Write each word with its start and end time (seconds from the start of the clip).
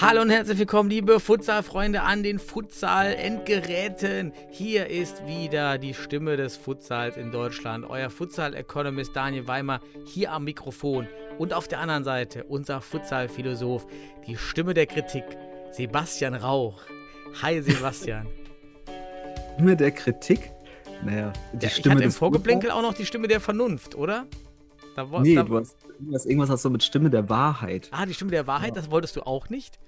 Hallo 0.00 0.22
und 0.22 0.30
herzlich 0.30 0.58
willkommen, 0.58 0.88
liebe 0.88 1.20
Futsal-Freunde 1.20 2.00
an 2.00 2.22
den 2.22 2.38
Futsal-Endgeräten. 2.38 4.32
Hier 4.50 4.86
ist 4.86 5.26
wieder 5.26 5.76
die 5.76 5.92
Stimme 5.92 6.38
des 6.38 6.56
Futsals 6.56 7.18
in 7.18 7.30
Deutschland. 7.30 7.84
Euer 7.86 8.08
Futsal-Economist 8.08 9.14
Daniel 9.14 9.46
Weimer 9.46 9.80
hier 10.06 10.32
am 10.32 10.44
Mikrofon. 10.44 11.06
Und 11.38 11.52
auf 11.52 11.68
der 11.68 11.80
anderen 11.80 12.04
Seite 12.04 12.44
unser 12.44 12.80
Futsal-Philosoph, 12.80 13.86
die 14.26 14.38
Stimme 14.38 14.72
der 14.72 14.86
Kritik, 14.86 15.24
Sebastian 15.72 16.34
Rauch. 16.34 16.80
Hi 17.42 17.60
Sebastian. 17.60 18.26
Stimme 19.54 19.76
der 19.76 19.90
Kritik? 19.90 20.50
Naja, 21.04 21.30
die 21.52 21.58
Ja, 21.64 21.68
ich 21.68 21.76
Stimme 21.76 21.96
hatte 21.96 22.04
im 22.04 22.12
Vorgeblinkel 22.12 22.70
auch 22.70 22.82
noch 22.82 22.94
die 22.94 23.04
Stimme 23.04 23.28
der 23.28 23.40
Vernunft, 23.40 23.94
oder? 23.94 24.26
Da, 24.96 25.06
Nee, 25.20 25.34
da, 25.34 25.42
du 25.42 25.58
hast 25.58 25.76
irgendwas, 25.98 26.24
irgendwas 26.26 26.50
hast 26.50 26.64
du 26.64 26.70
mit 26.70 26.82
Stimme 26.82 27.10
der 27.10 27.28
Wahrheit. 27.28 27.88
ah, 27.92 28.06
die 28.06 28.14
Stimme 28.14 28.30
der 28.30 28.46
Wahrheit, 28.46 28.76
das 28.76 28.90
wolltest 28.90 29.16
du 29.16 29.26
auch 29.26 29.50
nicht? 29.50 29.78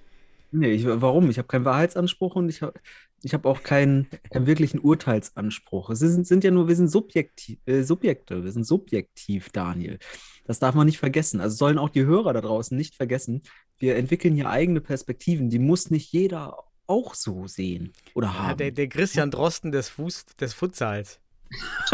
Nee, 0.52 0.72
ich, 0.72 0.86
warum? 0.86 1.30
Ich 1.30 1.38
habe 1.38 1.48
keinen 1.48 1.64
Wahrheitsanspruch 1.64 2.36
und 2.36 2.48
ich 2.50 2.60
habe 2.62 2.74
ich 3.22 3.32
hab 3.32 3.46
auch 3.46 3.62
keinen, 3.62 4.08
keinen 4.30 4.46
wirklichen 4.46 4.80
Urteilsanspruch. 4.80 5.90
Es 5.90 6.00
sind, 6.00 6.26
sind 6.26 6.44
ja 6.44 6.50
nur, 6.50 6.68
wir 6.68 6.76
sind 6.76 6.88
subjektiv, 6.88 7.58
äh, 7.66 7.82
Subjekte, 7.82 8.44
wir 8.44 8.52
sind 8.52 8.64
subjektiv, 8.64 9.48
Daniel. 9.50 9.98
Das 10.44 10.58
darf 10.58 10.74
man 10.74 10.86
nicht 10.86 10.98
vergessen. 10.98 11.40
Also 11.40 11.56
sollen 11.56 11.78
auch 11.78 11.88
die 11.88 12.04
Hörer 12.04 12.32
da 12.32 12.40
draußen 12.40 12.76
nicht 12.76 12.96
vergessen. 12.96 13.42
Wir 13.78 13.96
entwickeln 13.96 14.34
hier 14.34 14.50
eigene 14.50 14.80
Perspektiven. 14.80 15.48
Die 15.50 15.58
muss 15.58 15.90
nicht 15.90 16.12
jeder 16.12 16.58
auch 16.86 17.14
so 17.14 17.46
sehen 17.46 17.92
oder 18.14 18.26
Ja, 18.28 18.34
haben. 18.34 18.58
der, 18.58 18.72
der 18.72 18.88
Christian 18.88 19.30
Drosten 19.30 19.72
des, 19.72 19.88
Fuß, 19.88 20.26
des 20.38 20.52
Futsals. 20.52 21.20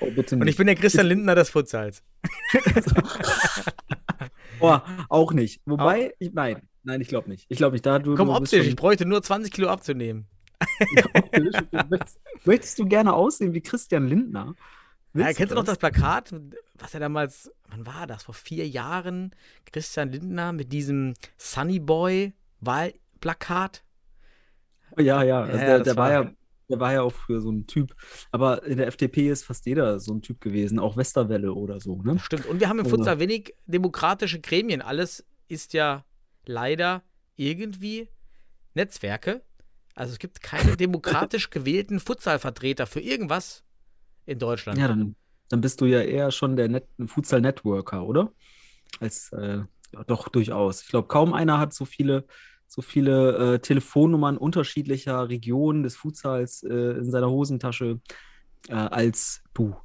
oh, 0.00 0.06
Und 0.06 0.48
ich 0.48 0.56
bin 0.56 0.66
der 0.66 0.76
Christian 0.76 1.06
Lindner 1.06 1.34
des 1.34 1.50
Futsals. 1.50 2.02
Oh, 4.60 4.78
auch 5.08 5.32
nicht. 5.32 5.60
Wobei, 5.66 6.14
ich, 6.18 6.32
nein, 6.32 6.67
nein, 6.84 7.00
ich 7.00 7.08
glaube 7.08 7.28
nicht. 7.28 7.46
Ich 7.48 7.58
glaube 7.58 7.74
nicht. 7.74 7.84
Da 7.86 7.98
du, 7.98 8.14
Komm, 8.14 8.28
du 8.28 8.34
optisch, 8.34 8.60
schon- 8.60 8.68
ich 8.68 8.76
bräuchte 8.76 9.04
nur 9.06 9.22
20 9.22 9.52
Kilo 9.52 9.68
abzunehmen. 9.68 10.26
möchtest, 11.90 12.20
möchtest 12.44 12.78
du 12.78 12.86
gerne 12.86 13.12
aussehen 13.12 13.54
wie 13.54 13.60
Christian 13.60 14.06
Lindner? 14.08 14.54
Ja, 15.14 15.32
kennst 15.32 15.52
du 15.52 15.56
noch 15.56 15.64
das 15.64 15.78
Plakat, 15.78 16.34
was 16.74 16.94
er 16.94 17.00
damals, 17.00 17.50
wann 17.68 17.86
war 17.86 18.06
das? 18.06 18.24
Vor 18.24 18.34
vier 18.34 18.68
Jahren, 18.68 19.34
Christian 19.70 20.10
Lindner 20.12 20.52
mit 20.52 20.72
diesem 20.72 21.14
Sunny 21.36 21.78
Boy 21.80 22.34
Wahlplakat. 22.60 23.82
Ja, 24.98 25.22
ja. 25.22 25.40
Also 25.42 25.58
Ja, 25.58 25.64
der, 25.66 25.80
der 25.80 25.96
war 25.96 26.10
war- 26.10 26.24
ja, 26.24 26.30
der 26.68 26.80
war 26.80 26.92
ja 26.92 27.02
auch 27.02 27.12
früher 27.12 27.40
so 27.40 27.50
ein 27.50 27.66
Typ. 27.66 27.94
Aber 28.30 28.62
in 28.64 28.76
der 28.78 28.86
FDP 28.88 29.30
ist 29.30 29.44
fast 29.44 29.64
jeder 29.66 29.98
so 30.00 30.12
ein 30.12 30.22
Typ 30.22 30.40
gewesen, 30.40 30.78
auch 30.78 30.96
Westerwelle 30.96 31.52
oder 31.54 31.80
so, 31.80 32.02
ne? 32.02 32.18
Stimmt. 32.18 32.46
Und 32.46 32.60
wir 32.60 32.68
haben 32.68 32.78
im 32.78 32.84
Also- 32.84 32.96
Futsal 32.96 33.18
wenig 33.18 33.54
demokratische 33.66 34.40
Gremien. 34.40 34.82
Alles 34.82 35.24
ist 35.48 35.72
ja 35.72 36.04
leider 36.48 37.04
irgendwie 37.36 38.08
Netzwerke. 38.74 39.42
Also 39.94 40.12
es 40.12 40.18
gibt 40.18 40.42
keine 40.42 40.76
demokratisch 40.76 41.50
gewählten 41.50 42.00
Futsalvertreter 42.00 42.86
für 42.86 43.00
irgendwas 43.00 43.64
in 44.26 44.38
Deutschland. 44.38 44.78
Ja, 44.78 44.88
dann, 44.88 45.16
dann 45.48 45.60
bist 45.60 45.80
du 45.80 45.86
ja 45.86 46.00
eher 46.00 46.30
schon 46.30 46.56
der 46.56 46.68
Net 46.68 46.88
Futsal-Networker, 47.06 48.04
oder? 48.06 48.32
Als, 49.00 49.32
äh, 49.32 49.60
doch, 50.06 50.28
durchaus. 50.28 50.82
Ich 50.82 50.88
glaube, 50.88 51.08
kaum 51.08 51.34
einer 51.34 51.58
hat 51.58 51.74
so 51.74 51.84
viele, 51.84 52.26
so 52.66 52.82
viele 52.82 53.54
äh, 53.54 53.58
Telefonnummern 53.60 54.36
unterschiedlicher 54.38 55.28
Regionen 55.28 55.82
des 55.82 55.96
Futsals 55.96 56.62
äh, 56.62 56.74
in 56.98 57.10
seiner 57.10 57.30
Hosentasche 57.30 58.00
äh, 58.68 58.74
als 58.74 59.42
du. 59.54 59.76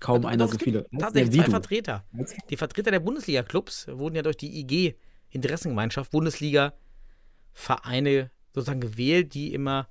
Kaum 0.00 0.22
Doch, 0.22 0.30
einer 0.30 0.48
so 0.48 0.58
viele. 0.58 0.86
Tatsächlich 0.98 1.34
Ja, 1.34 1.42
zwei 1.42 1.44
du. 1.46 1.50
Vertreter. 1.50 2.04
Die 2.50 2.56
Vertreter 2.56 2.90
der 2.90 3.00
Bundesliga-Clubs 3.00 3.88
wurden 3.88 4.16
ja 4.16 4.22
durch 4.22 4.36
die 4.38 4.60
IG 4.60 4.96
Interessengemeinschaft 5.30 6.10
Bundesliga-Vereine 6.10 8.30
sozusagen 8.52 8.80
gewählt, 8.80 9.34
die 9.34 9.54
immer, 9.54 9.88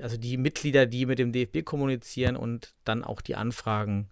also 0.00 0.16
die 0.16 0.36
Mitglieder, 0.36 0.86
die 0.86 1.06
mit 1.06 1.18
dem 1.18 1.32
DFB 1.32 1.64
kommunizieren 1.64 2.36
und 2.36 2.74
dann 2.84 3.04
auch 3.04 3.20
die 3.20 3.36
Anfragen 3.36 4.08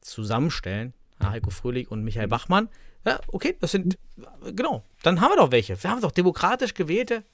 zusammenstellen. 0.00 0.94
Ja, 1.20 1.30
Heiko 1.30 1.50
Fröhlich 1.50 1.90
und 1.90 2.04
Michael 2.04 2.28
Bachmann. 2.28 2.68
Ja, 3.04 3.20
okay, 3.28 3.56
das 3.60 3.70
sind, 3.70 3.98
genau, 4.54 4.84
dann 5.02 5.20
haben 5.20 5.30
wir 5.30 5.36
doch 5.36 5.52
welche. 5.52 5.82
Wir 5.82 5.90
haben 5.90 6.00
doch 6.00 6.12
demokratisch 6.12 6.74
gewählte 6.74 7.24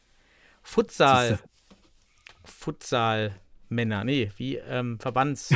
Futsal. 0.62 1.38
Futsal-Männer, 2.44 4.04
nee, 4.04 4.30
wie 4.36 4.56
ähm, 4.56 4.98
Verbands, 4.98 5.54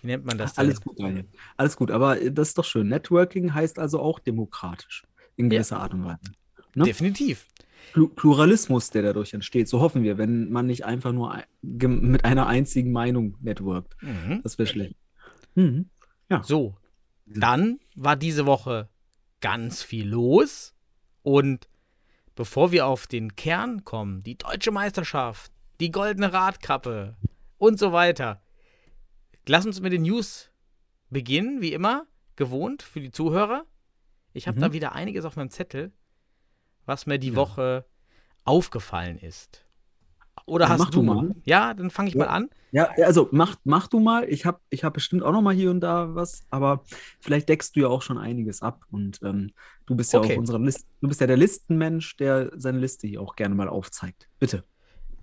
wie 0.00 0.06
nennt 0.06 0.24
man 0.24 0.38
das 0.38 0.54
denn? 0.54 0.66
Alles 0.66 0.80
gut, 0.80 0.98
Daniel. 0.98 1.26
Alles 1.56 1.76
gut, 1.76 1.90
aber 1.90 2.16
das 2.16 2.48
ist 2.48 2.58
doch 2.58 2.64
schön. 2.64 2.88
Networking 2.88 3.54
heißt 3.54 3.78
also 3.78 4.00
auch 4.00 4.18
demokratisch. 4.18 5.04
In 5.36 5.46
Ja. 5.50 5.58
gewisser 5.58 5.80
Art 5.80 5.94
und 5.94 6.04
Weise. 6.04 6.20
ne? 6.74 6.84
Definitiv. 6.84 7.46
Plu- 7.92 8.08
Pluralismus, 8.08 8.90
der 8.90 9.02
dadurch 9.02 9.34
entsteht. 9.34 9.68
So 9.68 9.80
hoffen 9.80 10.02
wir, 10.02 10.16
wenn 10.18 10.50
man 10.50 10.66
nicht 10.66 10.84
einfach 10.84 11.12
nur 11.12 11.32
ein, 11.32 11.44
mit 11.60 12.24
einer 12.24 12.46
einzigen 12.46 12.92
Meinung 12.92 13.36
networkt. 13.40 13.96
Mhm. 14.02 14.40
Das 14.42 14.58
wäre 14.58 14.66
schlecht. 14.68 14.96
Mhm. 15.54 15.90
So, 16.42 16.76
dann 17.26 17.78
war 17.94 18.16
diese 18.16 18.46
Woche 18.46 18.88
ganz 19.40 19.82
viel 19.82 20.08
los. 20.08 20.74
Und 21.22 21.68
bevor 22.34 22.72
wir 22.72 22.86
auf 22.86 23.06
den 23.06 23.36
Kern 23.36 23.84
kommen, 23.84 24.22
die 24.22 24.38
deutsche 24.38 24.70
Meisterschaft, 24.70 25.52
die 25.80 25.90
goldene 25.90 26.32
Radkappe 26.32 27.16
und 27.58 27.78
so 27.78 27.92
weiter, 27.92 28.42
lass 29.46 29.66
uns 29.66 29.80
mit 29.80 29.92
den 29.92 30.02
News 30.02 30.50
beginnen, 31.10 31.60
wie 31.60 31.72
immer, 31.74 32.06
gewohnt 32.36 32.82
für 32.82 33.00
die 33.00 33.10
Zuhörer. 33.10 33.66
Ich 34.32 34.48
habe 34.48 34.58
Mhm. 34.58 34.62
da 34.62 34.72
wieder 34.72 34.92
einiges 34.94 35.24
auf 35.24 35.36
meinem 35.36 35.50
Zettel, 35.50 35.92
was 36.86 37.06
mir 37.06 37.18
die 37.18 37.30
Ja. 37.30 37.36
Woche 37.36 37.84
aufgefallen 38.44 39.18
ist. 39.18 39.64
Oder 40.46 40.64
Dann 40.64 40.72
hast 40.74 40.78
mach 40.80 40.90
du? 40.90 41.00
du 41.00 41.02
mal. 41.02 41.34
Ja, 41.44 41.74
dann 41.74 41.90
fange 41.90 42.08
ich 42.08 42.14
Ja. 42.14 42.20
mal 42.24 42.30
an. 42.30 42.50
Ja, 42.72 42.90
also 43.04 43.28
mach, 43.32 43.56
mach 43.64 43.86
du 43.86 44.00
mal. 44.00 44.24
Ich 44.28 44.46
habe 44.46 44.58
ich 44.70 44.82
hab 44.82 44.94
bestimmt 44.94 45.22
auch 45.22 45.32
noch 45.32 45.42
mal 45.42 45.54
hier 45.54 45.70
und 45.70 45.80
da 45.80 46.14
was, 46.14 46.42
aber 46.50 46.82
vielleicht 47.20 47.48
deckst 47.50 47.76
du 47.76 47.80
ja 47.80 47.88
auch 47.88 48.00
schon 48.00 48.16
einiges 48.16 48.62
ab. 48.62 48.84
Und 48.90 49.20
ähm, 49.22 49.52
du 49.86 49.94
bist 49.94 50.12
ja 50.14 50.20
Okay. 50.20 50.34
auch 50.34 50.38
unserer 50.38 50.58
Liste. 50.58 50.84
Du 51.02 51.08
bist 51.08 51.20
ja 51.20 51.26
der 51.26 51.36
Listenmensch, 51.36 52.16
der 52.16 52.50
seine 52.56 52.78
Liste 52.78 53.06
hier 53.06 53.20
auch 53.20 53.36
gerne 53.36 53.54
mal 53.54 53.68
aufzeigt. 53.68 54.28
Bitte. 54.38 54.64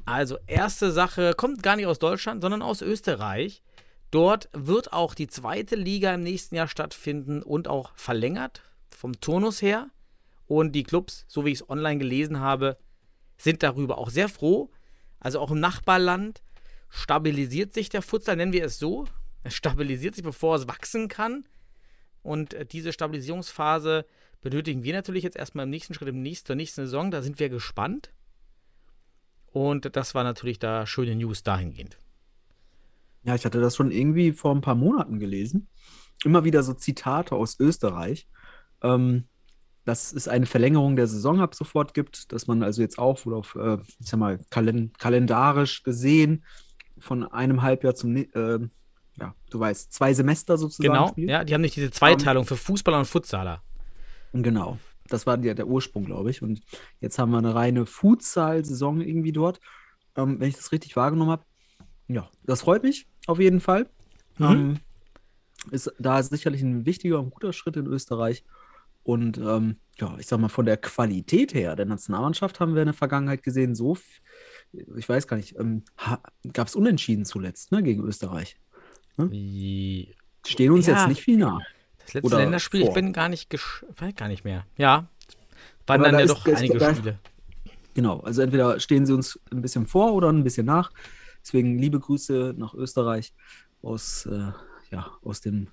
Also, 0.05 0.37
erste 0.47 0.91
Sache 0.91 1.33
kommt 1.35 1.61
gar 1.63 1.75
nicht 1.75 1.87
aus 1.87 1.99
Deutschland, 1.99 2.41
sondern 2.41 2.61
aus 2.61 2.81
Österreich. 2.81 3.63
Dort 4.11 4.49
wird 4.53 4.93
auch 4.93 5.13
die 5.13 5.27
zweite 5.27 5.75
Liga 5.75 6.13
im 6.13 6.21
nächsten 6.21 6.55
Jahr 6.55 6.67
stattfinden 6.67 7.41
und 7.43 7.67
auch 7.67 7.91
verlängert 7.95 8.61
vom 8.99 9.19
Turnus 9.21 9.61
her. 9.61 9.89
Und 10.45 10.73
die 10.73 10.83
Clubs, 10.83 11.23
so 11.27 11.45
wie 11.45 11.51
ich 11.51 11.61
es 11.61 11.69
online 11.69 11.99
gelesen 11.99 12.39
habe, 12.39 12.77
sind 13.37 13.63
darüber 13.63 13.97
auch 13.97 14.09
sehr 14.09 14.27
froh. 14.27 14.71
Also 15.19 15.39
auch 15.39 15.51
im 15.51 15.59
Nachbarland 15.59 16.41
stabilisiert 16.89 17.73
sich 17.73 17.87
der 17.87 18.01
Futsal, 18.01 18.35
nennen 18.35 18.51
wir 18.51 18.65
es 18.65 18.77
so. 18.77 19.07
Es 19.43 19.53
stabilisiert 19.53 20.15
sich, 20.15 20.23
bevor 20.23 20.55
es 20.55 20.67
wachsen 20.67 21.07
kann. 21.07 21.47
Und 22.23 22.53
äh, 22.53 22.65
diese 22.65 22.91
Stabilisierungsphase 22.91 24.05
benötigen 24.41 24.83
wir 24.83 24.93
natürlich 24.93 25.23
jetzt 25.23 25.37
erstmal 25.37 25.63
im 25.63 25.69
nächsten 25.69 25.93
Schritt, 25.93 26.09
im 26.09 26.21
nächsten, 26.21 26.47
zur 26.47 26.55
nächsten 26.57 26.81
Saison. 26.81 27.09
Da 27.09 27.21
sind 27.21 27.39
wir 27.39 27.47
gespannt. 27.47 28.11
Und 29.45 29.95
das 29.95 30.13
war 30.13 30.25
natürlich 30.25 30.59
da 30.59 30.85
schöne 30.85 31.15
News 31.15 31.43
dahingehend. 31.43 31.97
Ja, 33.23 33.35
ich 33.35 33.45
hatte 33.45 33.61
das 33.61 33.77
schon 33.77 33.91
irgendwie 33.91 34.33
vor 34.33 34.53
ein 34.53 34.61
paar 34.61 34.75
Monaten 34.75 35.19
gelesen. 35.19 35.69
Immer 36.25 36.43
wieder 36.43 36.63
so 36.63 36.73
Zitate 36.73 37.35
aus 37.35 37.57
Österreich. 37.59 38.27
Ähm, 38.81 39.25
dass 39.85 40.13
es 40.13 40.27
eine 40.27 40.45
Verlängerung 40.45 40.95
der 40.95 41.07
Saison 41.07 41.41
ab 41.41 41.55
sofort 41.55 41.93
gibt, 41.93 42.31
dass 42.31 42.45
man 42.47 42.61
also 42.61 42.81
jetzt 42.81 42.99
auch 42.99 43.25
wohl 43.25 43.33
auf, 43.33 43.55
äh, 43.55 43.77
ich 43.99 44.07
sag 44.07 44.19
mal, 44.19 44.39
kalen 44.51 44.93
kalendarisch 44.99 45.83
gesehen 45.83 46.43
von 46.99 47.23
einem 47.23 47.61
Halbjahr 47.63 47.95
zum, 47.95 48.15
äh, 48.15 48.27
ja, 48.35 49.35
du 49.49 49.59
weißt, 49.59 49.91
zwei 49.91 50.13
Semester 50.13 50.57
sozusagen 50.57 50.93
Genau, 50.93 51.07
spielt. 51.07 51.29
ja, 51.29 51.43
die 51.43 51.53
haben 51.53 51.61
nicht 51.61 51.75
diese 51.75 51.91
Zweiteilung 51.91 52.45
für 52.45 52.55
Fußballer 52.55 52.99
und 52.99 53.05
Futsaler. 53.05 53.63
Genau. 54.33 54.77
Das 55.07 55.25
war 55.25 55.39
ja 55.43 55.55
der 55.55 55.67
Ursprung, 55.67 56.05
glaube 56.05 56.29
ich. 56.29 56.43
Und 56.43 56.61
jetzt 57.01 57.17
haben 57.17 57.31
wir 57.31 57.39
eine 57.39 57.55
reine 57.55 57.85
Futsal-Saison 57.87 59.01
irgendwie 59.01 59.31
dort, 59.31 59.59
ähm, 60.15 60.39
wenn 60.39 60.49
ich 60.49 60.55
das 60.55 60.71
richtig 60.71 60.95
wahrgenommen 60.95 61.31
habe. 61.31 61.43
Ja, 62.07 62.29
das 62.43 62.61
freut 62.61 62.83
mich 62.83 63.07
auf 63.25 63.39
jeden 63.39 63.59
Fall. 63.59 63.89
Mhm. 64.37 64.45
Ähm, 64.45 64.79
ist 65.71 65.91
da 65.99 66.21
sicherlich 66.21 66.61
ein 66.61 66.85
wichtiger 66.85 67.19
und 67.19 67.31
guter 67.31 67.53
Schritt 67.53 67.75
in 67.75 67.87
Österreich. 67.87 68.43
Und 69.09 69.39
ähm, 69.39 69.77
ja, 69.99 70.15
ich 70.19 70.27
sag 70.27 70.39
mal, 70.39 70.49
von 70.49 70.65
der 70.67 70.77
Qualität 70.77 71.55
her 71.55 71.75
der 71.75 71.87
Nationalmannschaft 71.87 72.59
haben 72.59 72.75
wir 72.75 72.83
in 72.83 72.87
der 72.87 72.93
Vergangenheit 72.93 73.41
gesehen, 73.41 73.73
so, 73.73 73.97
ich 74.95 75.09
weiß 75.09 75.25
gar 75.27 75.37
nicht, 75.37 75.55
ähm, 75.59 75.83
gab 76.53 76.67
es 76.67 76.75
Unentschieden 76.75 77.25
zuletzt, 77.25 77.71
ne, 77.71 77.81
gegen 77.81 78.03
Österreich. 78.03 78.57
Die, 79.17 80.13
Stehen 80.45 80.71
uns 80.71 80.85
Ja. 80.85 80.93
jetzt 80.97 81.07
nicht 81.09 81.21
viel 81.21 81.37
nach. 81.37 81.59
das 82.05 82.13
letzte 82.13 82.27
Oder 82.27 82.37
Länderspiel, 82.37 82.81
ich 82.81 82.85
vor. 82.87 82.93
bin 82.95 83.11
gar 83.13 83.29
nicht, 83.29 83.49
gesch 83.49 83.83
weiß 83.97 84.13
gar 84.15 84.27
nicht 84.27 84.43
mehr. 84.45 84.65
Ja, 84.77 85.07
waren 85.87 86.01
Aber 86.01 86.03
dann 86.05 86.13
da 86.13 86.19
ja 86.19 86.25
ist- 86.25 86.31
doch 86.31 86.45
ist- 86.45 86.57
einige 86.59 86.77
da- 86.77 86.93
Spiele. 86.95 87.19
Genau, 87.95 88.19
also 88.21 88.41
entweder 88.43 88.79
stehen 88.79 89.05
sie 89.07 89.13
uns 89.13 89.39
ein 89.51 89.61
bisschen 89.61 89.85
vor 89.87 90.13
oder 90.13 90.29
ein 90.31 90.43
bisschen 90.43 90.65
nach. 90.67 90.91
Deswegen 91.43 91.77
liebe 91.79 91.99
Grüße 91.99 92.53
nach 92.57 92.73
Österreich 92.75 93.33
aus, 93.81 94.25
äh, 94.27 94.51
ja, 94.91 95.11
aus 95.23 95.41
dem. 95.41 95.67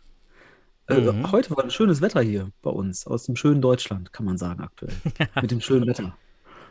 Äh, 0.89 1.01
Mhm. 1.01 1.33
Heute 1.33 1.51
war 1.57 1.65
ein 1.65 1.71
schönes 1.71 2.01
Wetter 2.01 2.21
hier 2.23 2.51
bei 2.63 2.71
uns, 2.71 3.07
aus 3.07 3.25
dem 3.25 3.37
schönen 3.37 3.61
Deutschland, 3.61 4.13
kann 4.13 4.25
man 4.27 4.39
sagen, 4.39 4.61
aktuell. 4.63 4.95
Mit 5.43 5.51
dem 5.51 5.61
schönen 5.61 5.87
Wetter. 5.87 6.17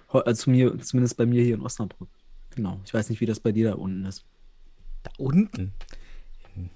Also 0.09 0.44
zu 0.44 0.50
mir, 0.50 0.77
zumindest 0.79 1.17
bei 1.17 1.25
mir 1.25 1.44
hier 1.44 1.56
in 1.56 1.62
Osnabrück. 1.62 2.07
Genau. 2.56 2.79
Ich 2.85 2.94
weiß 2.94 3.09
nicht, 3.09 3.19
wie 3.19 3.25
das 3.25 3.39
bei 3.41 3.51
dir 3.51 3.71
da 3.71 3.75
unten 3.75 4.06
ist. 4.06 4.23
Da 5.03 5.12
unten, 5.17 5.73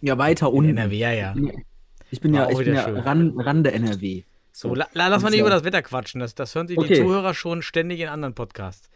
Ja, 0.02 0.18
weiter 0.18 0.48
in 0.48 0.54
unten. 0.54 0.78
NRW, 0.78 0.98
ja, 0.98 1.12
ja. 1.14 1.36
Ich 2.12 2.20
bin 2.20 2.34
War 2.34 2.52
ja, 2.52 2.60
ich 2.60 2.66
bin 2.66 2.74
ja 2.74 2.84
schön. 2.84 2.98
ran, 2.98 3.40
Rande 3.40 3.72
NRW. 3.72 4.24
So, 4.52 4.76
la, 4.76 4.88
la, 4.94 5.08
lass 5.08 5.24
mal 5.24 5.30
nicht 5.30 5.40
über 5.40 5.50
das 5.50 5.64
Wetter 5.64 5.82
quatschen. 5.82 6.20
Das, 6.20 6.36
das 6.36 6.54
hören 6.54 6.68
sich 6.68 6.78
die 6.78 6.84
Okay. 6.84 6.96
Zuhörer 7.02 7.34
schon 7.34 7.62
ständig 7.62 8.02
in 8.02 8.10
anderen 8.10 8.34
Podcasts. 8.36 8.90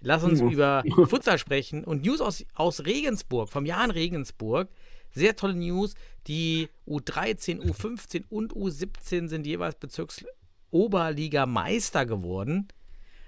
Lass 0.00 0.24
uns 0.24 0.40
über 0.40 0.82
Futsal 1.08 1.36
sprechen 1.38 1.84
und 1.84 2.06
News 2.06 2.22
aus, 2.22 2.46
aus 2.54 2.86
Regensburg, 2.86 3.50
vom 3.50 3.66
Jahr 3.66 3.84
in 3.84 3.90
Regensburg. 3.90 4.68
Sehr 5.12 5.36
tolle 5.36 5.54
News. 5.54 5.94
Die 6.26 6.68
U13, 6.86 7.60
U15 7.60 8.24
und 8.28 8.52
U17 8.52 9.28
sind 9.28 9.46
jeweils 9.46 9.76
Bezirksoberliga-Meister 9.76 12.06
geworden. 12.06 12.68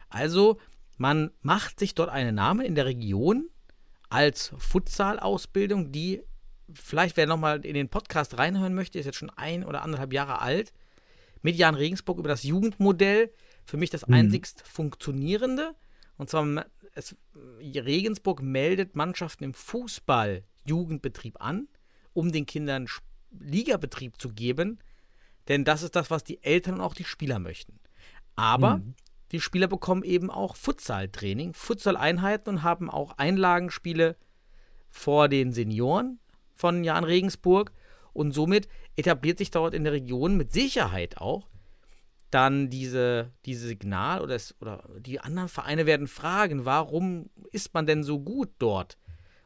Also, 0.09 0.59
man 0.99 1.31
macht 1.41 1.81
sich 1.81 1.95
dort 1.95 2.11
einen 2.11 2.35
Namen 2.35 2.65
in 2.65 2.75
der 2.75 2.87
Region 2.87 3.49
als 4.11 4.53
Futsal-Ausbildung, 4.59 5.91
die 5.91 6.23
vielleicht, 6.75 7.17
wer 7.17 7.27
nochmal 7.27 7.65
in 7.65 7.75
den 7.75 7.89
Podcast 7.89 8.39
reinhören 8.39 8.75
möchte, 8.75 8.99
ist 8.99 9.07
jetzt 9.07 9.19
schon 9.19 9.31
ein 9.31 9.65
oder 9.65 9.83
anderthalb 9.83 10.13
Jahre 10.13 10.41
alt, 10.41 10.73
mit 11.41 11.57
Jan 11.57 11.75
Regensburg 11.75 12.19
über 12.19 12.29
das 12.29 12.43
Jugendmodell. 12.45 13.33
Für 13.65 13.77
mich 13.77 13.91
das 13.91 14.07
Mhm. 14.07 14.15
einzigst 14.15 14.63
funktionierende. 14.67 15.75
Und 16.19 16.31
zwar, 16.31 16.67
es, 16.95 17.17
Regensburg 17.61 18.43
meldet 18.43 18.97
Mannschaften 18.97 19.45
im 19.45 19.55
Fußball-Jugendbetrieb 19.55 21.41
an, 21.41 21.69
um 22.15 22.33
den 22.33 22.47
Kindern 22.47 22.87
Ligabetrieb 23.31 24.21
zu 24.21 24.31
geben. 24.31 24.79
Denn 25.49 25.65
das 25.65 25.83
ist 25.83 25.97
das, 25.97 26.11
was 26.11 26.25
die 26.25 26.43
Eltern 26.43 26.75
und 26.75 26.81
auch 26.81 26.95
die 26.95 27.05
Spieler 27.05 27.39
möchten. 27.39 27.79
Aber 28.37 28.77
Mhm. 28.77 28.95
die 29.33 29.41
Spieler 29.41 29.67
bekommen 29.67 30.03
eben 30.03 30.31
auch 30.31 30.57
Futsal-Training, 30.57 31.55
Futsal-Einheiten 31.55 32.49
und 32.49 32.63
haben 32.63 32.91
auch 32.91 33.19
Einlagenspiele 33.19 34.17
vor 34.91 35.29
den 35.29 35.53
Senioren 35.53 36.21
von 36.55 36.85
Jan 36.85 37.05
Regensburg. 37.05 37.73
Und 38.13 38.33
somit 38.33 38.69
etabliert 38.95 39.39
sich 39.39 39.51
dort 39.51 39.73
in 39.75 39.85
der 39.85 39.95
Region 39.95 40.37
mit 40.37 40.53
Sicherheit 40.53 41.19
auch 41.19 41.49
dann 42.31 42.71
diese, 42.71 43.31
diese 43.45 43.67
Signal 43.67 44.23
oder, 44.23 44.35
es, 44.35 44.55
oder 44.61 44.89
die 44.99 45.21
anderen 45.21 45.51
Vereine 45.51 45.85
werden 45.87 46.09
fragen, 46.09 46.65
warum 46.65 47.29
ist 47.51 47.75
man 47.75 47.87
denn 47.87 48.03
so 48.05 48.21
gut 48.21 48.51
dort? 48.59 48.97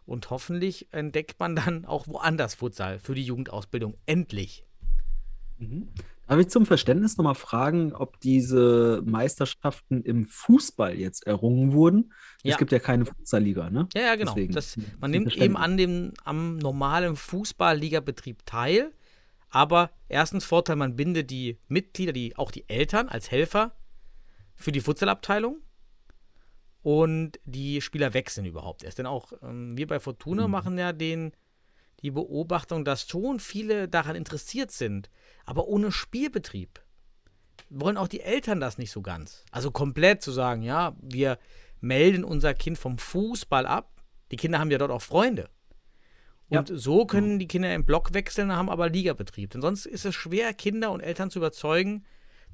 Und 0.06 0.30
hoffentlich 0.30 0.92
entdeckt 0.92 1.38
man 1.40 1.56
dann 1.56 1.84
auch 1.84 2.06
woanders 2.06 2.54
Futsal 2.54 3.00
für 3.00 3.14
die 3.14 3.24
Jugendausbildung. 3.24 3.98
Endlich. 4.06 4.64
Darf 6.28 6.38
ich 6.38 6.48
zum 6.48 6.66
Verständnis 6.66 7.16
nochmal 7.16 7.34
fragen, 7.34 7.92
ob 7.92 8.20
diese 8.20 9.02
Meisterschaften 9.04 10.02
im 10.02 10.26
Fußball 10.26 10.94
jetzt 10.94 11.26
errungen 11.26 11.72
wurden? 11.72 12.12
Ja. 12.42 12.52
Es 12.52 12.58
gibt 12.58 12.72
ja 12.72 12.78
keine 12.78 13.06
Futsal-Liga, 13.06 13.70
ne? 13.70 13.88
Ja, 13.94 14.02
ja, 14.02 14.14
genau. 14.16 14.34
Das, 14.50 14.72
Zum 14.72 14.84
man 15.00 15.10
nimmt 15.10 15.36
eben 15.36 15.56
an 15.56 15.76
dem, 15.76 16.12
am 16.24 16.56
normalen 16.58 17.16
Fußball-Liga-Betrieb 17.16 18.46
teil. 18.46 18.92
Aber 19.48 19.90
erstens 20.08 20.44
Vorteil, 20.44 20.76
man 20.76 20.96
bindet 20.96 21.30
die 21.30 21.58
Mitglieder, 21.68 22.12
die, 22.12 22.36
auch 22.36 22.50
die 22.50 22.68
Eltern 22.68 23.08
als 23.08 23.30
Helfer 23.30 23.76
für 24.56 24.72
die 24.72 24.80
Futsalabteilung. 24.80 25.62
Und 26.86 27.40
die 27.44 27.80
Spieler 27.80 28.14
wechseln 28.14 28.46
überhaupt 28.46 28.84
erst. 28.84 29.00
Denn 29.00 29.06
auch 29.06 29.32
ähm, 29.42 29.76
wir 29.76 29.88
bei 29.88 29.98
Fortuna 29.98 30.46
machen 30.46 30.78
ja 30.78 30.92
den, 30.92 31.32
die 32.02 32.12
Beobachtung, 32.12 32.84
dass 32.84 33.08
schon 33.08 33.40
viele 33.40 33.88
daran 33.88 34.14
interessiert 34.14 34.70
sind, 34.70 35.10
aber 35.46 35.66
ohne 35.66 35.90
Spielbetrieb. 35.90 36.80
Wollen 37.70 37.96
auch 37.96 38.06
die 38.06 38.20
Eltern 38.20 38.60
das 38.60 38.78
nicht 38.78 38.92
so 38.92 39.02
ganz. 39.02 39.44
Also 39.50 39.72
komplett 39.72 40.22
zu 40.22 40.30
sagen, 40.30 40.62
ja, 40.62 40.94
wir 41.02 41.40
melden 41.80 42.22
unser 42.22 42.54
Kind 42.54 42.78
vom 42.78 42.98
Fußball 42.98 43.66
ab. 43.66 44.00
Die 44.30 44.36
Kinder 44.36 44.60
haben 44.60 44.70
ja 44.70 44.78
dort 44.78 44.92
auch 44.92 45.02
Freunde. 45.02 45.50
Und 46.50 46.70
so 46.72 47.04
können 47.04 47.40
die 47.40 47.48
Kinder 47.48 47.74
im 47.74 47.84
Block 47.84 48.14
wechseln, 48.14 48.54
haben 48.54 48.70
aber 48.70 48.90
Ligabetrieb. 48.90 49.50
Denn 49.50 49.60
sonst 49.60 49.86
ist 49.86 50.04
es 50.04 50.14
schwer, 50.14 50.54
Kinder 50.54 50.92
und 50.92 51.00
Eltern 51.00 51.30
zu 51.30 51.40
überzeugen, 51.40 52.04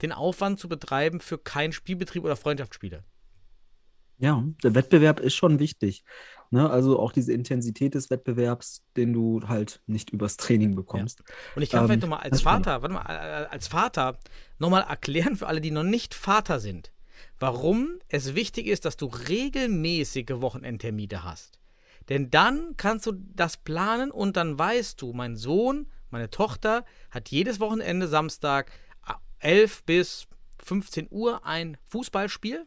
den 0.01 0.11
Aufwand 0.11 0.59
zu 0.59 0.71
betreiben 0.71 1.21
für 1.21 1.37
keinen 1.37 1.75
Spielbetrieb 1.75 2.25
oder 2.25 2.37
Freundschaftsspiele. 2.37 3.05
Ja, 4.19 4.45
der 4.63 4.75
Wettbewerb 4.75 5.21
ist 5.21 5.35
schon 5.35 5.59
wichtig. 5.59 6.05
Ne? 6.51 6.69
Also 6.69 6.99
auch 7.01 7.13
diese 7.13 7.33
Intensität 7.33 7.95
des 7.95 8.11
Wettbewerbs, 8.11 8.83
den 8.97 9.13
du 9.13 9.41
halt 9.49 9.81
nicht 9.87 10.11
übers 10.11 10.37
Training 10.37 10.75
bekommst. 10.75 11.23
Und 11.57 11.63
ich 11.63 11.71
kann 11.71 11.81
Ähm, 11.81 11.87
vielleicht 11.87 12.03
nochmal 12.03 12.21
als. 12.21 12.43
Vater, 12.43 12.83
warte 12.83 12.95
mal, 12.95 13.05
äh, 13.07 13.47
als 13.51 13.69
Vater 13.69 14.19
nochmal 14.59 14.83
erklären 14.83 15.37
für 15.37 15.47
alle, 15.47 15.61
die 15.61 15.71
noch 15.71 15.83
nicht 15.83 16.15
Vater 16.15 16.61
sind, 16.61 16.93
warum 17.41 17.99
es 18.09 18.35
wichtig 18.35 18.67
ist, 18.67 18.85
dass 18.85 18.97
du 18.97 19.07
regelmäßige 19.07 20.41
Wochenendtermine 20.41 21.25
hast. 21.25 21.59
Denn 22.09 22.31
dann 22.31 22.77
kannst 22.77 23.07
du 23.07 23.13
das 23.13 23.57
planen 23.57 24.11
und 24.11 24.37
dann 24.37 24.59
weißt 24.59 25.01
du, 25.01 25.13
mein 25.13 25.37
Sohn, 25.37 25.87
meine 26.11 26.29
Tochter 26.31 26.85
hat 27.11 27.31
jedes 27.31 27.61
Wochenende 27.61 28.09
Samstag 28.09 28.71
äh, 29.07 29.15
11 29.39 29.85
bis 29.85 30.27
15 30.63 31.09
Uhr 31.11 31.47
ein 31.47 31.79
Fußballspiel. 31.91 32.67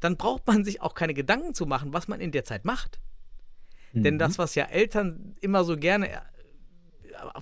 Dann 0.00 0.16
braucht 0.16 0.46
man 0.46 0.64
sich 0.64 0.80
auch 0.80 0.94
keine 0.94 1.14
Gedanken 1.14 1.54
zu 1.54 1.66
machen, 1.66 1.92
was 1.92 2.08
man 2.08 2.20
in 2.20 2.32
der 2.32 2.44
Zeit 2.44 2.64
macht. 2.64 3.00
Denn 3.92 4.14
Mhm. 4.14 4.18
das, 4.18 4.38
was 4.38 4.54
ja 4.54 4.64
Eltern 4.64 5.36
immer 5.40 5.64
so 5.64 5.76
gerne 5.76 6.10
äh, 6.10 6.20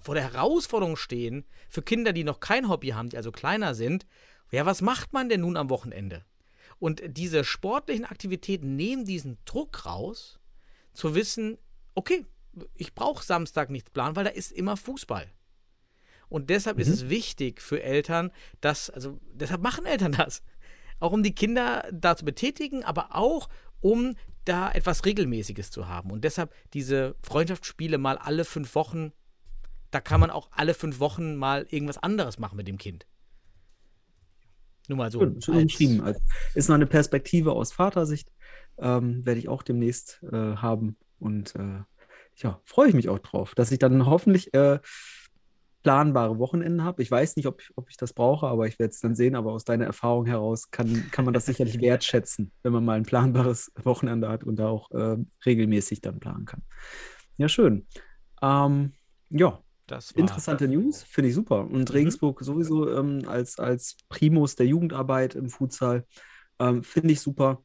vor 0.03 0.15
der 0.15 0.33
Herausforderung 0.33 0.97
stehen, 0.97 1.45
für 1.69 1.83
Kinder, 1.83 2.13
die 2.13 2.25
noch 2.25 2.41
kein 2.41 2.69
Hobby 2.69 2.89
haben, 2.89 3.09
die 3.11 3.17
also 3.17 3.33
kleiner 3.33 3.75
sind, 3.75 4.07
ja, 4.53 4.65
was 4.65 4.81
macht 4.81 5.13
man 5.13 5.29
denn 5.29 5.41
nun 5.41 5.57
am 5.57 5.71
Wochenende? 5.71 6.25
Und 6.79 7.03
diese 7.07 7.45
sportlichen 7.45 8.05
Aktivitäten 8.05 8.77
nehmen 8.77 9.05
diesen 9.05 9.39
Druck 9.45 9.87
raus, 9.87 10.39
zu 10.93 11.15
wissen, 11.15 11.59
okay, 11.95 12.25
ich 12.75 12.95
brauche 12.95 13.25
Samstag 13.25 13.71
nichts 13.71 13.91
planen, 13.91 14.17
weil 14.17 14.25
da 14.25 14.31
ist 14.31 14.53
immer 14.53 14.77
Fußball. 14.77 15.27
Und 16.29 16.51
deshalb 16.51 16.79
ist 16.79 16.89
es 16.89 17.09
wichtig 17.09 17.61
für 17.61 17.83
Eltern, 17.83 18.33
dass, 18.61 18.91
also 18.91 19.21
deshalb 19.33 19.63
machen 19.63 19.87
Eltern 19.87 20.13
das. 20.13 20.43
Auch 20.99 21.13
um 21.13 21.23
die 21.23 21.35
Kinder 21.35 21.85
da 21.93 22.17
zu 22.17 22.25
betätigen, 22.25 22.85
aber 22.85 23.15
auch 23.15 23.49
um 23.81 24.15
da 24.45 24.71
etwas 24.71 25.05
Regelmäßiges 25.05 25.71
zu 25.71 25.89
haben. 25.89 26.11
Und 26.11 26.25
deshalb 26.25 26.53
diese 26.73 27.17
Freundschaftsspiele 27.23 27.99
mal 27.99 28.17
alle 28.17 28.45
fünf 28.45 28.75
Wochen, 28.75 29.13
da 29.91 30.01
kann 30.01 30.21
man 30.21 30.31
auch 30.31 30.49
alle 30.53 30.75
fünf 30.75 31.01
Wochen 31.01 31.37
mal 31.37 31.67
irgendwas 31.69 31.99
anderes 31.99 32.39
machen 32.39 32.57
mit 32.57 32.69
dem 32.69 32.79
Kind. 32.79 33.07
Nur 34.89 34.99
mal 34.99 35.11
so. 35.11 35.21
Schön, 35.21 35.43
schön 35.43 35.57
umschrieben. 35.57 36.01
Also, 36.01 36.21
ist 36.55 36.69
noch 36.69 36.77
eine 36.77 36.87
Perspektive 36.87 37.53
aus 37.53 37.73
Vatersicht. 37.73 38.33
Ähm, 38.79 39.25
werde 39.27 39.41
ich 39.41 39.49
auch 39.49 39.63
demnächst 39.63 40.23
äh, 40.31 40.57
haben. 40.57 40.97
Und 41.19 41.55
äh, 41.57 41.81
ja, 42.37 42.61
freue 42.65 42.89
ich 42.89 42.95
mich 42.95 43.09
auch 43.09 43.19
drauf, 43.19 43.55
dass 43.55 43.73
ich 43.73 43.79
dann 43.79 44.07
hoffentlich 44.07 44.53
äh, 44.55 44.79
planbare 45.87 46.41
Wochenenden 46.41 46.83
habe. 46.83 47.01
Ich 47.01 47.13
weiß 47.13 47.37
nicht, 47.37 47.47
ob, 47.47 47.63
ob 47.77 47.89
ich 47.89 47.97
das 47.97 48.13
brauche, 48.13 48.49
aber 48.49 48.67
ich 48.67 48.81
werde 48.81 48.91
es 48.91 48.99
dann 48.99 49.15
sehen. 49.15 49.37
Aber 49.37 49.53
aus 49.53 49.65
deiner 49.65 49.85
Erfahrung 49.85 50.27
heraus 50.27 50.73
kann, 50.73 51.13
kann 51.13 51.25
man 51.25 51.33
das 51.33 51.47
sicherlich 51.47 51.81
wertschätzen, 51.81 52.51
wenn 52.65 52.73
man 52.73 52.85
mal 52.85 52.97
ein 52.97 53.05
planbares 53.05 53.71
Wochenende 53.85 54.29
hat 54.29 54.43
und 54.43 54.57
da 54.57 54.67
auch 54.67 54.91
äh, 54.91 55.17
regelmäßig 55.45 56.01
dann 56.01 56.19
planen 56.19 56.45
kann. 56.45 56.63
Ja, 57.37 57.49
schön. 57.49 57.87
Ähm, 58.43 58.95
ja, 59.31 59.61
Interessante 60.17 60.67
News, 60.67 61.05
finde 61.05 61.29
ich 61.29 61.37
super. 61.37 61.61
Und 61.61 61.95
Regensburg 61.95 62.43
sowieso 62.43 62.93
ähm, 62.93 63.23
als, 63.29 63.61
als 63.61 63.97
Primus 64.09 64.57
der 64.57 64.67
Jugendarbeit 64.67 65.37
im 65.37 65.49
Futsal 65.49 66.05
ähm, 66.59 66.83
finde 66.83 67.13
ich 67.13 67.21
super. 67.21 67.63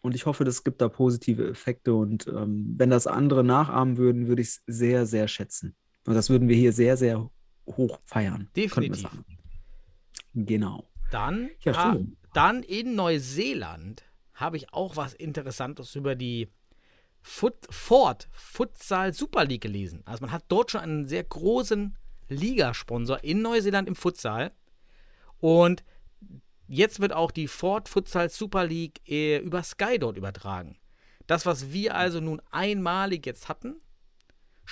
Und 0.00 0.16
ich 0.16 0.26
hoffe, 0.26 0.42
das 0.42 0.64
gibt 0.64 0.80
da 0.80 0.88
positive 0.88 1.48
Effekte. 1.48 1.94
Und 1.94 2.26
ähm, 2.26 2.74
wenn 2.76 2.90
das 2.90 3.06
andere 3.06 3.44
nachahmen 3.44 3.98
würden, 3.98 4.26
würde 4.26 4.42
ich 4.42 4.48
es 4.48 4.62
sehr, 4.66 5.06
sehr 5.06 5.28
schätzen. 5.28 5.76
Und 6.04 6.14
das 6.14 6.28
würden 6.28 6.48
wir 6.48 6.56
hier 6.56 6.72
sehr, 6.72 6.96
sehr 6.96 7.30
hoch 7.66 7.98
feiern. 8.04 8.48
Definitiv. 8.56 9.08
Genau. 10.34 10.88
Dann, 11.10 11.50
Ja, 11.60 11.72
ah, 11.74 11.96
dann 12.32 12.62
in 12.62 12.94
Neuseeland 12.94 14.04
habe 14.34 14.56
ich 14.56 14.72
auch 14.72 14.96
was 14.96 15.12
Interessantes 15.12 15.94
über 15.94 16.14
die 16.14 16.48
Foot, 17.20 17.54
Ford 17.70 18.28
Futsal 18.32 19.12
Super 19.12 19.44
League 19.44 19.60
gelesen. 19.60 20.02
Also 20.06 20.22
man 20.22 20.32
hat 20.32 20.44
dort 20.48 20.70
schon 20.70 20.80
einen 20.80 21.06
sehr 21.06 21.22
großen 21.22 21.96
Ligasponsor 22.28 23.22
in 23.22 23.42
Neuseeland 23.42 23.88
im 23.88 23.94
Futsal. 23.94 24.52
Und 25.38 25.84
jetzt 26.66 27.00
wird 27.00 27.12
auch 27.12 27.30
die 27.30 27.48
Ford 27.48 27.88
Futsal 27.88 28.28
Super 28.28 28.66
League 28.66 29.00
äh, 29.08 29.38
über 29.38 29.62
Sky 29.62 29.98
dort 29.98 30.16
übertragen. 30.16 30.78
Das, 31.26 31.46
was 31.46 31.72
wir 31.72 31.94
also 31.94 32.20
nun 32.20 32.42
einmalig 32.50 33.26
jetzt 33.26 33.48
hatten, 33.48 33.80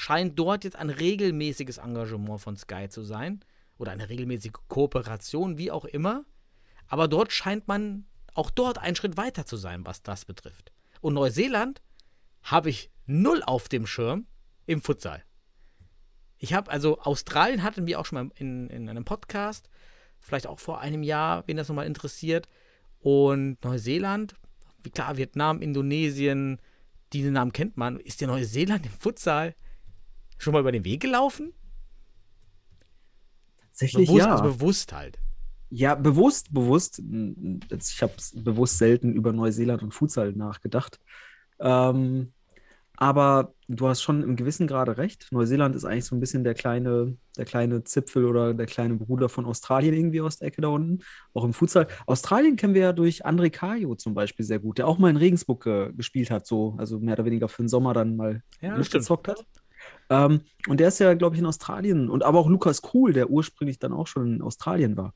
scheint 0.00 0.38
dort 0.38 0.64
jetzt 0.64 0.76
ein 0.76 0.88
regelmäßiges 0.88 1.76
Engagement 1.76 2.40
von 2.40 2.56
Sky 2.56 2.88
zu 2.88 3.02
sein 3.02 3.44
oder 3.76 3.92
eine 3.92 4.08
regelmäßige 4.08 4.52
Kooperation, 4.66 5.58
wie 5.58 5.70
auch 5.70 5.84
immer. 5.84 6.24
Aber 6.88 7.06
dort 7.06 7.32
scheint 7.32 7.68
man 7.68 8.06
auch 8.32 8.50
dort 8.50 8.78
einen 8.78 8.96
Schritt 8.96 9.18
weiter 9.18 9.44
zu 9.44 9.58
sein, 9.58 9.84
was 9.84 10.02
das 10.02 10.24
betrifft. 10.24 10.72
Und 11.02 11.12
Neuseeland 11.12 11.82
habe 12.42 12.70
ich 12.70 12.90
null 13.04 13.42
auf 13.42 13.68
dem 13.68 13.86
Schirm 13.86 14.26
im 14.64 14.80
Futsal. 14.80 15.22
Ich 16.38 16.54
habe, 16.54 16.70
also 16.70 16.98
Australien 17.00 17.62
hatten 17.62 17.86
wir 17.86 18.00
auch 18.00 18.06
schon 18.06 18.26
mal 18.26 18.34
in, 18.36 18.70
in 18.70 18.88
einem 18.88 19.04
Podcast, 19.04 19.68
vielleicht 20.18 20.46
auch 20.46 20.60
vor 20.60 20.80
einem 20.80 21.02
Jahr, 21.02 21.46
wen 21.46 21.58
das 21.58 21.68
nochmal 21.68 21.86
interessiert. 21.86 22.48
Und 23.00 23.62
Neuseeland, 23.62 24.34
wie 24.82 24.90
klar, 24.90 25.18
Vietnam, 25.18 25.60
Indonesien, 25.60 26.58
diese 27.12 27.30
Namen 27.30 27.52
kennt 27.52 27.76
man. 27.76 28.00
Ist 28.00 28.22
der 28.22 28.28
Neuseeland 28.28 28.86
im 28.86 28.92
Futsal 28.92 29.54
schon 30.40 30.52
mal 30.52 30.60
über 30.60 30.72
den 30.72 30.84
Weg 30.84 31.00
gelaufen? 31.00 31.52
Tatsächlich 33.62 34.08
bewusst, 34.08 34.26
ja. 34.26 34.32
Also 34.32 34.44
bewusst 34.44 34.92
halt. 34.92 35.18
Ja, 35.70 35.94
bewusst, 35.94 36.52
bewusst. 36.52 37.00
Ich 37.00 38.02
habe 38.02 38.12
bewusst 38.34 38.78
selten 38.78 39.12
über 39.12 39.32
Neuseeland 39.32 39.82
und 39.82 39.94
Futsal 39.94 40.32
nachgedacht. 40.32 40.98
Ähm, 41.60 42.32
aber 42.96 43.54
du 43.66 43.88
hast 43.88 44.02
schon 44.02 44.22
im 44.22 44.36
gewissen 44.36 44.66
Grade 44.66 44.98
recht. 44.98 45.28
Neuseeland 45.30 45.74
ist 45.74 45.86
eigentlich 45.86 46.04
so 46.04 46.14
ein 46.14 46.20
bisschen 46.20 46.44
der 46.44 46.52
kleine, 46.52 47.16
der 47.36 47.46
kleine 47.46 47.82
Zipfel 47.82 48.26
oder 48.26 48.52
der 48.52 48.66
kleine 48.66 48.96
Bruder 48.96 49.30
von 49.30 49.46
Australien 49.46 49.94
irgendwie 49.94 50.20
aus 50.20 50.38
der 50.38 50.48
Ecke 50.48 50.60
da 50.60 50.68
unten. 50.68 51.02
Auch 51.32 51.44
im 51.44 51.54
Futsal. 51.54 51.86
Australien 52.06 52.56
kennen 52.56 52.74
wir 52.74 52.82
ja 52.82 52.92
durch 52.92 53.24
André 53.24 53.48
Kajo 53.48 53.94
zum 53.94 54.12
Beispiel 54.12 54.44
sehr 54.44 54.58
gut, 54.58 54.76
der 54.76 54.86
auch 54.86 54.98
mal 54.98 55.08
in 55.08 55.16
Regensburg 55.16 55.64
äh, 55.66 55.92
gespielt 55.92 56.30
hat, 56.30 56.46
so, 56.46 56.74
also 56.76 56.98
mehr 56.98 57.14
oder 57.14 57.24
weniger 57.24 57.48
für 57.48 57.62
den 57.62 57.68
Sommer 57.68 57.94
dann 57.94 58.16
mal 58.16 58.42
Ja, 58.60 58.76
mitgezockt 58.76 59.28
hat. 59.28 59.46
Ähm, 60.08 60.42
und 60.68 60.80
der 60.80 60.88
ist 60.88 60.98
ja, 60.98 61.14
glaube 61.14 61.36
ich, 61.36 61.40
in 61.40 61.46
Australien. 61.46 62.10
Und 62.10 62.22
aber 62.22 62.38
auch 62.38 62.48
Lukas 62.48 62.82
Kuhl, 62.82 63.12
der 63.12 63.30
ursprünglich 63.30 63.78
dann 63.78 63.92
auch 63.92 64.06
schon 64.06 64.34
in 64.34 64.42
Australien 64.42 64.96
war. 64.96 65.14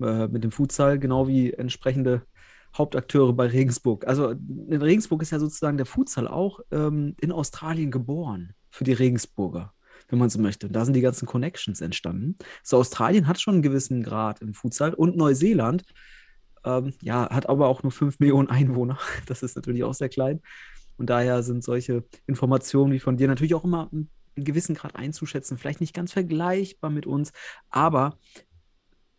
Äh, 0.00 0.28
mit 0.28 0.44
dem 0.44 0.50
Futsal, 0.50 0.98
genau 0.98 1.28
wie 1.28 1.52
entsprechende 1.52 2.22
Hauptakteure 2.76 3.32
bei 3.32 3.46
Regensburg. 3.46 4.06
Also 4.06 4.30
in 4.30 4.82
Regensburg 4.82 5.22
ist 5.22 5.32
ja 5.32 5.38
sozusagen 5.38 5.76
der 5.76 5.86
Futsal 5.86 6.28
auch 6.28 6.60
ähm, 6.70 7.14
in 7.20 7.32
Australien 7.32 7.90
geboren 7.90 8.54
für 8.70 8.84
die 8.84 8.92
Regensburger, 8.92 9.74
wenn 10.08 10.18
man 10.18 10.30
so 10.30 10.38
möchte. 10.38 10.68
Und 10.68 10.72
da 10.74 10.84
sind 10.84 10.94
die 10.94 11.00
ganzen 11.00 11.26
Connections 11.26 11.80
entstanden. 11.80 12.36
So 12.62 12.78
Australien 12.78 13.26
hat 13.26 13.40
schon 13.40 13.54
einen 13.54 13.62
gewissen 13.62 14.02
Grad 14.02 14.40
im 14.40 14.54
Futsal 14.54 14.94
und 14.94 15.16
Neuseeland, 15.16 15.84
ähm, 16.64 16.92
ja, 17.02 17.28
hat 17.30 17.48
aber 17.48 17.68
auch 17.68 17.82
nur 17.82 17.92
5 17.92 18.20
Millionen 18.20 18.48
Einwohner. 18.48 18.98
Das 19.26 19.42
ist 19.42 19.56
natürlich 19.56 19.84
auch 19.84 19.94
sehr 19.94 20.08
klein. 20.08 20.40
Und 21.00 21.08
daher 21.08 21.42
sind 21.42 21.64
solche 21.64 22.04
Informationen 22.26 22.92
wie 22.92 23.00
von 23.00 23.16
dir 23.16 23.26
natürlich 23.26 23.54
auch 23.54 23.64
immer 23.64 23.88
einen 23.90 24.10
gewissen 24.34 24.74
Grad 24.74 24.96
einzuschätzen. 24.96 25.56
Vielleicht 25.56 25.80
nicht 25.80 25.94
ganz 25.94 26.12
vergleichbar 26.12 26.90
mit 26.90 27.06
uns, 27.06 27.32
aber 27.70 28.18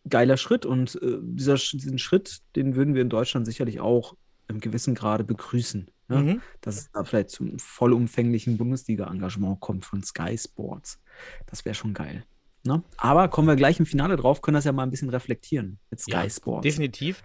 geiler 0.08 0.36
Schritt. 0.36 0.64
Und 0.64 0.94
äh, 1.02 1.18
dieser, 1.20 1.56
diesen 1.56 1.98
Schritt, 1.98 2.38
den 2.54 2.76
würden 2.76 2.94
wir 2.94 3.02
in 3.02 3.08
Deutschland 3.08 3.46
sicherlich 3.46 3.80
auch 3.80 4.14
im 4.46 4.60
gewissen 4.60 4.94
Grade 4.94 5.24
begrüßen. 5.24 5.90
Ne? 6.06 6.16
Mhm. 6.18 6.42
Dass 6.60 6.76
es 6.76 6.92
da 6.92 7.02
vielleicht 7.02 7.30
zum 7.30 7.58
vollumfänglichen 7.58 8.58
Bundesliga-Engagement 8.58 9.58
kommt 9.58 9.84
von 9.84 10.04
Sky 10.04 10.38
Sports. 10.38 11.00
Das 11.46 11.64
wäre 11.64 11.74
schon 11.74 11.94
geil. 11.94 12.24
Ne? 12.62 12.84
Aber 12.96 13.26
kommen 13.26 13.48
wir 13.48 13.56
gleich 13.56 13.80
im 13.80 13.86
Finale 13.86 14.14
drauf, 14.14 14.40
können 14.40 14.54
das 14.54 14.66
ja 14.66 14.72
mal 14.72 14.84
ein 14.84 14.90
bisschen 14.90 15.10
reflektieren 15.10 15.80
mit 15.90 15.98
Sky 15.98 16.12
Ja, 16.12 16.30
Sports. 16.30 16.62
Definitiv. 16.62 17.24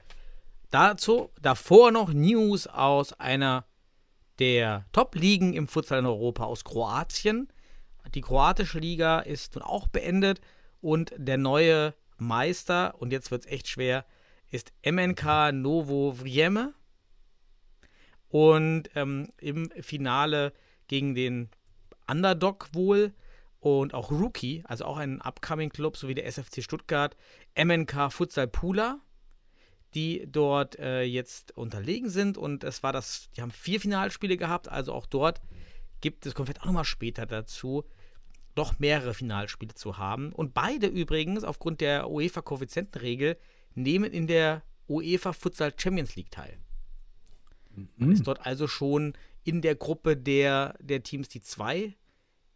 Dazu 0.72 1.30
davor 1.40 1.92
noch 1.92 2.12
News 2.12 2.66
aus 2.66 3.14
einer 3.14 3.64
der 4.40 4.86
Top-Ligen 4.92 5.54
im 5.54 5.68
Futsal 5.68 6.00
in 6.00 6.06
Europa 6.06 6.44
aus 6.44 6.64
Kroatien. 6.64 7.48
Die 8.14 8.22
kroatische 8.22 8.80
Liga 8.80 9.20
ist 9.20 9.56
nun 9.56 9.64
auch 9.64 9.88
beendet 9.88 10.42
und 10.82 11.14
der 11.18 11.38
neue 11.38 11.94
Meister, 12.18 12.96
und 13.00 13.12
jetzt 13.12 13.32
wird 13.32 13.46
es 13.46 13.52
echt 13.52 13.68
schwer, 13.68 14.06
ist 14.50 14.72
MNK 14.86 15.52
Novo 15.52 16.14
Vrijeme. 16.14 16.74
Und 18.30 18.90
ähm, 18.96 19.30
im 19.40 19.70
Finale 19.82 20.54
gegen 20.88 21.16
den 21.16 21.50
Underdog 22.10 22.70
wohl 22.74 23.14
und 23.60 23.94
auch 23.94 24.12
Rookie, 24.12 24.64
also 24.68 24.86
auch 24.86 24.98
ein 24.98 25.22
Upcoming 25.22 25.70
Club, 25.70 25.98
sowie 25.98 26.14
der 26.14 26.26
SFC 26.26 26.62
Stuttgart, 26.62 27.16
MNK 27.56 28.12
Futsal 28.12 28.48
Pula, 28.48 29.00
die 29.94 30.28
dort 30.30 30.78
äh, 30.80 31.04
jetzt 31.04 31.56
unterlegen 31.58 32.10
sind. 32.10 32.38
Und 32.38 32.64
es 32.64 32.84
war 32.84 32.94
das, 32.94 33.30
die 33.36 33.42
haben 33.42 33.52
vier 33.52 33.80
Finalspiele 33.80 34.38
gehabt, 34.38 34.70
also 34.70 34.94
auch 34.94 35.06
dort 35.06 35.42
gibt 36.02 36.26
es, 36.26 36.36
kommt 36.36 36.48
vielleicht 36.48 36.62
auch 36.62 36.68
nochmal 36.68 36.86
später 36.86 37.26
dazu, 37.26 37.84
doch 38.56 38.80
mehrere 38.80 39.14
Finalspiele 39.14 39.74
zu 39.74 39.98
haben. 39.98 40.32
Und 40.32 40.54
beide 40.54 40.88
übrigens, 40.88 41.44
aufgrund 41.44 41.82
der 41.82 42.10
UEFA-Koeffizientenregel, 42.10 43.38
nehmen 43.76 44.12
in 44.12 44.28
der 44.28 44.64
UEFA 44.88 45.34
Futsal 45.34 45.74
Champions 45.78 46.16
League 46.16 46.32
teil. 46.32 46.58
Man 47.96 48.12
ist 48.12 48.26
dort 48.26 48.46
also 48.46 48.68
schon 48.68 49.14
in 49.44 49.62
der 49.62 49.76
Gruppe 49.76 50.18
der, 50.18 50.76
der 50.80 51.04
Teams, 51.04 51.30
die 51.30 51.42
zwei 51.42 51.96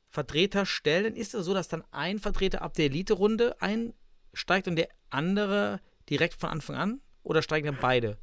Vertreter 0.10 0.66
stellen. 0.66 1.16
Ist 1.16 1.36
es 1.36 1.46
so, 1.46 1.54
dass 1.54 1.68
dann 1.68 1.84
ein 1.92 2.20
Vertreter 2.20 2.64
ab 2.64 2.74
der 2.74 2.86
Elite-Runde 2.86 3.62
einsteigt 3.62 4.68
und 4.68 4.76
der 4.76 4.90
andere 5.10 5.80
direkt 6.10 6.34
von 6.34 6.50
Anfang 6.50 6.76
an? 6.76 7.02
Oder 7.24 7.42
steigen 7.42 7.68
dann 7.68 7.78
beide? 7.80 8.18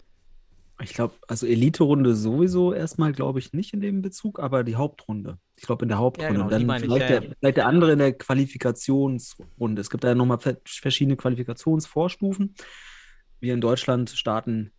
Ich 0.81 0.95
glaube, 0.95 1.15
also 1.27 1.47
Elite-Runde 1.47 2.15
sowieso 2.15 2.73
erstmal, 2.73 3.13
glaube 3.13 3.41
ich, 3.41 3.53
nicht 3.53 3.75
in 3.75 3.81
dem 3.81 4.01
Bezug, 4.01 4.39
aber 4.39 4.63
die 4.63 4.77
Hauptrunde. 4.77 5.39
Ich 5.57 5.65
glaube, 5.65 5.85
in 5.85 5.89
der 5.89 5.99
Hauptrunde. 5.99 6.35
genau, 6.35 6.45
die 6.45 6.51
Dann 6.51 6.67
meine 6.67 6.85
ich, 6.85 6.91
vielleicht, 6.91 7.11
ja, 7.11 7.21
der, 7.21 7.29
ja. 7.29 7.35
vielleicht 7.41 7.57
der 7.57 7.67
andere 7.67 7.93
in 7.93 7.99
der 7.99 8.13
Qualifikationsrunde. 8.13 9.81
Es 9.81 9.91
gibt 9.91 10.05
da 10.05 10.09
ja 10.09 10.15
nochmal 10.15 10.39
verschiedene 10.65 11.17
Qualifikationsvorstufen. 11.17 12.55
Wir 13.41 13.55
in 13.55 13.61
Deutschland 13.61 14.11
starten 14.11 14.73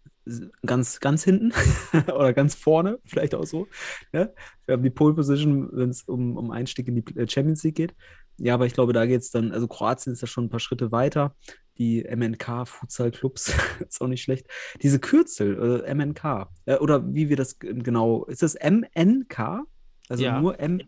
ganz, 0.65 0.99
ganz 0.99 1.23
hinten 1.23 1.51
oder 2.07 2.33
ganz 2.33 2.55
vorne, 2.55 2.99
vielleicht 3.03 3.35
auch 3.35 3.45
so. 3.45 3.67
Ja? 4.13 4.29
Wir 4.65 4.73
haben 4.73 4.83
die 4.83 4.89
Pole 4.89 5.15
Position, 5.15 5.69
wenn 5.73 5.89
es 5.89 6.03
um, 6.03 6.37
um 6.37 6.51
Einstieg 6.51 6.87
in 6.87 6.95
die 6.95 7.27
Champions 7.27 7.63
League 7.63 7.75
geht. 7.75 7.95
Ja, 8.37 8.53
aber 8.53 8.65
ich 8.65 8.73
glaube, 8.73 8.93
da 8.93 9.05
geht 9.05 9.21
es 9.21 9.31
dann, 9.31 9.51
also 9.51 9.67
Kroatien 9.67 10.13
ist 10.13 10.21
ja 10.21 10.27
schon 10.27 10.45
ein 10.45 10.49
paar 10.49 10.61
Schritte 10.61 10.93
weiter. 10.93 11.35
Die 11.79 12.03
MNK-Futsal-Clubs 12.03 13.53
ist 13.87 14.01
auch 14.01 14.07
nicht 14.07 14.21
schlecht. 14.21 14.47
Diese 14.81 14.99
Kürzel, 14.99 15.83
äh, 15.85 15.93
MNK, 15.95 16.49
äh, 16.65 16.75
oder 16.75 17.13
wie 17.13 17.29
wir 17.29 17.37
das 17.37 17.57
genau, 17.59 18.25
ist 18.25 18.43
das 18.43 18.55
MNK? 18.55 19.61
Also 20.09 20.23
Ja. 20.23 20.39
nur 20.41 20.59
M. 20.59 20.81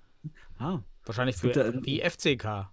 Ah, 0.60 0.80
Wahrscheinlich 1.06 1.38
für 1.38 1.50
da- 1.50 1.74
wie 1.84 2.02
FCK. 2.02 2.44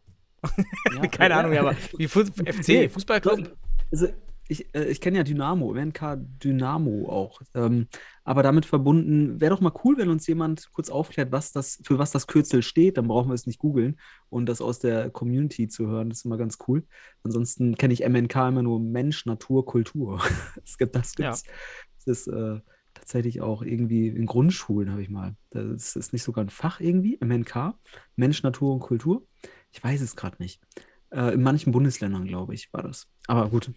ja, 0.95 1.07
Keine 1.11 1.35
ja. 1.35 1.41
Ahnung, 1.41 1.57
aber 1.57 1.75
wie 1.97 2.07
Fu 2.09 2.21
FC, 2.25 2.69
Nee, 2.69 2.89
Fußballclub. 2.89 3.57
Also 3.91 4.09
ich, 4.49 4.75
äh, 4.75 4.85
ich 4.85 5.01
kenne 5.01 5.19
ja 5.19 5.23
Dynamo, 5.25 5.73
MNK 5.73 6.17
Dynamo 6.43 7.09
auch. 7.09 7.41
Ähm, 7.55 7.87
aber 8.29 8.43
damit 8.43 8.67
verbunden, 8.67 9.41
wäre 9.41 9.55
doch 9.55 9.63
mal 9.63 9.73
cool, 9.85 9.97
wenn 9.97 10.11
uns 10.11 10.27
jemand 10.27 10.71
kurz 10.73 10.91
aufklärt, 10.91 11.33
was 11.33 11.51
das, 11.51 11.81
für 11.83 11.99
was 11.99 12.11
das 12.11 12.27
Kürzel 12.27 12.63
steht. 12.63 12.99
Dann 12.99 13.09
brauchen 13.09 13.31
wir 13.31 13.35
es 13.35 13.47
nicht 13.47 13.59
googeln 13.59 13.99
und 14.29 14.45
das 14.45 14.61
aus 14.61 14.81
der 14.81 15.09
Community 15.09 15.67
zu 15.69 15.87
hören. 15.87 16.11
Das 16.11 16.19
ist 16.19 16.25
immer 16.27 16.37
ganz 16.37 16.59
cool. 16.69 16.85
Ansonsten 17.23 17.77
kenne 17.77 17.95
ich 17.95 18.07
MNK 18.07 18.37
immer 18.49 18.63
nur 18.63 18.81
Mensch, 18.81 19.25
Natur, 19.25 19.65
Kultur. 19.65 20.21
Es 20.63 20.77
gibt 20.77 20.95
das 20.95 21.15
Ja. 21.17 21.31
gibt's. 21.31 21.45
Das 22.05 22.07
ist 22.19 22.27
äh, 22.27 22.61
tatsächlich 22.93 23.41
auch 23.41 23.63
irgendwie 23.63 24.09
in 24.09 24.27
Grundschulen 24.27 24.91
habe 24.93 25.01
ich 25.01 25.09
mal. 25.09 25.35
Das 25.49 25.97
ist 25.97 26.13
nicht 26.13 26.23
sogar 26.23 26.45
ein 26.45 26.51
Fach 26.51 26.81
irgendwie, 26.81 27.17
MNK, 27.25 27.79
Mensch, 28.17 28.43
Natur 28.43 28.75
und 28.75 28.81
Kultur. 28.81 29.27
Ich 29.73 29.83
weiß 29.83 30.03
es 30.03 30.17
gerade 30.17 30.37
nicht. 30.39 30.61
Äh, 31.09 31.33
in 31.33 31.43
manchen 31.43 31.73
Bundesländern, 31.73 32.27
glaube 32.27 32.53
ich, 32.53 32.71
war 32.75 32.83
das. 32.83 33.07
Aber 33.27 33.49
gut, 33.49 33.73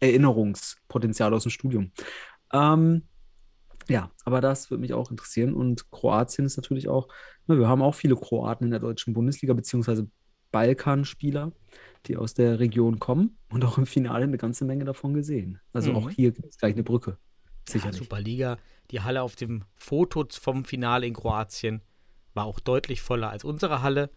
Erinnerungspotenzial 0.00 1.34
aus 1.34 1.42
dem 1.42 1.50
Studium. 1.50 1.92
Ähm, 2.50 3.02
ja, 3.88 4.10
aber 4.24 4.40
das 4.40 4.70
würde 4.70 4.80
mich 4.80 4.92
auch 4.94 5.10
interessieren. 5.10 5.54
Und 5.54 5.90
Kroatien 5.90 6.46
ist 6.46 6.56
natürlich 6.56 6.88
auch, 6.88 7.08
na, 7.46 7.58
wir 7.58 7.68
haben 7.68 7.82
auch 7.82 7.94
viele 7.94 8.16
Kroaten 8.16 8.64
in 8.64 8.70
der 8.70 8.80
deutschen 8.80 9.14
Bundesliga, 9.14 9.54
beziehungsweise 9.54 10.08
Balkanspieler, 10.52 11.52
die 12.06 12.16
aus 12.16 12.34
der 12.34 12.58
Region 12.60 12.98
kommen 12.98 13.38
und 13.50 13.64
auch 13.64 13.78
im 13.78 13.86
Finale 13.86 14.24
eine 14.24 14.38
ganze 14.38 14.64
Menge 14.64 14.84
davon 14.84 15.12
gesehen. 15.14 15.60
Also 15.72 15.90
Mhm. 15.90 15.96
auch 15.96 16.10
hier 16.10 16.32
gibt 16.32 16.48
es 16.48 16.58
gleich 16.58 16.74
eine 16.74 16.82
Brücke. 16.82 17.18
Ja, 17.68 17.72
Sicherlich. 17.72 17.98
Superliga. 17.98 18.56
Die 18.90 19.00
Halle 19.00 19.22
auf 19.22 19.36
dem 19.36 19.64
Foto 19.74 20.24
vom 20.30 20.64
Finale 20.64 21.06
in 21.06 21.14
Kroatien 21.14 21.82
war 22.34 22.44
auch 22.46 22.60
deutlich 22.60 23.00
voller 23.02 23.30
als 23.30 23.44
unsere 23.44 23.82
Halle 23.82 24.10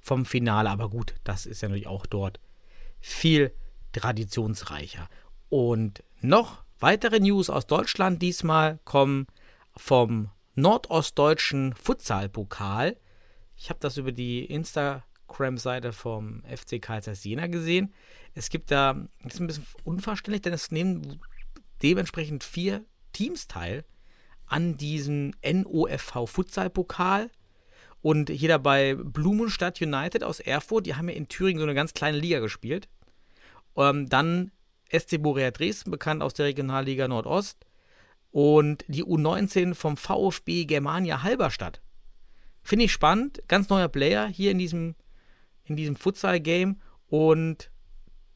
vom 0.00 0.24
Finale. 0.24 0.70
Aber 0.70 0.88
gut, 0.88 1.14
das 1.24 1.44
ist 1.46 1.60
ja 1.60 1.68
natürlich 1.68 1.86
auch 1.86 2.06
dort 2.06 2.40
viel 3.00 3.52
traditionsreicher. 3.92 5.08
Und 5.48 6.02
noch 6.20 6.63
weitere 6.84 7.18
News 7.18 7.48
aus 7.48 7.66
Deutschland 7.66 8.20
diesmal 8.20 8.78
kommen 8.84 9.26
vom 9.74 10.28
nordostdeutschen 10.54 11.72
Futsal-Pokal. 11.72 12.98
Ich 13.56 13.70
habe 13.70 13.80
das 13.80 13.96
über 13.96 14.12
die 14.12 14.44
Instagram-Seite 14.44 15.94
vom 15.94 16.42
FC 16.42 16.82
Karlsruhe 16.82 17.14
Jena 17.14 17.46
gesehen. 17.46 17.94
Es 18.34 18.50
gibt 18.50 18.70
da, 18.70 19.08
das 19.22 19.32
ist 19.32 19.40
ein 19.40 19.46
bisschen 19.46 19.66
unverständlich, 19.84 20.42
denn 20.42 20.52
es 20.52 20.72
nehmen 20.72 21.22
dementsprechend 21.82 22.44
vier 22.44 22.84
Teams 23.14 23.48
teil 23.48 23.86
an 24.44 24.76
diesem 24.76 25.32
NOFV 25.42 26.26
Futsal-Pokal. 26.26 27.30
Und 28.02 28.28
hier 28.28 28.50
dabei 28.50 28.94
Blumenstadt 28.94 29.80
United 29.80 30.22
aus 30.22 30.38
Erfurt, 30.38 30.84
die 30.84 30.96
haben 30.96 31.08
ja 31.08 31.14
in 31.14 31.28
Thüringen 31.28 31.60
so 31.60 31.64
eine 31.64 31.74
ganz 31.74 31.94
kleine 31.94 32.18
Liga 32.18 32.40
gespielt. 32.40 32.90
Ähm, 33.74 34.06
dann 34.10 34.50
SC 34.98 35.20
Borea 35.20 35.50
Dresden, 35.50 35.90
bekannt 35.90 36.22
aus 36.22 36.34
der 36.34 36.46
Regionalliga 36.46 37.08
Nordost. 37.08 37.66
Und 38.30 38.84
die 38.88 39.04
U19 39.04 39.74
vom 39.74 39.96
VfB 39.96 40.64
Germania 40.64 41.22
Halberstadt. 41.22 41.80
Finde 42.62 42.86
ich 42.86 42.92
spannend. 42.92 43.42
Ganz 43.46 43.68
neuer 43.68 43.88
Player 43.88 44.26
hier 44.26 44.50
in 44.50 44.58
diesem, 44.58 44.96
in 45.64 45.76
diesem 45.76 45.94
Futsal-Game. 45.94 46.80
Und 47.06 47.70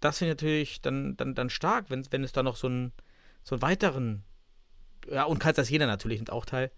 das 0.00 0.18
finde 0.18 0.30
ich 0.30 0.36
natürlich 0.36 0.80
dann, 0.82 1.16
dann, 1.16 1.34
dann 1.34 1.50
stark, 1.50 1.90
wenn, 1.90 2.06
wenn 2.10 2.22
es 2.22 2.32
da 2.32 2.42
noch 2.42 2.56
so 2.56 2.68
einen, 2.68 2.92
so 3.42 3.56
einen 3.56 3.62
weiteren, 3.62 4.22
ja, 5.10 5.24
und 5.24 5.38
Kaisers 5.40 5.70
Jena 5.70 5.86
natürlich 5.86 6.18
nimmt 6.18 6.30
auch 6.30 6.44
teil. 6.44 6.70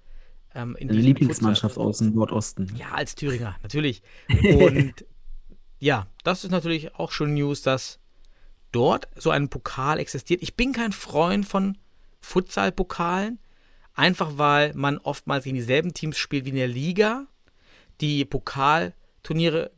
Ähm, 0.55 0.77
in 0.77 0.91
Eine 0.91 1.01
Lieblingsmannschaft 1.01 1.75
Futsal. 1.75 1.89
aus 1.91 1.99
dem 1.99 2.15
Nordosten. 2.15 2.75
Ja, 2.77 2.93
als 2.93 3.15
Thüringer, 3.15 3.57
natürlich. 3.63 4.03
Und 4.29 5.05
ja, 5.79 6.07
das 6.25 6.45
ist 6.45 6.51
natürlich 6.51 6.95
auch 6.97 7.13
schon 7.13 7.35
News, 7.35 7.63
dass 7.63 8.00
dort 8.73 9.09
so 9.17 9.31
ein 9.31 9.49
Pokal 9.49 9.99
existiert. 9.99 10.43
Ich 10.43 10.57
bin 10.57 10.73
kein 10.73 10.93
Freund 10.93 11.47
von 11.47 11.79
Futsal-Pokalen, 12.21 13.39
einfach 13.95 14.33
weil 14.37 14.73
man 14.75 14.99
oftmals 14.99 15.45
gegen 15.45 15.57
dieselben 15.57 15.95
Teams 15.95 16.19
spielt 16.19 16.45
wie 16.45 16.51
in 16.51 16.57
der 16.57 16.69
Liga. 16.69 17.27
Die 18.01 18.25
Pokalturniere 18.25 19.73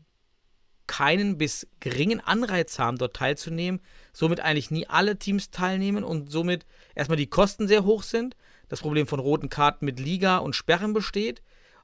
keinen 0.87 1.39
bis 1.39 1.67
geringen 1.81 2.21
Anreiz 2.21 2.79
haben, 2.79 2.99
dort 2.99 3.17
teilzunehmen, 3.17 3.81
somit 4.13 4.41
eigentlich 4.41 4.71
nie 4.71 4.87
alle 4.87 5.19
Teams 5.19 5.51
teilnehmen 5.51 6.05
und 6.05 6.31
somit 6.31 6.67
erstmal 6.95 7.17
die 7.17 7.29
Kosten 7.29 7.67
sehr 7.67 7.85
hoch 7.85 8.03
sind, 8.03 8.37
das 8.69 8.81
Problem 8.81 9.07
von 9.07 9.21
roten 9.21 9.49
Karten 9.49 9.85
mit 9.85 9.99
Liga 9.99 10.39
und 10.39 10.55
Sperren 10.55 10.93
besteht 10.93 11.43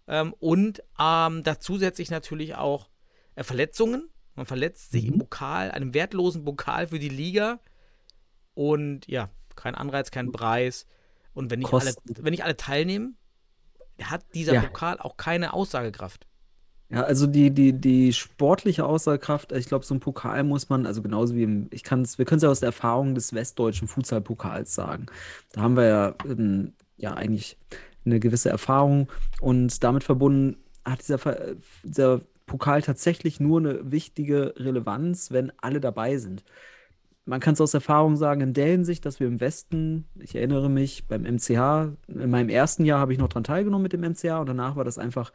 ähm, 0.08 0.34
und 0.40 0.82
ähm, 0.98 1.42
da 1.42 1.60
zusätzlich 1.60 2.10
natürlich 2.10 2.56
auch 2.56 2.88
äh, 3.34 3.44
Verletzungen. 3.44 4.10
Man 4.38 4.47
verletzt 4.47 4.92
sich 4.92 5.04
mhm. 5.09 5.14
im 5.14 5.18
Pokal, 5.18 5.73
einem 5.73 5.95
wertlosen 5.95 6.45
Pokal 6.45 6.87
für 6.87 7.00
die 7.00 7.09
Liga 7.09 7.59
und 8.54 9.04
ja, 9.09 9.30
kein 9.57 9.75
Anreiz, 9.75 10.12
kein 10.12 10.30
Preis. 10.30 10.87
Und 11.35 11.50
wenn 11.50 11.59
nicht, 11.59 11.75
alle, 11.75 11.92
wenn 12.04 12.30
nicht 12.30 12.45
alle 12.45 12.57
teilnehmen, 12.57 13.16
hat 14.00 14.25
dieser 14.35 14.54
ja. 14.54 14.61
Pokal 14.61 15.00
auch 15.00 15.16
keine 15.16 15.54
Aussagekraft. 15.54 16.28
Ja, 16.88 17.02
also 17.02 17.26
die, 17.26 17.50
die, 17.50 17.73
die 17.73 18.12
sportliche 18.12 18.87
Aussagekraft, 18.87 19.50
ich 19.50 19.66
glaube, 19.66 19.85
so 19.85 19.92
ein 19.92 20.00
Pokal 20.00 20.45
muss 20.45 20.68
man, 20.68 20.87
also 20.87 21.02
genauso 21.02 21.35
wie 21.35 21.42
im, 21.42 21.66
ich 21.73 21.83
kann 21.83 22.02
es, 22.02 22.16
wir 22.16 22.25
können 22.25 22.37
es 22.37 22.45
ja 22.45 22.49
aus 22.49 22.61
der 22.61 22.68
Erfahrung 22.68 23.16
des 23.16 23.33
westdeutschen 23.33 23.88
Futsal-Pokals 23.88 24.73
sagen. 24.73 25.07
Da 25.50 25.62
haben 25.62 25.76
wir 25.76 25.85
ja, 25.85 26.14
ähm, 26.25 26.75
ja 26.97 27.14
eigentlich 27.14 27.59
eine 28.07 28.21
gewisse 28.21 28.50
Erfahrung 28.50 29.09
und 29.40 29.83
damit 29.83 30.04
verbunden 30.04 30.59
hat 30.85 31.00
dieser, 31.00 31.18
dieser 31.83 32.21
Pokal 32.48 32.82
tatsächlich 32.82 33.38
nur 33.38 33.60
eine 33.60 33.92
wichtige 33.92 34.54
Relevanz, 34.56 35.30
wenn 35.30 35.52
alle 35.58 35.78
dabei 35.80 36.18
sind. 36.18 36.44
Man 37.24 37.40
kann 37.40 37.54
es 37.54 37.60
aus 37.60 37.74
Erfahrung 37.74 38.16
sagen, 38.16 38.40
in 38.40 38.54
der 38.54 38.68
Hinsicht, 38.68 39.04
dass 39.06 39.20
wir 39.20 39.28
im 39.28 39.38
Westen, 39.38 40.06
ich 40.18 40.34
erinnere 40.34 40.68
mich, 40.68 41.06
beim 41.06 41.22
MCH, 41.22 41.92
in 42.08 42.30
meinem 42.30 42.48
ersten 42.48 42.84
Jahr 42.84 42.98
habe 42.98 43.12
ich 43.12 43.18
noch 43.18 43.28
daran 43.28 43.44
teilgenommen 43.44 43.82
mit 43.82 43.92
dem 43.92 44.00
MCH 44.00 44.40
und 44.40 44.48
danach 44.48 44.76
war 44.76 44.84
das 44.84 44.98
einfach 44.98 45.32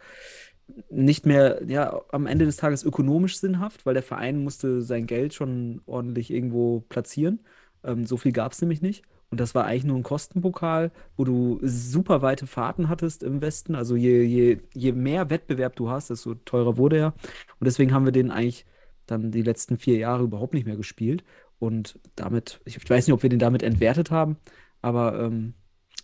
nicht 0.90 1.26
mehr, 1.26 1.62
ja, 1.68 2.02
am 2.12 2.26
Ende 2.26 2.46
des 2.46 2.58
Tages 2.58 2.84
ökonomisch 2.84 3.38
sinnhaft, 3.38 3.86
weil 3.86 3.94
der 3.94 4.04
Verein 4.04 4.44
musste 4.44 4.82
sein 4.82 5.06
Geld 5.06 5.34
schon 5.34 5.82
ordentlich 5.86 6.32
irgendwo 6.32 6.82
platzieren. 6.90 7.42
Ähm, 7.84 8.06
so 8.06 8.18
viel 8.18 8.32
gab 8.32 8.54
es 8.54 8.62
nämlich 8.62 8.82
nicht. 8.82 9.04
Und 9.34 9.40
das 9.40 9.56
war 9.56 9.66
eigentlich 9.66 9.86
nur 9.86 9.98
ein 9.98 10.04
Kostenpokal, 10.04 10.92
wo 11.18 11.24
du 11.24 11.58
super 11.64 12.22
weite 12.22 12.46
Fahrten 12.46 12.88
hattest 12.88 13.24
im 13.24 13.42
Westen. 13.42 13.74
Also 13.74 13.96
je, 13.96 14.22
je, 14.22 14.60
je 14.76 14.92
mehr 14.92 15.32
Wettbewerb 15.32 15.76
du 15.76 15.90
hast, 15.90 16.12
desto 16.12 16.36
teurer 16.36 16.78
wurde 16.78 16.98
er. 16.98 17.14
Und 17.60 17.66
deswegen 17.66 17.96
haben 17.96 18.06
wir 18.06 18.12
den 18.12 18.30
eigentlich 18.30 18.68
dann 19.08 19.32
die 19.32 19.42
letzten 19.42 19.80
vier 19.80 19.98
Jahre 19.98 20.26
überhaupt 20.26 20.54
nicht 20.54 20.68
mehr 20.68 20.76
gespielt. 20.76 21.24
Und 21.58 21.98
damit, 22.16 22.62
ich 22.66 22.78
weiß 22.88 23.08
nicht, 23.08 23.14
ob 23.16 23.24
wir 23.24 23.30
den 23.32 23.40
damit 23.40 23.64
entwertet 23.64 24.12
haben, 24.12 24.38
aber 24.84 25.20
ähm, 25.20 25.56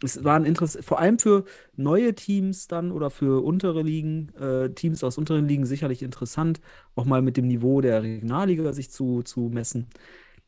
es 0.04 0.24
war 0.24 0.36
ein 0.36 0.46
Interesse, 0.46 0.82
vor 0.82 0.98
allem 0.98 1.20
für 1.20 1.46
neue 1.76 2.16
Teams 2.16 2.68
dann 2.68 2.92
oder 2.92 3.12
für 3.12 3.44
untere 3.44 3.84
Ligen, 3.84 4.34
äh, 4.40 4.72
Teams 4.72 5.04
aus 5.04 5.20
unteren 5.20 5.48
Ligen 5.48 5.68
sicherlich 5.68 6.02
interessant, 6.02 6.62
auch 6.96 7.06
mal 7.06 7.22
mit 7.22 7.38
dem 7.38 7.46
Niveau 7.46 7.80
der 7.80 8.02
Regionalliga 8.02 8.74
sich 8.74 8.90
zu, 8.90 9.22
zu 9.22 9.52
messen. 9.54 9.86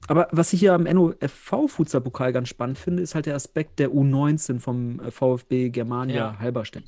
Aber 0.07 0.27
was 0.31 0.51
ich 0.53 0.59
hier 0.59 0.73
am 0.73 0.83
NOFV-Futsal-Pokal 0.83 2.33
ganz 2.33 2.49
spannend 2.49 2.77
finde, 2.77 3.03
ist 3.03 3.15
halt 3.15 3.27
der 3.27 3.35
Aspekt 3.35 3.79
der 3.79 3.89
U19 3.91 4.59
vom 4.59 4.99
äh, 4.99 5.11
VfB 5.11 5.69
Germania 5.69 6.15
ja. 6.15 6.39
Halberstadt. 6.39 6.83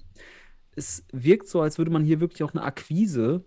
Es 0.76 1.06
wirkt 1.12 1.48
so, 1.48 1.62
als 1.62 1.78
würde 1.78 1.92
man 1.92 2.04
hier 2.04 2.20
wirklich 2.20 2.44
auch 2.44 2.54
eine 2.54 2.64
Akquise, 2.64 3.44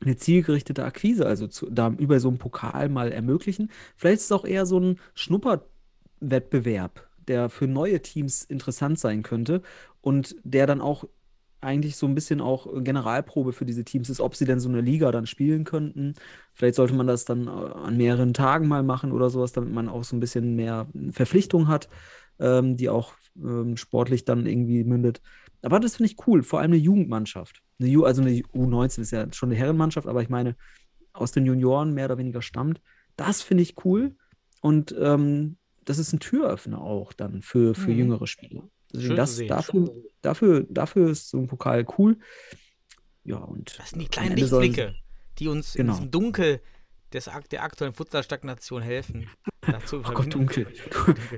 eine 0.00 0.16
zielgerichtete 0.16 0.84
Akquise, 0.84 1.26
also 1.26 1.46
zu, 1.46 1.68
da 1.70 1.90
über 1.98 2.18
so 2.20 2.28
einen 2.28 2.38
Pokal 2.38 2.88
mal 2.88 3.12
ermöglichen. 3.12 3.70
Vielleicht 3.96 4.18
ist 4.18 4.24
es 4.26 4.32
auch 4.32 4.44
eher 4.44 4.64
so 4.66 4.80
ein 4.80 4.98
Schnupperwettbewerb 5.14 7.06
der 7.28 7.48
für 7.48 7.66
neue 7.66 8.00
Teams 8.02 8.44
interessant 8.44 8.98
sein 8.98 9.22
könnte 9.22 9.62
und 10.00 10.36
der 10.44 10.66
dann 10.66 10.80
auch 10.80 11.04
eigentlich 11.66 11.96
so 11.96 12.06
ein 12.06 12.14
bisschen 12.14 12.40
auch 12.40 12.66
Generalprobe 12.82 13.52
für 13.52 13.66
diese 13.66 13.84
Teams 13.84 14.08
ist, 14.08 14.20
ob 14.20 14.36
sie 14.36 14.44
denn 14.44 14.60
so 14.60 14.68
eine 14.68 14.80
Liga 14.80 15.10
dann 15.12 15.26
spielen 15.26 15.64
könnten. 15.64 16.14
Vielleicht 16.54 16.76
sollte 16.76 16.94
man 16.94 17.06
das 17.06 17.24
dann 17.24 17.48
äh, 17.48 17.50
an 17.50 17.96
mehreren 17.96 18.32
Tagen 18.32 18.68
mal 18.68 18.82
machen 18.82 19.12
oder 19.12 19.28
sowas, 19.28 19.52
damit 19.52 19.72
man 19.72 19.88
auch 19.88 20.04
so 20.04 20.16
ein 20.16 20.20
bisschen 20.20 20.56
mehr 20.56 20.86
Verpflichtung 21.10 21.68
hat, 21.68 21.88
ähm, 22.38 22.76
die 22.76 22.88
auch 22.88 23.14
ähm, 23.36 23.76
sportlich 23.76 24.24
dann 24.24 24.46
irgendwie 24.46 24.84
mündet. 24.84 25.20
Aber 25.62 25.80
das 25.80 25.96
finde 25.96 26.12
ich 26.12 26.26
cool, 26.26 26.42
vor 26.42 26.60
allem 26.60 26.72
eine 26.72 26.80
Jugendmannschaft. 26.80 27.60
Eine 27.80 27.88
Ju 27.88 28.04
also 28.04 28.22
eine 28.22 28.30
U19 28.30 29.00
ist 29.00 29.10
ja 29.10 29.26
schon 29.32 29.50
eine 29.50 29.58
Herrenmannschaft, 29.58 30.06
aber 30.06 30.22
ich 30.22 30.28
meine, 30.28 30.56
aus 31.12 31.32
den 31.32 31.46
Junioren 31.46 31.92
mehr 31.92 32.06
oder 32.06 32.18
weniger 32.18 32.42
stammt. 32.42 32.80
Das 33.16 33.42
finde 33.42 33.62
ich 33.62 33.84
cool. 33.84 34.14
Und 34.60 34.94
ähm, 34.98 35.56
das 35.84 35.98
ist 35.98 36.12
ein 36.12 36.20
Türöffner 36.20 36.80
auch 36.80 37.12
dann 37.12 37.42
für, 37.42 37.74
für 37.74 37.90
mhm. 37.90 37.98
jüngere 37.98 38.26
Spieler. 38.26 38.68
Deswegen 38.96 39.16
das, 39.16 39.36
dafür, 39.46 39.94
dafür, 40.22 40.66
dafür 40.68 41.10
ist 41.10 41.30
so 41.30 41.38
ein 41.38 41.46
Pokal 41.46 41.86
cool. 41.98 42.18
Ja, 43.24 43.36
und. 43.36 43.78
Das 43.78 43.90
sind 43.90 44.00
die 44.00 44.08
kleinen 44.08 44.36
Lichtblicke, 44.36 44.94
die 45.38 45.48
uns 45.48 45.74
genau. 45.74 45.92
in 45.92 45.98
diesem 45.98 46.10
Dunkel 46.10 46.60
des, 47.12 47.30
der 47.50 47.62
aktuellen 47.62 47.92
Futsalstagnation 47.92 48.82
helfen. 48.82 49.28
Dazu 49.60 50.02
oh 50.06 50.12
Gott, 50.12 50.32
dunkel. 50.32 50.66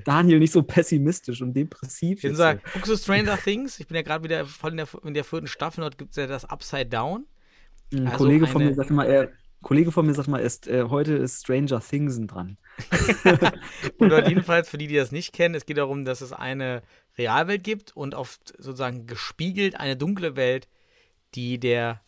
Daniel, 0.04 0.38
nicht 0.38 0.52
so 0.52 0.62
pessimistisch 0.62 1.40
und 1.40 1.54
depressiv. 1.54 2.22
Ich 2.22 2.36
sagen, 2.36 2.60
guckst 2.74 2.90
du 2.90 2.96
Stranger 2.96 3.38
Things? 3.38 3.80
Ich 3.80 3.86
bin 3.86 3.96
ja 3.96 4.02
gerade 4.02 4.22
wieder 4.24 4.44
voll 4.44 4.72
in 4.72 4.76
der, 4.78 4.88
in 5.04 5.14
der 5.14 5.24
vierten 5.24 5.46
Staffel, 5.46 5.80
dort 5.80 5.96
gibt 5.96 6.10
es 6.10 6.16
ja 6.16 6.26
das 6.26 6.44
Upside 6.44 6.86
Down. 6.86 7.26
Ein 7.92 8.06
also 8.06 8.18
Kollege 8.18 8.44
eine, 8.44 8.52
von 8.52 8.64
mir 8.64 8.74
sagt 8.74 8.90
immer, 8.90 9.06
er, 9.06 9.30
Kollege 9.62 9.92
von 9.92 10.06
mir 10.06 10.14
sagt 10.14 10.28
mal, 10.28 10.38
ist, 10.38 10.68
äh, 10.68 10.84
heute 10.84 11.14
ist 11.14 11.40
Stranger 11.40 11.80
Things 11.80 12.20
dran. 12.26 12.58
Oder 13.98 14.28
jedenfalls 14.28 14.68
für 14.68 14.78
die, 14.78 14.86
die 14.86 14.96
das 14.96 15.10
nicht 15.10 15.32
kennen, 15.32 15.54
es 15.54 15.66
geht 15.66 15.78
darum, 15.78 16.04
dass 16.04 16.20
es 16.20 16.32
eine 16.32 16.82
Realwelt 17.18 17.64
gibt 17.64 17.96
und 17.96 18.14
oft 18.14 18.54
sozusagen 18.58 19.06
gespiegelt 19.06 19.78
eine 19.78 19.96
dunkle 19.96 20.36
Welt, 20.36 20.68
die 21.34 21.58
der, 21.58 22.00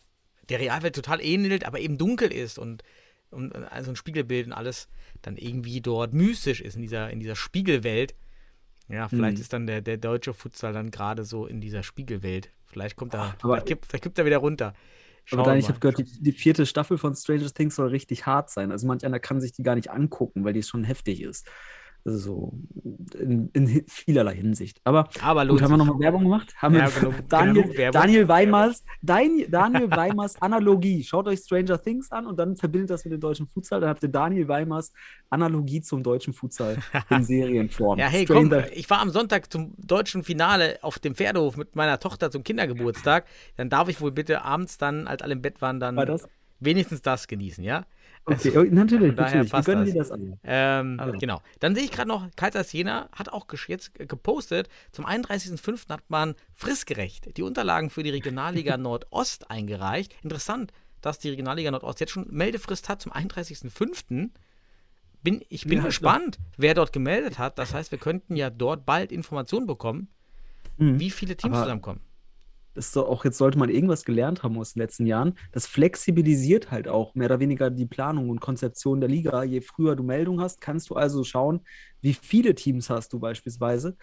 der 0.49 0.59
Realwelt 0.59 0.95
total 0.95 1.21
ähnelt, 1.21 1.65
aber 1.65 1.79
eben 1.79 1.97
dunkel 1.97 2.31
ist 2.31 2.57
und, 2.57 2.83
und 3.29 3.53
also 3.55 3.91
ein 3.91 3.95
Spiegelbild 3.95 4.47
und 4.47 4.53
alles 4.53 4.87
dann 5.21 5.37
irgendwie 5.37 5.81
dort 5.81 6.13
mystisch 6.13 6.61
ist 6.61 6.75
in 6.75 6.81
dieser, 6.81 7.09
in 7.09 7.19
dieser 7.19 7.35
Spiegelwelt. 7.35 8.15
Ja, 8.87 9.07
vielleicht 9.07 9.37
mhm. 9.37 9.41
ist 9.41 9.53
dann 9.53 9.67
der, 9.67 9.81
der 9.81 9.97
deutsche 9.97 10.33
Futsal 10.33 10.73
dann 10.73 10.91
gerade 10.91 11.23
so 11.23 11.45
in 11.45 11.61
dieser 11.61 11.83
Spiegelwelt. 11.83 12.49
Vielleicht 12.65 12.95
kommt 12.95 13.13
er, 13.13 13.35
vielleicht, 13.39 13.65
kippt, 13.65 13.85
vielleicht 13.85 14.03
kippt 14.03 14.19
er 14.19 14.25
wieder 14.25 14.37
runter. 14.37 14.73
Aber 15.31 15.43
dann, 15.43 15.57
ich 15.57 15.69
habe 15.69 15.79
gehört, 15.79 15.99
die, 15.99 16.05
die, 16.05 16.31
vierte 16.31 16.65
Staffel 16.65 16.97
von 16.97 17.15
Stranger 17.15 17.49
Things 17.53 17.75
soll 17.75 17.89
richtig 17.89 18.25
hart 18.25 18.49
sein. 18.49 18.71
Also 18.71 18.87
manch 18.87 19.05
einer 19.05 19.19
kann 19.19 19.39
sich 19.39 19.51
die 19.51 19.63
gar 19.63 19.75
nicht 19.75 19.91
angucken, 19.91 20.43
weil 20.43 20.53
die 20.53 20.63
schon 20.63 20.83
heftig 20.83 21.21
ist. 21.21 21.47
So 22.03 22.53
in, 23.13 23.49
in 23.53 23.83
vielerlei 23.87 24.35
Hinsicht. 24.35 24.81
Aber, 24.83 25.07
Aber 25.21 25.45
gut, 25.45 25.61
haben 25.61 25.71
wir 25.71 25.77
nochmal 25.77 25.99
Werbung 25.99 26.23
gemacht? 26.23 26.53
Haben 26.57 26.75
ja, 26.75 26.87
wir 26.87 26.99
genug, 26.99 27.15
Daniel, 27.29 27.63
genug 27.63 27.91
Daniel 27.91 28.27
Weimars, 28.27 28.83
Daniel, 29.01 29.47
Daniel 29.49 29.91
Weimars 29.91 30.41
Analogie. 30.41 31.03
Schaut 31.03 31.27
euch 31.27 31.39
Stranger 31.39 31.81
Things 31.81 32.11
an 32.11 32.25
und 32.25 32.37
dann 32.39 32.55
verbindet 32.55 32.89
das 32.89 33.05
mit 33.05 33.13
dem 33.13 33.19
deutschen 33.19 33.47
Futsal. 33.47 33.81
Dann 33.81 33.89
habt 33.89 34.01
ihr 34.01 34.09
Daniel 34.09 34.47
Weimars 34.47 34.91
Analogie 35.29 35.81
zum 35.81 36.01
deutschen 36.01 36.33
Futsal 36.33 36.77
in 37.09 37.23
Serienform. 37.23 37.99
Ja, 37.99 38.07
hey, 38.07 38.25
Stranger 38.25 38.63
komm, 38.63 38.71
ich 38.73 38.89
war 38.89 38.99
am 38.99 39.11
Sonntag 39.11 39.51
zum 39.51 39.73
deutschen 39.77 40.23
Finale 40.23 40.79
auf 40.81 40.97
dem 40.97 41.13
Pferdehof 41.13 41.55
mit 41.55 41.75
meiner 41.75 41.99
Tochter 41.99 42.31
zum 42.31 42.43
Kindergeburtstag. 42.43 43.25
Dann 43.57 43.69
darf 43.69 43.89
ich 43.89 44.01
wohl 44.01 44.11
bitte 44.11 44.43
abends 44.43 44.77
dann, 44.79 45.07
als 45.07 45.21
alle 45.21 45.33
im 45.33 45.41
Bett 45.41 45.61
waren, 45.61 45.79
dann 45.79 45.95
war 45.95 46.19
wenigstens 46.59 47.01
das 47.01 47.27
genießen, 47.27 47.63
ja? 47.63 47.85
Okay, 48.25 48.55
also, 48.55 48.63
natürlich, 48.71 49.15
natürlich. 49.15 49.51
Wir 49.51 49.61
gönnen 49.61 49.85
dir 49.85 49.93
das 49.95 50.11
an. 50.11 50.39
Ähm, 50.43 50.99
also. 50.99 51.17
Genau. 51.17 51.41
Dann 51.59 51.73
sehe 51.73 51.83
ich 51.83 51.91
gerade 51.91 52.07
noch, 52.07 52.29
Kaisers 52.35 52.71
Jena 52.71 53.09
hat 53.11 53.29
auch 53.29 53.47
jetzt 53.67 53.95
gepostet, 53.95 54.69
zum 54.91 55.05
31.05. 55.05 55.89
hat 55.89 56.03
man 56.09 56.35
fristgerecht 56.53 57.35
die 57.37 57.41
Unterlagen 57.41 57.89
für 57.89 58.03
die 58.03 58.11
Regionalliga 58.11 58.77
Nordost 58.77 59.49
eingereicht. 59.49 60.13
Interessant, 60.23 60.71
dass 61.01 61.17
die 61.17 61.29
Regionalliga 61.29 61.71
Nordost 61.71 61.99
jetzt 61.99 62.11
schon 62.11 62.27
Meldefrist 62.29 62.89
hat 62.89 63.01
zum 63.01 63.11
31.05. 63.11 64.29
Bin, 65.23 65.43
ich 65.49 65.65
bin 65.65 65.79
ja, 65.79 65.85
gespannt, 65.85 66.35
klar. 66.35 66.47
wer 66.57 66.73
dort 66.73 66.93
gemeldet 66.93 67.39
hat. 67.39 67.57
Das 67.57 67.73
heißt, 67.73 67.91
wir 67.91 67.99
könnten 67.99 68.35
ja 68.35 68.49
dort 68.49 68.85
bald 68.85 69.11
Informationen 69.11 69.67
bekommen, 69.67 70.09
mhm. 70.77 70.99
wie 70.99 71.11
viele 71.11 71.35
Teams 71.35 71.55
Aber 71.55 71.63
zusammenkommen. 71.63 72.01
Das 72.73 72.87
ist 72.87 72.95
doch 72.95 73.07
auch 73.07 73.25
jetzt 73.25 73.37
sollte 73.37 73.57
man 73.57 73.69
irgendwas 73.69 74.05
gelernt 74.05 74.43
haben 74.43 74.57
aus 74.57 74.73
den 74.73 74.81
letzten 74.81 75.05
Jahren. 75.05 75.33
Das 75.51 75.67
flexibilisiert 75.67 76.71
halt 76.71 76.87
auch 76.87 77.15
mehr 77.15 77.27
oder 77.27 77.39
weniger 77.39 77.69
die 77.69 77.85
Planung 77.85 78.29
und 78.29 78.39
Konzeption 78.39 79.01
der 79.01 79.09
Liga. 79.09 79.43
Je 79.43 79.61
früher 79.61 79.95
du 79.95 80.03
Meldung 80.03 80.39
hast, 80.39 80.61
kannst 80.61 80.89
du 80.89 80.95
also 80.95 81.23
schauen, 81.23 81.61
wie 82.01 82.13
viele 82.13 82.55
Teams 82.55 82.89
hast 82.89 83.13
du 83.13 83.19
beispielsweise, 83.19 83.97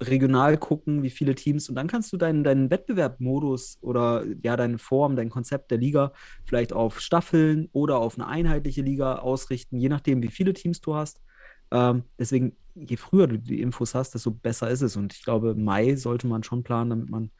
regional 0.00 0.58
gucken, 0.58 1.02
wie 1.02 1.10
viele 1.10 1.34
Teams 1.34 1.68
und 1.68 1.74
dann 1.74 1.86
kannst 1.86 2.12
du 2.12 2.16
deinen, 2.16 2.44
deinen 2.44 2.70
Wettbewerbmodus 2.70 3.78
oder 3.80 4.24
ja, 4.42 4.56
deine 4.56 4.78
Form, 4.78 5.16
dein 5.16 5.30
Konzept 5.30 5.70
der 5.70 5.78
Liga 5.78 6.12
vielleicht 6.44 6.72
auf 6.72 7.00
Staffeln 7.00 7.68
oder 7.72 7.98
auf 7.98 8.18
eine 8.18 8.26
einheitliche 8.26 8.82
Liga 8.82 9.16
ausrichten, 9.16 9.78
je 9.78 9.88
nachdem, 9.88 10.22
wie 10.22 10.28
viele 10.28 10.54
Teams 10.54 10.80
du 10.80 10.94
hast. 10.94 11.20
Ähm, 11.70 12.04
deswegen, 12.18 12.56
je 12.74 12.96
früher 12.96 13.26
du 13.26 13.38
die 13.38 13.60
Infos 13.60 13.94
hast, 13.94 14.14
desto 14.14 14.30
besser 14.30 14.70
ist 14.70 14.82
es. 14.82 14.96
Und 14.96 15.14
ich 15.14 15.24
glaube, 15.24 15.54
Mai 15.54 15.96
sollte 15.96 16.26
man 16.26 16.42
schon 16.42 16.62
planen, 16.62 16.90
damit 16.90 17.10
man 17.10 17.30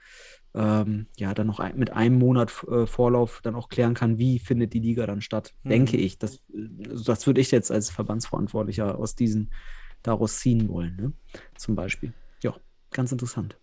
ähm, 0.54 1.06
ja 1.16 1.32
dann 1.34 1.46
noch 1.46 1.60
ein, 1.60 1.76
mit 1.78 1.90
einem 1.90 2.18
Monat 2.18 2.52
äh, 2.68 2.86
Vorlauf 2.86 3.40
dann 3.42 3.54
auch 3.54 3.68
klären 3.68 3.94
kann, 3.94 4.18
wie 4.18 4.38
findet 4.38 4.72
die 4.74 4.80
Liga 4.80 5.06
dann 5.06 5.20
statt, 5.20 5.54
Mhm. 5.62 5.70
denke 5.70 5.96
ich. 5.96 6.18
Das, 6.18 6.40
das 6.48 7.26
würde 7.26 7.40
ich 7.40 7.50
jetzt 7.50 7.70
als 7.70 7.90
Verbandsverantwortlicher 7.90 8.98
aus 8.98 9.14
diesen 9.14 9.50
daraus 10.02 10.40
ziehen 10.40 10.68
wollen, 10.68 10.96
ne? 10.96 11.12
Zum 11.54 11.74
Beispiel. 11.74 12.12
Ja, 12.42 12.56
ganz 12.90 13.12
interessant. 13.12 13.56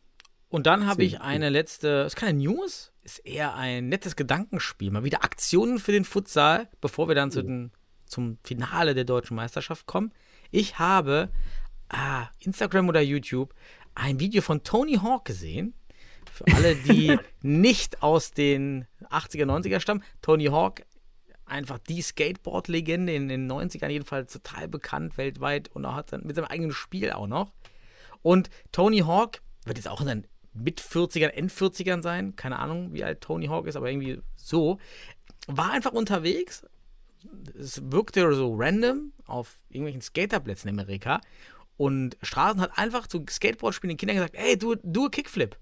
Und 0.48 0.66
dann 0.66 0.88
habe 0.88 1.04
ich 1.04 1.22
eine 1.22 1.50
letzte, 1.50 2.06
ist 2.08 2.16
keine 2.16 2.40
News, 2.40 2.92
ist 3.04 3.20
eher 3.20 3.54
ein 3.56 3.88
nettes 3.88 4.16
Gedankenspiel. 4.16 4.90
Mal 4.90 5.04
wieder 5.04 5.24
Aktionen 5.24 5.78
für 5.78 5.92
den 5.92 6.06
Futsal, 6.06 6.70
bevor 6.82 7.08
wir 7.08 7.14
dann 7.14 7.30
zu 7.30 7.44
den, 7.44 7.72
zum 8.06 8.40
Finale 8.44 8.96
der 8.96 9.04
deutschen 9.04 9.36
Meisterschaft 9.36 9.86
kommen. 9.86 10.12
Ich 10.50 10.80
habe 10.80 11.30
ah, 11.90 12.30
Instagram 12.40 12.90
oder 12.90 13.02
YouTube 13.02 13.54
ein 13.94 14.20
Video 14.20 14.42
von 14.42 14.64
Tony 14.64 14.96
Hawk 14.96 15.26
gesehen. 15.26 15.74
Für 16.32 16.46
alle, 16.56 16.76
die 16.76 17.18
nicht 17.42 18.04
aus 18.04 18.32
den 18.32 18.86
80er, 19.10 19.46
90er 19.46 19.80
stammen. 19.80 20.04
Tony 20.22 20.46
Hawk, 20.46 20.84
einfach 21.46 21.80
die 21.80 22.02
Skateboard-Legende 22.02 23.14
in 23.14 23.28
den 23.28 23.52
90ern 23.52 23.90
jedenfalls 23.90 24.32
total 24.34 24.68
bekannt 24.68 25.18
weltweit 25.18 25.70
und 25.70 25.86
er 25.86 25.96
hat 25.96 26.14
dann 26.14 26.26
mit 26.26 26.36
seinem 26.36 26.46
eigenen 26.46 26.72
Spiel 26.72 27.12
auch 27.12 27.28
noch. 27.28 27.52
Und 28.22 28.50
Tony 28.72 29.00
Hawk 29.00 29.42
wird 29.66 29.78
jetzt 29.78 29.88
auch 29.88 30.02
in 30.02 30.08
seinen 30.08 30.28
Mit-40ern, 30.54 31.30
End-40ern 31.30 32.02
sein. 32.02 32.36
Keine 32.36 32.60
Ahnung, 32.60 32.94
wie 32.94 33.04
alt 33.04 33.22
Tony 33.22 33.48
Hawk 33.48 33.68
ist, 33.68 33.76
aber 33.76 33.90
irgendwie 33.90 34.22
so. 34.36 34.80
War 35.48 35.72
einfach 35.72 35.94
unterwegs. 35.94 36.66
Es 37.58 37.82
wirkte 37.92 38.34
so 38.34 38.56
random 38.56 39.14
auf 39.26 39.56
irgendwelchen 39.70 40.02
Skaterplätzen 40.02 40.70
in 40.70 40.80
Amerika. 40.80 41.22
Und 41.78 42.18
Straßen 42.22 42.62
hat 42.62 42.78
einfach 42.78 43.08
zu 43.08 43.26
Skateboard-spielenden 43.30 43.98
Kindern 43.98 44.18
gesagt: 44.18 44.36
Ey, 44.36 44.58
du, 44.58 44.76
du 44.84 45.10
Kickflip. 45.10 45.58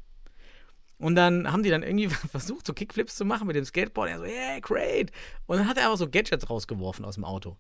Und 1.00 1.16
dann 1.16 1.52
haben 1.52 1.64
die 1.64 1.70
dann 1.70 1.84
irgendwie 1.84 2.10
versucht, 2.32 2.66
so 2.66 2.74
Kickflips 2.74 3.16
zu 3.16 3.26
machen 3.26 3.48
mit 3.48 3.56
dem 3.56 3.66
Skateboard. 3.66 4.10
Er 4.10 4.20
so, 4.20 4.26
yeah, 4.26 4.60
great. 4.60 5.12
Und 5.46 5.58
dann 5.58 5.68
hat 5.68 5.78
er 5.78 5.86
einfach 5.86 5.98
so 5.98 6.10
Gadgets 6.10 6.50
rausgeworfen 6.50 7.06
aus 7.06 7.16
dem 7.16 7.26
Auto. 7.26 7.58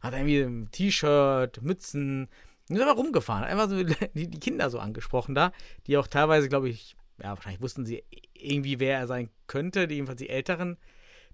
Hat 0.00 0.14
irgendwie 0.14 0.40
ein 0.40 0.70
T-Shirt, 0.70 1.62
Mützen. 1.62 2.28
Und 2.68 2.76
ist 2.76 2.82
einfach 2.82 2.96
rumgefahren. 2.96 3.44
Hat 3.44 3.50
einfach 3.50 3.68
so 3.68 3.82
die, 4.14 4.28
die 4.28 4.40
Kinder 4.40 4.70
so 4.70 4.78
angesprochen 4.78 5.34
da, 5.34 5.52
die 5.86 5.96
auch 5.96 6.06
teilweise, 6.06 6.48
glaube 6.48 6.68
ich, 6.68 6.96
ja, 7.22 7.30
wahrscheinlich 7.30 7.62
wussten 7.62 7.86
sie 7.86 8.04
irgendwie, 8.34 8.78
wer 8.78 8.98
er 8.98 9.06
sein 9.06 9.30
könnte, 9.46 9.88
die 9.88 9.96
jedenfalls 9.96 10.18
die 10.18 10.28
Älteren. 10.28 10.76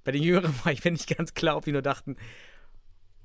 Bei 0.05 0.13
den 0.13 0.23
Jüngeren 0.23 0.55
war 0.65 0.73
ich 0.73 0.85
mir 0.85 0.93
nicht 0.93 1.15
ganz 1.17 1.35
klar, 1.35 1.57
ob 1.57 1.65
die 1.65 1.73
nur 1.73 1.83
dachten, 1.83 2.17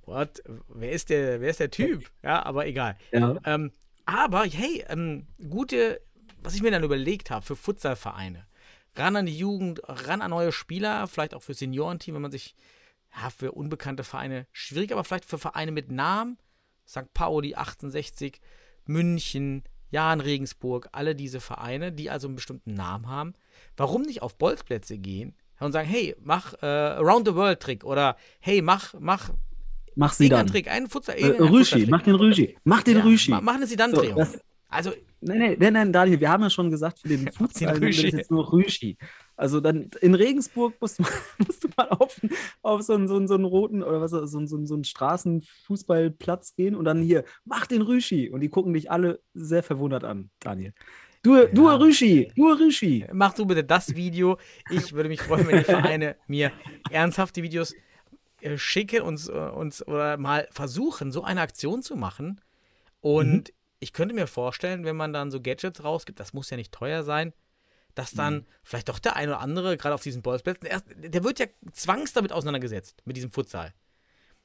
what, 0.06 0.42
wer 0.68 0.92
ist 0.92 1.10
der, 1.10 1.42
wer 1.42 1.50
ist 1.50 1.60
der 1.60 1.72
Typ? 1.72 2.10
Ja, 2.24 2.44
aber 2.44 2.66
egal. 2.66 2.98
Ja. 3.12 3.36
Ähm, 3.46 3.72
aber 4.06 4.46
hey, 4.46 4.86
ähm, 4.88 5.28
gute, 5.50 6.02
was 6.48 6.56
ich 6.56 6.62
mir 6.62 6.72
dann 6.72 6.84
überlegt 6.84 7.30
habe 7.32 7.46
für 7.46 7.56
Futsalvereine. 7.56 8.46
Ran 8.96 9.16
an 9.16 9.26
die 9.28 9.38
Jugend, 9.38 9.82
ran 9.86 10.22
an 10.22 10.32
neue 10.32 10.52
Spieler, 10.52 11.08
vielleicht 11.08 11.34
auch 11.36 11.44
für 11.44 11.54
Seniorenteam, 11.54 12.16
wenn 12.16 12.22
man 12.24 12.32
sich, 12.32 12.56
ja, 13.22 13.30
für 13.30 13.52
unbekannte 13.52 14.04
Vereine 14.04 14.48
schwierig, 14.52 14.92
aber 14.92 15.04
vielleicht 15.04 15.26
für 15.26 15.38
Vereine 15.38 15.72
mit 15.72 15.92
Namen, 15.92 16.38
St. 16.88 17.14
Pauli 17.14 17.54
68, 17.56 18.40
München, 18.86 19.64
Jahn 19.90 20.20
Regensburg, 20.20 20.90
alle 20.92 21.16
diese 21.16 21.40
Vereine, 21.40 21.92
die 21.92 22.10
also 22.10 22.28
einen 22.28 22.36
bestimmten 22.36 22.74
Namen 22.74 23.08
haben. 23.08 23.34
Warum 23.78 24.02
nicht 24.02 24.22
auf 24.22 24.38
Bolzplätze 24.38 24.98
gehen 24.98 25.36
und 25.60 25.72
sagen, 25.72 25.88
hey, 25.88 26.16
mach 26.20 26.54
äh, 26.62 26.66
Around 26.66 27.28
the 27.28 27.36
World 27.36 27.60
Trick 27.60 27.84
oder 27.84 28.18
hey, 28.40 28.62
mach, 28.62 28.94
mach 29.00 29.30
Mach 29.96 30.14
sie 30.14 30.30
dann. 30.30 30.46
Trick, 30.46 30.68
einen 30.70 30.88
Futsal, 30.90 31.16
Äh, 31.18 31.26
Rüschi, 31.42 31.88
mach 31.88 32.04
den 32.04 32.14
Rüschi. 32.16 32.56
Mach 32.64 32.84
den 32.84 32.98
Ja, 32.98 33.04
Rüschi. 33.04 33.32
ma- 33.32 33.42
Machen 33.42 33.66
Sie 33.66 33.76
dann 33.76 33.90
So, 33.96 34.02
das- 34.14 34.40
Also, 34.70 34.92
Nein, 35.20 35.40
nein, 35.40 35.56
nein, 35.60 35.74
nein, 35.74 35.94
Daniel, 35.94 36.20
wir 36.20 36.30
haben 36.30 36.44
ja 36.44 36.50
schon 36.52 36.70
gesagt, 36.70 37.00
für 37.00 37.08
den 37.08 37.28
Fußball 37.32 37.80
das 37.80 37.98
jetzt 37.98 38.30
nur 38.30 38.52
Rüschi. 38.54 38.98
Also 39.36 39.60
dann 39.62 39.90
in 40.02 40.14
Regensburg 40.14 40.76
musst 40.80 41.00
du 41.00 41.04
mal, 41.04 41.12
musst 41.48 41.64
du 41.64 41.70
mal 41.76 41.90
auf, 41.90 42.22
auf 42.62 42.82
so, 42.84 42.94
einen, 42.94 43.08
so, 43.08 43.16
einen, 43.16 43.28
so 43.28 43.34
einen 43.34 43.46
roten 43.46 43.82
oder 43.82 44.00
was, 44.00 44.12
so, 44.12 44.20
einen- 44.38 44.48
so, 44.48 44.56
einen- 44.58 44.68
so 44.68 44.76
einen 44.76 44.84
Straßenfußballplatz 44.84 46.56
gehen 46.56 46.76
und 46.76 46.86
dann 46.86 47.02
hier, 47.02 47.24
mach 47.46 47.66
den 47.66 47.82
Rüschi. 47.82 48.30
Und 48.30 48.42
die 48.42 48.50
gucken 48.50 48.74
dich 48.74 48.92
alle 48.92 49.20
sehr 49.34 49.64
verwundert 49.64 50.04
an, 50.04 50.30
Daniel. 50.40 50.74
Du, 51.24 51.48
du 51.48 51.68
Rüschi, 51.68 52.32
du 52.36 52.52
Rüschi. 52.54 53.06
mach 53.12 53.34
du 53.34 53.46
bitte 53.46 53.64
das 53.64 53.96
Video. 53.96 54.38
Ich 54.70 54.94
würde 54.94 55.10
mich 55.10 55.22
freuen, 55.22 55.48
wenn 55.48 55.58
die 55.58 55.64
Vereine 55.66 56.16
mir 56.28 56.52
ernsthaft 56.92 57.36
die 57.36 57.44
Videos 57.44 57.74
äh, 58.42 58.58
schicken 58.58 59.02
und 59.02 59.28
äh, 59.30 59.32
uns 59.32 59.86
oder 59.86 60.18
mal 60.18 60.48
versuchen, 60.52 61.12
so 61.12 61.24
eine 61.24 61.42
Aktion 61.42 61.82
zu 61.82 61.96
machen. 61.96 62.40
Und 63.02 63.52
ich 63.80 63.94
könnte 63.94 64.16
mir 64.16 64.28
vorstellen, 64.28 64.86
wenn 64.86 64.96
man 64.96 65.14
dann 65.14 65.32
so 65.32 65.42
Gadgets 65.42 65.84
rausgibt, 65.84 66.20
das 66.20 66.34
muss 66.34 66.50
ja 66.50 66.58
nicht 66.58 66.72
teuer 66.72 67.04
sein, 67.04 67.34
dass 67.96 68.12
dann 68.12 68.46
vielleicht 68.64 68.90
doch 68.90 69.00
der 69.00 69.16
ein 69.16 69.28
oder 69.30 69.40
andere, 69.40 69.76
gerade 69.78 69.96
auf 69.96 70.04
diesen 70.04 70.22
Bolzplätzen, 70.22 70.68
erst, 70.68 70.86
der 70.96 71.24
wird 71.24 71.40
ja 71.40 71.48
zwangs 71.74 72.14
damit 72.14 72.32
auseinandergesetzt, 72.32 73.02
mit 73.06 73.18
diesem 73.18 73.32
Futsal. 73.32 73.74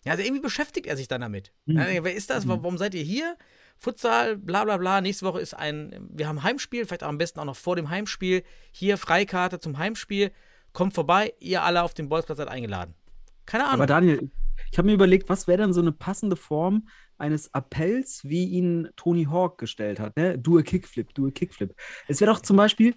Ja, 0.05 0.13
also 0.13 0.25
irgendwie 0.25 0.43
beschäftigt 0.43 0.87
er 0.87 0.97
sich 0.97 1.07
dann 1.07 1.21
damit. 1.21 1.53
Mhm. 1.67 1.77
Ja, 1.79 2.05
wer 2.05 2.15
ist 2.15 2.31
das? 2.31 2.49
Wa- 2.49 2.59
Warum 2.61 2.77
seid 2.79 2.95
ihr 2.95 3.05
hier? 3.05 3.37
Futsal, 3.79 4.37
bla 4.37 4.65
bla 4.65 4.77
bla. 4.77 5.01
Nächste 5.01 5.27
Woche 5.27 5.41
ist 5.41 5.55
ein, 5.55 6.09
wir 6.11 6.27
haben 6.29 6.43
Heimspiel, 6.43 6.87
vielleicht 6.87 7.05
auch 7.05 7.09
am 7.09 7.19
besten 7.19 7.41
auch 7.41 7.45
noch 7.45 7.57
vor 7.57 7.77
dem 7.77 7.89
Heimspiel. 7.91 8.43
Hier 8.73 8.97
Freikarte 8.99 9.61
zum 9.61 9.79
Heimspiel. 9.79 10.33
Kommt 10.73 10.95
vorbei, 10.95 11.35
ihr 11.39 11.63
alle 11.63 11.83
auf 11.83 11.95
dem 11.95 12.09
Bolzplatz 12.09 12.39
seid 12.39 12.49
eingeladen. 12.49 12.95
Keine 13.47 13.65
Ahnung. 13.65 13.75
Aber 13.75 13.87
Daniel, 13.87 14.31
ich 14.71 14.79
habe 14.79 14.87
mir 14.87 14.95
überlegt, 14.95 15.29
was 15.29 15.47
wäre 15.47 15.59
denn 15.59 15.73
so 15.73 15.81
eine 15.81 15.93
passende 15.93 16.37
Form 16.37 16.89
eines 17.19 17.53
Appells, 17.55 18.25
wie 18.25 18.45
ihn 18.47 18.89
Tony 18.97 19.25
Hawk 19.25 19.59
gestellt 19.59 20.01
hat. 20.01 20.17
Ne? 20.17 20.39
Do 20.39 20.59
a 20.59 20.63
Kickflip, 20.63 21.15
do 21.15 21.27
a 21.27 21.31
Kickflip. 21.31 21.75
Es 22.09 22.21
wäre 22.21 22.33
doch 22.33 22.41
zum 22.41 22.57
Beispiel, 22.57 22.95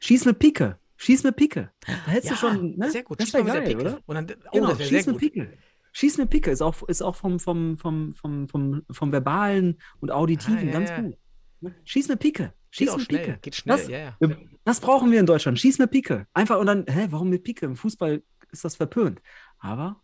schieß 0.00 0.26
eine 0.26 0.34
Pike, 0.34 0.78
schieß 0.96 1.24
eine 1.24 1.32
Pike. 1.32 1.70
Da 1.86 1.92
hättest 2.06 2.26
ja, 2.26 2.30
du 2.32 2.36
schon, 2.36 2.76
ne? 2.76 2.90
sehr 2.90 3.02
gut. 3.02 3.20
Das 3.20 3.28
Schieß 3.28 3.44
geil, 3.44 3.62
Picke. 3.62 3.80
oder? 3.80 4.00
Und 4.06 4.14
dann, 4.14 4.26
oh, 4.46 4.50
genau, 4.52 4.68
das 4.74 4.88
schieß 4.88 5.08
eine 5.08 5.12
gut. 5.18 5.20
Pike. 5.20 5.58
Schieß 5.92 6.18
eine 6.18 6.26
Pike 6.28 6.50
ist 6.50 6.62
auch, 6.62 6.82
ist 6.88 7.02
auch 7.02 7.16
vom, 7.16 7.40
vom, 7.40 7.76
vom, 7.78 8.14
vom, 8.14 8.48
vom, 8.48 8.82
vom 8.90 9.12
Verbalen 9.12 9.78
und 10.00 10.10
Auditiven 10.12 10.68
Ah, 10.68 10.72
ganz 10.72 10.90
ja. 10.90 11.00
gut. 11.00 11.16
Ne? 11.60 11.74
Schieß 11.84 12.08
eine 12.10 12.16
Pike. 12.16 12.42
Geht 12.44 12.54
Schieß 12.70 12.90
eine 12.90 13.02
schnell. 13.02 13.24
Pike. 13.24 13.38
Geht 13.42 13.54
schnell, 13.56 13.76
Das, 13.78 13.88
ja, 13.88 13.98
ja. 13.98 14.16
das 14.64 14.80
brauchen 14.80 15.10
wir 15.10 15.18
in 15.18 15.26
Deutschland. 15.26 15.58
Schieß 15.58 15.80
eine 15.80 15.88
Pike. 15.88 16.26
Einfach 16.34 16.58
und 16.58 16.66
dann, 16.66 16.84
hä, 16.88 17.06
warum 17.10 17.28
eine 17.28 17.38
Pike? 17.38 17.64
Im 17.66 17.76
Fußball 17.76 18.22
ist 18.52 18.64
das 18.64 18.76
verpönt. 18.76 19.20
Aber 19.58 20.00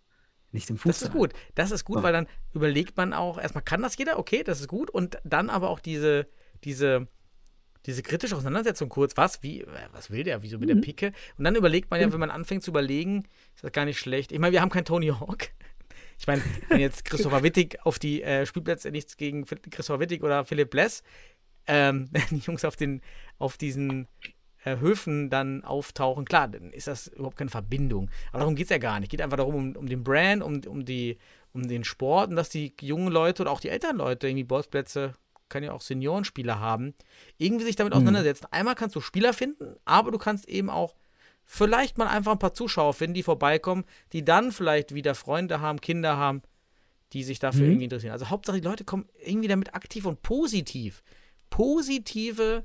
nicht 0.55 0.71
im 0.71 0.77
Fußball. 0.79 0.93
Das 0.93 1.03
ist 1.03 1.12
gut. 1.12 1.33
Das 1.55 1.71
ist 1.71 1.85
gut, 1.85 1.99
So. 1.99 2.03
weil 2.03 2.12
dann 2.12 2.27
überlegt 2.55 2.97
man 2.97 3.12
auch, 3.12 3.38
erstmal 3.38 3.62
kann 3.64 3.83
das 3.83 3.97
jeder, 3.99 4.19
okay, 4.19 4.43
das 4.43 4.61
ist 4.61 4.69
gut. 4.69 4.88
Und 4.90 5.19
dann 5.25 5.51
aber 5.51 5.69
auch 5.69 5.81
diese, 5.81 6.27
diese, 6.64 7.07
diese 7.87 8.03
kritische 8.03 8.35
Auseinandersetzung 8.37 8.88
kurz, 8.88 9.17
was, 9.17 9.43
wie, 9.43 9.61
äh, 9.61 9.67
was 9.93 10.11
will 10.11 10.23
der, 10.25 10.43
wieso 10.43 10.59
mit 10.59 10.69
Mhm. 10.71 10.75
der 10.77 10.81
Picke? 10.81 11.12
Und 11.37 11.45
dann 11.45 11.55
überlegt 11.55 11.90
man 11.90 12.01
ja, 12.01 12.11
wenn 12.11 12.21
man 12.21 12.31
anfängt 12.31 12.62
zu 12.62 12.71
überlegen, 12.71 13.25
ist 13.55 13.62
das 13.64 13.73
gar 13.73 13.85
nicht 13.85 13.99
schlecht. 13.99 14.33
Ich 14.33 14.38
meine, 14.38 14.53
wir 14.53 14.62
haben 14.62 14.71
keinen 14.71 14.87
Tony 14.87 15.09
Hawk. 15.09 15.49
Ich 16.17 16.29
meine, 16.29 16.43
wenn 16.69 16.79
jetzt 16.79 17.05
Christopher 17.05 17.43
Wittig 17.43 17.85
auf 17.85 17.99
die 17.99 18.23
äh, 18.23 18.47
Spielplätze, 18.47 18.93
nichts 18.93 19.17
gegen 19.17 19.45
Christopher 19.45 19.99
Wittig 19.99 20.23
oder 20.23 20.45
Philipp 20.45 20.71
Bless, 20.71 21.03
ähm, 21.67 22.09
die 22.31 22.38
Jungs 22.38 22.64
auf, 22.64 22.77
den, 22.77 23.01
auf 23.38 23.57
diesen 23.59 24.07
äh, 24.64 24.79
Höfen 24.79 25.31
dann 25.31 25.62
auftauchen, 25.64 26.24
klar, 26.24 26.48
dann 26.48 26.70
ist 26.72 26.87
das 26.87 27.09
überhaupt 27.09 27.37
keine 27.37 27.50
Verbindung. 27.50 28.11
Aber 28.31 28.40
darum 28.40 28.55
geht 28.57 28.64
es 28.66 28.70
ja 28.70 28.79
gar 28.79 28.98
nicht. 29.00 29.09
Es 29.09 29.11
geht 29.11 29.22
einfach 29.22 29.37
darum, 29.37 29.55
um, 29.55 29.77
um 29.77 29.87
den 29.87 30.03
Brand, 30.05 30.42
um, 30.42 30.61
um, 30.66 30.85
die, 30.85 31.18
um 31.53 31.68
den 31.68 31.85
Sport 31.85 32.31
und 32.31 32.37
dass 32.37 32.48
die 32.48 32.74
jungen 32.81 33.09
Leute 33.12 33.42
oder 33.42 33.50
auch 33.50 33.61
die 33.61 33.68
älteren 33.68 33.96
Leute 33.98 34.27
irgendwie 34.29 34.44
Bolzplätze, 34.44 35.14
kann 35.50 35.62
ja 35.62 35.72
auch 35.72 35.83
Seniorenspieler 35.83 36.59
haben, 36.59 36.94
irgendwie 37.37 37.64
sich 37.66 37.77
damit 37.77 37.92
Mhm. 37.92 37.98
auseinandersetzen. 37.98 38.46
Einmal 38.50 38.74
kannst 38.74 38.96
du 38.96 39.00
Spieler 39.00 39.33
finden, 39.35 39.77
aber 39.85 40.11
du 40.11 40.18
kannst 40.18 40.48
eben 40.48 40.70
auch 40.70 40.94
vielleicht 41.44 41.98
mal 41.98 42.07
einfach 42.09 42.33
ein 42.33 42.38
paar 42.38 42.55
Zuschauer 42.55 42.94
finden, 42.94 43.14
die 43.14 43.22
vorbeikommen, 43.22 43.85
die 44.12 44.24
dann 44.24 44.50
vielleicht 44.50 44.94
wieder 44.94 45.14
Freunde 45.14 45.61
haben, 45.61 45.81
Kinder 45.83 46.16
haben, 46.16 46.40
die 47.12 47.22
sich 47.22 47.38
dafür 47.38 47.61
Mhm. 47.66 47.66
irgendwie 47.72 47.85
interessieren. 47.85 48.12
Also 48.12 48.31
Hauptsache, 48.31 48.59
die 48.61 48.66
Leute 48.66 48.85
kommen 48.85 49.07
irgendwie 49.22 49.48
damit 49.48 49.74
aktiv 49.74 50.07
und 50.07 50.22
positiv. 50.22 51.03
Positive 51.50 52.64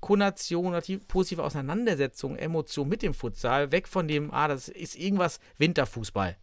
Konnotation, 0.00 0.66
oder 0.66 0.80
die 0.80 0.98
positive 0.98 1.42
Auseinandersetzung, 1.42 2.36
Emotion 2.36 2.88
mit 2.88 3.02
dem 3.02 3.14
Futsal, 3.14 3.72
weg 3.72 3.88
von 3.88 4.06
dem, 4.08 4.32
ah, 4.32 4.48
das 4.48 4.68
ist 4.68 4.96
irgendwas 4.96 5.40
Winterfußball. 5.58 6.36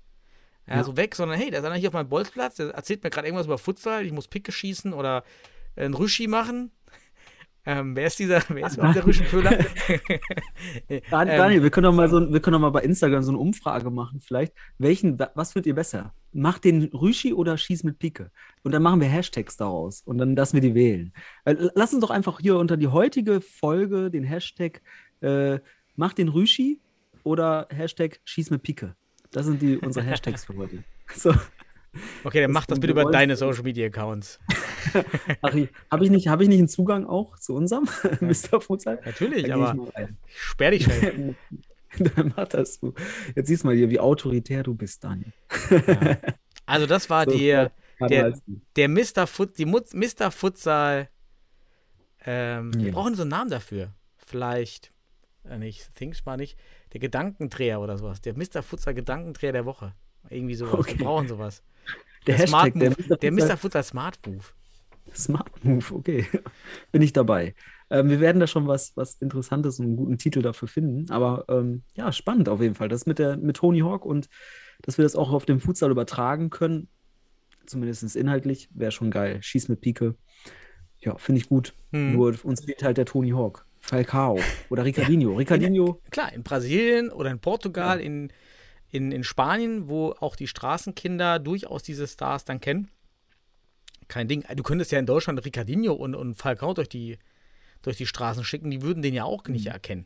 Ja, 0.68 0.76
Ja. 0.78 0.84
so 0.84 0.98
weg, 0.98 1.16
sondern 1.16 1.38
hey, 1.40 1.52
da 1.52 1.60
ist 1.60 1.66
einer 1.66 1.76
hier 1.76 1.90
auf 1.90 1.94
meinem 1.94 2.10
Bolzplatz, 2.10 2.56
der 2.56 2.72
erzählt 2.72 3.04
mir 3.04 3.10
gerade 3.10 3.28
irgendwas 3.28 3.46
über 3.46 3.58
Futsal, 3.58 4.06
ich 4.06 4.12
muss 4.12 4.28
Picke 4.28 4.52
schießen 4.52 4.94
oder 4.94 5.24
einen 5.76 5.94
Rüschi 5.94 6.28
machen. 6.28 6.72
Ähm, 7.66 7.96
wer 7.96 8.08
ist 8.08 8.20
dieser, 8.20 8.42
wer 8.50 8.68
ist 8.68 8.78
der 8.96 9.06
Rüschenpöhler? 9.06 9.52
Dan- 11.10 11.28
Ähm, 11.28 11.38
Daniel, 11.38 11.64
wir 11.64 11.70
können 11.72 11.86
doch 11.86 11.94
mal 11.94 12.08
so, 12.10 12.32
wir 12.32 12.40
können 12.40 12.54
doch 12.54 12.60
mal 12.60 12.70
bei 12.70 12.82
Instagram 12.82 13.24
so 13.24 13.32
eine 13.32 13.40
Umfrage 13.40 13.90
machen, 13.90 14.20
vielleicht. 14.22 14.54
Welchen, 14.78 15.18
wa- 15.20 15.32
was 15.36 15.54
findet 15.54 15.68
ihr 15.68 15.76
besser? 15.76 16.14
Macht 16.32 16.64
den 16.64 16.84
Rüschi 16.94 17.34
oder 17.34 17.58
schieß 17.58 17.84
mit 17.84 17.98
Pike? 18.00 18.30
Und 18.64 18.72
dann 18.74 18.84
machen 18.84 19.00
wir 19.02 19.08
Hashtags 19.08 19.58
daraus 19.58 20.02
und 20.06 20.18
dann 20.18 20.36
lassen 20.36 20.54
wir 20.54 20.62
die 20.62 20.76
wählen. 20.76 21.14
Äh, 21.46 21.56
Lass 21.76 21.94
uns 21.94 22.02
doch 22.02 22.12
einfach 22.12 22.40
hier 22.40 22.58
unter 22.58 22.78
die 22.78 22.88
heutige 22.88 23.42
Folge 23.42 24.12
den 24.12 24.24
Hashtag 24.24 24.82
äh, 25.22 25.60
Macht 25.96 26.18
den 26.18 26.28
Rüschi 26.28 26.80
oder 27.24 27.68
Hashtag 27.72 28.20
schieß 28.26 28.52
mit 28.52 28.62
Pike. 28.64 28.96
Das 29.32 29.46
sind 29.46 29.62
die 29.62 29.78
unsere 29.78 30.06
Hashtags 30.08 30.46
für 30.46 30.56
heute. 30.58 30.84
So. 31.16 31.34
Okay, 32.24 32.42
dann 32.42 32.52
mach 32.52 32.66
das 32.66 32.80
bitte 32.80 32.96
wir 32.96 33.02
über 33.04 33.12
deine 33.12 33.36
Social 33.36 33.64
Media 33.64 33.88
Accounts. 33.88 34.40
Habe 35.42 35.60
ich, 36.06 36.10
nicht, 36.12 36.28
hab 36.28 36.42
ich 36.42 36.48
nicht 36.50 36.60
einen 36.60 36.68
Zugang 36.68 37.06
auch 37.06 37.38
zu 37.40 37.54
unserem 37.56 37.86
Mr. 38.22 38.62
Futsal? 38.62 39.00
Natürlich, 39.06 39.52
aber 39.54 39.76
ich 39.98 40.04
ich 40.04 40.10
sperr 40.36 40.72
dich 40.72 40.84
schnell. 40.84 41.36
Dann 42.16 42.34
mach 42.36 42.48
das 42.50 42.80
du. 42.80 42.94
Jetzt 43.36 43.48
siehst 43.48 43.64
du 43.64 43.68
mal 43.68 43.76
hier, 43.76 43.90
wie 43.90 44.00
autoritär 44.00 44.64
du 44.64 44.74
bist, 44.76 45.04
Daniel. 45.04 45.32
Also 46.66 46.86
das 46.88 47.10
war 47.10 47.26
So, 47.26 47.32
die, 47.32 47.52
Warte 48.00 48.14
der- 48.14 48.32
du. 48.32 48.42
der 48.76 48.90
Mr. 48.90 49.28
Fut, 49.28 49.58
die 49.58 49.66
Mut, 49.66 49.94
Mr. 49.94 50.30
Futsal. 50.32 51.10
Ähm, 52.26 52.74
Wir 52.76 52.88
Ja. 52.88 52.92
brauchen 52.94 53.16
so 53.16 53.22
einen 53.22 53.32
Namen 53.32 53.50
dafür. 53.50 53.94
Vielleicht, 54.18 54.92
äh, 55.44 55.58
nicht, 55.58 55.94
Things 55.96 56.26
mal 56.26 56.38
nicht, 56.38 56.58
der 56.94 57.00
Gedankendreher 57.00 57.80
oder 57.80 57.98
sowas. 57.98 58.20
Der 58.22 58.34
Mr. 58.36 58.62
Futsal 58.64 58.94
Gedankendreher 58.94 59.52
der 59.54 59.66
Woche. 59.66 59.94
Irgendwie 60.30 60.56
sowas. 60.56 60.74
Okay. 60.80 60.98
Wir 61.00 61.06
brauchen 61.06 61.28
sowas. 61.28 61.64
Der, 62.28 62.36
Der, 62.36 62.38
Hashtag, 62.38 62.74
der 62.74 62.90
Move, 62.92 63.18
der 63.18 63.32
Mr. 63.32 63.58
Futsal 63.58 63.84
Smart 63.84 64.20
Move. 64.26 64.44
Smart 65.14 65.64
Move, 65.64 65.86
okay. 65.94 66.26
Bin 66.92 67.02
ich 67.02 67.14
dabei. 67.14 67.56
Ähm, 67.90 68.10
wir 68.10 68.20
werden 68.20 68.40
da 68.40 68.48
schon 68.48 68.68
was, 68.68 68.94
was 68.96 69.16
Interessantes 69.22 69.80
und 69.80 69.86
einen 69.86 69.96
guten 69.96 70.18
Titel 70.18 70.42
dafür 70.42 70.68
finden. 70.68 71.12
Aber 71.12 71.46
ähm, 71.50 71.84
ja, 71.96 72.12
spannend 72.12 72.50
auf 72.50 72.62
jeden 72.62 72.76
Fall. 72.76 72.90
Das 72.90 73.06
mit, 73.06 73.20
der, 73.20 73.38
mit 73.38 73.58
Tony 73.58 73.80
Hawk 73.80 74.06
und 74.06 74.28
dass 74.82 74.98
wir 74.98 75.04
das 75.04 75.16
auch 75.16 75.32
auf 75.32 75.46
dem 75.46 75.60
Futsal 75.60 75.92
übertragen 75.92 76.50
können, 76.50 76.88
zumindest 77.66 78.16
inhaltlich, 78.16 78.70
wäre 78.74 78.92
schon 78.92 79.12
geil. 79.12 79.42
Schieß 79.42 79.70
mit 79.70 79.82
Pike. 79.82 80.16
Ja, 81.00 81.18
finde 81.18 81.42
ich 81.42 81.50
gut. 81.50 81.74
Hm. 81.92 82.14
Nur 82.14 82.36
uns 82.44 82.64
fehlt 82.64 82.84
halt 82.84 82.98
der 82.98 83.06
Tony 83.06 83.32
Hawk. 83.32 83.66
Falcao 83.82 84.40
oder 84.70 84.84
Ricardinho. 84.84 85.36
Ricardinho, 85.36 86.02
Klar, 86.10 86.34
in 86.34 86.42
Brasilien 86.42 87.12
oder 87.12 87.30
in 87.30 87.40
Portugal, 87.40 88.00
in, 88.00 88.32
in, 88.92 89.12
in 89.12 89.24
Spanien, 89.24 89.90
wo 89.90 90.12
auch 90.20 90.36
die 90.36 90.48
Straßenkinder 90.48 91.40
durchaus 91.40 91.84
diese 91.84 92.08
Stars 92.08 92.46
dann 92.46 92.60
kennen. 92.60 92.90
Kein 94.08 94.28
Ding. 94.28 94.44
Du 94.56 94.64
könntest 94.64 94.92
ja 94.92 95.00
in 95.00 95.06
Deutschland 95.06 95.44
Ricardinho 95.44 95.94
und, 95.94 96.16
und 96.16 96.36
Falcao 96.36 96.74
durch 96.74 96.90
die, 96.90 97.18
durch 97.82 97.98
die 97.98 98.06
Straßen 98.06 98.44
schicken, 98.44 98.70
die 98.70 98.82
würden 98.82 99.02
den 99.02 99.14
ja 99.14 99.24
auch 99.24 99.48
nicht 99.48 99.68
erkennen. 99.68 100.06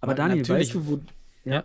aber 0.00 0.14
Daniel, 0.14 0.38
natürlich- 0.38 0.68
weißt 0.68 0.74
du, 0.74 0.86
wo, 0.86 1.00
Ja. 1.44 1.64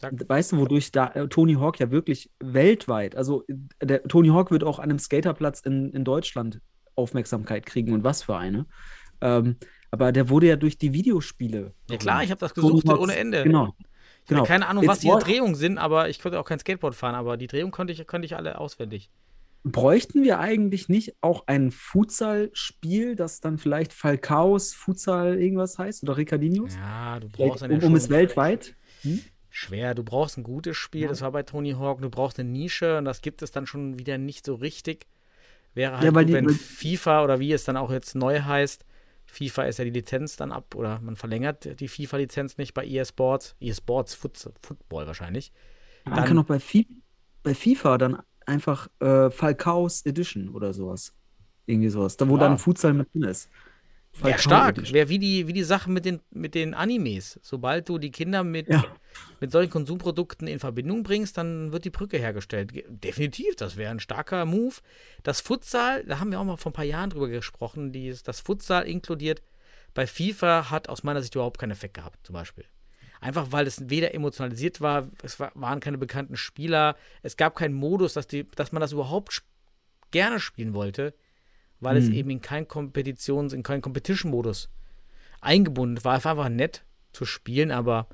Sag. 0.00 0.28
Weißt 0.28 0.52
du, 0.52 0.56
wodurch 0.58 0.90
da 0.90 1.08
äh, 1.12 1.28
Tony 1.28 1.54
Hawk 1.54 1.78
ja 1.78 1.90
wirklich 1.92 2.28
weltweit, 2.40 3.14
also 3.14 3.44
äh, 3.46 3.86
der 3.86 4.02
Tony 4.02 4.28
Hawk 4.28 4.50
wird 4.50 4.64
auch 4.64 4.80
an 4.80 4.90
einem 4.90 4.98
Skaterplatz 4.98 5.60
in, 5.60 5.92
in 5.92 6.04
Deutschland 6.04 6.60
Aufmerksamkeit 6.96 7.64
kriegen 7.64 7.92
und 7.92 8.02
was 8.02 8.24
für 8.24 8.36
eine. 8.36 8.66
Ähm, 9.20 9.56
aber 9.92 10.10
der 10.10 10.28
wurde 10.28 10.48
ja 10.48 10.56
durch 10.56 10.78
die 10.78 10.92
Videospiele. 10.92 11.74
Ja 11.88 11.96
klar, 11.96 12.24
ich 12.24 12.30
habe 12.30 12.40
das 12.40 12.54
gesucht 12.54 12.88
ohne 12.88 13.14
Ende. 13.14 13.44
Genau. 13.44 13.74
Ich 14.24 14.28
genau. 14.28 14.44
keine 14.44 14.66
Ahnung, 14.68 14.82
Jetzt 14.84 14.90
was 14.90 14.98
diese 15.00 15.18
Drehungen 15.18 15.54
sind, 15.54 15.78
aber 15.78 16.08
ich 16.08 16.18
konnte 16.18 16.40
auch 16.40 16.46
kein 16.46 16.58
Skateboard 16.58 16.94
fahren, 16.94 17.14
aber 17.14 17.36
die 17.36 17.46
Drehung 17.46 17.70
konnte 17.70 17.92
ich, 17.92 18.06
konnte 18.06 18.24
ich 18.26 18.36
alle 18.36 18.58
auswendig. 18.58 19.10
Bräuchten 19.64 20.22
wir 20.22 20.40
eigentlich 20.40 20.88
nicht 20.88 21.14
auch 21.22 21.44
ein 21.46 21.70
Futsal-Spiel, 21.70 23.16
das 23.16 23.40
dann 23.40 23.58
vielleicht 23.58 23.92
Falcaos 23.92 24.74
Futsal 24.74 25.38
irgendwas 25.40 25.78
heißt 25.78 26.02
oder 26.02 26.16
Ricardinhos? 26.16 26.74
Ja, 26.74 27.20
du 27.20 27.28
brauchst 27.28 27.62
ja 27.62 27.68
um, 27.68 27.82
um 27.82 27.94
es 27.94 28.08
weltweit. 28.10 28.74
Schwer, 29.50 29.94
du 29.94 30.02
brauchst 30.02 30.36
ein 30.36 30.42
gutes 30.42 30.76
Spiel, 30.76 31.02
Ja. 31.02 31.08
das 31.08 31.20
war 31.20 31.30
bei 31.32 31.42
Tony 31.42 31.72
Hawk, 31.72 32.00
du 32.02 32.10
brauchst 32.10 32.38
eine 32.40 32.48
Nische 32.48 32.98
und 32.98 33.04
das 33.04 33.22
gibt 33.22 33.42
es 33.42 33.52
dann 33.52 33.66
schon 33.66 33.98
wieder 33.98 34.18
nicht 34.18 34.44
so 34.44 34.54
richtig. 34.54 35.06
Wäre 35.74 35.94
halt 35.94 36.04
Ja, 36.04 36.10
gut, 36.10 36.28
die- 36.28 36.32
wenn 36.32 36.48
FIFA 36.48 37.24
oder 37.24 37.40
wie 37.40 37.52
es 37.52 37.64
dann 37.64 37.76
auch 37.76 37.90
jetzt 37.90 38.14
neu 38.14 38.40
heißt, 38.40 38.84
FIFA 39.34 39.64
ist 39.64 39.78
ja 39.78 39.84
die 39.84 39.90
Lizenz 39.90 40.36
dann 40.36 40.52
ab 40.52 40.74
oder 40.74 41.00
man 41.00 41.16
verlängert 41.16 41.80
die 41.80 41.88
FIFA-Lizenz 41.88 42.56
nicht 42.56 42.72
bei 42.74 42.84
EA 42.86 43.04
Sports, 43.04 43.56
EA 43.60 43.74
Sports 43.74 44.14
Foot, 44.14 44.38
Football 44.62 45.06
wahrscheinlich. 45.06 45.52
Man 46.04 46.14
Dann- 46.16 46.24
kann 46.26 46.38
auch 46.38 46.44
bei, 46.44 46.60
Fi 46.60 46.86
bei 47.42 47.54
FIFA 47.54 47.98
dann 47.98 48.22
einfach 48.46 48.88
äh, 49.00 49.30
Falcaos 49.30 50.04
Edition 50.06 50.48
oder 50.50 50.72
sowas. 50.72 51.12
Irgendwie 51.66 51.88
sowas. 51.88 52.16
Da 52.16 52.28
wo 52.28 52.34
Ja. 52.34 52.40
dann 52.40 52.58
Futsal 52.58 52.92
mit 52.94 53.12
drin 53.14 53.24
ist. 53.24 53.48
Wäre 54.22 54.38
stark, 54.38 54.92
wäre 54.92 55.08
wie 55.08 55.18
die, 55.18 55.48
wie 55.48 55.52
die 55.52 55.64
Sache 55.64 55.90
mit 55.90 56.04
den, 56.04 56.20
mit 56.30 56.54
den 56.54 56.72
Animes. 56.74 57.38
Sobald 57.42 57.88
du 57.88 57.98
die 57.98 58.10
Kinder 58.10 58.44
mit, 58.44 58.68
Ja. 58.68 58.84
mit 59.40 59.50
solchen 59.50 59.70
Konsumprodukten 59.70 60.46
in 60.46 60.60
Verbindung 60.60 61.02
bringst, 61.02 61.36
dann 61.36 61.72
wird 61.72 61.84
die 61.84 61.90
Brücke 61.90 62.18
hergestellt. 62.18 62.72
Ge- 62.72 62.84
Definitiv, 62.88 63.56
das 63.56 63.76
wäre 63.76 63.90
ein 63.90 64.00
starker 64.00 64.44
Move. 64.44 64.76
Das 65.24 65.40
Futsal, 65.40 66.04
da 66.04 66.20
haben 66.20 66.30
wir 66.30 66.38
auch 66.40 66.44
mal 66.44 66.56
vor 66.56 66.70
ein 66.70 66.74
paar 66.74 66.84
Jahren 66.84 67.10
drüber 67.10 67.28
gesprochen, 67.28 67.92
die, 67.92 68.14
das 68.24 68.40
Futsal 68.40 68.86
inkludiert 68.86 69.42
bei 69.94 70.06
FIFA 70.06 70.70
hat 70.70 70.88
aus 70.88 71.02
meiner 71.04 71.20
Sicht 71.22 71.34
überhaupt 71.34 71.58
keinen 71.58 71.70
Effekt 71.72 71.94
gehabt, 71.94 72.26
zum 72.26 72.34
Beispiel. 72.34 72.64
Einfach 73.20 73.52
weil 73.52 73.66
es 73.66 73.88
weder 73.88 74.12
emotionalisiert 74.14 74.80
war, 74.80 75.08
es 75.22 75.38
war, 75.40 75.52
waren 75.54 75.80
keine 75.80 75.98
bekannten 75.98 76.36
Spieler, 76.36 76.96
es 77.22 77.36
gab 77.36 77.54
keinen 77.56 77.74
Modus, 77.74 78.12
dass, 78.14 78.26
die, 78.26 78.48
dass 78.50 78.72
man 78.72 78.80
das 78.80 78.92
überhaupt 78.92 79.42
gerne 80.10 80.40
spielen 80.40 80.74
wollte, 80.74 81.14
weil 81.84 81.96
es 81.96 82.06
Mhm. 82.06 82.14
eben 82.14 82.30
in 82.30 82.40
keinen 82.40 82.66
Kompetitions-, 82.66 83.52
in 83.54 83.62
keinen 83.62 83.82
Competition-Modus 83.82 84.68
eingebunden 85.40 86.02
war. 86.04 86.16
Es 86.18 86.24
war 86.24 86.32
einfach 86.32 86.48
nett 86.48 86.84
zu 87.12 87.24
spielen, 87.24 87.70
aber 87.70 88.08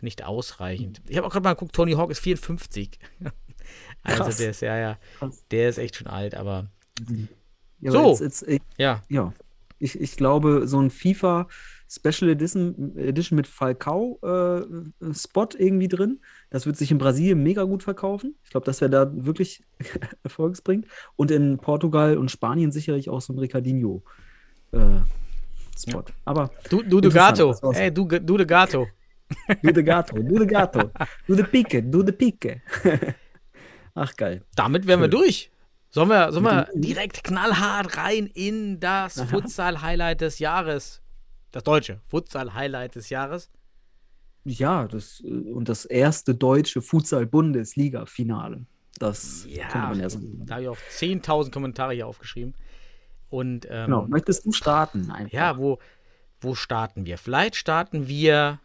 nicht 0.00 0.24
ausreichend. 0.24 1.00
Ich 1.08 1.16
habe 1.16 1.26
auch 1.26 1.32
gerade 1.32 1.42
mal 1.44 1.54
geguckt, 1.54 1.74
Tony 1.74 1.92
Hawk 1.92 2.10
ist 2.10 2.20
54. 2.20 2.98
also 4.02 4.22
Krass. 4.24 4.36
der 4.36 4.50
ist, 4.50 4.60
ja, 4.62 4.76
ja, 4.78 4.98
Krass. 5.18 5.44
der 5.50 5.68
ist 5.68 5.78
echt 5.78 5.96
schon 5.96 6.06
alt, 6.06 6.34
aber 6.34 6.68
Ja, 7.80 7.90
So. 7.92 7.98
aber 7.98 8.08
Jetzt, 8.10 8.20
jetzt, 8.20 8.42
ich, 8.48 8.60
ja, 8.76 9.02
ja, 9.08 9.32
ich, 9.80 10.00
ich 10.00 10.16
glaube, 10.16 10.66
so 10.68 10.80
ein 10.80 10.90
FIFA 10.90 11.48
Special 11.90 12.30
Edition, 12.30 12.96
Edition 12.98 13.36
mit 13.36 13.46
Falcao 13.46 14.18
äh, 14.22 15.14
Spot 15.14 15.48
irgendwie 15.56 15.88
drin, 15.88 16.20
das 16.50 16.66
wird 16.66 16.76
sich 16.76 16.90
in 16.90 16.98
Brasilien 16.98 17.42
mega 17.42 17.62
gut 17.64 17.82
verkaufen. 17.82 18.34
Ich 18.44 18.50
glaube, 18.50 18.66
das 18.66 18.80
wäre 18.80 18.90
da 18.90 19.10
wirklich 19.24 19.62
erfolgsbringend. 20.22 20.86
Und 21.16 21.30
in 21.30 21.56
Portugal 21.58 22.18
und 22.18 22.30
Spanien 22.30 22.72
sicherlich 22.72 23.08
auch 23.08 23.20
so 23.20 23.32
ein 23.32 23.38
Ricardinho 23.38 24.02
äh, 24.72 24.78
Spot. 25.78 26.04
Aber 26.24 26.50
du, 26.68 26.82
du 26.82 27.00
de 27.00 27.10
Gato, 27.10 27.48
das 27.48 27.62
war's. 27.62 27.78
ey, 27.78 27.92
du, 27.92 28.04
du 28.06 28.36
de 28.36 28.46
Gato. 28.46 28.86
du 29.62 29.72
de 29.72 29.82
gato, 29.82 30.16
du 30.22 30.38
de 30.38 30.46
gato, 30.46 30.90
du 31.26 31.34
de 31.34 31.44
pique, 31.44 31.82
du 31.90 32.02
de 32.02 32.12
pique. 32.12 32.60
Ach, 33.94 34.14
geil. 34.16 34.42
Damit 34.56 34.86
wären 34.86 35.00
wir 35.00 35.08
durch. 35.08 35.50
Sollen 35.90 36.08
wir, 36.10 36.32
sollen 36.32 36.44
wir 36.44 36.64
dem- 36.72 36.80
direkt 36.82 37.24
knallhart 37.24 37.96
rein 37.96 38.26
in 38.26 38.78
das. 38.80 39.20
Futsal-Highlight 39.22 40.20
des 40.20 40.38
Jahres? 40.38 41.00
Das 41.52 41.64
deutsche 41.64 42.00
Futsal-Highlight 42.08 42.94
des 42.94 43.08
Jahres. 43.10 43.50
Ja, 44.44 44.86
das, 44.88 45.20
äh, 45.24 45.28
und 45.52 45.68
das 45.68 45.84
erste 45.84 46.34
deutsche 46.34 46.80
Futsal-Bundesliga-Finale. 46.82 48.66
Das 48.98 49.46
Ja, 49.48 49.68
könnte 49.68 49.88
man 49.88 50.00
ja 50.00 50.10
sagen. 50.10 50.42
Da 50.46 50.54
habe 50.54 50.62
ich 50.64 50.68
auch 50.68 50.78
10.000 50.90 51.50
Kommentare 51.52 51.94
hier 51.94 52.06
aufgeschrieben. 52.06 52.54
Und 53.30 53.66
ähm, 53.70 53.86
Genau. 53.86 54.06
Möchtest 54.08 54.44
du 54.46 54.52
starten? 54.52 55.10
Einfach? 55.10 55.32
ja, 55.32 55.58
wo, 55.58 55.78
wo 56.40 56.54
starten 56.54 57.04
wir? 57.06 57.18
Vielleicht 57.18 57.56
starten 57.56 58.08
wir 58.08 58.60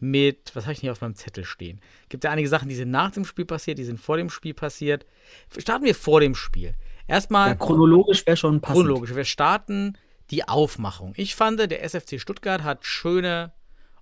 mit, 0.00 0.52
was 0.54 0.64
habe 0.64 0.74
ich 0.74 0.80
hier 0.80 0.92
auf 0.92 1.00
meinem 1.00 1.16
Zettel 1.16 1.44
stehen? 1.44 1.80
Gibt 2.08 2.24
ja 2.24 2.30
einige 2.30 2.48
Sachen, 2.48 2.68
die 2.68 2.74
sind 2.76 2.90
nach 2.90 3.10
dem 3.10 3.24
Spiel 3.24 3.44
passiert, 3.46 3.78
die 3.78 3.84
sind 3.84 3.98
vor 3.98 4.16
dem 4.16 4.30
Spiel 4.30 4.54
passiert. 4.54 5.04
Starten 5.56 5.84
wir 5.84 5.94
vor 5.94 6.20
dem 6.20 6.34
Spiel. 6.34 6.74
Erstmal 7.08 7.48
Ja, 7.50 7.54
chronologisch 7.56 8.24
wäre 8.26 8.36
schon 8.36 8.60
passend. 8.60 8.76
chronologisch. 8.84 9.14
Wir 9.14 9.24
starten 9.24 9.96
die 10.30 10.46
Aufmachung. 10.46 11.12
Ich 11.16 11.34
fand, 11.34 11.58
der 11.58 11.82
SFC 11.82 12.20
Stuttgart 12.20 12.62
hat 12.62 12.84
schöne 12.84 13.52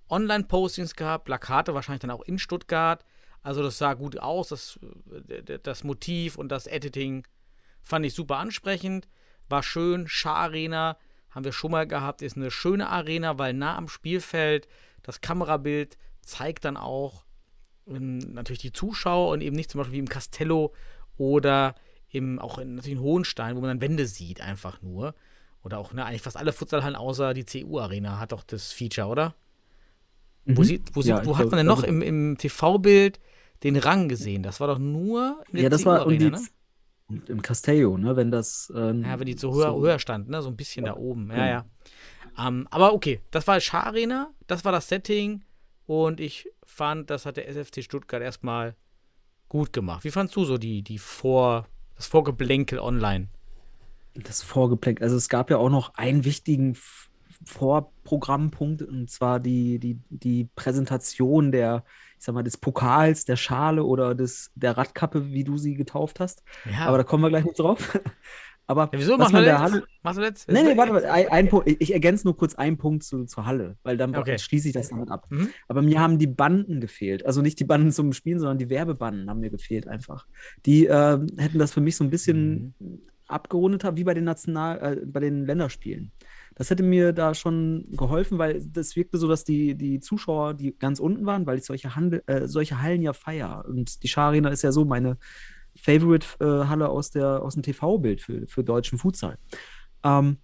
Online-Postings 0.09 0.95
gehabt, 0.95 1.25
Plakate 1.27 1.75
wahrscheinlich 1.75 2.01
dann 2.01 2.11
auch 2.11 2.23
in 2.23 2.39
Stuttgart. 2.39 3.05
Also 3.43 3.63
das 3.63 3.79
sah 3.79 3.95
gut 3.95 4.19
aus, 4.19 4.49
das, 4.49 4.79
äh, 5.29 5.59
das 5.61 5.85
Motiv 5.85 6.37
und 6.37 6.49
das 6.49 6.67
Editing 6.67 7.27
fand 7.83 8.05
ich 8.05 8.15
super 8.15 8.39
ansprechend. 8.39 9.09
War 9.49 9.63
schön, 9.63 10.09
Schar-Arena 10.09 10.99
haben 11.31 11.45
wir 11.45 11.53
schon 11.53 11.71
mal 11.71 11.87
gehabt, 11.87 12.23
ist 12.23 12.37
eine 12.37 12.51
schöne 12.51 12.89
Arena, 12.89 13.39
weil 13.39 13.53
nah 13.53 13.77
am 13.77 13.89
Spielfeld 13.89 14.67
das 15.03 15.21
Kamerabild 15.21 15.99
zeigt 16.23 16.65
dann 16.65 16.79
auch 16.79 17.27
ähm, 17.87 18.19
natürlich 18.19 18.63
die 18.63 18.73
Zuschauer 18.73 19.33
und 19.33 19.43
eben 19.43 19.55
nicht 19.55 19.71
zum 19.71 19.79
Beispiel 19.79 19.97
wie 19.97 20.01
im 20.01 20.09
Castello 20.09 20.73
oder 21.19 21.75
im, 22.09 22.39
auch 22.39 22.57
in, 22.59 22.77
natürlich 22.77 22.99
in 22.99 23.05
Hohenstein, 23.05 23.55
wo 23.55 23.61
man 23.61 23.69
dann 23.69 23.81
Wände 23.83 24.07
sieht, 24.07 24.41
einfach 24.41 24.81
nur. 24.81 25.15
Oder 25.67 25.79
auch, 25.79 25.93
ne, 25.93 26.05
eigentlich 26.05 26.23
fast 26.23 26.37
alle 26.37 26.53
Futsalhallen 26.53 26.95
außer 26.95 27.35
die 27.35 27.45
CU-Arena 27.45 28.21
hat 28.21 28.31
doch 28.31 28.45
das 28.45 28.71
Feature, 28.71 29.09
oder? 29.09 29.35
Wo, 30.45 30.61
Mhm. 30.61 30.65
sieht, 30.65 30.95
wo, 30.95 31.03
sieht, 31.03 31.11
Ja, 31.11 31.27
wo 31.27 31.33
ich 31.33 31.39
hat 31.39 31.43
glaub- 31.43 31.51
man 31.51 31.57
denn 31.59 31.67
noch 31.67 31.83
also- 31.83 31.89
im, 31.89 32.03
im 32.03 32.39
TV-Bild 32.39 33.19
den 33.65 33.77
Rang 33.77 34.09
gesehen? 34.09 34.45
Das 34.45 34.61
war 34.61 34.69
doch 34.69 34.79
nur 34.79 35.43
in 35.49 35.55
der 35.55 35.63
Ja, 35.65 35.69
das 35.69 35.85
war 35.85 36.07
und 36.07 36.19
CU-Arena, 36.21 36.39
die, 37.09 37.17
ne? 37.19 37.23
im 37.27 37.43
Castello, 37.43 37.99
ne? 37.99 38.15
Wenn 38.15 38.31
das. 38.31 38.73
ähm, 38.77 39.03
Ja, 39.03 39.19
wenn 39.19 39.27
die 39.27 39.37
so 39.37 39.53
höher, 39.53 39.73
so- 39.73 39.81
höher 39.83 39.99
stand, 39.99 40.29
ne? 40.29 40.41
So 40.41 40.51
ein 40.51 40.57
bisschen 40.57 40.85
da 40.85 40.95
oben. 40.95 41.31
Ja, 41.33 41.47
ja. 41.49 41.65
Ähm, 42.39 42.69
aber 42.71 42.93
okay, 42.95 43.21
das 43.33 43.45
war 43.49 43.59
Scharena, 43.59 44.31
das 44.47 44.65
war 44.65 44.71
das 44.71 44.87
Setting 44.89 45.43
und 45.87 46.21
ich 46.21 46.49
fand, 46.63 47.11
das 47.11 47.27
hat 47.27 47.39
der 47.39 47.49
SFC 47.49 47.83
Stuttgart 47.83 48.23
erstmal 48.23 48.77
gut 49.49 49.73
gemacht. 49.73 50.05
Wie 50.05 50.13
fandst 50.13 50.37
du 50.37 50.45
so 50.45 50.59
die, 50.59 50.83
die 50.83 50.99
Vor, 50.99 51.67
das 51.97 52.07
Vorgeblänkel 52.07 52.79
online? 52.79 53.31
Das 54.25 54.43
Vorgeplänkel. 54.43 55.05
Also 55.05 55.17
es 55.17 55.29
gab 55.29 55.51
ja 55.51 55.59
auch 55.59 55.71
noch 55.71 55.95
einen 55.95 56.25
wichtigen 56.25 56.77
Vorprogrammpunkt 57.45 58.83
und 58.83 59.11
zwar 59.11 59.41
die, 59.41 59.79
die, 59.79 59.99
die 60.09 60.49
Präsentation 60.57 61.53
der, 61.53 61.85
ich 62.19 62.25
sag 62.25 62.35
mal, 62.35 62.43
des 62.43 62.57
Pokals, 62.57 63.25
der 63.25 63.37
Schale 63.37 63.85
oder 63.85 64.15
des, 64.15 64.51
der 64.55 64.77
Radkappe, 64.77 65.27
wie 65.33 65.45
du 65.45 65.57
sie 65.59 65.75
getauft 65.75 66.21
hast. 66.21 66.43
Ja, 66.65 66.87
Aber 66.87 66.99
da 66.99 67.05
kommen 67.05 67.23
wir 67.23 67.29
gleich 67.29 67.45
noch 67.45 67.55
drauf. 67.55 67.99
Aber 68.69 68.91
ja, 68.93 68.99
wieso 68.99 69.13
was 69.13 69.19
machst 69.19 69.33
du 69.33 69.37
man 69.37 69.45
der 69.45 69.53
jetzt? 69.55 69.63
Halle, 69.63 69.85
Machst 70.03 70.19
du 70.19 70.23
jetzt? 70.25 70.49
Nee, 70.51 70.63
nee, 70.65 70.77
warte, 70.77 70.93
warte, 70.93 71.13
ein, 71.13 71.29
ein 71.29 71.49
Punkt. 71.49 71.69
Ich, 71.79 71.93
ergänze 71.93 72.27
nur 72.27 72.37
kurz 72.37 72.57
einen 72.57 72.77
Punkt 72.77 73.05
zu, 73.05 73.25
zur 73.25 73.47
Halle, 73.47 73.77
weil 73.85 73.97
dann 73.97 74.15
Okay. 74.17 74.39
schließe 74.39 74.69
ich 74.69 74.75
das 74.75 74.89
damit 74.89 75.09
ab. 75.09 75.27
Mhm. 75.31 75.51
Aber 75.69 75.83
mir 75.83 76.01
haben 76.01 76.19
die 76.19 76.27
Banden 76.27 76.81
gefehlt. 76.81 77.25
Also 77.25 77.43
nicht 77.43 77.61
die 77.61 77.65
Banden 77.65 77.93
zum 77.93 78.13
Spielen, 78.13 78.41
sondern 78.41 78.59
die 78.59 78.69
Werbebanden 78.69 79.31
haben 79.31 79.39
mir 79.39 79.51
gefehlt 79.51 79.87
einfach. 79.87 80.27
Die 80.65 80.87
ähm, 80.87 81.29
hätten 81.37 81.61
das 81.61 81.73
für 81.73 81.81
mich 81.81 81.97
so 81.97 82.03
ein 82.03 82.11
bisschen 82.11 82.75
Mhm. 82.79 83.03
Abgerundet 83.29 83.85
haben, 83.85 83.97
wie 83.97 84.05
bei 84.05 84.15
den 84.15 84.25
National, 84.25 84.99
äh, 84.99 85.07
bei 85.07 85.21
den 85.21 85.45
Länderspielen. 85.47 86.13
Das 86.55 86.71
hätte 86.71 86.83
mir 86.83 87.13
da 87.13 87.35
schon 87.35 87.87
geholfen, 87.91 88.39
weil 88.39 88.63
das 88.67 88.97
wirkte 88.97 89.19
so, 89.19 89.29
dass 89.29 89.45
die, 89.45 89.75
die 89.75 90.01
Zuschauer, 90.01 90.55
die 90.55 90.77
ganz 90.79 91.01
unten 91.01 91.27
waren, 91.27 91.47
weil 91.47 91.59
ich 91.59 91.65
solche, 91.65 91.95
Handel, 91.97 92.23
äh, 92.27 92.47
solche 92.49 92.81
Hallen 92.81 93.03
ja 93.03 93.13
feier. 93.13 93.65
Und 93.69 94.03
die 94.03 94.09
Scharena 94.09 94.49
ist 94.49 94.63
ja 94.63 94.73
so 94.73 94.85
meine 94.85 95.19
Favorite-Halle 95.77 96.89
aus, 96.89 97.11
der, 97.11 97.43
aus 97.43 97.55
dem 97.55 97.63
TV-Bild 97.63 98.21
für, 98.23 98.47
für 98.47 98.65
deutschen 98.65 98.99
Futsal. 98.99 99.39
Ähm, 100.03 100.39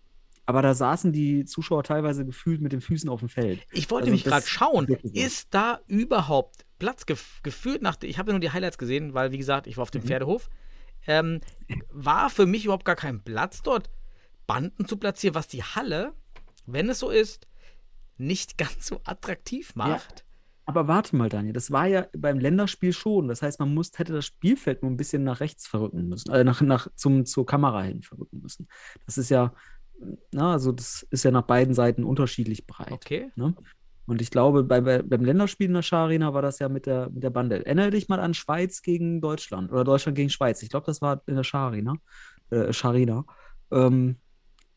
aber 0.45 0.61
da 0.63 0.75
saßen 0.75 1.13
die 1.13 1.45
Zuschauer 1.45 1.85
teilweise 1.85 2.27
gefühlt 2.27 2.61
mit 2.61 2.73
den 2.73 2.81
Füßen 2.81 3.09
auf 3.09 3.21
dem 3.21 3.29
Feld. 3.29 3.61
Ich 3.73 3.91
wollte 3.91 4.11
Also 4.11 4.25
das 4.25 4.31
gerade 4.31 4.47
schauen, 4.47 4.87
ist 5.15 5.49
da 5.55 5.81
überhaupt 5.87 6.67
Platz 6.79 7.07
gef 7.07 7.41
geführt 7.43 7.81
nach. 7.81 7.97
Ich 8.03 8.19
habe 8.19 8.31
ja 8.31 8.33
nur 8.33 8.41
die 8.41 8.51
Highlights 8.51 8.77
gesehen, 8.77 9.15
weil, 9.15 9.31
wie 9.31 9.39
gesagt, 9.39 9.67
ich 9.67 9.77
war 9.77 9.83
auf 9.83 9.93
dem 9.93 10.03
Mhm. 10.03 10.07
Pferdehof. 10.09 10.51
Ähm, 11.07 11.41
war 11.91 12.31
für 12.31 12.47
mich 12.47 12.65
überhaupt 12.65 12.85
gar 12.85 12.97
kein 12.97 13.23
Platz 13.23 13.63
dort, 13.63 13.91
Banden 14.47 14.87
zu 14.87 14.97
platzieren, 14.97 15.35
was 15.35 15.49
die 15.49 15.63
Halle, 15.63 16.13
wenn 16.67 16.89
es 16.89 16.99
so 16.99 17.11
ist, 17.11 17.47
nicht 18.19 18.59
ganz 18.59 18.87
so 18.87 19.01
attraktiv 19.05 19.75
macht. 19.75 20.25
Aber 20.65 20.87
warte 20.87 21.17
mal, 21.17 21.29
Daniel, 21.29 21.53
das 21.53 21.73
war 21.73 21.87
ja 21.87 22.07
beim 22.17 22.39
Länderspiel 22.39 22.93
schon. 22.93 23.27
Das 23.27 23.43
heißt, 23.43 23.59
man 23.59 23.75
muss, 23.75 23.91
hätte 23.99 24.13
das 24.13 24.27
Spielfeld 24.27 24.83
nur 24.83 24.93
ein 24.93 24.97
bisschen 24.97 25.25
nach 25.25 25.41
rechts 25.41 25.67
verrücken 25.67 26.09
müssen, 26.09 26.33
äh, 26.33 26.45
nach, 26.45 26.61
nach, 26.61 26.89
zum, 26.95 27.27
zur 27.27 27.47
Kamera 27.47 27.83
hin 27.83 28.03
verrücken 28.03 28.41
müssen. 28.41 28.69
Das 29.05 29.19
ist 29.19 29.29
ja, 29.29 29.53
na, 30.31 30.53
also 30.53 30.71
das 30.71 31.03
ist 31.11 31.25
ja 31.25 31.33
nach 31.33 31.43
beiden 31.43 31.75
Seiten 31.75 32.05
unterschiedlich 32.05 32.67
breit. 32.67 32.93
Okay. 32.93 33.33
Ne? 33.35 33.55
Und 34.13 34.21
ich 34.21 34.31
glaube, 34.31 34.63
bei, 34.63 34.83
bei, 34.83 35.01
beim 35.01 35.25
Länderspiel 35.25 35.69
in 35.69 35.73
der 35.73 35.81
Scharena 35.81 36.35
war 36.35 36.43
das 36.43 36.59
ja 36.59 36.69
mit 36.69 36.85
der, 36.85 37.09
mit 37.09 37.23
der 37.23 37.31
Bande. 37.31 37.65
Erinnere 37.65 37.89
dich 37.89 38.11
mal 38.11 38.21
an 38.21 38.35
Schweiz 38.35 38.83
gegen 38.83 39.23
Deutschland 39.23 39.73
oder 39.73 39.85
Deutschland 39.85 40.17
gegen 40.17 40.29
Schweiz. 40.29 40.63
Ich 40.63 40.69
glaube, 40.69 40.85
das 40.85 41.01
war 41.01 41.23
in 41.27 41.35
der 41.35 41.45
Scharena. 41.45 41.95
Äh, 42.51 42.75
Scharena. 42.75 43.25
Ähm, 43.71 44.17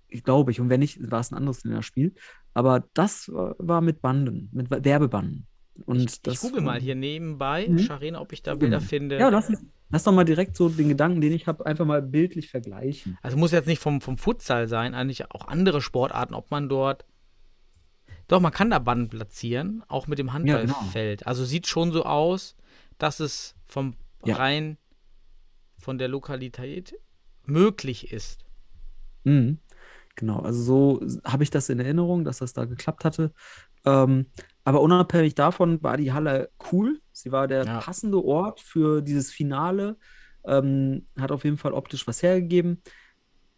ich 0.07 0.23
glaube 0.23 0.51
ich. 0.51 0.61
Und 0.61 0.69
wenn 0.69 0.79
nicht, 0.79 1.11
war 1.11 1.19
es 1.19 1.31
ein 1.31 1.35
anderes 1.35 1.65
Länderspiel. 1.65 2.15
Aber 2.53 2.85
das 2.93 3.29
war, 3.29 3.81
mit 3.81 4.01
Banden, 4.01 4.49
mit 4.53 4.71
Werbebanden. 4.71 5.47
Und 5.85 5.97
Ich, 5.99 6.05
ich 6.13 6.21
das, 6.21 6.39
google 6.39 6.61
mal 6.61 6.79
hier 6.79 6.95
nebenbei, 6.95 7.67
Mhm. 7.67 7.79
Scharena, 7.79 8.21
ob 8.21 8.31
ich 8.31 8.41
da 8.41 8.55
Bilder 8.55 8.79
mal. 8.79 8.85
finde. 8.85 9.19
Ja, 9.19 9.27
lass, 9.27 9.51
lass 9.89 10.03
doch 10.05 10.13
mal 10.13 10.23
direkt 10.23 10.55
so 10.55 10.69
den 10.69 10.87
Gedanken, 10.87 11.19
den 11.19 11.33
ich 11.33 11.45
habe, 11.47 11.65
einfach 11.65 11.83
mal 11.85 12.01
bildlich 12.01 12.49
vergleichen. 12.49 13.17
Also 13.21 13.35
muss 13.35 13.51
jetzt 13.51 13.67
nicht 13.67 13.79
vom, 13.81 13.99
vom 13.99 14.17
Futsal 14.17 14.69
sein, 14.69 14.93
eigentlich 14.93 15.29
auch 15.31 15.49
andere 15.49 15.81
Sportarten, 15.81 16.33
ob 16.33 16.51
man 16.51 16.69
dort. 16.69 17.03
Doch, 18.27 18.39
man 18.39 18.51
kann 18.51 18.69
da 18.71 18.79
Banden 18.79 19.09
platzieren, 19.09 19.83
auch 19.87 20.07
mit 20.07 20.19
dem 20.19 20.27
genau. 20.27 20.33
Handballfeld. 20.33 21.27
Also 21.27 21.45
sieht 21.45 21.67
schon 21.67 21.91
so 21.91 22.03
aus, 22.05 22.55
dass 22.97 23.19
es 23.19 23.55
vom 23.65 23.95
Ja. 24.25 24.35
rein 24.35 24.77
von 25.77 25.97
der 25.97 26.07
Lokalität 26.07 26.95
möglich 27.43 28.11
ist. 28.11 28.45
Mhm. 29.23 29.59
Genau, 30.15 30.39
also 30.39 30.61
so 30.63 31.07
habe 31.25 31.43
ich 31.43 31.49
das 31.49 31.69
in 31.69 31.79
Erinnerung, 31.79 32.23
dass 32.23 32.37
das 32.37 32.53
da 32.53 32.65
geklappt 32.65 33.03
hatte. 33.05 33.33
Ähm, 33.85 34.27
aber 34.63 34.81
unabhängig 34.81 35.35
davon 35.35 35.83
war 35.83 35.97
die 35.97 36.13
Halle 36.13 36.49
cool. 36.71 37.01
Sie 37.11 37.31
war 37.31 37.47
der 37.47 37.65
Ja. 37.65 37.79
passende 37.79 38.23
Ort 38.23 38.61
für 38.61 39.01
dieses 39.01 39.31
Finale. 39.31 39.97
Ähm, 40.45 41.07
hat 41.19 41.31
auf 41.31 41.43
jeden 41.43 41.57
Fall 41.57 41.73
optisch 41.73 42.07
was 42.07 42.23
hergegeben. 42.23 42.81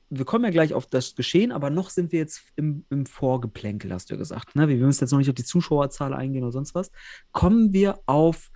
Wir 0.09 0.23
kommen 0.25 0.45
ja 0.45 0.51
gleich 0.51 0.73
auf 0.73 0.85
das 0.85 1.15
Geschehen, 1.15 1.51
aber 1.51 1.69
noch 1.69 1.89
sind 1.89 2.11
wir 2.11 2.19
jetzt 2.19 2.41
im, 2.55 2.85
im 2.89 3.05
Vorgeplänkel, 3.05 3.91
hast 3.91 4.09
du 4.09 4.13
ja 4.13 4.17
gesagt. 4.17 4.55
Ne? 4.55 4.67
Wir 4.69 4.77
müssen 4.77 5.03
jetzt 5.03 5.11
noch 5.11 5.17
nicht 5.19 5.29
auf 5.29 5.35
die 5.35 5.43
Zuschauerzahl 5.43 6.13
eingehen 6.13 6.43
oder 6.43 6.53
sonst 6.53 6.75
was. 6.75 6.91
Kommen 7.33 7.73
wir 7.73 7.99
auf 8.05 8.49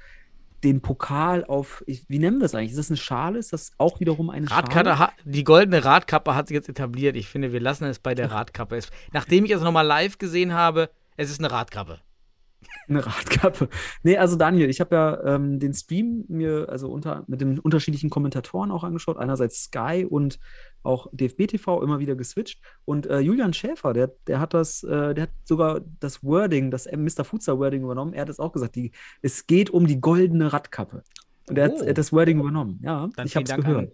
den 0.64 0.82
Pokal, 0.82 1.44
auf, 1.44 1.84
wie 1.88 2.20
nennen 2.20 2.38
wir 2.38 2.44
das 2.44 2.54
eigentlich? 2.54 2.70
Ist 2.72 2.78
das 2.78 2.90
eine 2.92 2.98
Schale? 2.98 3.40
Ist 3.40 3.52
das 3.52 3.72
auch 3.80 4.00
wiederum 4.00 4.30
eine 4.30 4.50
Radkappe, 4.50 4.90
Schale? 4.92 5.00
ha- 5.00 5.12
die 5.26 5.44
goldene 5.44 5.84
Radkappe 5.84 6.36
hat 6.36 6.48
sich 6.50 6.56
jetzt 6.56 6.70
etabliert. 6.70 7.16
Ich 7.16 7.28
finde, 7.28 7.52
wir 7.52 7.60
lassen 7.60 7.86
es 7.86 7.98
bei 8.00 8.14
der 8.14 8.32
Radkappe. 8.32 8.76
Es, 8.78 8.90
nachdem 9.12 9.44
ich 9.46 9.52
es 9.52 9.62
nochmal 9.62 9.86
live 9.88 10.20
gesehen 10.20 10.54
habe, 10.54 10.90
es 11.18 11.32
ist 11.32 11.40
eine 11.40 11.52
Radkappe. 11.52 12.00
Eine 12.88 13.06
Radkappe. 13.06 13.70
Nee, 14.04 14.18
also 14.18 14.36
Daniel, 14.36 14.70
ich 14.70 14.80
habe 14.82 14.96
ja 14.96 15.36
ähm, 15.36 15.60
den 15.60 15.74
Stream 15.74 16.26
mir 16.28 16.68
also 16.70 16.90
unter, 16.90 17.24
mit 17.28 17.42
den 17.42 17.60
unterschiedlichen 17.60 18.10
Kommentatoren 18.10 18.72
auch 18.72 18.84
angeschaut. 18.84 19.18
Einerseits 19.18 19.64
Sky 19.64 20.06
und 20.08 20.40
auch 20.84 21.08
DFB 21.12 21.48
TV 21.48 21.82
immer 21.84 22.00
wieder 22.00 22.16
geswitcht. 22.16 22.60
Und 22.86 23.08
äh, 23.08 23.20
Julian 23.20 23.54
Schäfer, 23.54 23.94
der, 23.94 24.12
der 24.28 24.40
hat 24.40 24.54
das, 24.54 24.84
äh, 24.84 25.14
der 25.14 25.24
hat 25.24 25.32
sogar 25.44 25.82
das 26.00 26.24
Wording, 26.24 26.72
das 26.72 26.88
Mr. 26.92 27.24
Futsal 27.24 27.60
Wording 27.60 27.84
übernommen. 27.84 28.14
Er 28.14 28.22
hat 28.24 28.30
es 28.30 28.40
auch 28.40 28.52
gesagt, 28.52 28.76
die, 28.76 28.92
es 29.22 29.48
geht 29.48 29.70
um 29.70 29.88
die 29.88 30.02
goldene 30.02 30.52
Radkappe. 30.52 31.04
Und 31.48 31.58
er 31.58 31.66
hat, 31.66 31.74
Oh. 31.78 31.84
er 31.84 31.90
hat 31.90 31.98
das 31.98 32.14
Wording 32.14 32.40
übernommen. 32.40 32.80
Ja, 32.84 33.10
Dann 33.16 33.28
ich 33.28 33.36
habe 33.36 33.46
es 33.46 33.56
gehört. 33.56 33.92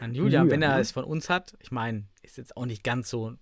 An 0.00 0.14
Julian, 0.14 0.44
wenn 0.46 0.54
Julian, 0.54 0.62
er 0.62 0.76
ja. 0.76 0.80
es 0.80 0.92
von 0.92 1.04
uns 1.04 1.28
hat. 1.28 1.56
Ich 1.60 1.70
meine, 1.70 2.04
ist 2.22 2.38
jetzt 2.38 2.56
auch 2.56 2.64
nicht 2.64 2.82
ganz 2.82 3.10
so 3.10 3.34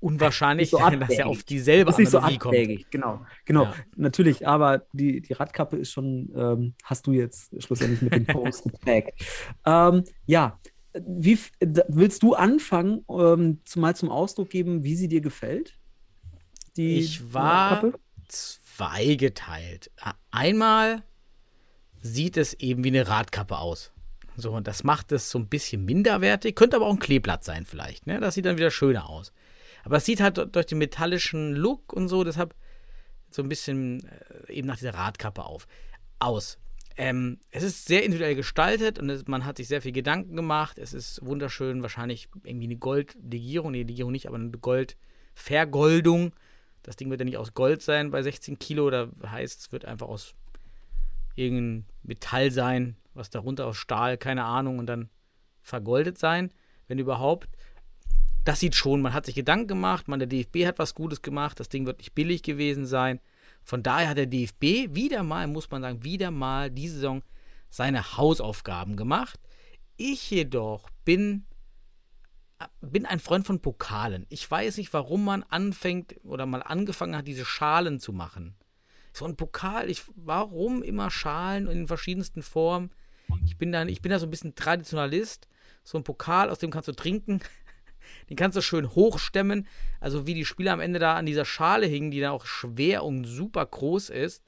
unwahrscheinlich, 0.00 0.70
so 0.70 0.78
dass 0.78 0.92
er 0.92 1.02
abwägig. 1.02 1.24
auf 1.24 1.42
dieselbe 1.44 1.90
Ist 1.90 1.98
nicht 1.98 2.10
so 2.10 2.18
Analogie 2.18 2.38
kommt. 2.38 2.54
abwägig, 2.54 2.90
genau. 2.90 3.24
Genau, 3.44 3.64
Ja. 3.64 3.74
natürlich, 3.96 4.46
aber 4.46 4.86
die, 4.92 5.20
die 5.20 5.32
Radkappe 5.32 5.76
ist 5.76 5.92
schon, 5.92 6.30
ähm, 6.36 6.74
hast 6.84 7.06
du 7.06 7.12
jetzt 7.12 7.50
schlussendlich 7.62 8.02
mit 8.02 8.12
dem 8.14 8.26
Post 8.26 8.64
getaggt. 8.64 9.24
Ähm, 9.64 10.04
ja, 10.26 10.58
wie 11.06 11.38
willst 11.60 12.22
du 12.22 12.34
anfangen, 12.34 13.04
ähm, 13.10 13.60
zumal 13.64 13.94
zum 13.96 14.10
Ausdruck 14.10 14.50
geben, 14.50 14.82
wie 14.84 14.96
sie 14.96 15.08
dir 15.08 15.20
gefällt? 15.20 15.78
Die 16.76 16.98
Ich 16.98 17.32
war 17.34 17.72
Radkappe? 17.72 17.98
zweigeteilt. 18.28 19.90
Einmal 20.30 21.02
sieht 22.00 22.36
es 22.36 22.54
eben 22.54 22.84
wie 22.84 22.88
eine 22.88 23.08
Radkappe 23.08 23.58
aus. 23.58 23.92
So, 24.36 24.52
und 24.52 24.66
das 24.68 24.84
macht 24.84 25.12
es 25.12 25.30
so 25.30 25.38
ein 25.38 25.48
bisschen 25.48 25.84
minderwertig. 25.86 26.54
Könnte 26.54 26.76
aber 26.76 26.86
auch 26.86 26.92
ein 26.92 26.98
Kleeblatt 26.98 27.42
sein, 27.44 27.64
vielleicht. 27.64 28.06
Ne? 28.06 28.20
Das 28.20 28.34
sieht 28.34 28.44
dann 28.44 28.58
wieder 28.58 28.70
schöner 28.70 29.08
aus. 29.08 29.32
Aber 29.86 29.98
es 29.98 30.04
sieht 30.04 30.20
halt 30.20 30.36
durch 30.52 30.66
den 30.66 30.78
metallischen 30.78 31.54
Look 31.54 31.92
und 31.92 32.08
so, 32.08 32.24
deshalb 32.24 32.56
so 33.30 33.40
ein 33.40 33.48
bisschen 33.48 34.04
äh, 34.48 34.52
eben 34.52 34.66
nach 34.66 34.78
dieser 34.78 34.94
Radkappe 34.94 35.44
auf. 35.44 35.68
Aus. 36.18 36.58
Ähm, 36.96 37.38
es 37.52 37.62
ist 37.62 37.86
sehr 37.86 38.02
individuell 38.02 38.34
gestaltet 38.34 38.98
und 38.98 39.08
es, 39.10 39.28
man 39.28 39.44
hat 39.44 39.58
sich 39.58 39.68
sehr 39.68 39.80
viel 39.80 39.92
Gedanken 39.92 40.34
gemacht. 40.34 40.76
Es 40.76 40.92
ist 40.92 41.24
wunderschön, 41.24 41.82
wahrscheinlich 41.82 42.28
irgendwie 42.42 42.66
eine 42.66 42.78
Goldlegierung, 42.78 43.70
nee, 43.70 43.84
Legierung 43.84 44.10
nicht, 44.10 44.26
aber 44.26 44.34
eine 44.34 44.50
Goldvergoldung. 44.50 46.32
Das 46.82 46.96
Ding 46.96 47.08
wird 47.08 47.20
ja 47.20 47.24
nicht 47.24 47.38
aus 47.38 47.54
Gold 47.54 47.80
sein 47.80 48.10
bei 48.10 48.22
16 48.22 48.58
Kilo, 48.58 48.90
da 48.90 49.08
heißt 49.24 49.60
es 49.60 49.72
wird 49.72 49.84
einfach 49.84 50.08
aus 50.08 50.34
irgendein 51.36 51.86
Metall 52.02 52.50
sein, 52.50 52.96
was 53.14 53.30
darunter 53.30 53.66
aus 53.66 53.76
Stahl, 53.76 54.18
keine 54.18 54.46
Ahnung, 54.46 54.80
und 54.80 54.86
dann 54.86 55.10
vergoldet 55.62 56.18
sein, 56.18 56.52
wenn 56.88 56.98
überhaupt. 56.98 57.48
Das 58.46 58.60
sieht 58.60 58.76
schon, 58.76 59.02
man 59.02 59.12
hat 59.12 59.26
sich 59.26 59.34
Gedanken 59.34 59.66
gemacht, 59.66 60.06
man, 60.06 60.20
der 60.20 60.28
DFB 60.28 60.66
hat 60.66 60.78
was 60.78 60.94
Gutes 60.94 61.20
gemacht, 61.20 61.58
das 61.58 61.68
Ding 61.68 61.84
wird 61.84 61.98
nicht 61.98 62.14
billig 62.14 62.44
gewesen 62.44 62.86
sein. 62.86 63.18
Von 63.64 63.82
daher 63.82 64.10
hat 64.10 64.18
der 64.18 64.26
DFB 64.26 64.94
wieder 64.94 65.24
mal, 65.24 65.48
muss 65.48 65.68
man 65.68 65.82
sagen, 65.82 66.04
wieder 66.04 66.30
mal 66.30 66.70
diese 66.70 66.94
Saison 66.94 67.24
seine 67.70 68.16
Hausaufgaben 68.16 68.94
gemacht. 68.94 69.40
Ich 69.96 70.30
jedoch 70.30 70.88
bin, 71.04 71.44
bin 72.80 73.04
ein 73.04 73.18
Freund 73.18 73.48
von 73.48 73.60
Pokalen. 73.60 74.26
Ich 74.28 74.48
weiß 74.48 74.76
nicht, 74.76 74.92
warum 74.92 75.24
man 75.24 75.42
anfängt 75.42 76.14
oder 76.22 76.46
mal 76.46 76.62
angefangen 76.62 77.16
hat, 77.16 77.26
diese 77.26 77.44
Schalen 77.44 77.98
zu 77.98 78.12
machen. 78.12 78.54
So 79.12 79.24
ein 79.24 79.34
Pokal, 79.34 79.90
ich, 79.90 80.04
warum 80.14 80.84
immer 80.84 81.10
Schalen 81.10 81.66
in 81.66 81.78
den 81.78 81.86
verschiedensten 81.88 82.44
Formen? 82.44 82.92
Ich 83.44 83.58
bin, 83.58 83.72
da, 83.72 83.84
ich 83.86 84.02
bin 84.02 84.10
da 84.10 84.20
so 84.20 84.26
ein 84.28 84.30
bisschen 84.30 84.54
Traditionalist. 84.54 85.48
So 85.82 85.98
ein 85.98 86.04
Pokal, 86.04 86.48
aus 86.48 86.60
dem 86.60 86.70
kannst 86.70 86.86
du 86.86 86.92
trinken. 86.92 87.40
Den 88.30 88.36
kannst 88.36 88.56
du 88.56 88.60
schön 88.60 88.94
hochstemmen. 88.94 89.66
Also 90.00 90.26
wie 90.26 90.34
die 90.34 90.44
Spieler 90.44 90.72
am 90.72 90.80
Ende 90.80 90.98
da 90.98 91.16
an 91.16 91.26
dieser 91.26 91.44
Schale 91.44 91.86
hingen, 91.86 92.10
die 92.10 92.20
dann 92.20 92.32
auch 92.32 92.46
schwer 92.46 93.04
und 93.04 93.24
super 93.24 93.64
groß 93.64 94.10
ist. 94.10 94.42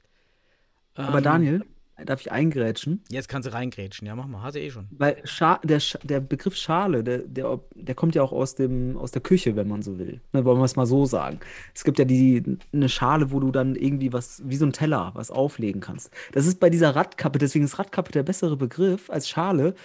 Aber 0.95 1.17
Ähm, 1.19 1.23
Daniel, 1.23 1.65
darf 2.05 2.21
ich 2.21 2.31
eingrätschen? 2.31 3.03
Jetzt 3.09 3.27
kannst 3.27 3.47
du 3.47 3.53
reingrätschen. 3.53 4.07
Ja, 4.07 4.15
mach 4.15 4.27
mal. 4.27 4.41
Hast 4.41 4.55
du 4.55 4.61
eh 4.61 4.71
schon. 4.71 4.87
Weil 4.91 5.21
Scha 5.25 5.59
der, 5.63 5.79
Sch 5.79 5.97
der 6.03 6.19
Begriff 6.19 6.55
Schale, 6.55 7.03
der, 7.03 7.19
der, 7.19 7.59
der 7.75 7.95
kommt 7.95 8.15
ja 8.15 8.23
auch 8.23 8.31
aus, 8.31 8.55
dem, 8.55 8.97
aus 8.97 9.11
der 9.11 9.21
Küche, 9.21 9.55
wenn 9.55 9.67
man 9.67 9.81
so 9.81 9.97
will. 9.99 10.21
Ne, 10.33 10.45
wollen 10.45 10.59
wir 10.59 10.65
es 10.65 10.75
mal 10.75 10.85
so 10.85 11.05
sagen. 11.05 11.39
Es 11.73 11.83
gibt 11.83 11.99
ja 11.99 12.05
die, 12.05 12.57
eine 12.73 12.89
Schale, 12.89 13.31
wo 13.31 13.39
du 13.39 13.51
dann 13.51 13.75
irgendwie 13.75 14.13
was, 14.13 14.41
wie 14.45 14.55
so 14.55 14.65
ein 14.65 14.73
Teller, 14.73 15.11
was 15.15 15.31
auflegen 15.31 15.81
kannst. 15.81 16.11
Das 16.31 16.45
ist 16.45 16.59
bei 16.59 16.69
dieser 16.69 16.95
Radkappe, 16.95 17.39
deswegen 17.39 17.65
ist 17.65 17.79
Radkappe 17.79 18.11
der 18.11 18.23
bessere 18.23 18.55
Begriff 18.57 19.09
als 19.09 19.27
Schale, 19.29 19.75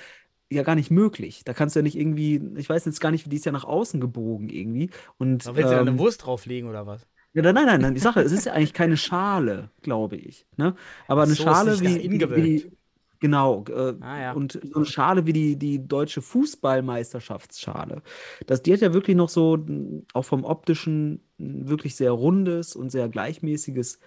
ja 0.51 0.62
gar 0.62 0.74
nicht 0.74 0.90
möglich. 0.90 1.45
Da 1.45 1.55
kannst 1.55 1.76
du 1.76 1.80
ja 1.80 1.82
nicht 1.84 1.97
irgendwie, 1.97 2.40
ich 2.57 2.68
weiß 2.68 2.84
jetzt 2.86 3.01
gar 3.01 3.11
nicht, 3.11 3.30
die 3.30 3.36
ist 3.36 3.47
ja 3.47 3.53
nach 3.53 3.64
außen 3.64 4.01
gebogen 4.01 4.49
irgendwie. 4.51 4.90
Und, 5.18 5.47
Da 5.47 5.55
willst 5.57 5.70
du 5.70 5.76
da 5.76 5.80
eine 5.82 5.97
ähm, 5.97 5.99
Wurst 5.99 6.24
drauflegen 6.26 6.68
oder 6.68 6.86
was? 6.86 7.07
ja, 7.32 7.42
nein, 7.42 7.55
nein, 7.66 7.80
nein, 7.80 7.95
die 7.95 8.01
Sache, 8.01 8.20
es 8.20 8.32
ist 8.32 8.45
ja 8.47 8.53
eigentlich 8.53 8.72
keine 8.74 8.97
Schale, 8.97 9.70
glaube 9.82 10.16
ich. 10.16 10.47
Ne? 10.57 10.74
Aber 11.09 11.22
eine 11.24 11.34
so, 11.34 11.51
ist 11.51 11.66
Schale 11.66 11.80
wie, 11.80 12.09
wie, 12.11 12.34
wie 12.34 12.72
genau, 13.20 13.64
äh, 13.68 13.95
Ah, 14.01 14.20
ja. 14.20 14.34
und 14.34 14.53
so 14.62 14.76
eine 14.76 14.86
Schale 14.86 15.26
wie 15.26 15.32
die, 15.32 15.57
die 15.57 15.86
deutsche 15.86 16.22
Fußballmeisterschaftsschale. 16.22 18.03
Das, 18.47 18.62
die 18.62 18.72
hat 18.72 18.80
ja 18.80 18.92
wirklich 18.95 19.16
noch 19.16 19.28
so, 19.28 19.55
m, 19.57 20.07
auch 20.12 20.24
vom 20.24 20.45
optischen, 20.45 21.22
m, 21.38 21.68
wirklich 21.68 21.97
sehr 21.97 22.12
rundes 22.12 22.76
und 22.76 22.90
sehr 22.90 23.09
gleichmäßiges 23.09 23.99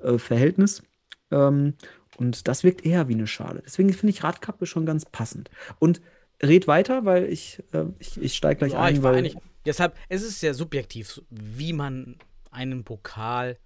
äh, 0.00 0.18
Verhältnis. 0.18 0.82
Ähm, 1.30 1.74
und 2.16 2.48
das 2.48 2.64
wirkt 2.64 2.84
eher 2.84 3.08
wie 3.08 3.14
eine 3.14 3.26
Schale. 3.26 3.62
Deswegen 3.64 3.92
finde 3.92 4.10
ich 4.10 4.24
Radkappe 4.24 4.66
schon 4.66 4.86
ganz 4.86 5.04
passend. 5.04 5.50
Und 5.78 6.00
red 6.42 6.66
weiter, 6.66 7.04
weil 7.04 7.24
ich, 7.24 7.62
äh, 7.72 7.84
ich, 7.98 8.20
ich 8.20 8.34
steige 8.34 8.58
gleich 8.58 8.72
Ja, 8.72 8.82
ein, 8.82 8.96
ich 8.96 9.02
war 9.02 9.14
einig. 9.14 9.36
Deshalb, 9.64 9.96
es 10.08 10.22
ist 10.22 10.40
sehr 10.40 10.54
subjektiv, 10.54 11.20
wie 11.30 11.72
man 11.72 12.16
einen 12.50 12.84
Pokal 12.84 13.58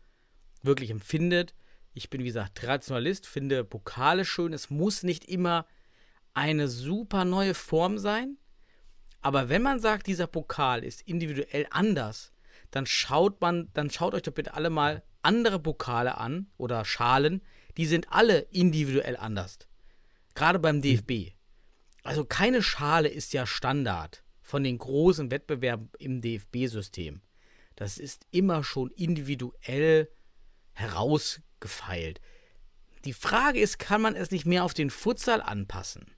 wirklich 0.63 0.91
empfindet. 0.91 1.55
Ich 1.93 2.11
bin, 2.11 2.23
wie 2.23 2.27
gesagt, 2.27 2.57
Traditionalist, 2.57 3.27
finde 3.27 3.65
Pokale 3.65 4.25
schön. 4.25 4.53
Es 4.53 4.71
muss 4.71 5.05
nicht 5.05 5.25
immer 5.25 5.67
eine 6.33 6.69
super 6.69 7.25
neue 7.25 7.55
Form 7.55 7.99
sein. 7.99 8.39
Aber 9.21 9.49
wenn 9.49 9.63
man 9.63 9.79
sagt, 9.79 10.07
dieser 10.07 10.27
Pokal 10.27 10.85
ist 10.85 11.03
individuell 11.03 11.67
anders, 11.71 12.33
dann 12.71 12.87
schaut 12.87 13.41
man, 13.41 13.71
dann 13.73 13.89
schaut 13.89 14.15
euch 14.15 14.23
doch 14.23 14.33
bitte 14.33 14.55
alle 14.55 14.69
mal 14.69 15.03
andere 15.23 15.61
Pokale 15.61 16.19
an 16.19 16.49
oder 16.57 16.85
Schalen, 16.85 17.41
die 17.77 17.87
sind 17.87 18.12
alle 18.12 18.41
individuell 18.51 19.16
anders. 19.16 19.59
Gerade 20.35 20.59
beim 20.59 20.83
DFB. 20.83 21.33
Also 22.03 22.25
keine 22.25 22.62
Schale 22.62 23.09
ist 23.09 23.33
ja 23.33 23.47
Standard 23.47 24.22
von 24.43 24.62
den 24.62 24.79
großen 24.79 25.31
Wettbewerben 25.31 25.91
im 25.99 26.20
DFB-System. 26.20 27.22
Das 27.77 27.99
ist 27.99 28.27
immer 28.31 28.62
schon 28.62 28.91
individuell 28.91 30.11
herausgefeilt. 30.72 32.20
Die 33.05 33.12
Frage 33.12 33.61
ist, 33.61 33.79
kann 33.79 34.03
man 34.03 34.14
es 34.14 34.31
nicht 34.31 34.47
mehr 34.47 34.64
auf 34.64 34.75
den 34.75 34.91
Futsal 34.91 35.41
anpassen? 35.41 36.14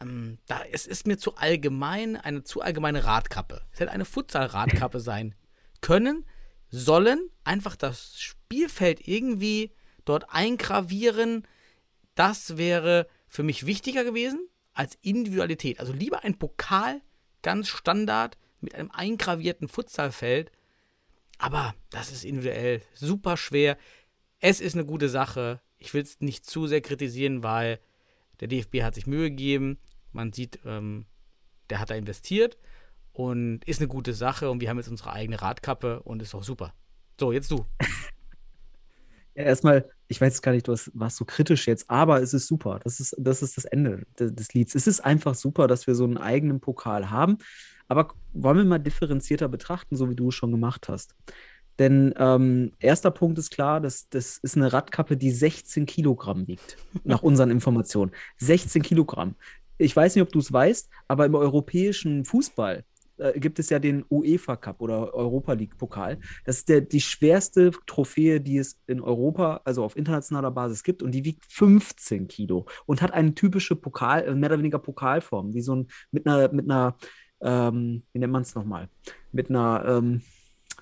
Ähm, 0.00 0.38
da, 0.46 0.62
es 0.70 0.86
ist 0.86 1.06
mir 1.06 1.18
zu 1.18 1.36
allgemein, 1.36 2.16
eine 2.16 2.44
zu 2.44 2.60
allgemeine 2.60 3.04
Radkappe. 3.04 3.62
Es 3.72 3.80
hätte 3.80 3.92
eine 3.92 4.04
Futsal-Radkappe 4.04 5.00
sein 5.00 5.34
können, 5.80 6.26
sollen, 6.70 7.30
einfach 7.44 7.76
das 7.76 8.20
Spielfeld 8.20 9.06
irgendwie 9.06 9.72
dort 10.08 10.26
eingravieren. 10.28 11.46
Das 12.14 12.56
wäre 12.56 13.06
für 13.28 13.42
mich 13.42 13.66
wichtiger 13.66 14.04
gewesen 14.04 14.48
als 14.74 14.96
Individualität. 15.02 15.80
Also 15.80 15.92
lieber 15.92 16.24
ein 16.24 16.38
Pokal, 16.38 17.00
ganz 17.42 17.68
Standard, 17.68 18.38
mit 18.60 18.74
einem 18.74 18.90
eingravierten 18.90 19.68
Futsalfeld. 19.68 20.50
Aber 21.38 21.74
das 21.90 22.10
ist 22.10 22.24
individuell 22.24 22.82
super 22.94 23.36
schwer. 23.36 23.76
Es 24.40 24.60
ist 24.60 24.74
eine 24.74 24.84
gute 24.84 25.08
Sache. 25.08 25.60
Ich 25.78 25.94
will 25.94 26.02
es 26.02 26.20
nicht 26.20 26.46
zu 26.46 26.66
sehr 26.66 26.80
kritisieren, 26.80 27.42
weil 27.42 27.78
der 28.40 28.48
DFB 28.48 28.82
hat 28.82 28.94
sich 28.94 29.06
Mühe 29.06 29.30
gegeben. 29.30 29.78
Man 30.12 30.32
sieht, 30.32 30.60
ähm, 30.64 31.06
der 31.70 31.80
hat 31.80 31.90
da 31.90 31.94
investiert 31.94 32.56
und 33.12 33.64
ist 33.64 33.80
eine 33.80 33.88
gute 33.88 34.14
Sache. 34.14 34.50
Und 34.50 34.60
wir 34.60 34.70
haben 34.70 34.78
jetzt 34.78 34.88
unsere 34.88 35.12
eigene 35.12 35.40
Radkappe 35.40 36.02
und 36.02 36.22
ist 36.22 36.34
auch 36.34 36.44
super. 36.44 36.74
So, 37.18 37.32
jetzt 37.32 37.50
du. 37.50 37.66
Ja, 39.34 39.44
erstmal, 39.44 39.88
ich 40.08 40.20
weiß 40.20 40.40
gar 40.42 40.52
nicht, 40.52 40.66
du 40.66 40.74
warst 40.94 41.16
so 41.16 41.24
kritisch 41.24 41.66
jetzt, 41.66 41.88
aber 41.90 42.22
es 42.22 42.32
ist 42.32 42.46
super. 42.46 42.80
Das 42.82 42.98
ist, 42.98 43.14
das 43.18 43.42
ist 43.42 43.56
das 43.58 43.66
Ende 43.66 44.06
des, 44.18 44.34
des 44.34 44.54
Lieds. 44.54 44.74
Es 44.74 44.86
ist 44.86 45.00
einfach 45.00 45.34
super, 45.34 45.68
dass 45.68 45.86
wir 45.86 45.94
so 45.94 46.04
einen 46.04 46.16
eigenen 46.16 46.60
Pokal 46.60 47.10
haben. 47.10 47.38
Aber 47.88 48.14
wollen 48.32 48.56
wir 48.56 48.64
mal 48.64 48.78
differenzierter 48.78 49.48
betrachten, 49.48 49.96
so 49.96 50.08
wie 50.10 50.14
du 50.14 50.28
es 50.28 50.34
schon 50.34 50.50
gemacht 50.50 50.88
hast. 50.88 51.14
Denn 51.78 52.12
ähm, 52.18 52.72
erster 52.80 53.10
Punkt 53.10 53.38
ist 53.38 53.50
klar, 53.50 53.80
das, 53.80 54.08
das 54.08 54.38
ist 54.38 54.56
eine 54.56 54.72
Radkappe, 54.72 55.16
die 55.16 55.30
16 55.30 55.86
Kilogramm 55.86 56.46
wiegt, 56.48 56.76
nach 57.04 57.22
unseren 57.22 57.50
Informationen. 57.50 58.12
16 58.38 58.82
Kilogramm. 58.82 59.36
Ich 59.76 59.94
weiß 59.94 60.14
nicht, 60.14 60.22
ob 60.22 60.32
du 60.32 60.40
es 60.40 60.52
weißt, 60.52 60.88
aber 61.06 61.26
im 61.26 61.34
europäischen 61.34 62.24
Fußball 62.24 62.84
äh, 63.18 63.38
gibt 63.38 63.58
es 63.58 63.70
ja 63.70 63.78
den 63.78 64.04
UEFA 64.10 64.56
Cup 64.56 64.80
oder 64.80 65.14
Europa 65.14 65.52
League 65.52 65.76
Pokal. 65.76 66.18
Das 66.44 66.58
ist 66.58 66.68
der, 66.68 66.80
die 66.80 67.00
schwerste 67.00 67.70
Trophäe, 67.86 68.40
die 68.40 68.58
es 68.58 68.80
in 68.86 69.00
Europa, 69.00 69.60
also 69.64 69.84
auf 69.84 69.96
internationaler 69.96 70.50
Basis 70.50 70.82
gibt. 70.82 71.02
Und 71.02 71.12
die 71.12 71.24
wiegt 71.24 71.44
15 71.48 72.28
Kilo 72.28 72.66
und 72.86 73.02
hat 73.02 73.12
eine 73.12 73.34
typische 73.34 73.76
Pokal, 73.76 74.24
äh, 74.24 74.34
mehr 74.34 74.50
oder 74.50 74.58
weniger 74.58 74.78
Pokalform, 74.78 75.54
wie 75.54 75.62
so 75.62 75.76
ein, 75.76 75.88
mit 76.10 76.26
einer, 76.26 76.52
mit 76.52 76.70
einer, 76.70 76.96
ähm, 77.40 78.02
wie 78.12 78.18
nennt 78.18 78.32
man 78.32 78.42
es 78.42 78.54
nochmal? 78.54 78.88
Mit 79.32 79.50
einer 79.50 79.84
ähm, 79.86 80.22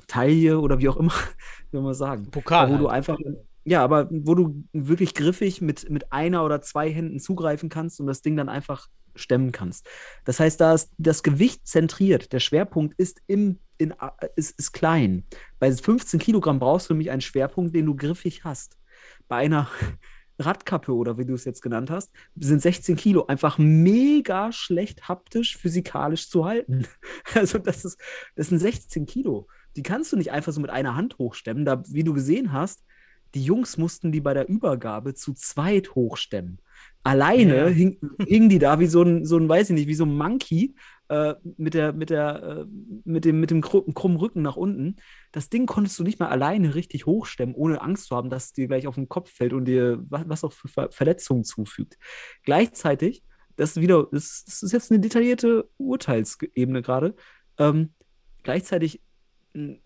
Taille 0.06 0.60
oder 0.60 0.78
wie 0.78 0.88
auch 0.88 0.96
immer, 0.96 1.12
wie 1.70 1.80
man 1.80 1.94
sagen. 1.94 2.30
Pokal. 2.30 2.70
Wo 2.70 2.76
du 2.76 2.90
halt. 2.90 2.96
einfach, 2.96 3.18
ja, 3.64 3.82
aber 3.82 4.08
wo 4.10 4.34
du 4.34 4.64
wirklich 4.72 5.14
griffig 5.14 5.60
mit, 5.60 5.90
mit 5.90 6.12
einer 6.12 6.44
oder 6.44 6.62
zwei 6.62 6.90
Händen 6.90 7.18
zugreifen 7.18 7.68
kannst 7.68 8.00
und 8.00 8.06
das 8.06 8.22
Ding 8.22 8.36
dann 8.36 8.48
einfach 8.48 8.88
stemmen 9.16 9.52
kannst. 9.52 9.86
Das 10.24 10.40
heißt, 10.40 10.60
da 10.60 10.74
ist 10.74 10.92
das 10.98 11.22
Gewicht 11.22 11.66
zentriert. 11.66 12.32
Der 12.32 12.40
Schwerpunkt 12.40 12.98
ist, 12.98 13.20
im, 13.26 13.58
in, 13.78 13.94
ist, 14.36 14.58
ist 14.58 14.72
klein. 14.72 15.24
Bei 15.58 15.72
15 15.72 16.20
Kilogramm 16.20 16.58
brauchst 16.58 16.88
du 16.88 16.94
nämlich 16.94 17.10
einen 17.10 17.20
Schwerpunkt, 17.20 17.74
den 17.74 17.86
du 17.86 17.96
griffig 17.96 18.44
hast. 18.44 18.78
Bei 19.28 19.36
einer 19.36 19.68
Radkappe 20.38 20.92
oder 20.92 21.16
wie 21.18 21.24
du 21.24 21.34
es 21.34 21.44
jetzt 21.44 21.62
genannt 21.62 21.90
hast, 21.90 22.12
sind 22.36 22.60
16 22.60 22.96
Kilo 22.96 23.26
einfach 23.26 23.58
mega 23.58 24.52
schlecht 24.52 25.08
haptisch, 25.08 25.56
physikalisch 25.56 26.28
zu 26.28 26.44
halten. 26.44 26.86
Also 27.34 27.58
das 27.58 27.84
ist, 27.84 27.98
das 28.34 28.48
sind 28.48 28.58
16 28.58 29.06
Kilo. 29.06 29.48
Die 29.76 29.82
kannst 29.82 30.12
du 30.12 30.16
nicht 30.16 30.32
einfach 30.32 30.52
so 30.52 30.60
mit 30.60 30.70
einer 30.70 30.94
Hand 30.96 31.18
hochstemmen. 31.18 31.64
Da, 31.64 31.82
wie 31.88 32.04
du 32.04 32.14
gesehen 32.14 32.52
hast, 32.52 32.82
die 33.34 33.44
Jungs 33.44 33.76
mussten 33.76 34.12
die 34.12 34.20
bei 34.20 34.32
der 34.32 34.48
Übergabe 34.48 35.14
zu 35.14 35.34
zweit 35.34 35.94
hochstemmen. 35.94 36.60
Alleine 37.06 37.56
Ja. 37.56 37.66
hing, 37.68 37.98
hingen 38.26 38.48
die 38.48 38.58
da 38.58 38.78
wie 38.80 38.86
so 38.86 39.02
ein, 39.02 39.24
so 39.24 39.36
ein, 39.38 39.48
weiß 39.48 39.70
ich 39.70 39.74
nicht, 39.74 39.88
wie 39.88 39.94
so 39.94 40.04
ein 40.04 40.16
Monkey 40.16 40.74
äh, 41.08 41.34
mit, 41.56 41.74
der, 41.74 41.92
mit, 41.92 42.10
der, 42.10 42.42
äh, 42.42 42.66
mit 43.04 43.24
dem, 43.24 43.38
mit 43.40 43.50
dem 43.50 43.62
kru- 43.62 43.92
krummen 43.94 44.16
Rücken 44.18 44.42
nach 44.42 44.56
unten. 44.56 44.96
Das 45.30 45.48
Ding 45.48 45.66
konntest 45.66 45.98
du 45.98 46.02
nicht 46.02 46.18
mal 46.18 46.28
alleine 46.28 46.74
richtig 46.74 47.06
hochstemmen, 47.06 47.54
ohne 47.54 47.80
Angst 47.80 48.06
zu 48.06 48.16
haben, 48.16 48.28
dass 48.28 48.46
es 48.46 48.52
dir 48.52 48.66
gleich 48.66 48.86
auf 48.86 48.96
den 48.96 49.08
Kopf 49.08 49.30
fällt 49.30 49.52
und 49.52 49.66
dir 49.66 50.02
was, 50.08 50.28
was 50.28 50.44
auch 50.44 50.52
für 50.52 50.68
Ver 50.68 50.90
Verletzungen 50.90 51.44
zufügt. 51.44 51.96
Gleichzeitig, 52.42 53.22
das 53.56 53.70
ist 53.76 53.80
wieder, 53.80 54.08
das, 54.10 54.44
das 54.46 54.62
ist 54.62 54.72
jetzt 54.72 54.90
eine 54.90 55.00
detaillierte 55.00 55.68
Urteilsebene 55.76 56.82
gerade. 56.82 57.14
Ähm, 57.58 57.94
gleichzeitig 58.42 59.00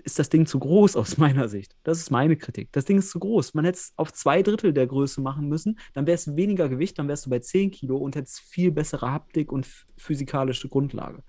ist 0.03 0.19
das 0.19 0.29
Ding 0.29 0.47
zu 0.47 0.59
groß 0.59 0.97
aus 0.97 1.17
meiner 1.17 1.49
Sicht. 1.49 1.77
Das 1.85 1.99
ist 1.99 2.11
meine 2.11 2.37
Kritik. 2.37 2.71
Das 2.73 2.85
Ding 2.85 2.99
ist 2.99 3.11
zu 3.11 3.19
groß. 3.21 3.55
Man 3.55 3.65
hätte 3.65 3.79
es 3.79 3.93
auf 3.97 4.13
zwei 4.13 4.43
Drittel 4.43 4.73
der 4.73 4.87
Größe 4.87 5.21
machen 5.21 5.49
müssen, 5.49 5.79
dann 5.95 6.07
wäre 6.07 6.17
es 6.17 6.35
weniger 6.37 6.69
Gewicht, 6.69 6.99
dann 6.99 7.09
wärst 7.09 7.27
du 7.27 7.31
bei 7.31 7.39
10 7.39 7.71
Kilo 7.71 7.97
und 7.97 8.17
hättest 8.17 8.41
viel 8.41 8.73
bessere 8.73 9.11
Haptik 9.13 9.53
und 9.53 9.67
ph- 9.67 9.85
physikalische 9.97 10.69
Grundlage. 10.69 11.23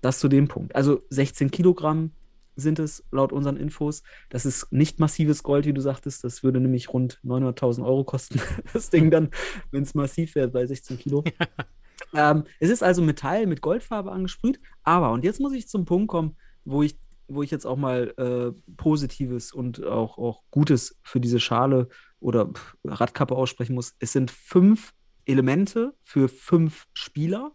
Das 0.00 0.18
zu 0.18 0.28
dem 0.28 0.48
Punkt. 0.48 0.74
Also 0.74 1.02
16 1.10 1.50
Kilogramm 1.50 2.12
sind 2.56 2.78
es 2.78 3.04
laut 3.10 3.32
unseren 3.32 3.56
Infos. 3.56 4.02
Das 4.30 4.46
ist 4.46 4.72
nicht 4.72 5.00
massives 5.00 5.42
Gold, 5.42 5.66
wie 5.66 5.72
du 5.72 5.80
sagtest. 5.80 6.22
Das 6.24 6.42
würde 6.44 6.60
nämlich 6.60 6.92
rund 6.92 7.20
900.000 7.24 7.84
Euro 7.84 8.04
kosten, 8.04 8.40
das 8.72 8.90
Ding 8.90 9.10
dann, 9.10 9.30
wenn 9.72 9.82
es 9.82 9.94
massiv 9.94 10.34
wäre 10.36 10.48
bei 10.48 10.64
16 10.64 10.98
Kilo. 10.98 11.24
ähm, 12.14 12.44
es 12.60 12.70
ist 12.70 12.82
also 12.82 13.02
Metall 13.02 13.46
mit 13.46 13.60
Goldfarbe 13.60 14.12
angesprüht. 14.12 14.60
Aber, 14.84 15.12
und 15.12 15.24
jetzt 15.24 15.40
muss 15.40 15.52
ich 15.52 15.68
zum 15.68 15.84
Punkt 15.84 16.08
kommen, 16.08 16.36
wo 16.64 16.82
ich, 16.82 16.96
wo 17.28 17.42
ich 17.42 17.50
jetzt 17.50 17.66
auch 17.66 17.76
mal 17.76 18.14
äh, 18.16 18.72
Positives 18.76 19.52
und 19.52 19.84
auch, 19.84 20.18
auch 20.18 20.42
Gutes 20.50 20.98
für 21.02 21.20
diese 21.20 21.40
Schale 21.40 21.88
oder 22.20 22.50
Radkappe 22.84 23.34
aussprechen 23.34 23.74
muss. 23.74 23.94
Es 23.98 24.12
sind 24.12 24.30
fünf 24.30 24.92
Elemente 25.26 25.94
für 26.02 26.28
fünf 26.28 26.86
Spieler 26.92 27.52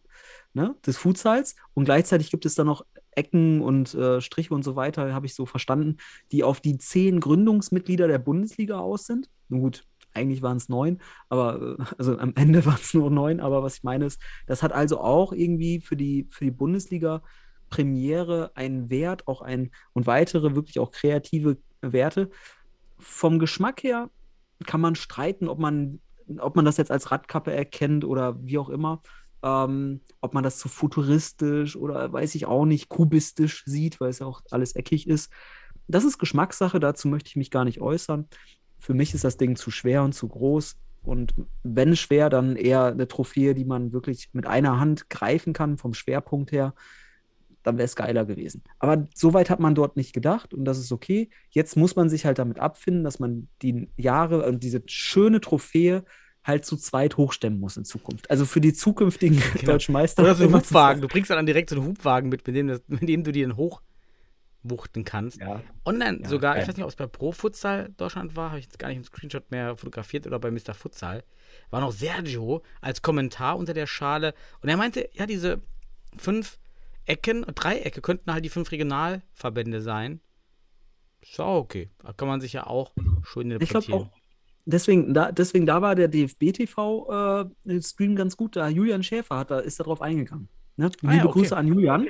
ne, 0.54 0.76
des 0.86 0.98
Futsals 0.98 1.56
und 1.74 1.86
gleichzeitig 1.86 2.32
gibt 2.32 2.46
es 2.46 2.56
dann 2.56 2.68
noch 2.68 2.86
Ecken 3.12 3.62
und 3.62 3.94
äh, 3.96 4.22
Striche 4.22 4.54
und 4.54 4.64
so 4.64 4.76
weiter, 4.76 5.14
habe 5.14 5.26
ich 5.26 5.36
so 5.36 5.46
verstanden, 5.46 5.98
die 6.32 6.44
auf 6.44 6.62
die 6.62 6.78
zehn 6.78 7.20
Gründungsmitglieder 7.20 8.08
der 8.08 8.20
Bundesliga 8.20 8.80
aus 8.80 9.06
sind. 9.06 9.30
Nun 9.50 9.62
gut, 9.62 9.84
eigentlich 10.14 10.42
waren 10.42 10.58
es 10.58 10.70
neun, 10.70 11.00
aber 11.28 11.78
äh, 11.80 11.84
also 11.98 12.18
am 12.18 12.34
Ende 12.36 12.66
waren 12.66 12.80
es 12.82 12.94
nur 12.94 13.10
neun, 13.10 13.40
aber 13.40 13.64
was 13.64 13.78
ich 13.78 13.84
meine 13.84 14.06
ist, 14.06 14.22
das 14.48 14.64
hat 14.64 14.72
also 14.72 15.00
auch 15.02 15.34
irgendwie 15.34 15.82
für 15.82 15.96
die, 15.96 16.28
für 16.32 16.46
die 16.46 16.52
Bundesliga 16.52 17.22
Premiere 17.70 18.52
einen 18.56 18.90
Wert, 18.90 19.28
auch 19.28 19.42
ein 19.42 19.72
und 19.94 20.08
weitere 20.08 20.56
wirklich 20.56 20.80
auch 20.80 20.92
kreative 20.92 21.58
Werte. 21.82 22.30
Vom 22.98 23.40
Geschmack 23.40 23.84
her 23.84 24.10
kann 24.66 24.82
man 24.82 24.96
streiten, 24.96 25.48
ob 25.48 25.60
man 25.60 26.00
ob 26.38 26.56
man 26.56 26.66
das 26.66 26.78
jetzt 26.78 26.92
als 26.92 27.12
Radkappe 27.12 27.52
erkennt 27.52 28.06
oder 28.06 28.42
wie 28.44 28.60
auch 28.60 28.70
immer, 28.70 29.02
ähm, 29.42 30.02
ob 30.22 30.34
man 30.34 30.44
das 30.44 30.60
zu 30.60 30.70
futuristisch 30.70 31.76
oder 31.76 32.12
weiß 32.12 32.36
ich 32.36 32.46
auch 32.46 32.66
nicht, 32.66 32.90
kubistisch 32.90 33.64
sieht, 33.66 34.00
weil 34.00 34.10
es 34.10 34.20
ja 34.20 34.28
auch 34.28 34.42
alles 34.52 34.76
eckig 34.76 35.08
ist. 35.08 35.32
Das 35.88 36.04
ist 36.04 36.20
Geschmackssache, 36.20 36.80
dazu 36.80 37.08
möchte 37.08 37.30
ich 37.30 37.36
mich 37.36 37.52
gar 37.52 37.66
nicht 37.66 37.82
äußern. 37.82 38.28
Für 38.80 38.94
mich 38.94 39.14
ist 39.14 39.24
das 39.24 39.38
Ding 39.38 39.56
zu 39.56 39.72
schwer 39.72 40.04
und 40.04 40.14
zu 40.14 40.28
groß. 40.28 40.78
Und 41.02 41.34
wenn 41.64 41.96
schwer, 41.96 42.30
dann 42.30 42.56
eher 42.56 42.86
eine 42.86 43.08
Trophäe, 43.08 43.56
die 43.56 43.66
man 43.66 43.94
wirklich 43.94 44.30
mit 44.34 44.46
einer 44.46 44.80
Hand 44.80 45.10
greifen 45.10 45.54
kann, 45.54 45.78
vom 45.78 45.94
Schwerpunkt 45.94 46.52
her. 46.52 46.74
Dann 47.70 47.78
wäre 47.78 47.86
es 47.86 47.96
geiler 47.96 48.26
gewesen. 48.26 48.64
Aber 48.80 49.08
so 49.14 49.34
weit 49.34 49.50
hat 49.50 49.60
man 49.60 49.76
dort 49.76 49.96
nicht 49.98 50.14
gedacht 50.14 50.54
und 50.54 50.66
das 50.66 50.78
ist 50.80 50.92
okay. 50.92 51.30
Jetzt 51.50 51.78
muss 51.78 51.96
man 51.96 52.10
sich 52.10 52.26
halt 52.26 52.40
damit 52.40 52.60
abfinden, 52.60 53.04
dass 53.04 53.20
man 53.20 53.48
die 53.62 53.90
Jahre 53.98 54.46
und 54.46 54.64
diese 54.64 54.82
schöne 54.88 55.40
Trophäe 55.42 56.04
halt 56.44 56.66
zu 56.66 56.78
zweit 56.78 57.18
hochstemmen 57.18 57.60
muss 57.60 57.78
in 57.78 57.86
Zukunft. 57.86 58.32
Also 58.32 58.46
für 58.46 58.62
die 58.62 58.74
zukünftigen 58.74 59.40
Genau. 59.54 59.74
deutschen 59.74 59.94
Meister. 59.94 60.24
Oder 60.24 60.36
so 60.36 60.44
ein 60.44 60.50
immer 60.50 60.64
zu 60.64 60.70
Hubwagen. 60.70 61.02
Du 61.02 61.08
bringst 61.08 61.30
dann 61.30 61.46
direkt 61.46 61.70
so 61.70 61.76
einen 61.76 61.86
Hubwagen 61.86 62.30
mit, 62.30 62.48
mit 62.48 62.56
dem, 62.56 62.68
mit 62.88 63.08
dem 63.10 63.24
du 63.24 63.32
die 63.32 63.42
dann 63.44 63.56
hochwuchten 63.58 65.04
kannst. 65.06 65.40
Ja. 65.40 65.62
Online 65.86 66.20
Ja, 66.24 66.30
sogar, 66.30 66.54
geil. 66.54 66.64
ich 66.64 66.70
weiß 66.70 66.76
nicht, 66.78 66.84
ob 66.86 66.90
es 66.90 66.96
bei 66.96 67.08
Pro 67.08 67.32
Futsal 67.32 67.90
Deutschland 67.98 68.36
war, 68.36 68.50
habe 68.50 68.60
ich 68.60 68.66
jetzt 68.66 68.80
gar 68.80 68.88
nicht 68.88 68.98
im 68.98 69.04
Screenshot 69.04 69.52
mehr 69.52 69.76
fotografiert 69.78 70.26
oder 70.28 70.40
bei 70.40 70.50
Mr. 70.52 70.74
Futsal, 70.74 71.24
war 71.70 71.82
noch 71.82 71.92
Sergio 71.92 72.64
als 72.82 73.02
Kommentar 73.02 73.58
unter 73.58 73.74
der 73.74 73.86
Schale 73.88 74.34
und 74.62 74.70
er 74.70 74.78
meinte, 74.78 75.08
ja, 75.14 75.26
diese 75.26 75.62
fünf 76.18 76.58
Ecken, 77.10 77.46
Dreiecke 77.56 78.02
könnten 78.02 78.32
halt 78.32 78.46
die 78.46 78.50
fünf 78.50 78.72
Regionalverbände 78.72 79.82
sein. 79.82 80.22
Ist 81.22 81.38
ja 81.38 81.46
auch 81.46 81.62
okay. 81.62 81.90
Da 82.00 82.14
kann 82.14 82.28
man 82.28 82.40
sich 82.40 82.54
ja 82.54 82.68
auch 82.68 82.94
schön 83.24 83.50
Ich 83.52 83.58
glaube 83.58 83.86
interpretieren. 83.86 84.02
auch. 84.02 84.10
Deswegen 84.66 85.14
da, 85.14 85.32
deswegen 85.32 85.66
da 85.66 85.82
war 85.82 85.96
der 85.96 86.08
DFB-TV-Stream 86.08 88.16
ganz 88.16 88.38
gut. 88.38 88.56
Da 88.56 88.68
Julian 88.68 89.02
Schäfer 89.02 89.38
hat, 89.38 89.52
da 89.52 89.60
ist 89.60 89.80
darauf 89.80 90.02
eingegangen. 90.02 90.48
Ne? 90.78 90.92
Ah 91.02 91.08
ja, 91.08 91.12
Liebe 91.14 91.30
okay. 91.30 91.40
Grüße 91.40 91.58
an 91.58 91.68
Julian. 91.68 92.08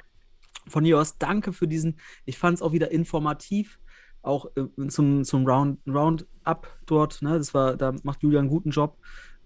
Von 0.68 0.84
hier 0.84 1.00
aus 1.00 1.18
danke 1.18 1.54
für 1.54 1.68
diesen. 1.68 1.98
Ich 2.26 2.38
fand 2.38 2.56
es 2.56 2.62
auch 2.62 2.74
wieder 2.74 2.92
informativ. 2.92 3.80
Auch 4.22 4.48
äh, 4.58 4.88
zum, 4.90 5.24
zum 5.24 5.48
Round, 5.48 5.80
Roundup 5.88 6.68
dort. 6.86 7.22
Ne? 7.22 7.38
Das 7.38 7.54
war, 7.54 7.78
da 7.78 7.96
macht 8.04 8.22
Julian 8.22 8.42
einen 8.42 8.50
guten 8.50 8.72
Job. 8.72 8.98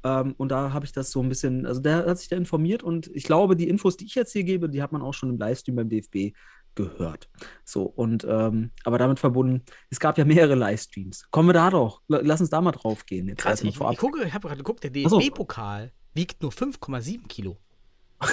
Ähm, 0.03 0.33
und 0.37 0.49
da 0.49 0.73
habe 0.73 0.85
ich 0.85 0.91
das 0.91 1.11
so 1.11 1.21
ein 1.21 1.29
bisschen, 1.29 1.65
also 1.65 1.79
der 1.79 2.05
hat 2.05 2.19
sich 2.19 2.29
da 2.29 2.35
informiert 2.35 2.83
und 2.83 3.09
ich 3.13 3.23
glaube, 3.23 3.55
die 3.55 3.69
Infos, 3.69 3.97
die 3.97 4.05
ich 4.05 4.15
jetzt 4.15 4.33
hier 4.33 4.43
gebe, 4.43 4.69
die 4.69 4.81
hat 4.81 4.91
man 4.91 5.01
auch 5.01 5.13
schon 5.13 5.29
im 5.29 5.37
Livestream 5.37 5.75
beim 5.75 5.89
DFB 5.89 6.35
gehört. 6.75 7.29
So, 7.63 7.83
und 7.83 8.25
ähm, 8.27 8.71
aber 8.83 8.97
damit 8.97 9.19
verbunden, 9.19 9.63
es 9.89 9.99
gab 9.99 10.17
ja 10.17 10.25
mehrere 10.25 10.55
Livestreams. 10.55 11.29
Kommen 11.31 11.49
wir 11.49 11.53
da 11.53 11.69
doch. 11.69 12.01
Lass 12.07 12.41
uns 12.41 12.49
da 12.49 12.61
mal 12.61 12.71
drauf 12.71 13.05
gehen. 13.05 13.27
Jetzt 13.27 13.41
Krass, 13.41 13.61
ich, 13.61 13.79
ich, 13.79 13.97
gucke, 13.97 14.23
ich 14.23 14.33
habe 14.33 14.47
gerade 14.47 14.57
geguckt, 14.57 14.83
der 14.83 14.91
Ach 15.05 15.09
so. 15.09 15.19
DFB-Pokal 15.19 15.91
wiegt 16.13 16.41
nur 16.41 16.51
5,7 16.51 17.27
Kilo. 17.27 17.57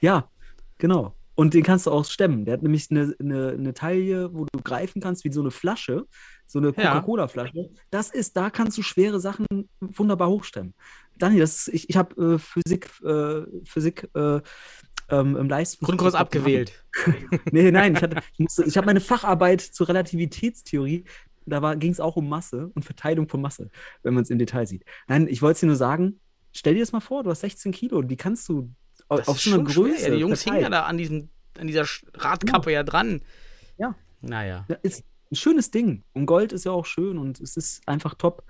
Ja, 0.00 0.30
genau. 0.78 1.14
Und 1.36 1.54
den 1.54 1.62
kannst 1.62 1.86
du 1.86 1.90
auch 1.92 2.04
stemmen. 2.04 2.44
Der 2.46 2.54
hat 2.54 2.62
nämlich 2.62 2.90
eine, 2.90 3.14
eine, 3.20 3.50
eine 3.50 3.74
Taille, 3.74 4.32
wo 4.34 4.46
du 4.50 4.60
greifen 4.62 5.00
kannst, 5.00 5.22
wie 5.24 5.32
so 5.32 5.40
eine 5.42 5.50
Flasche, 5.52 6.06
so 6.46 6.58
eine. 6.58 6.72
Coca-Cola-Flasche. 6.72 7.70
Das 7.90 8.10
ist, 8.10 8.36
da 8.36 8.50
kannst 8.50 8.76
du 8.78 8.82
schwere 8.82 9.20
Sachen 9.20 9.46
wunderbar 9.80 10.28
hochstemmen. 10.30 10.74
Daniel, 11.18 11.40
das 11.40 11.68
ist, 11.68 11.74
ich, 11.74 11.90
ich 11.90 11.96
habe 11.96 12.34
äh, 12.34 12.38
Physik, 12.38 12.90
äh, 13.04 13.42
Physik 13.64 14.08
äh, 14.14 14.40
ähm, 15.10 15.36
im 15.36 15.48
Livestream. 15.48 15.86
Grundkurs 15.86 16.14
abgewählt. 16.14 16.82
Nee, 17.52 17.70
nein, 17.70 17.94
ich, 17.94 18.02
hatte- 18.02 18.22
ich, 18.32 18.38
musste- 18.38 18.64
ich 18.64 18.76
habe 18.76 18.86
meine 18.86 19.00
Facharbeit 19.00 19.60
zur 19.60 19.88
Relativitätstheorie. 19.88 21.04
Da 21.44 21.74
ging 21.74 21.92
es 21.92 22.00
auch 22.00 22.16
um 22.16 22.28
Masse 22.28 22.70
und 22.74 22.84
Verteilung 22.84 23.28
von 23.28 23.40
Masse, 23.40 23.70
wenn 24.02 24.14
man 24.14 24.24
es 24.24 24.30
im 24.30 24.38
Detail 24.38 24.66
sieht. 24.66 24.84
Nein, 25.06 25.28
ich 25.28 25.42
wollte 25.42 25.60
dir 25.60 25.66
nur 25.66 25.76
sagen, 25.76 26.18
stell 26.52 26.74
dir 26.74 26.80
das 26.80 26.90
mal 26.92 27.00
vor, 27.00 27.22
du 27.22 27.30
hast 27.30 27.42
16 27.42 27.70
Kilo, 27.72 28.02
die 28.02 28.16
kannst 28.16 28.48
du 28.48 28.70
Das 29.08 29.28
auf 29.28 29.40
so 29.40 29.50
schwer. 29.50 29.64
Größe. 29.64 30.08
Ja, 30.08 30.14
die 30.14 30.20
Jungs 30.20 30.42
hingen 30.42 30.60
ja 30.60 30.70
da 30.70 30.82
an, 30.82 30.98
diesem, 30.98 31.28
an 31.58 31.66
dieser 31.66 31.86
Radkappe 32.14 32.72
ja, 32.72 32.82
dran. 32.82 33.22
Ja. 33.78 33.94
Naja. 34.20 34.64
Ja, 34.68 34.76
ist 34.82 35.04
ein 35.30 35.36
schönes 35.36 35.70
Ding. 35.70 36.02
Und 36.12 36.26
Gold 36.26 36.52
ist 36.52 36.64
ja 36.64 36.72
auch 36.72 36.86
schön 36.86 37.18
und 37.18 37.40
es 37.40 37.56
ist 37.56 37.86
einfach 37.86 38.14
top. 38.14 38.44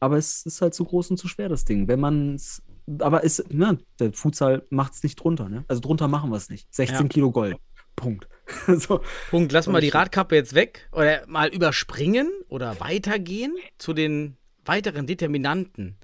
Aber 0.00 0.16
es 0.16 0.46
ist 0.46 0.62
halt 0.62 0.74
zu 0.74 0.84
groß 0.84 1.10
und 1.10 1.16
zu 1.18 1.28
schwer, 1.28 1.48
das 1.48 1.64
Ding. 1.64 1.86
Wenn 1.88 2.00
man 2.00 2.34
es. 2.34 2.62
Aber 2.98 3.22
ist, 3.22 3.52
ne, 3.52 3.78
der 4.00 4.12
Futsal 4.12 4.66
macht 4.70 4.94
es 4.94 5.02
nicht 5.02 5.16
drunter, 5.16 5.48
ne? 5.48 5.64
Also 5.68 5.80
drunter 5.80 6.08
machen 6.08 6.30
wir 6.30 6.36
es 6.36 6.48
nicht. 6.48 6.66
16 6.74 7.02
Ja. 7.02 7.08
Kilo 7.08 7.30
Gold. 7.30 7.56
Punkt. 7.94 8.28
so. 8.66 9.02
Punkt, 9.30 9.52
lassen 9.52 9.72
wir 9.72 9.80
die 9.80 9.90
Radkappe 9.90 10.34
jetzt 10.34 10.54
weg 10.54 10.88
oder 10.92 11.24
mal 11.28 11.48
überspringen 11.48 12.28
oder 12.48 12.80
weitergehen 12.80 13.54
zu 13.78 13.92
den 13.92 14.36
weiteren 14.64 15.06
Determinanten 15.06 15.96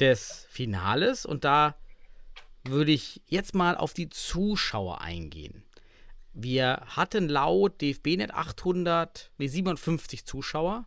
des 0.00 0.46
Finales. 0.50 1.26
Und 1.26 1.44
da 1.44 1.76
würde 2.64 2.92
ich 2.92 3.22
jetzt 3.26 3.54
mal 3.54 3.76
auf 3.76 3.94
die 3.94 4.08
Zuschauer 4.08 5.00
eingehen. 5.00 5.62
Wir 6.32 6.82
hatten 6.86 7.28
laut 7.28 7.80
DFB-Net 7.80 8.32
800, 8.32 9.30
nee, 9.38 9.46
57 9.46 10.24
Zuschauer. 10.24 10.86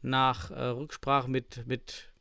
Nach 0.00 0.50
äh, 0.50 0.62
Rücksprache 0.62 1.28
mit, 1.28 1.66
mit 1.66 2.12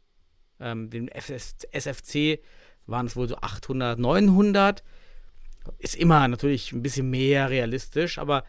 ähm, 0.59 0.89
dem 0.89 1.07
FS, 1.09 1.57
SFC 1.71 2.39
waren 2.87 3.05
es 3.05 3.15
wohl 3.15 3.27
so 3.27 3.37
800, 3.37 3.99
900 3.99 4.83
ist 5.79 5.95
immer 5.95 6.27
natürlich 6.27 6.71
ein 6.71 6.81
bisschen 6.81 7.09
mehr 7.09 7.49
realistisch, 7.49 8.17
aber 8.17 8.43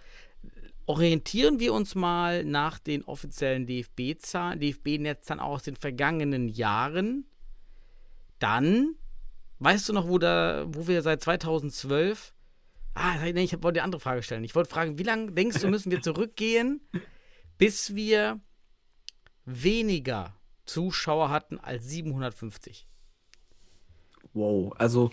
orientieren 0.86 1.60
wir 1.60 1.74
uns 1.74 1.94
mal 1.94 2.44
nach 2.44 2.78
den 2.78 3.04
offiziellen 3.04 3.66
DFB-Netzern 3.66 5.40
aus 5.40 5.62
den 5.64 5.76
vergangenen 5.76 6.48
Jahren, 6.48 7.26
dann 8.38 8.94
weißt 9.58 9.88
du 9.88 9.92
noch, 9.92 10.08
wo, 10.08 10.18
da, 10.18 10.66
wo 10.68 10.86
wir 10.86 11.02
seit 11.02 11.22
2012 11.22 12.32
Ah, 13.00 13.16
nee, 13.32 13.44
ich 13.44 13.52
wollte 13.62 13.78
eine 13.78 13.84
andere 13.84 14.00
Frage 14.00 14.24
stellen. 14.24 14.42
Ich 14.42 14.56
wollte 14.56 14.70
fragen, 14.70 14.98
wie 14.98 15.04
lange 15.04 15.30
denkst 15.30 15.60
du, 15.60 15.68
müssen 15.68 15.92
wir 15.92 16.00
zurückgehen, 16.00 16.80
bis 17.58 17.94
wir 17.94 18.40
weniger 19.44 20.34
Zuschauer 20.66 21.30
hatten 21.30 21.60
als 21.60 21.88
750? 21.88 22.88
Wow. 24.32 24.72
Also 24.76 25.12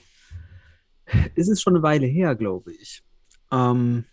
ist 1.35 1.47
es 1.47 1.61
schon 1.61 1.75
eine 1.75 1.83
Weile 1.83 2.07
her, 2.07 2.35
glaube 2.35 2.73
ich. 2.73 3.03
Ähm, 3.51 4.05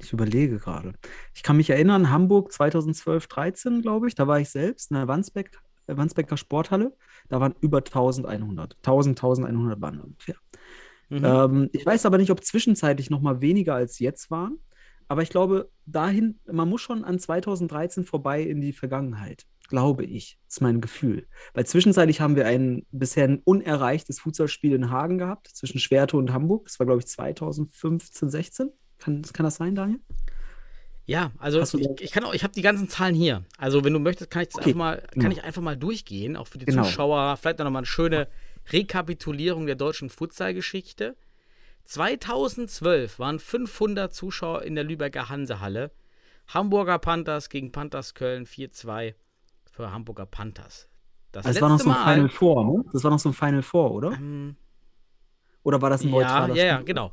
ich 0.00 0.12
überlege 0.12 0.58
gerade. 0.58 0.94
Ich 1.34 1.42
kann 1.42 1.56
mich 1.56 1.70
erinnern, 1.70 2.10
Hamburg 2.10 2.52
2012, 2.52 3.26
13, 3.26 3.82
glaube 3.82 4.06
ich, 4.06 4.14
da 4.14 4.28
war 4.28 4.38
ich 4.38 4.50
selbst 4.50 4.92
in 4.92 4.96
der 4.96 5.08
Wandsbeck, 5.08 5.50
äh, 5.50 5.58
Wandsbecker 5.86 6.36
Sporthalle. 6.36 6.96
Da 7.28 7.40
waren 7.40 7.54
über 7.60 7.78
1100. 7.78 8.76
1000, 8.76 9.18
1100 9.18 9.80
waren 9.80 10.00
ungefähr. 10.00 10.36
Mhm. 11.08 11.24
Ähm, 11.24 11.70
ich 11.72 11.84
weiß 11.84 12.06
aber 12.06 12.18
nicht, 12.18 12.30
ob 12.30 12.44
zwischenzeitlich 12.44 13.10
noch 13.10 13.20
mal 13.20 13.40
weniger 13.40 13.74
als 13.74 13.98
jetzt 13.98 14.30
waren. 14.30 14.58
Aber 15.08 15.22
ich 15.22 15.28
glaube, 15.28 15.70
dahin, 15.84 16.40
man 16.50 16.68
muss 16.68 16.80
schon 16.80 17.04
an 17.04 17.18
2013 17.18 18.04
vorbei 18.04 18.42
in 18.42 18.60
die 18.60 18.72
Vergangenheit. 18.72 19.44
Glaube 19.68 20.04
ich. 20.04 20.38
Ist 20.48 20.62
mein 20.62 20.80
Gefühl. 20.80 21.26
Weil 21.54 21.66
zwischenzeitlich 21.66 22.20
haben 22.20 22.36
wir 22.36 22.46
ein 22.46 22.86
bisher 22.90 23.24
ein 23.24 23.40
unerreichtes 23.44 24.20
Futsalspiel 24.20 24.74
in 24.74 24.90
Hagen 24.90 25.18
gehabt, 25.18 25.48
zwischen 25.48 25.78
Schwerte 25.78 26.16
und 26.16 26.32
Hamburg. 26.32 26.66
Das 26.66 26.78
war, 26.78 26.86
glaube 26.86 27.00
ich, 27.00 27.06
2015, 27.06 28.30
16. 28.30 28.70
Kann, 28.98 29.22
kann 29.22 29.44
das 29.44 29.56
sein, 29.56 29.74
Daniel? 29.74 30.00
Ja, 31.04 31.32
also 31.38 31.60
ich, 31.60 32.00
ich 32.00 32.12
kann 32.12 32.22
auch, 32.24 32.32
ich 32.32 32.44
habe 32.44 32.54
die 32.54 32.62
ganzen 32.62 32.88
Zahlen 32.88 33.14
hier. 33.14 33.44
Also 33.58 33.84
wenn 33.84 33.92
du 33.92 33.98
möchtest, 33.98 34.30
kann 34.30 34.42
ich 34.42 34.48
das 34.48 34.56
Okay, 34.58 34.70
einfach 34.70 34.78
mal, 34.78 34.96
kann 35.00 35.08
genau. 35.14 35.32
ich 35.32 35.42
einfach 35.42 35.62
mal 35.62 35.76
durchgehen, 35.76 36.36
auch 36.36 36.46
für 36.46 36.58
die 36.58 36.64
Genau. 36.64 36.84
Zuschauer. 36.84 37.36
Vielleicht 37.36 37.58
noch 37.58 37.70
mal 37.70 37.78
eine 37.80 37.86
schöne 37.86 38.28
Rekapitulierung 38.72 39.66
der 39.66 39.74
deutschen 39.74 40.10
Futsal-Geschichte. 40.10 41.16
2012 41.84 43.18
waren 43.18 43.38
500 43.38 44.14
Zuschauer 44.14 44.62
in 44.62 44.74
der 44.74 44.84
Lübecker 44.84 45.28
Hansehalle. 45.28 45.90
Hamburger 46.48 46.98
Panthers 46.98 47.48
gegen 47.48 47.72
Panthers 47.72 48.14
Köln 48.14 48.46
4-2 48.46 49.14
für 49.70 49.90
Hamburger 49.92 50.26
Panthers. 50.26 50.88
Das, 51.32 51.44
Das 51.44 51.54
letzte 51.54 51.62
war 51.62 51.68
noch 51.70 51.80
so 51.80 51.90
ein 51.90 51.94
Mal. 51.96 52.14
Final 52.14 52.28
Four, 52.28 52.64
ne? 52.64 52.84
Das 52.92 53.04
war 53.04 53.10
noch 53.10 53.18
so 53.18 53.28
ein 53.30 53.32
Final 53.32 53.62
Four, 53.62 53.92
oder? 53.92 54.12
ähm, 54.12 54.56
Oder 55.62 55.80
war 55.80 55.90
das 55.90 56.02
ein 56.02 56.08
ja, 56.08 56.14
neutraler 56.14 56.54
ja, 56.54 56.64
ja, 56.64 56.74
Spiel? 56.76 56.84
genau. 56.86 57.12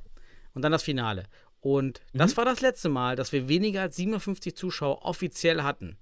Und 0.53 0.61
dann 0.63 0.71
das 0.71 0.83
Finale. 0.83 1.23
Und 1.61 2.01
Mhm. 2.13 2.19
das 2.19 2.37
war 2.37 2.45
das 2.45 2.61
letzte 2.61 2.89
Mal, 2.89 3.15
dass 3.15 3.31
wir 3.31 3.47
weniger 3.49 3.81
als 3.81 3.95
57 3.97 4.55
Zuschauer 4.55 5.03
offiziell 5.05 5.63
hatten. 5.63 5.97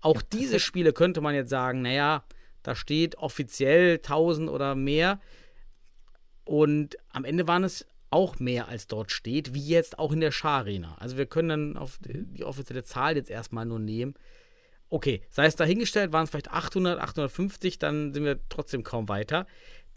Auch 0.00 0.22
diese 0.22 0.60
Spiele 0.60 0.92
könnte 0.92 1.20
man 1.20 1.34
jetzt 1.34 1.50
sagen, 1.50 1.82
naja, 1.82 2.24
da 2.62 2.74
steht 2.74 3.16
offiziell 3.16 3.98
1000 3.98 4.50
oder 4.50 4.74
mehr. 4.74 5.20
Und 6.44 6.96
am 7.10 7.24
Ende 7.24 7.46
waren 7.46 7.64
es 7.64 7.86
auch 8.10 8.38
mehr, 8.40 8.68
als 8.68 8.86
dort 8.88 9.12
steht, 9.12 9.54
wie 9.54 9.64
jetzt 9.66 9.98
auch 9.98 10.12
in 10.12 10.20
der 10.20 10.32
Schar-Arena. 10.32 10.96
Also 10.98 11.16
wir 11.16 11.26
können 11.26 11.48
dann 11.48 11.76
auf 11.76 11.98
die 11.98 12.24
die 12.24 12.44
offizielle 12.44 12.82
Zahl 12.82 13.16
jetzt 13.16 13.30
erstmal 13.30 13.66
nur 13.66 13.78
nehmen. 13.78 14.14
Okay, 14.88 15.22
sei 15.30 15.46
es 15.46 15.54
dahingestellt, 15.54 16.12
waren 16.12 16.24
es 16.24 16.30
vielleicht 16.30 16.50
800, 16.50 16.98
850, 16.98 17.78
dann 17.78 18.12
sind 18.12 18.24
wir 18.24 18.40
trotzdem 18.48 18.82
kaum 18.82 19.08
weiter. 19.08 19.46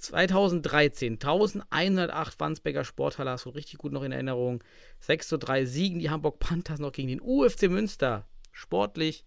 2013, 0.03 1.13
1108 1.13 2.39
Wandsbecker 2.39 2.83
Sporthalle, 2.83 3.31
hast 3.31 3.45
du 3.45 3.49
richtig 3.49 3.77
gut 3.77 3.93
noch 3.93 4.03
in 4.03 4.11
Erinnerung. 4.11 4.63
6 4.99 5.29
zu 5.29 5.37
3 5.37 5.65
siegen 5.65 5.99
die 5.99 6.09
Hamburg 6.09 6.39
Panthers 6.39 6.79
noch 6.79 6.91
gegen 6.91 7.07
den 7.07 7.21
UFC 7.21 7.63
Münster. 7.69 8.27
Sportlich 8.51 9.25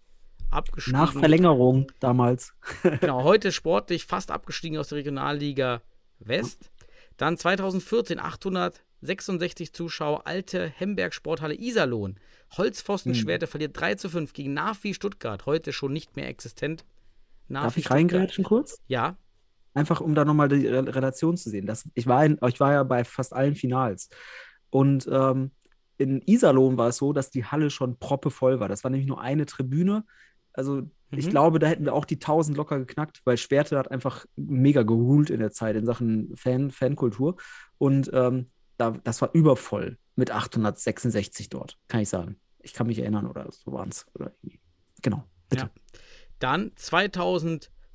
abgestiegen. 0.51 0.99
Nach 0.99 1.13
Verlängerung 1.13 1.91
damals. 1.99 2.53
Genau, 3.01 3.23
heute 3.23 3.51
sportlich 3.51 4.05
fast 4.05 4.31
abgestiegen 4.31 4.77
aus 4.77 4.89
der 4.89 4.99
Regionalliga 4.99 5.81
West. 6.19 6.71
Dann 7.17 7.37
2014 7.37 8.19
866 8.19 9.73
Zuschauer, 9.73 10.27
alte 10.27 10.67
Hemberg 10.67 11.13
Sporthalle 11.13 11.55
Iserlohn. 11.55 12.19
Holzpfostenschwerte 12.55 13.47
Hm. 13.47 13.51
verliert 13.51 13.79
3 13.79 13.95
zu 13.95 14.09
5 14.09 14.33
gegen 14.33 14.53
Navi 14.53 14.93
Stuttgart, 14.93 15.45
heute 15.47 15.73
schon 15.73 15.91
nicht 15.91 16.15
mehr 16.15 16.29
existent. 16.29 16.85
Darf 17.49 17.63
Navi 17.63 17.79
ich 17.79 17.89
reingrätschen 17.89 18.43
kurz? 18.43 18.79
Ja, 18.87 19.17
Einfach 19.77 20.01
um 20.01 20.15
da 20.15 20.25
nochmal 20.25 20.49
die 20.49 20.65
Re 20.67 20.95
Relation 20.95 21.37
zu 21.37 21.49
sehen. 21.51 21.67
Das, 21.67 21.87
ich, 21.93 22.07
war 22.07 22.25
in, 22.25 22.39
ich 22.47 22.59
war 22.59 22.73
ja 22.73 22.83
bei 22.83 23.03
fast 23.03 23.33
allen 23.33 23.55
Finals. 23.55 24.09
Und 24.71 25.07
ähm, 25.11 25.51
in 25.97 26.21
Iserlohn 26.25 26.77
war 26.77 26.89
es 26.89 26.97
so, 26.97 27.13
dass 27.13 27.29
die 27.29 27.45
Halle 27.45 27.69
schon 27.69 27.97
proppevoll 27.99 28.59
war. 28.59 28.69
Das 28.69 28.83
war 28.83 28.89
nämlich 28.89 29.07
nur 29.07 29.21
eine 29.21 29.45
Tribüne. 29.45 30.03
Also 30.53 30.81
ich 31.11 31.27
Mhm. 31.27 31.29
glaube, 31.29 31.59
da 31.59 31.67
hätten 31.67 31.85
wir 31.85 31.93
auch 31.93 32.05
die 32.05 32.19
1000 32.19 32.57
locker 32.57 32.79
geknackt, 32.79 33.21
weil 33.23 33.37
Schwerte 33.37 33.77
hat 33.77 33.91
einfach 33.91 34.25
mega 34.35 34.81
geholt 34.83 35.29
in 35.29 35.39
der 35.39 35.51
Zeit 35.51 35.75
in 35.75 35.85
Sachen 35.85 36.35
Fan, 36.35 36.71
Fankultur. 36.71 37.37
Und 37.77 38.09
ähm, 38.13 38.49
da, 38.77 38.91
das 39.03 39.21
war 39.21 39.29
übervoll 39.33 39.97
mit 40.15 40.31
866 40.31 41.49
dort, 41.49 41.77
kann 41.87 42.01
ich 42.01 42.09
sagen. 42.09 42.37
Ich 42.61 42.73
kann 42.73 42.87
mich 42.87 42.99
erinnern, 42.99 43.27
oder 43.27 43.47
so 43.51 43.71
waren 43.71 43.89
es. 43.89 44.05
Genau. 45.01 45.23
Bitte. 45.49 45.65
Ja. 45.65 45.69
Dann 46.39 46.71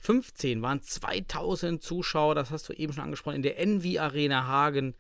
2015 0.03 0.63
waren 0.63 0.83
2000 0.83 1.81
Zuschauer, 1.81 2.35
das 2.35 2.51
hast 2.51 2.69
du 2.69 2.73
eben 2.73 2.93
schon 2.93 3.05
angesprochen, 3.05 3.37
in 3.37 3.43
der 3.43 3.59
Envy 3.59 3.99
Arena 3.99 4.47
Hagen. 4.47 4.95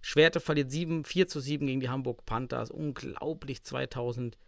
Schwerte 0.00 0.40
verliert 0.40 0.70
7, 0.70 1.04
4 1.04 1.28
zu 1.28 1.40
7 1.40 1.66
gegen 1.66 1.80
die 1.80 1.90
Hamburg 1.90 2.24
Panthers. 2.24 2.70
Unglaublich 2.70 3.62
2000 3.62 4.38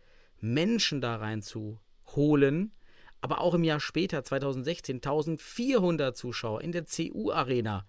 Menschen 0.40 1.03
da 1.03 1.16
reinzuholen. 1.16 2.72
Aber 3.20 3.42
auch 3.42 3.53
im 3.53 3.64
Jahr 3.64 3.80
später, 3.80 4.24
2016, 4.24 4.96
1400 4.96 6.16
Zuschauer 6.16 6.62
in 6.62 6.72
der 6.72 6.86
CU 6.86 7.30
Arena. 7.30 7.84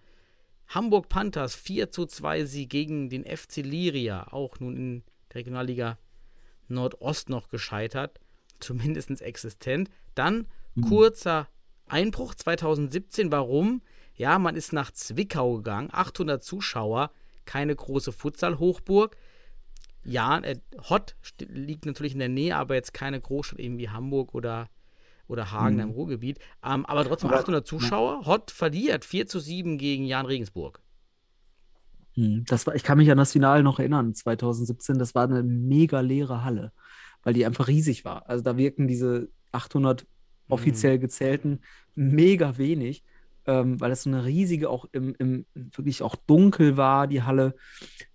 Hamburg 0.68 1.08
Panthers 1.08 1.54
4 1.54 1.90
zu 1.90 2.04
2 2.04 2.44
Sieg 2.44 2.68
gegen 2.68 3.08
den 3.08 3.24
FC 3.24 3.58
Liria, 3.58 4.28
auch 4.32 4.60
nun 4.60 4.76
in 4.76 5.04
der 5.30 5.36
Regionalliga 5.36 5.98
Nordost 6.68 7.30
noch 7.30 7.48
gescheitert, 7.48 8.20
zumindest 8.60 9.22
existent. 9.22 9.88
Dann 10.14 10.46
kurzer 10.86 11.48
Einbruch 11.88 12.34
2017. 12.34 13.30
Warum? 13.32 13.82
Ja, 14.14 14.38
man 14.38 14.56
ist 14.56 14.72
nach 14.72 14.90
Zwickau 14.92 15.56
gegangen, 15.56 15.88
800 15.92 16.42
Zuschauer, 16.42 17.10
keine 17.44 17.74
große 17.74 18.12
Futsal-Hochburg. 18.12 19.16
Ja, 20.04 20.38
äh, 20.40 20.58
Hott 20.88 21.16
liegt 21.38 21.86
natürlich 21.86 22.12
in 22.12 22.18
der 22.18 22.28
Nähe, 22.28 22.56
aber 22.56 22.74
jetzt 22.74 22.92
keine 22.92 23.20
Großstadt 23.20 23.58
eben 23.60 23.78
wie 23.78 23.88
Hamburg 23.88 24.34
oder, 24.34 24.68
oder 25.28 25.50
Hagen 25.52 25.78
im 25.78 25.90
Ruhrgebiet. 25.90 26.38
Ähm, 26.64 26.84
aber 26.86 27.04
trotzdem 27.04 27.30
Aber- 27.30 27.38
800 27.40 27.66
Zuschauer. 27.66 28.26
Hott 28.26 28.50
verliert 28.50 29.04
4 29.04 29.26
zu 29.26 29.38
7 29.40 29.78
gegen 29.78 30.04
Jan 30.04 30.26
Regensburg. 30.26 30.80
Hm, 32.14 32.44
Das 32.46 32.66
war, 32.66 32.74
ich 32.74 32.82
kann 32.82 32.98
mich 32.98 33.10
an 33.10 33.16
das 33.18 33.32
Finale 33.32 33.62
noch 33.62 33.78
erinnern, 33.78 34.14
2017. 34.14 34.98
Das 34.98 35.14
war 35.14 35.24
eine 35.24 35.42
mega 35.42 36.00
leere 36.00 36.44
Halle, 36.44 36.72
weil 37.22 37.32
die 37.34 37.46
einfach 37.46 37.68
riesig 37.68 38.04
war. 38.04 38.28
Also 38.28 38.42
da 38.44 38.56
wirken 38.56 38.88
diese 38.88 39.28
800 39.52 40.06
offiziell 40.52 40.98
gezählten 40.98 41.60
mega 41.94 42.56
wenig, 42.58 43.02
ähm, 43.46 43.80
weil 43.80 43.90
das 43.90 44.02
so 44.04 44.10
eine 44.10 44.24
riesige, 44.24 44.70
auch 44.70 44.86
im, 44.92 45.14
im 45.18 45.46
wirklich 45.54 46.02
auch 46.02 46.14
dunkel 46.16 46.76
war, 46.76 47.06
die 47.06 47.22
Halle. 47.22 47.54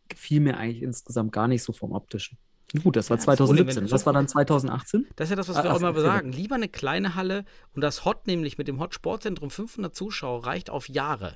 Gefiel 0.09 0.39
mir 0.39 0.55
eigentlich 0.57 0.81
insgesamt 0.83 1.33
gar 1.33 1.49
nicht 1.49 1.63
so 1.63 1.73
vom 1.73 1.91
optischen. 1.91 2.37
Gut, 2.81 2.95
das 2.95 3.09
war 3.09 3.17
Ja, 3.17 3.25
das 3.25 3.37
Problem, 3.37 3.67
wenn 3.67 3.73
2017. 3.73 3.85
du 3.87 3.91
Was 3.91 4.01
so- 4.01 4.05
war 4.05 4.13
dann 4.13 4.27
2018? 4.29 5.05
Das 5.17 5.25
ist 5.25 5.29
ja 5.31 5.35
das, 5.35 5.49
was 5.49 5.57
Ah, 5.57 5.63
wir 5.63 5.71
auch 5.71 5.75
ach, 5.75 5.79
immer 5.81 5.89
okay. 5.89 6.01
sagen. 6.01 6.31
Lieber 6.31 6.55
eine 6.55 6.69
kleine 6.69 7.15
Halle 7.15 7.43
und 7.75 7.81
das 7.81 8.05
Hot 8.05 8.25
nämlich 8.25 8.57
mit 8.57 8.67
dem 8.69 8.79
Hot 8.79 8.93
Sportzentrum 8.93 9.49
500 9.51 9.93
Zuschauer 9.93 10.45
reicht 10.45 10.69
auf 10.69 10.87
Jahre, 10.87 11.35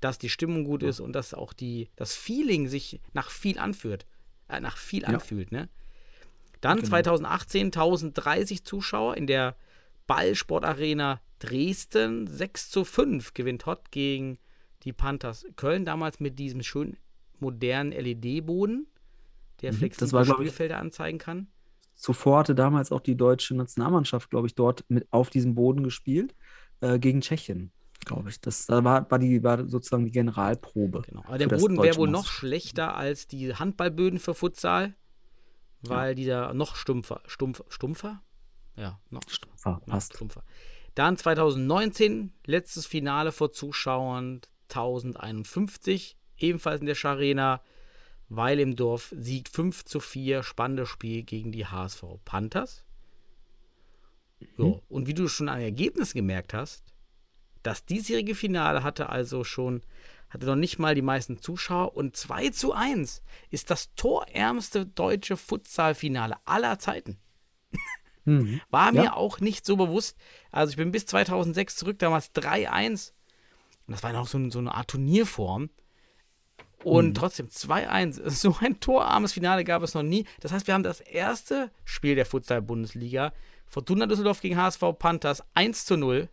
dass 0.00 0.18
die 0.18 0.28
Stimmung 0.28 0.64
gut 0.64 0.82
ist 0.82 0.98
und 1.00 1.12
dass 1.12 1.34
auch 1.34 1.52
die, 1.52 1.88
das 1.96 2.14
Feeling 2.14 2.66
sich 2.66 3.00
nach 3.12 3.30
viel 3.30 3.58
anfühlt, 3.60 4.06
äh, 4.48 4.58
nach 4.60 4.76
viel 4.76 5.04
anfühlt. 5.04 5.52
Ne? 5.52 5.68
Dann 6.60 6.78
Genau. 6.78 6.88
2018 6.88 7.66
1030 7.68 8.64
Zuschauer 8.64 9.16
in 9.16 9.26
der 9.28 9.54
Ballsportarena 10.10 11.20
Dresden 11.38 12.26
6 12.26 12.70
zu 12.70 12.84
5 12.84 13.32
gewinnt 13.32 13.64
Hot 13.66 13.92
gegen 13.92 14.38
die 14.82 14.92
Panthers 14.92 15.46
Köln 15.54 15.84
damals 15.84 16.18
mit 16.18 16.36
diesem 16.40 16.64
schönen 16.64 16.96
modernen 17.38 17.92
LED-Boden, 17.92 18.88
der 19.62 19.72
Mhm, 19.72 20.12
war, 20.12 20.22
ich, 20.22 20.28
Spielfelder 20.28 20.78
anzeigen 20.78 21.18
kann. 21.18 21.46
Zuvor 21.94 22.40
hatte 22.40 22.56
damals 22.56 22.90
auch 22.90 22.98
die 22.98 23.14
deutsche 23.14 23.54
Nationalmannschaft, 23.54 24.30
glaube 24.30 24.48
ich, 24.48 24.56
dort 24.56 24.84
mit 24.88 25.06
auf 25.12 25.30
diesem 25.30 25.54
Boden 25.54 25.84
gespielt, 25.84 26.34
äh, 26.80 26.98
gegen 26.98 27.20
Tschechien, 27.20 27.70
glaube 28.04 28.30
ich. 28.30 28.40
Das 28.40 28.66
da 28.66 28.82
war, 28.82 29.08
war, 29.08 29.18
die, 29.20 29.44
war 29.44 29.68
sozusagen 29.68 30.06
die 30.06 30.10
Generalprobe. 30.10 31.02
Genau. 31.02 31.22
Aber 31.24 31.38
der 31.38 31.46
Boden 31.46 31.80
wäre 31.80 31.96
wohl 31.96 32.10
noch 32.10 32.26
schlechter 32.26 32.96
als 32.96 33.28
die 33.28 33.54
Handballböden 33.54 34.18
für 34.18 34.34
Futsal, 34.34 34.96
weil 35.82 36.16
die 36.16 36.26
da 36.26 36.52
noch 36.52 36.74
stumpfer, 36.74 37.20
stumpf, 37.28 37.62
stumpfer? 37.68 38.24
Ja, 38.80 38.98
noch 39.10 39.28
Stumpfer, 39.28 39.82
noch 39.84 39.86
passt. 39.86 40.14
stumpfer. 40.14 40.42
Dann 40.94 41.16
2019, 41.16 42.32
letztes 42.46 42.86
Finale 42.86 43.30
vor 43.30 43.52
Zuschauern, 43.52 44.40
1051, 44.68 46.16
ebenfalls 46.38 46.80
in 46.80 46.86
der 46.86 46.94
Scharena. 46.94 47.62
Weil 48.32 48.60
im 48.60 48.76
Dorf 48.76 49.12
siegt 49.18 49.48
5 49.48 49.84
zu 49.84 49.98
4, 49.98 50.44
spannendes 50.44 50.88
Spiel 50.88 51.24
gegen 51.24 51.50
die 51.50 51.66
HSV 51.66 52.04
Panthers. 52.24 52.84
Mhm. 54.38 54.46
So, 54.56 54.82
und 54.88 55.08
wie 55.08 55.14
du 55.14 55.26
schon 55.28 55.48
an 55.48 55.60
Ergebnissen 55.60 56.16
gemerkt 56.16 56.54
hast, 56.54 56.84
das 57.62 57.84
diesjährige 57.84 58.34
Finale 58.34 58.82
hatte 58.82 59.08
also 59.08 59.44
schon, 59.44 59.82
hatte 60.30 60.46
noch 60.46 60.56
nicht 60.56 60.78
mal 60.78 60.94
die 60.94 61.02
meisten 61.02 61.42
Zuschauer 61.42 61.96
und 61.96 62.16
2 62.16 62.50
zu 62.50 62.72
1 62.72 63.22
ist 63.50 63.70
das 63.70 63.94
torärmste 63.96 64.86
deutsche 64.86 65.36
Futsal-Finale 65.36 66.36
aller 66.46 66.78
Zeiten. 66.78 67.18
Mhm. 68.38 68.60
War 68.70 68.92
mir 68.92 69.04
Ja. 69.04 69.12
auch 69.14 69.40
nicht 69.40 69.64
so 69.66 69.76
bewusst. 69.76 70.16
Also 70.50 70.70
ich 70.70 70.76
bin 70.76 70.92
bis 70.92 71.06
2006 71.06 71.76
zurück, 71.76 71.98
damals 71.98 72.32
3-1. 72.32 73.12
Und 73.86 73.92
das 73.94 74.02
war 74.02 74.12
noch 74.12 74.26
so, 74.28 74.38
ein- 74.38 74.50
so 74.50 74.58
eine 74.58 74.74
Art 74.74 74.88
Turnierform. 74.88 75.70
Und 76.82 77.08
Mhm. 77.08 77.14
trotzdem 77.14 77.48
2-1. 77.50 78.20
So 78.30 78.56
ein 78.60 78.80
torarmes 78.80 79.32
Finale 79.32 79.64
gab 79.64 79.82
es 79.82 79.94
noch 79.94 80.02
nie. 80.02 80.24
Das 80.40 80.52
heißt, 80.52 80.66
wir 80.66 80.74
haben 80.74 80.82
das 80.82 81.00
erste 81.00 81.70
Spiel 81.84 82.14
der 82.14 82.24
Futsal-Bundesliga. 82.26 83.32
Fortuna 83.66 84.06
Düsseldorf 84.06 84.40
gegen 84.40 84.56
HSV 84.56 84.80
Panthers 84.98 85.42
1 85.54 85.84
zu 85.84 85.96
0. 85.96 86.28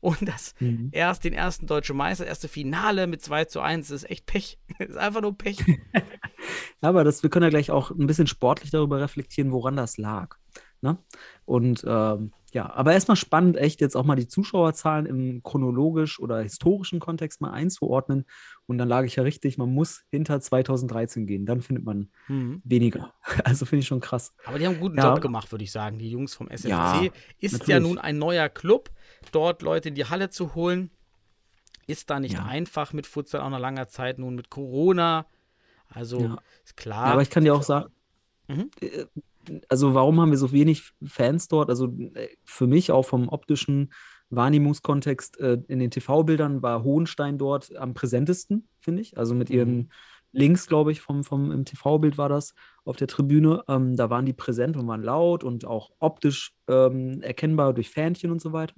Und 0.00 0.28
das 0.28 0.54
Mhm. 0.60 0.90
erst 0.92 1.24
den 1.24 1.32
ersten 1.32 1.66
deutschen 1.66 1.96
Meister, 1.96 2.24
das 2.24 2.30
erste 2.30 2.48
Finale 2.48 3.08
mit 3.08 3.20
2 3.20 3.44
zu 3.46 3.60
1. 3.60 3.88
Das 3.88 4.04
ist 4.04 4.10
echt 4.10 4.26
Pech. 4.26 4.58
Das 4.78 4.88
ist 4.90 4.96
einfach 4.96 5.20
nur 5.22 5.36
Pech. 5.36 5.58
Aber 6.80 7.02
das, 7.04 7.22
wir 7.22 7.30
können 7.30 7.42
ja 7.44 7.50
gleich 7.50 7.70
auch 7.72 7.90
ein 7.90 8.06
bisschen 8.06 8.28
sportlich 8.28 8.70
darüber 8.70 9.00
reflektieren, 9.00 9.50
woran 9.52 9.76
das 9.76 9.98
lag. 9.98 10.36
Ne? 10.80 10.96
Und 11.44 11.84
ähm, 11.86 12.32
ja, 12.52 12.72
aber 12.72 12.92
erstmal 12.94 13.16
spannend, 13.16 13.56
echt 13.58 13.80
jetzt 13.80 13.94
auch 13.96 14.04
mal 14.04 14.14
die 14.16 14.28
Zuschauerzahlen 14.28 15.04
im 15.06 15.42
chronologisch 15.42 16.18
oder 16.18 16.40
historischen 16.40 16.98
Kontext 17.00 17.40
mal 17.42 17.50
einzuordnen. 17.50 18.24
Und 18.66 18.78
dann 18.78 18.88
lag 18.88 19.04
ich 19.04 19.16
ja 19.16 19.22
richtig, 19.22 19.58
man 19.58 19.68
muss 19.74 20.04
hinter 20.10 20.40
2013 20.40 21.26
gehen, 21.26 21.44
dann 21.46 21.60
findet 21.60 21.84
man 21.84 22.10
Mhm. 22.28 22.62
weniger. 22.64 23.12
Also 23.44 23.66
finde 23.66 23.80
ich 23.80 23.86
schon 23.88 24.00
krass. 24.00 24.34
Aber 24.46 24.58
die 24.58 24.64
haben 24.66 24.72
einen 24.74 24.80
guten 24.80 24.96
Ja. 24.98 25.10
Job 25.12 25.20
gemacht, 25.20 25.50
würde 25.52 25.64
ich 25.64 25.72
sagen. 25.72 25.98
Die 25.98 26.10
Jungs 26.10 26.34
vom 26.34 26.48
SFC. 26.48 26.68
Ja, 26.70 27.02
ist 27.38 27.52
natürlich. 27.52 27.68
ja 27.68 27.80
nun 27.80 27.98
ein 27.98 28.18
neuer 28.18 28.48
Club. 28.48 28.90
Dort 29.32 29.60
Leute 29.62 29.88
in 29.90 29.94
die 29.94 30.06
Halle 30.06 30.30
zu 30.30 30.54
holen, 30.54 30.90
ist 31.86 32.08
da 32.08 32.18
nicht 32.20 32.34
Ja. 32.34 32.44
einfach 32.44 32.92
mit 32.92 33.06
Futsal 33.06 33.40
auch 33.42 33.50
nach 33.50 33.58
langer 33.60 33.88
Zeit, 33.88 34.18
nun 34.18 34.34
mit 34.34 34.48
Corona. 34.48 35.26
Also 35.88 36.36
ist 36.64 36.76
klar. 36.76 37.06
Aber 37.06 37.22
ich 37.22 37.30
kann 37.30 37.44
dir 37.44 37.54
auch 37.54 37.62
sagen, 37.62 37.90
Mhm. 38.50 38.70
Äh, 39.48 39.60
also 39.68 39.94
warum 39.94 40.20
haben 40.20 40.30
wir 40.30 40.38
so 40.38 40.52
wenig 40.52 40.92
Fans 41.04 41.48
dort? 41.48 41.70
Also 41.70 41.86
äh, 42.14 42.28
für 42.44 42.66
mich 42.66 42.90
auch 42.92 43.04
vom 43.04 43.28
optischen 43.28 43.92
Wahrnehmungskontext 44.30 45.40
äh, 45.40 45.58
in 45.68 45.78
den 45.78 45.90
TV-Bildern 45.90 46.62
war 46.62 46.82
Hohenstein 46.84 47.38
dort 47.38 47.74
am 47.76 47.94
präsentesten, 47.94 48.68
finde 48.80 49.02
ich. 49.02 49.16
Also 49.16 49.34
mit 49.34 49.50
ihren 49.50 49.76
Mhm. 49.76 49.88
links, 50.32 50.66
glaube 50.66 50.92
ich, 50.92 51.00
vom, 51.00 51.24
vom 51.24 51.50
im 51.50 51.64
TV-Bild 51.64 52.18
war 52.18 52.28
das 52.28 52.54
auf 52.84 52.96
der 52.96 53.08
Tribüne. 53.08 53.64
Ähm, 53.68 53.96
da 53.96 54.10
waren 54.10 54.26
die 54.26 54.34
präsent 54.34 54.76
und 54.76 54.86
waren 54.86 55.02
laut 55.02 55.44
und 55.44 55.64
auch 55.64 55.90
optisch 55.98 56.52
ähm, 56.68 57.22
erkennbar 57.22 57.72
durch 57.72 57.88
Fähnchen 57.90 58.30
und 58.30 58.40
so 58.42 58.52
weiter. 58.52 58.74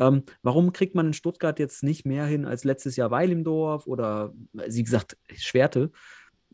Ähm, 0.00 0.24
warum 0.42 0.72
kriegt 0.72 0.94
man 0.96 1.06
in 1.08 1.12
Stuttgart 1.12 1.58
jetzt 1.60 1.84
nicht 1.84 2.04
mehr 2.04 2.26
hin 2.26 2.44
als 2.46 2.64
letztes 2.64 2.96
Jahr 2.96 3.10
Weil 3.12 3.30
im 3.30 3.44
Dorf 3.44 3.86
oder, 3.86 4.32
wie 4.52 4.82
gesagt, 4.82 5.16
Schwerte? 5.36 5.92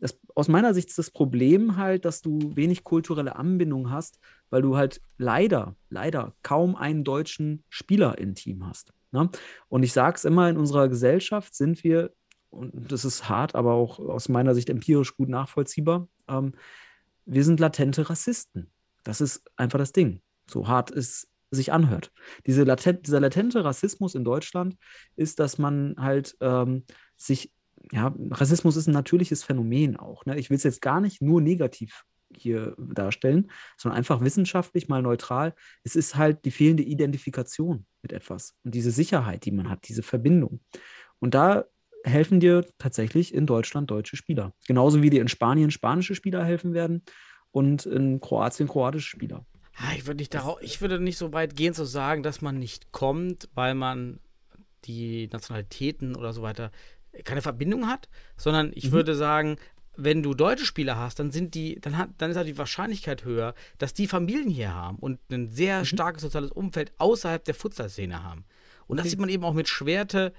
Das, 0.01 0.19
aus 0.35 0.49
meiner 0.49 0.73
Sicht 0.73 0.89
ist 0.89 0.99
das 0.99 1.11
Problem 1.11 1.77
halt, 1.77 2.03
dass 2.03 2.21
du 2.21 2.55
wenig 2.55 2.83
kulturelle 2.83 3.37
Anbindung 3.37 3.89
hast, 3.89 4.19
weil 4.49 4.61
du 4.61 4.75
halt 4.75 5.01
leider, 5.17 5.75
leider 5.89 6.35
kaum 6.43 6.75
einen 6.75 7.05
deutschen 7.05 7.63
Spieler 7.69 8.17
im 8.17 8.35
Team 8.35 8.67
hast. 8.67 8.93
Ne? 9.11 9.29
Und 9.69 9.83
ich 9.83 9.93
sage 9.93 10.15
es 10.15 10.25
immer, 10.25 10.49
in 10.49 10.57
unserer 10.57 10.89
Gesellschaft 10.89 11.55
sind 11.55 11.83
wir, 11.83 12.11
und 12.49 12.91
das 12.91 13.05
ist 13.05 13.29
hart, 13.29 13.55
aber 13.55 13.73
auch 13.73 13.99
aus 13.99 14.27
meiner 14.27 14.53
Sicht 14.53 14.69
empirisch 14.69 15.15
gut 15.15 15.29
nachvollziehbar, 15.29 16.09
ähm, 16.27 16.53
wir 17.25 17.43
sind 17.45 17.59
latente 17.59 18.09
Rassisten. 18.09 18.71
Das 19.03 19.21
ist 19.21 19.43
einfach 19.55 19.79
das 19.79 19.93
Ding. 19.93 20.21
so 20.47 20.67
hart 20.67 20.91
es 20.91 21.27
sich 21.51 21.71
anhört. 21.71 22.11
Diese 22.45 22.63
latent, 22.63 23.07
dieser 23.07 23.19
latente 23.19 23.63
Rassismus 23.63 24.15
in 24.15 24.23
Deutschland 24.23 24.77
ist, 25.15 25.39
dass 25.39 25.57
man 25.57 25.95
halt 25.97 26.37
ähm, 26.39 26.85
sich, 27.17 27.51
ja, 27.91 28.13
Rassismus 28.29 28.75
ist 28.75 28.87
ein 28.87 28.93
natürliches 28.93 29.43
Phänomen 29.43 29.97
auch. 29.97 30.25
Ne? 30.25 30.37
Ich 30.37 30.49
will 30.49 30.57
es 30.57 30.63
jetzt 30.63 30.81
gar 30.81 31.01
nicht 31.01 31.21
nur 31.21 31.41
negativ 31.41 32.05
hier 32.33 32.75
darstellen, 32.77 33.51
sondern 33.77 33.97
einfach 33.97 34.21
wissenschaftlich 34.21 34.87
mal 34.87 35.01
neutral. 35.01 35.53
Es 35.83 35.95
ist 35.95 36.15
halt 36.15 36.45
die 36.45 36.51
fehlende 36.51 36.83
Identifikation 36.83 37.85
mit 38.01 38.13
etwas 38.13 38.55
und 38.63 38.73
diese 38.73 38.91
Sicherheit, 38.91 39.45
die 39.45 39.51
man 39.51 39.69
hat, 39.69 39.87
diese 39.87 40.03
Verbindung. 40.03 40.61
Und 41.19 41.33
da 41.33 41.65
helfen 42.03 42.39
dir 42.39 42.65
tatsächlich 42.77 43.33
in 43.33 43.45
Deutschland 43.45 43.91
deutsche 43.91 44.15
Spieler. 44.15 44.53
Genauso 44.67 45.01
wie 45.01 45.09
dir 45.09 45.21
in 45.21 45.27
Spanien 45.27 45.71
spanische 45.71 46.15
Spieler 46.15 46.43
helfen 46.43 46.73
werden 46.73 47.03
und 47.51 47.85
in 47.85 48.19
Kroatien 48.19 48.67
kroatische 48.67 49.09
Spieler. 49.09 49.45
Ich 49.95 50.05
würde 50.05 50.17
nicht, 50.17 50.33
darauf, 50.33 50.61
ich 50.61 50.81
würde 50.81 50.99
nicht 50.99 51.17
so 51.17 51.33
weit 51.33 51.55
gehen 51.55 51.73
zu 51.73 51.85
sagen, 51.85 52.23
dass 52.23 52.41
man 52.41 52.57
nicht 52.57 52.91
kommt, 52.91 53.49
weil 53.53 53.73
man 53.75 54.19
die 54.85 55.29
Nationalitäten 55.31 56.15
oder 56.15 56.33
so 56.33 56.41
weiter 56.41 56.71
keine 57.23 57.41
Verbindung 57.41 57.87
hat, 57.87 58.09
sondern 58.37 58.71
ich 58.73 58.87
mhm. 58.87 58.91
würde 58.91 59.15
sagen, 59.15 59.57
wenn 59.95 60.23
du 60.23 60.33
deutsche 60.33 60.65
Spieler 60.65 60.97
hast, 60.97 61.19
dann 61.19 61.31
sind 61.31 61.53
die, 61.53 61.79
dann 61.79 61.97
hat, 61.97 62.09
dann 62.17 62.31
ist 62.31 62.37
halt 62.37 62.47
die 62.47 62.57
Wahrscheinlichkeit 62.57 63.25
höher, 63.25 63.53
dass 63.77 63.93
die 63.93 64.07
Familien 64.07 64.49
hier 64.49 64.73
haben 64.73 64.97
und 64.97 65.19
ein 65.31 65.49
sehr 65.49 65.79
mhm. 65.79 65.85
starkes 65.85 66.21
soziales 66.21 66.51
Umfeld 66.51 66.93
außerhalb 66.97 67.43
der 67.43 67.55
Futsal-Szene 67.55 68.23
haben. 68.23 68.45
Und 68.87 68.97
okay. 68.97 69.03
das 69.03 69.11
sieht 69.11 69.19
man 69.19 69.29
eben 69.29 69.43
auch 69.43 69.53
mit 69.53 69.67
Schwerte, 69.67 70.33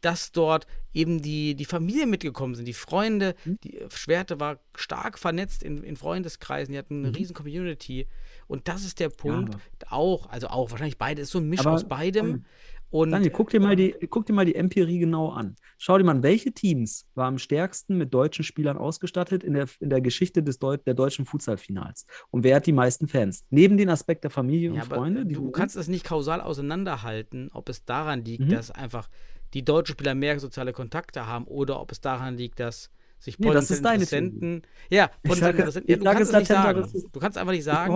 dass 0.00 0.32
dort 0.32 0.66
eben 0.92 1.22
die, 1.22 1.54
die 1.54 1.64
Familien 1.64 2.10
mitgekommen 2.10 2.54
sind, 2.54 2.66
die 2.66 2.72
Freunde. 2.72 3.34
Mhm. 3.44 3.58
Die 3.64 3.80
Schwerte 3.92 4.38
war 4.38 4.60
stark 4.74 5.18
vernetzt 5.18 5.62
in, 5.62 5.82
in 5.82 5.96
Freundeskreisen, 5.96 6.72
die 6.72 6.78
hatten 6.78 7.00
eine 7.00 7.08
mhm. 7.08 7.14
riesen 7.14 7.34
Community. 7.34 8.06
Und 8.46 8.68
das 8.68 8.84
ist 8.84 9.00
der 9.00 9.08
Punkt 9.08 9.54
ja, 9.54 9.92
auch, 9.92 10.28
also 10.28 10.48
auch 10.48 10.70
wahrscheinlich 10.70 10.98
beide, 10.98 11.22
ist 11.22 11.30
so 11.30 11.38
ein 11.38 11.48
Misch 11.48 11.66
aus 11.66 11.86
beidem. 11.86 12.44
Und 12.90 13.10
Daniel, 13.10 13.30
guck 13.30 13.50
dir, 13.50 13.60
mal 13.60 13.76
die, 13.76 13.94
guck 14.08 14.24
dir 14.26 14.32
mal 14.32 14.46
die 14.46 14.54
Empirie 14.54 14.98
genau 14.98 15.30
an. 15.30 15.56
Schau 15.76 15.98
dir 15.98 16.04
mal 16.04 16.12
an, 16.12 16.22
welche 16.22 16.52
Teams 16.52 17.06
waren 17.14 17.34
am 17.34 17.38
stärksten 17.38 17.98
mit 17.98 18.14
deutschen 18.14 18.44
Spielern 18.44 18.78
ausgestattet 18.78 19.44
in 19.44 19.52
der, 19.54 19.66
in 19.80 19.90
der 19.90 20.00
Geschichte 20.00 20.42
des 20.42 20.58
Deu 20.58 20.78
der 20.78 20.94
deutschen 20.94 21.26
Futsalfinals? 21.26 22.06
Und 22.30 22.44
wer 22.44 22.56
hat 22.56 22.66
die 22.66 22.72
meisten 22.72 23.06
Fans? 23.06 23.44
Neben 23.50 23.76
den 23.76 23.90
Aspekt 23.90 24.24
der 24.24 24.30
Familie 24.30 24.72
ja, 24.72 24.82
und 24.82 24.88
Freunde? 24.88 25.26
du 25.26 25.50
kannst 25.50 25.76
es 25.76 25.88
nicht 25.88 26.04
kausal 26.04 26.40
auseinanderhalten, 26.40 27.50
ob 27.52 27.68
es 27.68 27.84
daran 27.84 28.24
liegt, 28.24 28.44
mhm. 28.44 28.50
dass 28.50 28.70
einfach 28.70 29.08
die 29.54 29.64
deutschen 29.64 29.92
Spieler 29.92 30.14
mehr 30.14 30.38
soziale 30.40 30.72
Kontakte 30.72 31.26
haben 31.26 31.44
oder 31.44 31.80
ob 31.80 31.92
es 31.92 32.00
daran 32.00 32.36
liegt, 32.36 32.58
dass 32.60 32.90
sich 33.18 33.38
nee, 33.38 33.50
das 33.50 33.70
ist 33.70 33.78
Interessenten. 33.78 34.62
Ja, 34.90 35.10
potenzielle 35.22 35.58
Interessenten. 35.58 35.90
Ja, 35.90 35.96
du 35.96 36.04
kannst 36.04 36.32
es 36.32 36.38
nicht 36.38 36.48
sagen. 36.48 37.08
Du 37.12 37.20
kannst 37.20 37.36
einfach 37.36 37.52
nicht 37.52 37.64
sagen. 37.64 37.94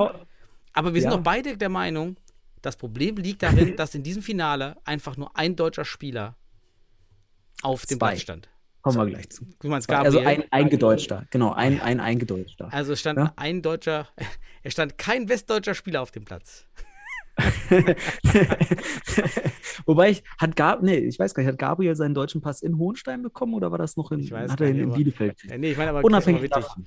Aber 0.75 0.95
wir 0.95 1.01
sind 1.01 1.11
ja. 1.11 1.17
doch 1.17 1.23
beide 1.23 1.57
der 1.57 1.69
Meinung, 1.69 2.17
das 2.63 2.77
Problem 2.77 3.17
liegt 3.17 3.43
darin, 3.43 3.77
dass 3.77 3.95
in 3.95 4.03
diesem 4.03 4.23
Finale 4.23 4.77
einfach 4.85 5.17
nur 5.17 5.37
ein 5.37 5.57
deutscher 5.57 5.85
Spieler 5.85 6.37
auf 7.63 7.85
dem 7.87 7.99
Platz 7.99 8.21
stand. 8.21 8.49
Kommen 8.83 8.97
wir 8.97 9.07
gleich 9.07 9.31
zu. 9.31 9.47
Du 9.61 9.69
meinst 9.69 9.87
Gabriel? 9.87 10.07
Also 10.07 10.19
ein 10.21 10.45
eingedeutschter, 10.51 11.27
genau, 11.31 11.53
ein, 11.53 11.81
ein 11.81 12.01
eingedeutschter. 12.01 12.73
Also 12.73 12.97
stand 12.97 13.19
ja? 13.19 13.33
ein 13.37 13.63
deutscher, 13.63 14.09
es 14.63 14.73
stand 14.73 14.99
kein 14.99 15.29
westdeutscher 15.29 15.75
Spieler 15.75 16.03
auf 16.03 16.11
dem 16.11 16.25
Platz. 16.25 16.67
Wobei 19.87 20.11
ich, 20.11 20.23
hat 20.39 20.55
Gab, 20.57 20.83
nee, 20.83 20.99
ich 20.99 21.19
weiß 21.19 21.33
gar 21.33 21.43
nicht, 21.43 21.51
hat 21.51 21.59
Gabriel 21.59 21.97
seinen 21.97 22.15
deutschen 22.15 22.43
Pass 22.43 22.61
in 22.61 22.77
Hohenstein 22.77 23.23
bekommen 23.23 23.55
oder 23.55 23.71
war 23.71 23.79
das 23.79 23.97
noch 23.97 24.13
in, 24.13 24.21
ich 24.21 24.33
weiß 24.33 24.51
hat 24.53 24.61
er 24.61 24.69
ihn 24.69 24.81
in 24.81 24.93
Bielefeld? 24.93 25.43
Ja, 25.45 25.57
nee, 25.57 25.71
ich 25.71 25.79
meine 25.79 25.91
aber 25.91 26.05
unabhängig 26.05 26.51
davon. 26.51 26.87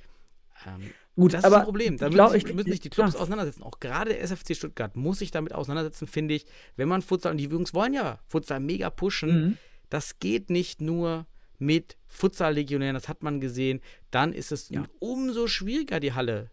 Ähm, 0.67 0.91
Gut, 1.15 1.33
das 1.33 1.45
aber 1.45 1.55
ist 1.55 1.59
ein 1.61 1.65
Problem. 1.65 1.97
Da 1.97 2.09
müssen, 2.09 2.29
sich, 2.31 2.53
müssen 2.53 2.71
sich 2.71 2.81
die 2.81 2.89
Clubs 2.89 3.13
ja. 3.13 3.19
auseinandersetzen. 3.19 3.63
Auch 3.63 3.79
gerade 3.79 4.11
der 4.11 4.21
SFC 4.21 4.55
Stuttgart 4.55 4.95
muss 4.95 5.19
sich 5.19 5.31
damit 5.31 5.53
auseinandersetzen, 5.53 6.07
finde 6.07 6.33
ich. 6.33 6.45
Wenn 6.75 6.89
man 6.89 7.01
Futsal, 7.01 7.31
und 7.31 7.37
die 7.37 7.45
Jungs 7.45 7.73
wollen 7.73 7.93
ja 7.93 8.19
Futsal 8.27 8.59
mega 8.59 8.89
pushen, 8.89 9.29
mhm. 9.29 9.57
das 9.89 10.19
geht 10.19 10.49
nicht 10.49 10.81
nur 10.81 11.25
mit 11.57 11.95
Futsal-Legionären, 12.07 12.95
das 12.95 13.07
hat 13.07 13.23
man 13.23 13.39
gesehen. 13.39 13.79
Dann 14.11 14.33
ist 14.33 14.51
es 14.51 14.69
ja. 14.69 14.83
umso 14.99 15.47
schwieriger, 15.47 16.01
die 16.01 16.13
Halle 16.13 16.51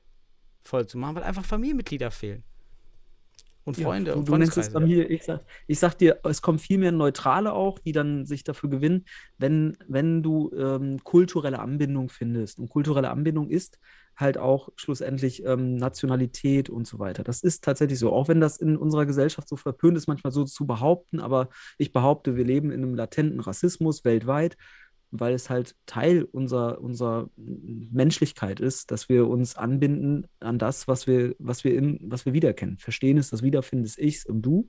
voll 0.63 0.87
zu 0.87 0.97
machen, 0.97 1.17
weil 1.17 1.25
einfach 1.25 1.45
Familienmitglieder 1.45 2.13
fehlen. 2.13 2.45
Und 3.65 3.77
Freunde 3.77 4.11
ja, 4.11 4.15
du, 4.15 4.21
und 4.21 4.29
du 4.29 4.37
nennst 4.37 4.59
es 4.59 4.69
Familie. 4.69 5.05
Ich 5.05 5.23
sag, 5.23 5.45
ich 5.69 5.79
sag 5.79 5.95
dir, 5.95 6.19
es 6.25 6.43
kommen 6.43 6.59
viel 6.59 6.79
mehr 6.79 6.91
Neutrale 6.91 7.53
auch, 7.53 7.79
die 7.79 7.93
dann 7.93 8.27
sich 8.27 8.43
dafür 8.43 8.71
gewinnen, 8.71 9.05
wenn, 9.39 9.77
wenn 9.87 10.23
du 10.23 10.51
ähm, 10.57 11.03
kulturelle 11.05 11.61
Anbindung 11.61 12.09
findest. 12.09 12.59
Und 12.59 12.71
kulturelle 12.71 13.11
Anbindung 13.11 13.49
ist 13.49 13.79
halt 14.17 14.39
auch 14.39 14.69
schlussendlich 14.77 15.45
ähm, 15.45 15.77
Nationalität 15.77 16.71
und 16.71 16.87
so 16.87 16.99
weiter. 16.99 17.25
Das 17.25 17.43
ist 17.43 17.65
tatsächlich 17.65 17.99
so. 17.99 18.13
Auch 18.13 18.29
wenn 18.29 18.41
das 18.41 18.59
in 18.59 18.77
unserer 18.77 19.07
Gesellschaft 19.07 19.49
so 19.49 19.57
verpönt 19.57 19.97
ist, 19.97 20.07
manchmal 20.07 20.33
so 20.33 20.45
zu 20.45 20.67
behaupten, 20.67 21.21
aber 21.21 21.49
ich 21.79 21.93
behaupte, 21.93 22.37
wir 22.37 22.45
leben 22.45 22.71
in 22.71 22.83
einem 22.83 22.95
latenten 22.95 23.41
Rassismus 23.41 24.05
weltweit 24.05 24.57
weil 25.13 25.35
es 25.35 25.51
halt 25.51 25.77
Teil 25.87 26.25
unserer, 26.25 26.81
unserer 26.81 27.29
Menschlichkeit 27.37 28.61
ist, 28.61 28.91
dass 28.91 29.11
wir 29.11 29.29
uns 29.29 29.57
anbinden 29.57 30.27
an 30.41 30.59
das, 30.59 30.89
was 30.89 31.07
wir, 31.07 31.37
was 31.39 31.65
wir, 31.65 31.75
in, 31.75 32.01
was 32.03 32.25
wir 32.25 32.33
wiederkennen. 32.33 32.79
Verstehen 32.79 33.19
ist 33.19 33.33
das 33.33 33.43
Wiederfinden 33.43 33.85
des 33.85 33.99
Ichs 33.99 34.25
im 34.25 34.41
Du. 34.41 34.69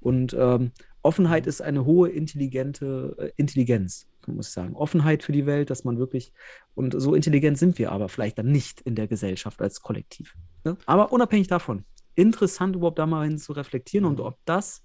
Und 0.00 0.34
ähm, 0.38 0.72
Offenheit 1.02 1.46
ist 1.46 1.60
eine 1.60 1.84
hohe 1.84 2.08
intelligente 2.08 3.14
äh, 3.18 3.30
Intelligenz, 3.36 4.08
muss 4.34 4.48
ich 4.48 4.54
sagen. 4.54 4.74
Offenheit 4.74 5.22
für 5.22 5.32
die 5.32 5.46
Welt, 5.46 5.70
dass 5.70 5.84
man 5.84 5.98
wirklich, 5.98 6.32
und 6.74 6.94
so 7.00 7.14
intelligent 7.14 7.58
sind 7.58 7.78
wir 7.78 7.92
aber 7.92 8.08
vielleicht 8.08 8.38
dann 8.38 8.50
nicht 8.50 8.80
in 8.82 8.94
der 8.94 9.06
Gesellschaft 9.06 9.60
als 9.62 9.80
Kollektiv. 9.80 10.34
Ne? 10.64 10.76
Aber 10.86 11.12
unabhängig 11.12 11.48
davon, 11.48 11.84
interessant 12.14 12.76
überhaupt 12.76 12.98
da 12.98 13.06
mal 13.06 13.26
hin 13.26 13.38
zu 13.38 13.52
reflektieren 13.52 14.06
und 14.06 14.20
ob 14.20 14.38
das 14.44 14.82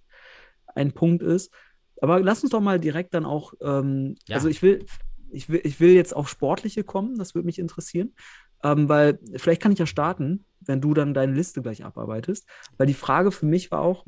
ein 0.76 0.92
Punkt 0.92 1.24
ist, 1.24 1.52
aber 2.02 2.20
lass 2.20 2.42
uns 2.42 2.52
doch 2.52 2.62
mal 2.62 2.80
direkt 2.80 3.14
dann 3.14 3.26
auch, 3.26 3.54
ähm, 3.62 4.16
ja. 4.28 4.36
also 4.36 4.50
ich 4.50 4.62
will, 4.62 4.86
ich 5.32 5.50
will, 5.50 5.62
ich 5.64 5.80
will 5.80 5.92
jetzt 5.92 6.16
auf 6.16 6.28
Sportliche 6.28 6.84
kommen, 6.84 7.18
das 7.18 7.36
würde 7.36 7.46
mich 7.46 7.60
interessieren. 7.60 8.14
Ähm, 8.64 8.90
weil 8.90 9.20
vielleicht 9.38 9.62
kann 9.62 9.72
ich 9.72 9.80
ja 9.80 9.86
starten, 9.86 10.46
wenn 10.60 10.82
du 10.82 10.94
dann 10.94 11.14
deine 11.14 11.34
Liste 11.34 11.62
gleich 11.62 11.84
abarbeitest. 11.84 12.48
Weil 12.78 12.88
die 12.88 12.94
Frage 12.94 13.32
für 13.32 13.46
mich 13.46 13.72
war 13.72 13.82
auch, 13.82 14.06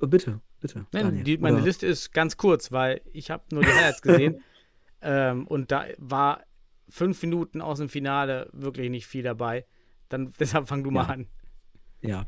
bitte, 0.00 0.40
bitte. 0.60 0.86
Nein, 0.92 1.24
die, 1.24 1.38
meine 1.38 1.60
Liste 1.60 1.86
ist 1.86 2.12
ganz 2.12 2.36
kurz, 2.36 2.72
weil 2.72 3.00
ich 3.12 3.30
habe 3.30 3.44
nur 3.52 3.62
die 3.62 3.68
Highlights 3.68 4.02
gesehen 4.02 4.42
ähm, 5.02 5.46
und 5.46 5.70
da 5.70 5.84
war 5.98 6.42
fünf 6.88 7.22
Minuten 7.22 7.60
aus 7.60 7.78
dem 7.78 7.88
Finale 7.88 8.48
wirklich 8.52 8.90
nicht 8.90 9.06
viel 9.06 9.22
dabei. 9.22 9.66
Dann 10.08 10.32
deshalb 10.40 10.68
fang 10.68 10.84
du 10.84 10.90
mal 10.90 11.04
an. 11.04 11.26
Ja, 12.00 12.26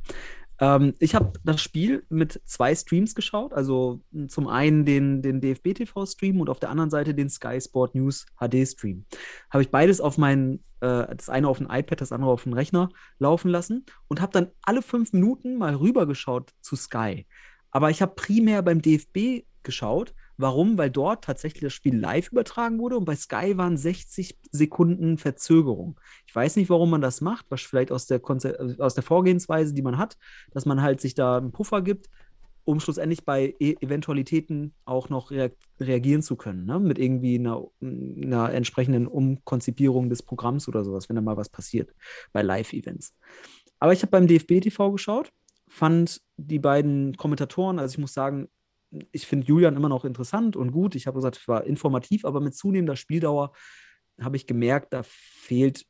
ähm, 0.60 0.94
ich 0.98 1.14
habe 1.14 1.32
das 1.44 1.60
Spiel 1.60 2.04
mit 2.10 2.40
zwei 2.44 2.74
Streams 2.74 3.14
geschaut. 3.14 3.52
Also 3.52 4.00
zum 4.28 4.46
einen 4.46 4.84
den, 4.84 5.22
den 5.22 5.40
DFB-TV-Stream 5.40 6.40
und 6.40 6.50
auf 6.50 6.60
der 6.60 6.70
anderen 6.70 6.90
Seite 6.90 7.14
den 7.14 7.30
Sky 7.30 7.60
Sport 7.60 7.94
News 7.94 8.26
HD-Stream. 8.38 9.06
Habe 9.50 9.62
ich 9.62 9.70
beides 9.70 10.00
auf 10.00 10.18
meinen, 10.18 10.62
äh, 10.80 11.16
das 11.16 11.30
eine 11.30 11.48
auf 11.48 11.58
dem 11.58 11.70
iPad, 11.70 12.00
das 12.00 12.12
andere 12.12 12.30
auf 12.30 12.44
dem 12.44 12.52
Rechner 12.52 12.90
laufen 13.18 13.48
lassen 13.48 13.86
und 14.08 14.20
habe 14.20 14.32
dann 14.32 14.50
alle 14.62 14.82
fünf 14.82 15.12
Minuten 15.12 15.56
mal 15.56 15.74
rübergeschaut 15.74 16.52
zu 16.60 16.76
Sky. 16.76 17.26
Aber 17.70 17.90
ich 17.90 18.02
habe 18.02 18.14
primär 18.14 18.62
beim 18.62 18.82
DFB 18.82 19.44
geschaut, 19.62 20.14
Warum? 20.40 20.78
Weil 20.78 20.88
dort 20.88 21.24
tatsächlich 21.24 21.60
das 21.60 21.74
Spiel 21.74 21.98
live 21.98 22.32
übertragen 22.32 22.78
wurde 22.78 22.96
und 22.96 23.04
bei 23.04 23.14
Sky 23.14 23.58
waren 23.58 23.76
60 23.76 24.38
Sekunden 24.50 25.18
Verzögerung. 25.18 26.00
Ich 26.26 26.34
weiß 26.34 26.56
nicht, 26.56 26.70
warum 26.70 26.88
man 26.88 27.02
das 27.02 27.20
macht, 27.20 27.44
was 27.50 27.60
vielleicht 27.60 27.92
aus 27.92 28.06
der, 28.06 28.20
Konze 28.20 28.76
aus 28.78 28.94
der 28.94 29.02
Vorgehensweise, 29.02 29.74
die 29.74 29.82
man 29.82 29.98
hat, 29.98 30.16
dass 30.52 30.64
man 30.64 30.80
halt 30.80 31.02
sich 31.02 31.14
da 31.14 31.36
einen 31.36 31.52
Puffer 31.52 31.82
gibt, 31.82 32.08
um 32.64 32.80
schlussendlich 32.80 33.26
bei 33.26 33.54
e 33.58 33.74
Eventualitäten 33.82 34.72
auch 34.86 35.10
noch 35.10 35.30
rea 35.30 35.50
reagieren 35.78 36.22
zu 36.22 36.36
können, 36.36 36.64
ne? 36.64 36.80
mit 36.80 36.98
irgendwie 36.98 37.38
einer, 37.38 37.66
einer 37.82 38.50
entsprechenden 38.50 39.06
Umkonzipierung 39.06 40.08
des 40.08 40.22
Programms 40.22 40.68
oder 40.68 40.84
sowas, 40.84 41.10
wenn 41.10 41.16
da 41.16 41.22
mal 41.22 41.36
was 41.36 41.50
passiert 41.50 41.94
bei 42.32 42.40
Live-Events. 42.40 43.14
Aber 43.78 43.92
ich 43.92 44.00
habe 44.00 44.10
beim 44.10 44.26
DFB-TV 44.26 44.92
geschaut, 44.92 45.32
fand 45.70 46.20
die 46.36 46.58
beiden 46.58 47.16
Kommentatoren, 47.16 47.78
also 47.78 47.94
ich 47.94 47.98
muss 47.98 48.12
sagen, 48.12 48.48
ich 49.12 49.26
finde 49.26 49.46
Julian 49.46 49.76
immer 49.76 49.88
noch 49.88 50.04
interessant 50.04 50.56
und 50.56 50.72
gut. 50.72 50.96
Ich 50.96 51.06
habe 51.06 51.14
gesagt, 51.14 51.36
es 51.36 51.46
war 51.46 51.64
informativ, 51.64 52.24
aber 52.24 52.40
mit 52.40 52.56
zunehmender 52.56 52.96
Spieldauer 52.96 53.52
habe 54.20 54.36
ich 54.36 54.48
gemerkt, 54.48 54.92
da 54.92 55.02
fehlt 55.04 55.86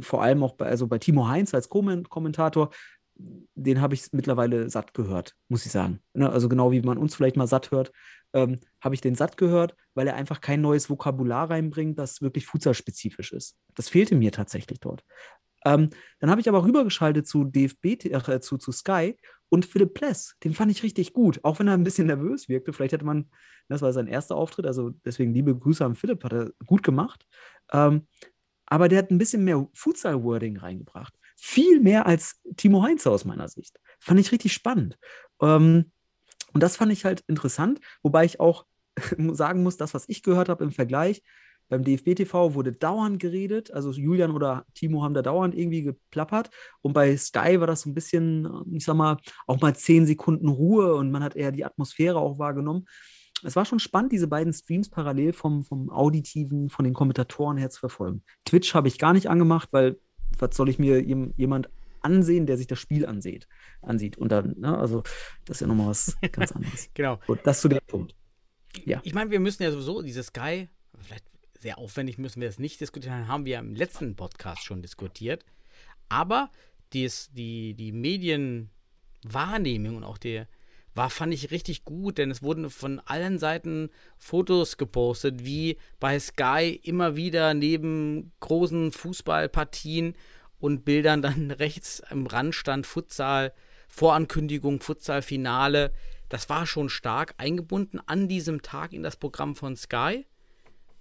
vor 0.00 0.22
allem 0.22 0.42
auch 0.42 0.54
bei, 0.54 0.66
also 0.66 0.88
bei 0.88 0.98
Timo 0.98 1.28
Heinz 1.28 1.54
als 1.54 1.68
Kommentator, 1.68 2.70
den 3.16 3.80
habe 3.80 3.94
ich 3.94 4.12
mittlerweile 4.12 4.68
satt 4.68 4.92
gehört, 4.92 5.36
muss 5.48 5.64
ich 5.64 5.70
sagen. 5.70 6.00
Ne? 6.14 6.28
Also 6.28 6.48
genau 6.48 6.72
wie 6.72 6.82
man 6.82 6.98
uns 6.98 7.14
vielleicht 7.14 7.36
mal 7.36 7.46
satt 7.46 7.70
hört, 7.70 7.92
ähm, 8.32 8.58
habe 8.80 8.96
ich 8.96 9.00
den 9.00 9.14
satt 9.14 9.36
gehört, 9.36 9.76
weil 9.94 10.08
er 10.08 10.16
einfach 10.16 10.40
kein 10.40 10.60
neues 10.60 10.90
Vokabular 10.90 11.48
reinbringt, 11.48 11.96
das 11.96 12.20
wirklich 12.20 12.46
futsalspezifisch 12.46 13.32
ist. 13.32 13.56
Das 13.76 13.88
fehlte 13.88 14.16
mir 14.16 14.32
tatsächlich 14.32 14.80
dort. 14.80 15.04
Ähm, 15.64 15.90
dann 16.20 16.30
habe 16.30 16.40
ich 16.40 16.48
aber 16.48 16.64
rübergeschaltet 16.64 17.26
zu 17.26 17.44
DFB, 17.44 18.04
äh, 18.04 18.40
zu, 18.40 18.58
zu 18.58 18.72
Sky 18.72 19.16
und 19.48 19.66
Philipp 19.66 19.94
Pless, 19.94 20.36
den 20.42 20.52
fand 20.52 20.72
ich 20.72 20.82
richtig 20.82 21.12
gut, 21.12 21.40
auch 21.44 21.58
wenn 21.58 21.68
er 21.68 21.74
ein 21.74 21.84
bisschen 21.84 22.06
nervös 22.06 22.48
wirkte. 22.48 22.72
Vielleicht 22.72 22.92
hätte 22.92 23.04
man, 23.04 23.30
das 23.68 23.82
war 23.82 23.92
sein 23.92 24.08
erster 24.08 24.36
Auftritt, 24.36 24.66
also 24.66 24.90
deswegen 25.04 25.32
liebe 25.32 25.56
Grüße 25.56 25.84
an 25.84 25.94
Philipp, 25.94 26.24
hat 26.24 26.32
er 26.32 26.50
gut 26.66 26.82
gemacht. 26.82 27.26
Ähm, 27.72 28.06
aber 28.66 28.88
der 28.88 28.98
hat 28.98 29.10
ein 29.10 29.18
bisschen 29.18 29.44
mehr 29.44 29.66
Futsal-Wording 29.74 30.56
reingebracht. 30.56 31.14
Viel 31.36 31.80
mehr 31.80 32.06
als 32.06 32.40
Timo 32.56 32.82
Heinze 32.82 33.10
aus 33.10 33.24
meiner 33.24 33.48
Sicht. 33.48 33.78
Fand 34.00 34.18
ich 34.18 34.32
richtig 34.32 34.52
spannend. 34.52 34.98
Ähm, 35.40 35.92
und 36.52 36.62
das 36.62 36.76
fand 36.76 36.92
ich 36.92 37.04
halt 37.04 37.22
interessant, 37.26 37.80
wobei 38.02 38.24
ich 38.24 38.40
auch 38.40 38.66
sagen 39.32 39.62
muss, 39.62 39.76
das, 39.76 39.94
was 39.94 40.08
ich 40.08 40.22
gehört 40.22 40.48
habe 40.48 40.64
im 40.64 40.72
Vergleich, 40.72 41.22
beim 41.74 41.84
DFB-TV 41.84 42.54
wurde 42.54 42.72
dauernd 42.72 43.18
geredet, 43.18 43.72
also 43.72 43.90
Julian 43.90 44.30
oder 44.30 44.64
Timo 44.74 45.02
haben 45.02 45.14
da 45.14 45.22
dauernd 45.22 45.54
irgendwie 45.54 45.82
geplappert. 45.82 46.50
Und 46.82 46.92
bei 46.92 47.16
Sky 47.16 47.58
war 47.60 47.66
das 47.66 47.82
so 47.82 47.90
ein 47.90 47.94
bisschen, 47.94 48.48
ich 48.72 48.84
sag 48.84 48.94
mal, 48.94 49.16
auch 49.46 49.60
mal 49.60 49.74
zehn 49.74 50.06
Sekunden 50.06 50.48
Ruhe 50.48 50.94
und 50.94 51.10
man 51.10 51.24
hat 51.24 51.34
eher 51.34 51.52
die 51.52 51.64
Atmosphäre 51.64 52.18
auch 52.18 52.38
wahrgenommen. 52.38 52.86
Es 53.42 53.56
war 53.56 53.64
schon 53.64 53.80
spannend, 53.80 54.12
diese 54.12 54.28
beiden 54.28 54.52
Streams 54.52 54.88
parallel 54.88 55.32
vom, 55.32 55.64
vom 55.64 55.90
Auditiven, 55.90 56.70
von 56.70 56.84
den 56.84 56.94
Kommentatoren 56.94 57.56
her 57.56 57.70
zu 57.70 57.80
verfolgen. 57.80 58.22
Twitch 58.44 58.74
habe 58.74 58.88
ich 58.88 58.98
gar 58.98 59.12
nicht 59.12 59.28
angemacht, 59.28 59.68
weil 59.72 59.98
was 60.38 60.56
soll 60.56 60.68
ich 60.68 60.78
mir 60.78 61.02
jemand 61.02 61.68
ansehen, 62.00 62.46
der 62.46 62.56
sich 62.56 62.66
das 62.66 62.78
Spiel 62.78 63.04
ansieht, 63.04 63.48
ansieht. 63.82 64.16
Und 64.16 64.30
dann, 64.30 64.54
ne, 64.58 64.78
also 64.78 65.02
das 65.44 65.56
ist 65.56 65.60
ja 65.62 65.66
nochmal 65.66 65.88
was 65.88 66.16
ganz 66.32 66.52
anderes. 66.52 66.90
genau. 66.94 67.18
Gut, 67.26 67.40
das 67.42 67.60
zu 67.60 67.68
dem 67.68 67.80
Punkt. 67.86 68.14
Ja. 68.84 69.00
Ich 69.02 69.14
meine, 69.14 69.30
wir 69.30 69.40
müssen 69.40 69.62
ja 69.62 69.70
sowieso 69.70 70.02
diese 70.02 70.22
Sky, 70.22 70.68
vielleicht 70.98 71.33
sehr 71.64 71.78
aufwendig 71.78 72.18
müssen 72.18 72.42
wir 72.42 72.48
es 72.50 72.58
nicht 72.58 72.82
diskutieren, 72.82 73.26
haben 73.26 73.46
wir 73.46 73.58
im 73.58 73.74
letzten 73.74 74.16
Podcast 74.16 74.62
schon 74.62 74.82
diskutiert. 74.82 75.46
Aber 76.10 76.50
dies, 76.92 77.30
die, 77.32 77.72
die 77.72 77.90
Medienwahrnehmung 77.90 79.96
und 79.96 80.04
auch 80.04 80.18
der 80.18 80.46
war, 80.94 81.08
fand 81.08 81.32
ich 81.32 81.50
richtig 81.50 81.86
gut, 81.86 82.18
denn 82.18 82.30
es 82.30 82.42
wurden 82.42 82.68
von 82.68 83.00
allen 83.00 83.38
Seiten 83.38 83.88
Fotos 84.18 84.76
gepostet, 84.76 85.46
wie 85.46 85.78
bei 86.00 86.20
Sky 86.20 86.78
immer 86.82 87.16
wieder 87.16 87.54
neben 87.54 88.32
großen 88.40 88.92
Fußballpartien 88.92 90.16
und 90.58 90.84
Bildern 90.84 91.22
dann 91.22 91.50
rechts 91.50 92.02
am 92.02 92.26
Rand 92.26 92.54
stand 92.54 92.86
Futsal, 92.86 93.54
Vorankündigung, 93.88 94.80
Futsal-Finale. 94.80 95.94
Das 96.28 96.50
war 96.50 96.66
schon 96.66 96.90
stark 96.90 97.32
eingebunden 97.38 98.00
an 98.04 98.28
diesem 98.28 98.60
Tag 98.60 98.92
in 98.92 99.02
das 99.02 99.16
Programm 99.16 99.56
von 99.56 99.76
Sky. 99.76 100.26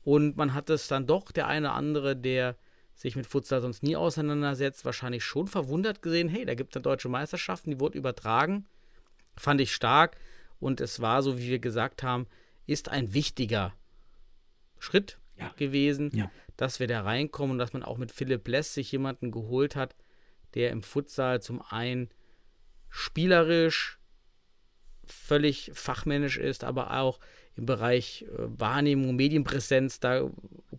Und 0.04 0.36
man 0.38 0.54
hat 0.54 0.70
es 0.70 0.88
dann 0.88 1.08
doch, 1.08 1.32
der 1.32 1.48
eine 1.48 1.68
oder 1.68 1.76
andere, 1.76 2.16
der 2.16 2.58
sich 2.96 3.16
mit 3.16 3.26
Futsal 3.26 3.62
sonst 3.62 3.84
nie 3.84 3.96
auseinandersetzt, 3.96 4.86
wahrscheinlich 4.86 5.24
schon 5.24 5.48
verwundert 5.48 6.02
gesehen, 6.02 6.30
hey, 6.30 6.46
da 6.46 6.54
gibt 6.54 6.74
es 6.74 6.78
eine 6.78 6.84
deutsche 6.84 7.10
Meisterschaften, 7.10 7.72
die 7.72 7.80
wurde 7.80 7.98
übertragen. 7.98 8.68
Fand 9.36 9.62
ich 9.62 9.74
stark. 9.74 10.18
Und 10.60 10.80
es 10.80 11.02
war, 11.02 11.24
so 11.24 11.38
wie 11.38 11.48
wir 11.48 11.60
gesagt 11.60 12.04
haben, 12.04 12.28
ist 12.66 12.90
ein 12.90 13.14
wichtiger 13.14 13.74
Schritt 14.80 15.18
ja. 15.38 15.52
gewesen, 15.58 16.12
ja. 16.14 16.32
dass 16.56 16.80
wir 16.80 16.88
da 16.88 17.02
reinkommen 17.02 17.54
und 17.54 17.58
dass 17.58 17.74
man 17.74 17.84
auch 17.84 17.98
mit 17.98 18.12
Philipp 18.12 18.48
Less 18.48 18.74
sich 18.74 18.92
jemanden 18.92 19.32
geholt 19.32 19.76
hat, 19.76 19.96
der 20.54 20.72
im 20.72 20.84
Futsal 20.84 21.42
zum 21.42 21.62
einen 21.62 22.10
spielerisch 22.90 24.00
völlig 25.06 25.72
fachmännisch 25.74 26.38
ist, 26.38 26.64
aber 26.64 27.00
auch 27.00 27.20
im 27.56 27.66
Bereich 27.66 28.26
äh, 28.30 28.60
Wahrnehmung, 28.60 29.16
Medienpräsenz 29.16 30.00
da 30.00 30.30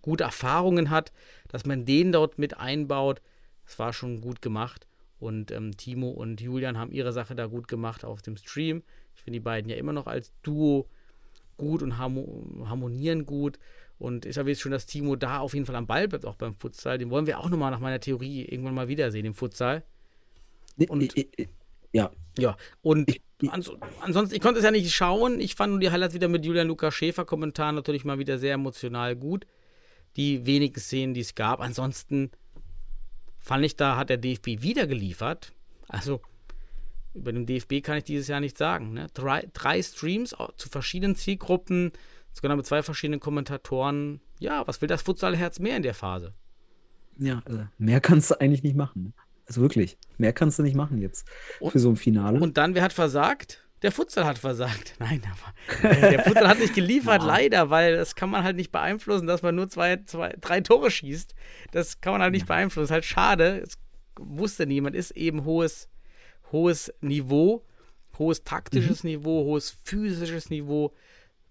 gute 0.02 0.24
Erfahrungen 0.24 0.90
hat, 0.90 1.12
dass 1.48 1.64
man 1.66 1.84
den 1.84 2.12
dort 2.12 2.38
mit 2.38 2.58
einbaut. 2.58 3.22
Das 3.64 3.78
war 3.78 3.92
schon 3.92 4.20
gut 4.20 4.42
gemacht. 4.42 4.86
Und 5.20 5.50
ähm, 5.52 5.76
Timo 5.76 6.10
und 6.10 6.40
Julian 6.40 6.76
haben 6.76 6.92
ihre 6.92 7.12
Sache 7.12 7.34
da 7.34 7.46
gut 7.46 7.68
gemacht 7.68 8.04
auf 8.04 8.20
dem 8.20 8.36
Stream. 8.36 8.82
Ich 9.14 9.22
finde 9.22 9.38
die 9.38 9.44
beiden 9.44 9.70
ja 9.70 9.76
immer 9.76 9.92
noch 9.92 10.06
als 10.06 10.32
Duo 10.42 10.88
gut 11.56 11.82
und 11.82 11.98
harmonieren 11.98 13.26
gut. 13.26 13.58
Und 13.98 14.26
ich 14.26 14.36
habe 14.36 14.50
jetzt 14.50 14.60
schon, 14.60 14.72
dass 14.72 14.86
Timo 14.86 15.16
da 15.16 15.38
auf 15.38 15.54
jeden 15.54 15.66
Fall 15.66 15.76
am 15.76 15.86
Ball 15.86 16.08
bleibt, 16.08 16.26
auch 16.26 16.34
beim 16.34 16.56
Futsal. 16.56 16.98
Den 16.98 17.10
wollen 17.10 17.26
wir 17.26 17.38
auch 17.38 17.48
nochmal 17.48 17.70
nach 17.70 17.80
meiner 17.80 18.00
Theorie 18.00 18.44
irgendwann 18.44 18.74
mal 18.74 18.88
wiedersehen 18.88 19.24
im 19.24 19.34
Futsal. 19.34 19.84
Und, 20.88 21.14
ja. 21.92 22.10
Ja, 22.36 22.56
und 22.82 23.08
ans 23.50 23.70
ansonsten, 24.00 24.34
ich 24.34 24.40
konnte 24.40 24.58
es 24.58 24.64
ja 24.64 24.70
nicht 24.70 24.94
schauen. 24.94 25.40
Ich 25.40 25.54
fand 25.54 25.72
nur 25.72 25.80
die 25.80 25.90
Highlights 25.90 26.14
wieder 26.14 26.28
mit 26.28 26.44
Julian 26.44 26.68
Lukas 26.68 26.94
Schäfer 26.94 27.24
Kommentar 27.24 27.72
natürlich 27.72 28.04
mal 28.04 28.18
wieder 28.18 28.38
sehr 28.38 28.54
emotional 28.54 29.16
gut. 29.16 29.46
Die 30.16 30.46
wenigen 30.46 30.78
Szenen, 30.78 31.14
die 31.14 31.20
es 31.20 31.34
gab. 31.34 31.60
Ansonsten 31.60 32.30
fand 33.38 33.64
ich, 33.64 33.76
da 33.76 33.96
hat 33.96 34.10
der 34.10 34.16
DFB 34.16 34.62
wieder 34.62 34.86
geliefert. 34.86 35.52
Also 35.88 36.20
über 37.14 37.32
den 37.32 37.46
DFB 37.46 37.82
kann 37.82 37.98
ich 37.98 38.04
dieses 38.04 38.28
Jahr 38.28 38.40
nicht 38.40 38.58
sagen. 38.58 38.92
Ne? 38.92 39.06
Drei, 39.14 39.48
drei 39.52 39.82
Streams 39.82 40.34
zu 40.56 40.68
verschiedenen 40.68 41.14
Zielgruppen, 41.14 41.92
sogar 42.32 42.56
mit 42.56 42.66
zwei 42.66 42.82
verschiedenen 42.82 43.20
Kommentatoren. 43.20 44.20
Ja, 44.40 44.66
was 44.66 44.80
will 44.80 44.88
das 44.88 45.02
Futsalherz 45.02 45.60
mehr 45.60 45.76
in 45.76 45.82
der 45.82 45.94
Phase? 45.94 46.34
Ja, 47.16 47.42
also 47.44 47.66
mehr 47.78 48.00
kannst 48.00 48.30
du 48.30 48.40
eigentlich 48.40 48.64
nicht 48.64 48.76
machen. 48.76 49.14
Also 49.46 49.60
wirklich, 49.60 49.98
mehr 50.16 50.32
kannst 50.32 50.58
du 50.58 50.62
nicht 50.62 50.74
machen 50.74 50.98
jetzt 50.98 51.26
und, 51.60 51.72
für 51.72 51.78
so 51.78 51.90
ein 51.90 51.96
Finale. 51.96 52.40
Und 52.40 52.56
dann, 52.56 52.74
wer 52.74 52.82
hat 52.82 52.92
versagt? 52.92 53.64
Der 53.82 53.92
Futsal 53.92 54.24
hat 54.24 54.38
versagt. 54.38 54.94
Nein, 54.98 55.22
aber 55.30 55.90
äh, 55.90 56.12
der 56.12 56.24
Futsal 56.24 56.48
hat 56.48 56.58
nicht 56.58 56.74
geliefert, 56.74 57.20
ja. 57.20 57.26
leider, 57.26 57.68
weil 57.68 57.96
das 57.96 58.14
kann 58.14 58.30
man 58.30 58.42
halt 58.42 58.56
nicht 58.56 58.72
beeinflussen, 58.72 59.26
dass 59.26 59.42
man 59.42 59.54
nur 59.54 59.68
zwei, 59.68 59.98
zwei, 60.06 60.34
drei 60.40 60.62
Tore 60.62 60.90
schießt. 60.90 61.34
Das 61.72 62.00
kann 62.00 62.14
man 62.14 62.22
halt 62.22 62.32
nicht 62.32 62.48
ja. 62.48 62.54
beeinflussen. 62.54 62.84
Das 62.84 62.90
ist 62.90 62.94
halt 62.94 63.04
schade. 63.04 63.60
Das 63.60 63.76
wusste 64.18 64.66
niemand. 64.66 64.96
Ist 64.96 65.10
eben 65.10 65.44
hohes, 65.44 65.90
hohes 66.50 66.94
Niveau, 67.02 67.66
hohes 68.18 68.42
taktisches 68.42 69.04
mhm. 69.04 69.10
Niveau, 69.10 69.44
hohes 69.44 69.76
physisches 69.84 70.48
Niveau, 70.48 70.94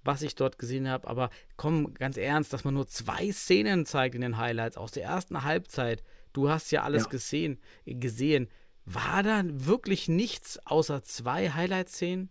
was 0.04 0.24
ich 0.24 0.34
dort 0.34 0.58
gesehen 0.58 0.90
habe. 0.90 1.08
Aber 1.08 1.30
komm, 1.56 1.94
ganz 1.94 2.18
ernst, 2.18 2.52
dass 2.52 2.64
man 2.64 2.74
nur 2.74 2.88
zwei 2.88 3.32
Szenen 3.32 3.86
zeigt 3.86 4.16
in 4.16 4.22
den 4.22 4.38
Highlights 4.38 4.78
aus 4.78 4.92
der 4.92 5.04
ersten 5.04 5.44
Halbzeit 5.44 6.04
Du 6.34 6.50
hast 6.50 6.72
ja 6.72 6.84
alles 6.84 7.04
ja. 7.04 7.10
Gesehen, 7.10 7.60
gesehen. 7.86 8.50
War 8.86 9.24
da 9.24 9.44
wirklich 9.46 10.10
nichts 10.10 10.60
außer 10.66 11.04
zwei 11.04 11.50
Highlight-Szenen? 11.52 12.30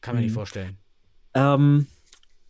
Kann 0.00 0.14
man 0.14 0.22
mhm. 0.22 0.26
nicht 0.26 0.34
vorstellen. 0.34 0.78
Ähm, 1.34 1.86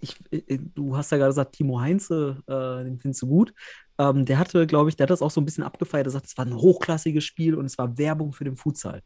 ich, 0.01 0.17
äh, 0.31 0.59
du 0.75 0.97
hast 0.97 1.11
ja 1.11 1.19
gerade 1.19 1.31
gesagt, 1.31 1.55
Timo 1.55 1.81
Heinze, 1.81 2.43
äh, 2.47 2.85
den 2.85 2.99
findest 2.99 3.23
du 3.23 3.29
gut. 3.29 3.55
Ähm, 3.99 4.25
der 4.25 4.39
hatte, 4.39 4.67
glaube 4.67 4.91
ich, 4.91 4.97
der 4.97 5.05
hat 5.05 5.11
das 5.11 5.23
auch 5.23 5.31
so 5.31 5.41
ein 5.41 5.45
bisschen 5.45 5.65
abgefeiert. 5.65 6.07
Er 6.07 6.11
sagt, 6.11 6.27
es 6.27 6.37
war 6.37 6.47
ein 6.47 6.55
hochklassiges 6.55 7.25
Spiel 7.25 7.55
und 7.55 7.65
es 7.65 7.79
war 7.79 7.99
Werbung 7.99 8.33
für 8.33 8.45
den 8.45 8.57
Futsal. 8.57 9.03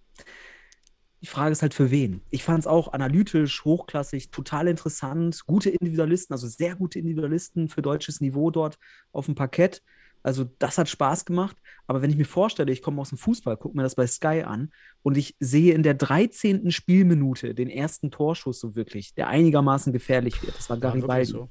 Die 1.23 1.29
Frage 1.29 1.53
ist 1.53 1.63
halt 1.63 1.73
für 1.73 1.93
wen. 1.93 2.21
Ich 2.31 2.43
fand 2.43 2.61
es 2.61 2.67
auch 2.67 2.93
analytisch, 2.93 3.65
hochklassig, 3.65 4.33
total 4.33 4.67
interessant. 4.67 5.47
Gute 5.47 5.71
Individualisten, 5.71 6.35
also 6.35 6.49
sehr 6.49 6.75
gute 6.75 6.99
Individualisten 6.99 7.69
für 7.69 7.81
deutsches 7.81 8.21
Niveau 8.21 8.51
dort 8.51 8.77
auf 9.13 9.27
dem 9.27 9.37
Parkett. 9.37 9.83
Also 10.23 10.45
das 10.59 10.79
hat 10.79 10.89
Spaß 10.89 11.25
gemacht. 11.25 11.57
Aber 11.87 12.03
wenn 12.03 12.11
ich 12.11 12.17
mir 12.17 12.25
vorstelle, 12.25 12.73
ich 12.73 12.83
komme 12.83 13.01
aus 13.01 13.11
dem 13.11 13.19
Fußball, 13.19 13.57
gucke 13.57 13.77
mir 13.77 13.83
das 13.83 13.95
bei 13.95 14.07
Sky 14.07 14.43
an 14.43 14.73
und 15.03 15.17
ich 15.17 15.37
sehe 15.41 15.75
in 15.75 15.83
der 15.83 15.95
13. 15.95 16.71
Spielminute 16.71 17.55
den 17.55 17.69
ersten 17.69 18.11
Torschuss 18.11 18.61
so 18.61 18.77
wirklich, 18.77 19.15
der 19.15 19.29
einigermaßen 19.29 19.93
gefährlich 19.93 20.43
wird. 20.43 20.57
Das 20.57 20.71
war 20.71 20.79
Garibaldi. 20.79 21.27
So. 21.33 21.51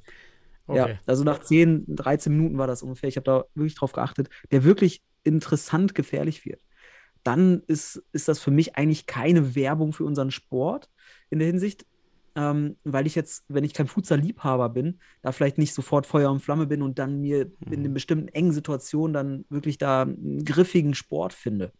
Okay. 0.68 0.78
Ja, 0.78 1.00
also 1.06 1.24
nach 1.24 1.40
10, 1.40 1.86
13 1.88 2.36
Minuten 2.36 2.58
war 2.58 2.68
das 2.68 2.84
ungefähr. 2.84 3.10
Ich 3.10 3.18
habe 3.18 3.26
da 3.26 3.44
wirklich 3.56 3.76
drauf 3.76 3.92
geachtet, 3.92 4.30
der 4.52 4.64
wirklich 4.64 5.02
interessant 5.24 5.96
gefährlich 5.96 6.46
wird. 6.46 6.62
Dann 7.24 7.62
ist, 7.68 8.02
ist 8.14 8.28
das 8.28 8.40
für 8.40 8.52
mich 8.52 8.76
eigentlich 8.78 9.06
keine 9.06 9.54
Werbung 9.54 9.94
für 9.94 10.06
unseren 10.06 10.32
Sport 10.32 10.90
in 11.30 11.40
der 11.40 11.48
Hinsicht, 11.48 11.86
ähm, 12.36 12.78
weil 12.84 13.08
ich 13.08 13.16
jetzt, 13.16 13.44
wenn 13.48 13.64
ich 13.64 13.74
kein 13.74 13.88
Futsal-Liebhaber 13.88 14.70
bin, 14.70 15.00
da 15.22 15.32
vielleicht 15.32 15.58
nicht 15.58 15.74
sofort 15.74 16.06
Feuer 16.06 16.32
und 16.32 16.42
Flamme 16.42 16.66
bin 16.66 16.82
und 16.82 17.00
dann 17.00 17.20
mir 17.20 17.46
mhm. 17.46 17.74
in 17.74 17.80
einer 17.82 17.90
bestimmten 17.90 18.30
engen 18.30 18.54
Situation 18.54 19.14
dann 19.14 19.46
wirklich 19.50 19.78
da 19.78 20.04
einen 20.04 20.46
griffigen 20.46 20.94
Sport 20.94 21.34
finde. 21.34 21.72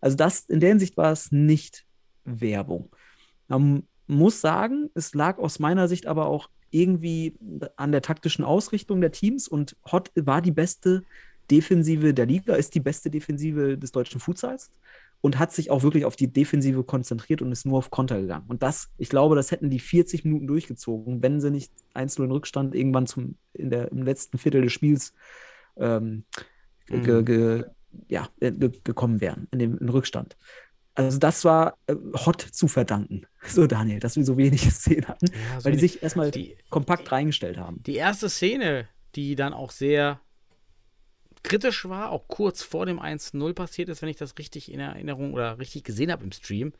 Also 0.00 0.16
das, 0.16 0.40
in 0.40 0.60
der 0.60 0.70
Hinsicht 0.70 0.96
war 0.96 1.12
es 1.12 1.32
nicht 1.32 1.84
Werbung. 2.24 2.90
Man 3.48 3.84
muss 4.06 4.40
sagen, 4.40 4.90
es 4.94 5.14
lag 5.14 5.38
aus 5.38 5.58
meiner 5.58 5.88
Sicht 5.88 6.06
aber 6.06 6.26
auch 6.26 6.50
irgendwie 6.70 7.34
an 7.76 7.92
der 7.92 8.02
taktischen 8.02 8.44
Ausrichtung 8.44 9.00
der 9.00 9.12
Teams 9.12 9.48
und 9.48 9.76
Hot 9.90 10.10
war 10.14 10.42
die 10.42 10.52
beste 10.52 11.04
Defensive 11.50 12.12
der 12.12 12.26
Liga, 12.26 12.54
ist 12.56 12.74
die 12.74 12.80
beste 12.80 13.08
Defensive 13.08 13.78
des 13.78 13.92
deutschen 13.92 14.20
Futsals 14.20 14.70
und 15.26 15.40
hat 15.40 15.52
sich 15.52 15.72
auch 15.72 15.82
wirklich 15.82 16.04
auf 16.04 16.14
die 16.14 16.32
Defensive 16.32 16.84
konzentriert 16.84 17.42
und 17.42 17.50
ist 17.50 17.66
nur 17.66 17.78
auf 17.78 17.90
Konter 17.90 18.20
gegangen. 18.20 18.44
Und 18.46 18.62
das, 18.62 18.90
ich 18.96 19.08
glaube, 19.08 19.34
das 19.34 19.50
hätten 19.50 19.70
die 19.70 19.80
40 19.80 20.24
Minuten 20.24 20.46
durchgezogen, 20.46 21.20
wenn 21.20 21.40
sie 21.40 21.50
nicht 21.50 21.72
einzeln 21.94 22.26
in 22.26 22.30
Rückstand 22.30 22.76
irgendwann 22.76 23.08
zum, 23.08 23.34
in 23.52 23.70
der, 23.70 23.90
im 23.90 24.04
letzten 24.04 24.38
Viertel 24.38 24.62
des 24.62 24.72
Spiels 24.72 25.14
ähm, 25.78 26.22
mhm. 26.88 27.02
ge, 27.02 27.22
ge, 27.24 27.64
ja, 28.06 28.28
äh, 28.38 28.52
ge, 28.52 28.70
gekommen 28.84 29.20
wären, 29.20 29.48
in 29.50 29.58
dem 29.58 29.78
in 29.78 29.88
Rückstand. 29.88 30.36
Also 30.94 31.18
das 31.18 31.44
war 31.44 31.76
äh, 31.88 31.96
Hot 32.24 32.40
zu 32.40 32.68
verdanken, 32.68 33.26
so 33.48 33.66
Daniel, 33.66 33.98
dass 33.98 34.14
wir 34.14 34.24
so 34.24 34.36
wenige 34.36 34.70
Szenen 34.70 35.08
hatten, 35.08 35.26
ja, 35.26 35.58
so 35.58 35.64
weil 35.64 35.72
die 35.72 35.80
sich 35.80 36.04
erstmal 36.04 36.30
die, 36.30 36.56
kompakt 36.70 37.10
reingestellt 37.10 37.58
haben. 37.58 37.82
Die 37.82 37.96
erste 37.96 38.30
Szene, 38.30 38.86
die 39.16 39.34
dann 39.34 39.54
auch 39.54 39.72
sehr 39.72 40.20
kritisch 41.46 41.88
war, 41.88 42.10
auch 42.10 42.26
kurz 42.26 42.62
vor 42.62 42.86
dem 42.86 43.00
1-0 43.00 43.54
passiert 43.54 43.88
ist, 43.88 44.02
wenn 44.02 44.08
ich 44.08 44.16
das 44.16 44.36
richtig 44.38 44.70
in 44.70 44.80
Erinnerung 44.80 45.32
oder 45.32 45.58
richtig 45.58 45.84
gesehen 45.84 46.10
habe 46.10 46.24
im 46.24 46.32
Stream, 46.32 46.72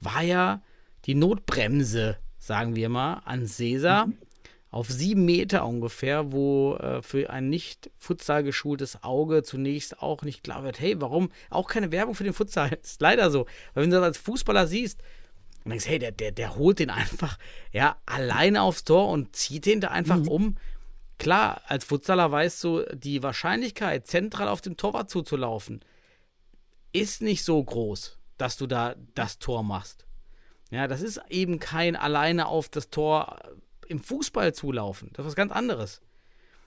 war 0.00 0.22
ja 0.22 0.60
die 1.06 1.14
Notbremse, 1.14 2.16
sagen 2.38 2.74
wir 2.74 2.88
mal, 2.88 3.22
an 3.24 3.46
Cesar. 3.46 4.06
Mhm. 4.06 4.18
auf 4.70 4.88
sieben 4.88 5.26
Meter 5.26 5.66
ungefähr, 5.66 6.32
wo 6.32 6.76
äh, 6.76 7.02
für 7.02 7.28
ein 7.28 7.50
nicht 7.50 7.90
Futsal 7.98 8.42
geschultes 8.42 9.02
Auge 9.02 9.42
zunächst 9.42 10.02
auch 10.02 10.22
nicht 10.22 10.42
klar 10.42 10.64
wird, 10.64 10.80
hey, 10.80 10.98
warum 10.98 11.30
auch 11.50 11.68
keine 11.68 11.92
Werbung 11.92 12.14
für 12.14 12.24
den 12.24 12.32
Futsal? 12.32 12.72
ist 12.82 13.02
leider 13.02 13.30
so. 13.30 13.46
Weil 13.74 13.84
wenn 13.84 13.90
du 13.90 13.96
das 13.96 14.04
als 14.04 14.18
Fußballer 14.18 14.66
siehst 14.66 15.02
und 15.64 15.70
denkst, 15.70 15.86
hey, 15.86 15.98
der, 15.98 16.10
der, 16.10 16.32
der 16.32 16.56
holt 16.56 16.78
den 16.78 16.88
einfach 16.88 17.38
ja 17.70 17.96
alleine 18.06 18.62
aufs 18.62 18.84
Tor 18.84 19.10
und 19.10 19.36
zieht 19.36 19.66
den 19.66 19.82
da 19.82 19.88
einfach 19.88 20.16
mhm. 20.16 20.28
um. 20.28 20.56
Klar, 21.22 21.62
als 21.66 21.84
Futsaler 21.84 22.32
weißt 22.32 22.64
du, 22.64 22.82
die 22.94 23.22
Wahrscheinlichkeit, 23.22 24.08
zentral 24.08 24.48
auf 24.48 24.60
den 24.60 24.76
Torwart 24.76 25.08
zuzulaufen, 25.08 25.84
ist 26.92 27.22
nicht 27.22 27.44
so 27.44 27.62
groß, 27.62 28.18
dass 28.38 28.56
du 28.56 28.66
da 28.66 28.96
das 29.14 29.38
Tor 29.38 29.62
machst. 29.62 30.04
Ja, 30.72 30.88
das 30.88 31.00
ist 31.00 31.20
eben 31.28 31.60
kein 31.60 31.94
alleine 31.94 32.48
auf 32.48 32.68
das 32.68 32.90
Tor 32.90 33.38
im 33.86 34.00
Fußball 34.00 34.52
zulaufen. 34.52 35.10
Das 35.12 35.24
ist 35.24 35.28
was 35.28 35.36
ganz 35.36 35.52
anderes. 35.52 36.00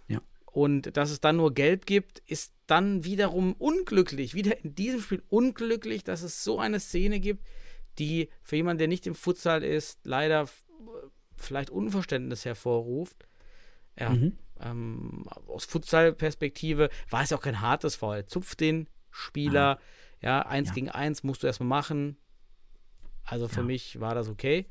Ja. 0.07 0.21
Und 0.45 0.95
dass 0.95 1.11
es 1.11 1.19
dann 1.19 1.35
nur 1.35 1.53
Gelb 1.53 1.85
gibt, 1.85 2.19
ist 2.19 2.53
dann 2.65 3.03
wiederum 3.03 3.55
unglücklich. 3.59 4.35
Wieder 4.35 4.63
in 4.63 4.73
diesem 4.73 5.01
Spiel 5.01 5.21
unglücklich, 5.27 6.05
dass 6.05 6.21
es 6.21 6.45
so 6.45 6.59
eine 6.59 6.79
Szene 6.79 7.19
gibt, 7.19 7.45
die 7.99 8.29
für 8.41 8.55
jemanden, 8.55 8.77
der 8.77 8.87
nicht 8.87 9.05
im 9.05 9.15
Futsal 9.15 9.65
ist, 9.65 9.99
leider 10.05 10.47
vielleicht 11.35 11.71
Unverständnis 11.71 12.45
hervorruft. 12.45 13.27
Ja, 13.99 14.09
mhm. 14.09 14.33
ähm, 14.61 15.23
aus 15.47 15.65
Futsal-Perspektive 15.65 16.89
war 17.09 17.23
es 17.23 17.33
auch 17.33 17.41
kein 17.41 17.61
hartes 17.61 17.95
Foul. 17.95 18.25
Zupft 18.25 18.59
den 18.59 18.87
Spieler, 19.09 19.79
ja, 20.21 20.39
ja 20.39 20.45
eins 20.45 20.69
ja. 20.69 20.73
gegen 20.75 20.89
eins 20.89 21.23
musst 21.23 21.43
du 21.43 21.47
erstmal 21.47 21.69
machen. 21.69 22.17
Also 23.23 23.47
für 23.47 23.61
ja. 23.61 23.65
mich 23.65 23.99
war 23.99 24.15
das 24.15 24.29
okay. 24.29 24.67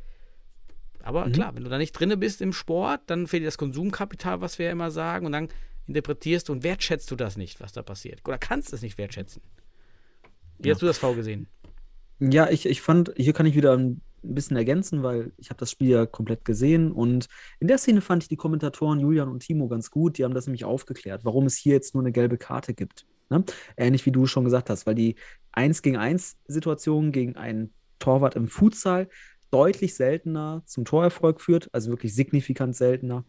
Aber 1.02 1.26
mhm. 1.26 1.32
klar, 1.32 1.54
wenn 1.54 1.64
du 1.64 1.70
da 1.70 1.78
nicht 1.78 1.92
drinne 1.92 2.16
bist 2.16 2.40
im 2.40 2.52
Sport, 2.52 3.02
dann 3.06 3.26
fehlt 3.26 3.42
dir 3.42 3.46
das 3.46 3.58
Konsumkapital, 3.58 4.40
was 4.40 4.58
wir 4.58 4.66
ja 4.66 4.72
immer 4.72 4.90
sagen, 4.90 5.26
und 5.26 5.32
dann 5.32 5.48
interpretierst 5.86 6.48
du 6.48 6.52
und 6.52 6.62
wertschätzt 6.62 7.10
du 7.10 7.16
das 7.16 7.36
nicht, 7.36 7.60
was 7.60 7.72
da 7.72 7.82
passiert. 7.82 8.20
Oder 8.26 8.38
kannst 8.38 8.72
es 8.72 8.80
nicht 8.80 8.96
wertschätzen. 8.96 9.42
Wie 10.58 10.68
ja. 10.68 10.74
hast 10.74 10.82
du 10.82 10.86
das 10.86 10.98
V 10.98 11.14
gesehen? 11.14 11.46
Ja, 12.20 12.48
ich, 12.48 12.64
ich 12.64 12.80
fand, 12.80 13.12
hier 13.16 13.32
kann 13.32 13.44
ich 13.44 13.54
wieder 13.54 13.76
ein 13.76 14.00
bisschen 14.32 14.56
ergänzen, 14.56 15.02
weil 15.02 15.32
ich 15.36 15.50
habe 15.50 15.58
das 15.58 15.70
Spiel 15.70 15.88
ja 15.90 16.06
komplett 16.06 16.44
gesehen 16.44 16.92
und 16.92 17.26
in 17.60 17.68
der 17.68 17.78
Szene 17.78 18.00
fand 18.00 18.22
ich 18.22 18.28
die 18.28 18.36
Kommentatoren 18.36 19.00
Julian 19.00 19.28
und 19.28 19.40
Timo 19.40 19.68
ganz 19.68 19.90
gut. 19.90 20.16
Die 20.18 20.24
haben 20.24 20.34
das 20.34 20.46
nämlich 20.46 20.64
aufgeklärt, 20.64 21.24
warum 21.24 21.46
es 21.46 21.56
hier 21.56 21.74
jetzt 21.74 21.94
nur 21.94 22.02
eine 22.02 22.12
gelbe 22.12 22.38
Karte 22.38 22.74
gibt. 22.74 23.06
Ne? 23.28 23.44
Ähnlich 23.76 24.06
wie 24.06 24.12
du 24.12 24.26
schon 24.26 24.44
gesagt 24.44 24.70
hast, 24.70 24.86
weil 24.86 24.94
die 24.94 25.16
1 25.52 25.82
gegen 25.82 25.96
1 25.96 26.36
Situation 26.46 27.12
gegen 27.12 27.36
einen 27.36 27.74
Torwart 27.98 28.36
im 28.36 28.48
Futsal 28.48 29.08
deutlich 29.50 29.94
seltener 29.94 30.62
zum 30.66 30.84
Torerfolg 30.84 31.40
führt, 31.40 31.68
also 31.72 31.90
wirklich 31.90 32.14
signifikant 32.14 32.74
seltener, 32.74 33.24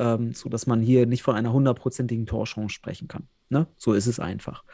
ähm, 0.00 0.32
sodass 0.32 0.66
man 0.66 0.80
hier 0.80 1.06
nicht 1.06 1.22
von 1.22 1.36
einer 1.36 1.52
hundertprozentigen 1.52 2.24
Torchance 2.24 2.74
sprechen 2.74 3.06
kann. 3.06 3.28
Ne? 3.50 3.66
So 3.76 3.92
ist 3.92 4.06
es 4.06 4.18
einfach. 4.18 4.64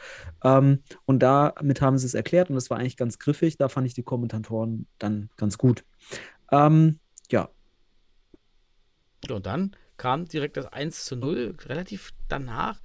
Ähm, 0.43 0.79
und 1.05 1.19
damit 1.19 1.81
haben 1.81 1.97
sie 1.97 2.05
es 2.05 2.13
erklärt 2.13 2.49
und 2.49 2.55
es 2.55 2.69
war 2.69 2.77
eigentlich 2.77 2.95
ganz 2.95 3.19
griffig. 3.19 3.57
Da 3.57 3.67
fand 3.67 3.85
ich 3.85 3.93
die 3.93 4.03
Kommentatoren 4.03 4.87
dann 4.99 5.29
ganz 5.35 5.57
gut. 5.57 5.83
Ähm, 6.51 6.99
ja. 7.29 7.49
Und 9.29 9.45
dann 9.45 9.75
kam 9.97 10.25
direkt 10.25 10.55
das 10.55 10.67
1 10.67 11.05
zu 11.05 11.17
0, 11.17 11.57
relativ 11.65 12.13
danach, 12.29 12.79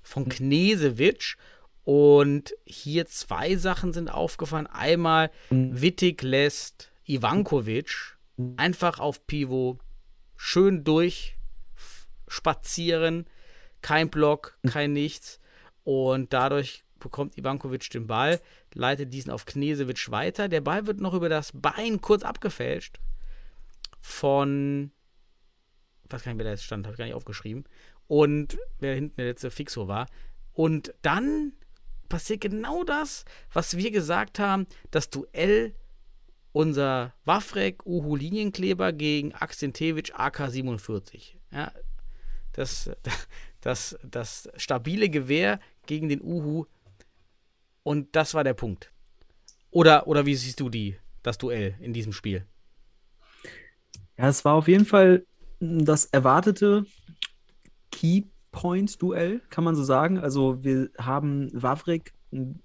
von 0.00 0.28
Knesewitsch. 0.28 1.36
Und 1.82 2.54
hier 2.64 3.06
zwei 3.06 3.56
Sachen 3.56 3.92
sind 3.92 4.12
aufgefallen. 4.12 4.66
Einmal, 4.66 5.30
mhm. 5.50 5.80
Wittig 5.80 6.22
lässt 6.22 6.92
Ivankovic 7.06 8.18
einfach 8.56 9.00
auf 9.00 9.26
Pivo 9.26 9.78
schön 10.36 10.84
durch 10.84 11.37
spazieren, 12.28 13.26
kein 13.82 14.10
Block, 14.10 14.58
kein 14.66 14.92
nichts 14.92 15.40
und 15.84 16.32
dadurch 16.32 16.84
bekommt 16.98 17.38
Ivankovic 17.38 17.88
den 17.90 18.06
Ball, 18.06 18.40
leitet 18.74 19.12
diesen 19.12 19.30
auf 19.30 19.46
Knesewitsch 19.46 20.10
weiter. 20.10 20.48
Der 20.48 20.60
Ball 20.60 20.86
wird 20.86 21.00
noch 21.00 21.14
über 21.14 21.28
das 21.28 21.52
Bein 21.54 22.00
kurz 22.00 22.22
abgefälscht 22.24 22.98
von 24.00 24.90
ich 26.08 26.12
weiß 26.12 26.24
gar 26.24 26.32
nicht, 26.32 26.38
wer 26.38 26.44
da 26.44 26.50
jetzt 26.52 26.64
stand, 26.64 26.86
habe 26.86 26.94
ich 26.94 26.98
gar 26.98 27.04
nicht 27.04 27.14
aufgeschrieben. 27.14 27.64
Und 28.06 28.58
wer 28.78 28.94
hinten 28.94 29.16
der 29.16 29.26
letzte 29.26 29.50
Fixo 29.50 29.88
war. 29.88 30.06
Und 30.54 30.94
dann 31.02 31.52
passiert 32.08 32.40
genau 32.40 32.82
das, 32.82 33.26
was 33.52 33.76
wir 33.76 33.90
gesagt 33.90 34.38
haben, 34.38 34.66
das 34.90 35.10
Duell 35.10 35.74
unser 36.52 37.12
Wafrek 37.26 37.84
Uhu 37.84 38.16
Linienkleber 38.16 38.94
gegen 38.94 39.34
Akzentewitsch 39.34 40.12
AK-47. 40.14 41.34
Ja, 41.52 41.70
das, 42.58 42.90
das, 43.60 43.98
das 44.02 44.48
stabile 44.56 45.08
Gewehr 45.08 45.60
gegen 45.86 46.08
den 46.08 46.20
Uhu. 46.20 46.66
Und 47.82 48.14
das 48.16 48.34
war 48.34 48.44
der 48.44 48.54
Punkt. 48.54 48.92
Oder, 49.70 50.06
oder 50.06 50.26
wie 50.26 50.34
siehst 50.34 50.60
du 50.60 50.68
die, 50.68 50.96
das 51.22 51.38
Duell 51.38 51.76
in 51.80 51.92
diesem 51.92 52.12
Spiel? 52.12 52.46
Ja, 54.16 54.28
es 54.28 54.44
war 54.44 54.54
auf 54.54 54.68
jeden 54.68 54.84
Fall 54.84 55.24
das 55.60 56.06
erwartete 56.06 56.84
Keypoint-Duell, 57.92 59.40
kann 59.50 59.64
man 59.64 59.76
so 59.76 59.84
sagen. 59.84 60.18
Also 60.18 60.62
wir 60.64 60.90
haben 60.98 61.50
Wawrik 61.52 62.12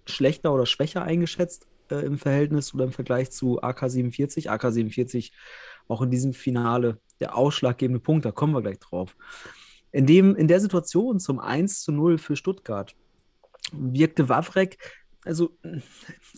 schlechter 0.05 0.53
oder 0.53 0.65
schwächer 0.65 1.03
eingeschätzt 1.03 1.67
äh, 1.89 2.05
im 2.05 2.17
Verhältnis 2.17 2.73
oder 2.73 2.85
im 2.85 2.91
Vergleich 2.91 3.31
zu 3.31 3.61
AK-47. 3.61 4.49
AK-47 4.49 5.31
auch 5.87 6.01
in 6.01 6.09
diesem 6.11 6.33
Finale 6.33 6.99
der 7.19 7.37
ausschlaggebende 7.37 7.99
Punkt, 7.99 8.25
da 8.25 8.31
kommen 8.31 8.53
wir 8.53 8.61
gleich 8.61 8.79
drauf. 8.79 9.15
In, 9.93 10.05
dem, 10.07 10.35
in 10.35 10.47
der 10.47 10.59
Situation 10.59 11.19
zum 11.19 11.39
1 11.39 11.83
zu 11.83 11.91
0 11.91 12.17
für 12.17 12.35
Stuttgart 12.35 12.95
wirkte 13.71 14.27
Wawrek, 14.27 14.77
also 15.23 15.55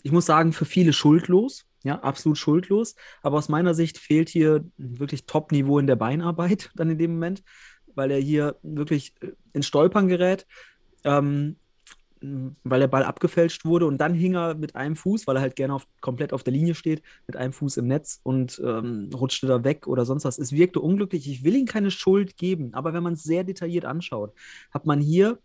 ich 0.02 0.12
muss 0.12 0.26
sagen, 0.26 0.52
für 0.52 0.66
viele 0.66 0.92
schuldlos, 0.92 1.66
ja, 1.82 1.98
absolut 2.00 2.38
schuldlos, 2.38 2.94
aber 3.22 3.38
aus 3.38 3.48
meiner 3.48 3.74
Sicht 3.74 3.98
fehlt 3.98 4.28
hier 4.28 4.64
wirklich 4.76 5.24
Top-Niveau 5.24 5.78
in 5.78 5.86
der 5.86 5.96
Beinarbeit 5.96 6.70
dann 6.76 6.90
in 6.90 6.98
dem 6.98 7.14
Moment, 7.14 7.42
weil 7.94 8.10
er 8.10 8.20
hier 8.20 8.56
wirklich 8.62 9.14
äh, 9.22 9.32
ins 9.52 9.66
Stolpern 9.66 10.06
gerät. 10.06 10.46
Ähm, 11.04 11.56
weil 12.64 12.80
der 12.80 12.88
Ball 12.88 13.04
abgefälscht 13.04 13.64
wurde 13.64 13.86
und 13.86 13.98
dann 13.98 14.14
hing 14.14 14.34
er 14.34 14.54
mit 14.54 14.76
einem 14.76 14.96
Fuß, 14.96 15.26
weil 15.26 15.36
er 15.36 15.42
halt 15.42 15.56
gerne 15.56 15.74
auf, 15.74 15.86
komplett 16.00 16.32
auf 16.32 16.42
der 16.42 16.52
Linie 16.52 16.74
steht, 16.74 17.02
mit 17.26 17.36
einem 17.36 17.52
Fuß 17.52 17.76
im 17.78 17.86
Netz 17.86 18.20
und 18.22 18.60
ähm, 18.64 19.10
rutschte 19.14 19.46
da 19.46 19.64
weg 19.64 19.86
oder 19.86 20.04
sonst 20.04 20.24
was. 20.24 20.38
Es 20.38 20.52
wirkte 20.52 20.80
unglücklich. 20.80 21.28
Ich 21.28 21.44
will 21.44 21.56
ihm 21.56 21.66
keine 21.66 21.90
Schuld 21.90 22.36
geben, 22.36 22.74
aber 22.74 22.92
wenn 22.94 23.02
man 23.02 23.14
es 23.14 23.22
sehr 23.22 23.44
detailliert 23.44 23.84
anschaut, 23.84 24.32
hat 24.70 24.86
man 24.86 25.00
hier, 25.00 25.38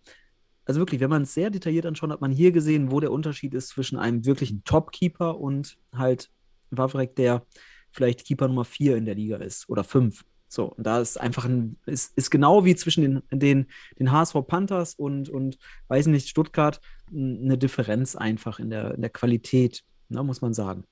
also 0.66 0.80
wirklich, 0.80 1.02
wenn 1.02 1.10
man 1.10 1.24
es 1.24 1.34
sehr 1.34 1.50
detailliert 1.50 1.86
anschaut, 1.86 2.12
hat 2.12 2.22
man 2.22 2.32
hier 2.32 2.52
gesehen, 2.52 2.92
wo 2.92 3.00
der 3.00 3.12
Unterschied 3.12 3.54
ist 3.54 3.70
zwischen 3.70 3.98
einem 3.98 4.26
wirklichen 4.26 4.64
Top-Keeper 4.64 5.40
und 5.40 5.78
halt 5.96 6.30
Wawrek, 6.72 7.16
der 7.16 7.46
vielleicht 7.92 8.26
Keeper 8.26 8.48
Nummer 8.48 8.66
4 8.66 8.98
in 8.98 9.06
der 9.06 9.16
Liga 9.16 9.38
ist 9.38 9.70
oder 9.70 9.84
5. 9.84 10.24
So, 10.52 10.66
und 10.66 10.86
da 10.86 11.00
ist 11.00 11.18
einfach 11.18 11.46
ein, 11.46 11.78
ist, 11.86 12.12
ist 12.18 12.30
genau 12.30 12.66
wie 12.66 12.76
zwischen 12.76 13.02
den, 13.04 13.22
den, 13.32 13.68
den 13.98 14.12
HSV 14.12 14.36
Panthers 14.46 14.96
und, 14.96 15.30
und, 15.30 15.58
weiß 15.88 16.08
nicht, 16.08 16.28
Stuttgart 16.28 16.82
eine 17.10 17.58
Differenz 17.58 18.18
einfach 18.18 18.60
in 18.60 18.70
der, 18.70 18.94
in 18.96 19.02
der 19.02 19.12
Qualität, 19.12 19.86
ne, 20.10 20.22
muss 20.26 20.42
man 20.42 20.54
sagen. 20.54 20.84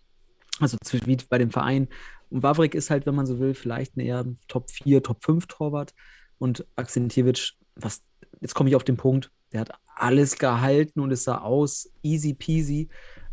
Also 0.61 0.77
wie 1.05 1.17
bei 1.29 1.37
dem 1.37 1.51
Verein. 1.51 1.89
Und 2.29 2.41
Wawrik 2.41 2.73
ist 2.73 2.89
halt, 2.89 3.05
wenn 3.05 3.15
man 3.15 3.25
so 3.25 3.39
will, 3.39 3.53
vielleicht 3.53 3.97
ein 3.97 3.99
eher 3.99 4.25
Top 4.47 4.71
4, 4.71 5.03
Top 5.03 5.25
5 5.25 5.47
Torwart. 5.47 5.93
Und 6.37 6.65
Akzentiewicz, 6.77 7.55
was, 7.75 8.01
jetzt 8.39 8.55
komme 8.55 8.69
ich 8.69 8.77
auf 8.77 8.85
den 8.85 8.95
Punkt, 8.95 9.29
der 9.51 9.59
hat 9.61 9.71
alles 9.93 10.37
gehalten 10.37 11.01
und 11.01 11.11
es 11.11 11.25
sah 11.25 11.39
aus, 11.39 11.91
easy 12.01 12.33
peasy. 12.33 12.87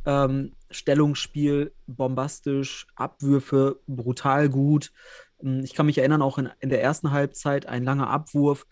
Ähm, 0.04 0.54
Stellungsspiel 0.70 1.72
bombastisch, 1.86 2.88
Abwürfe 2.96 3.80
brutal 3.86 4.48
gut. 4.48 4.92
Hm, 5.40 5.60
ich 5.64 5.74
kann 5.74 5.86
mich 5.86 5.98
erinnern, 5.98 6.22
auch 6.22 6.38
in, 6.38 6.50
in 6.60 6.68
der 6.68 6.82
ersten 6.82 7.10
Halbzeit 7.10 7.66
ein 7.66 7.84
langer 7.84 8.08
Abwurf, 8.10 8.66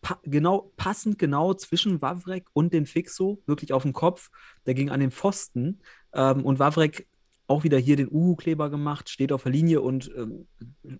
pa 0.00 0.18
genau, 0.24 0.72
passend 0.76 1.18
genau 1.18 1.54
zwischen 1.54 2.02
Wawrek 2.02 2.46
und 2.52 2.72
den 2.72 2.86
Fixo, 2.86 3.42
wirklich 3.46 3.72
auf 3.72 3.82
dem 3.82 3.92
Kopf. 3.92 4.30
Der 4.66 4.74
ging 4.74 4.90
an 4.90 5.00
den 5.00 5.10
Pfosten 5.10 5.80
ähm, 6.12 6.44
und 6.44 6.58
Wawrek 6.58 7.06
auch 7.48 7.62
wieder 7.64 7.78
hier 7.78 7.96
den 7.96 8.10
Uhu-Kleber 8.10 8.70
gemacht, 8.70 9.08
steht 9.08 9.32
auf 9.32 9.44
der 9.44 9.52
Linie 9.52 9.80
und 9.80 10.10
ähm, 10.16 10.46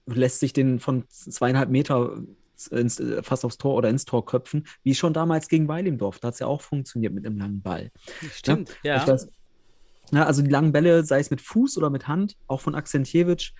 lässt 0.07 0.41
sich 0.41 0.53
den 0.53 0.79
von 0.79 1.05
zweieinhalb 1.09 1.71
Meter 1.71 2.23
ins, 2.71 3.01
äh, 3.01 3.23
fast 3.23 3.45
aufs 3.45 3.59
Tor 3.59 3.75
oder 3.75 3.89
ins 3.89 4.05
Tor 4.05 4.25
köpfen, 4.25 4.67
wie 4.83 4.95
schon 4.95 5.13
damals 5.13 5.49
gegen 5.49 5.69
Weilimdorf. 5.69 6.21
Da 6.21 6.29
hat 6.29 6.35
es 6.35 6.41
ja 6.41 6.47
auch 6.47 6.63
funktioniert 6.63 7.13
mit 7.13 7.27
einem 7.27 7.39
langen 7.39 7.63
Ball. 7.63 7.91
Stimmt, 8.33 8.77
ja. 8.83 8.97
ja. 8.97 9.07
Weiß, 9.07 9.29
ja. 10.13 10.25
also 10.25 10.43
die 10.43 10.51
langen 10.51 10.73
Bälle, 10.73 11.05
sei 11.05 11.19
es 11.19 11.31
mit 11.31 11.41
Fuß 11.41 11.77
oder 11.79 11.91
mit 11.91 12.07
Hand, 12.07 12.37
auch 12.47 12.61
von 12.61 12.75
Akzentjewitsch, 12.75 13.53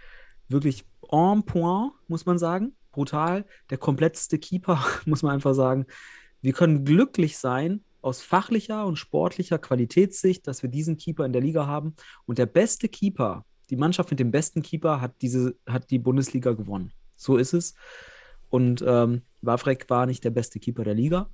wirklich 0.49 0.85
en 1.13 1.45
point, 1.45 1.93
muss 2.09 2.27
man 2.27 2.39
sagen. 2.39 2.75
Brutal. 2.93 3.45
Der 3.71 3.79
kompletteste 3.79 4.39
Keeper, 4.39 4.85
muss 5.07 5.23
man 5.23 5.33
einfach 5.33 5.55
sagen. 5.55 5.87
Wir 6.41 6.53
können 6.53 6.85
glücklich 6.85 7.39
sein, 7.39 7.83
aus 8.03 8.23
fachlicher 8.23 8.87
und 8.87 8.97
sportlicher 8.97 9.59
Qualitätssicht, 9.59 10.47
dass 10.47 10.63
wir 10.63 10.71
diesen 10.71 10.97
Keeper 10.97 11.25
in 11.25 11.33
der 11.33 11.43
Liga 11.43 11.67
haben. 11.67 11.97
Und 12.25 12.39
der 12.39 12.47
beste 12.47 12.89
Keeper, 12.89 13.45
die 13.69 13.77
Mannschaft 13.77 14.11
mit 14.11 14.21
dem 14.21 14.31
besten 14.31 14.63
Keeper 14.63 15.01
hat, 15.01 15.15
diese, 15.23 15.57
hat 15.67 15.91
die 15.91 15.99
Bundesliga 15.99 16.53
gewonnen. 16.53 16.93
So 17.17 17.37
ist 17.37 17.53
es. 17.53 17.75
Und 18.49 18.83
ähm, 18.87 19.23
Wawrek 19.43 19.91
war 19.91 20.07
nicht 20.07 20.23
der 20.23 20.31
beste 20.31 20.61
Keeper 20.61 20.85
der 20.85 20.95
Liga. 20.95 21.29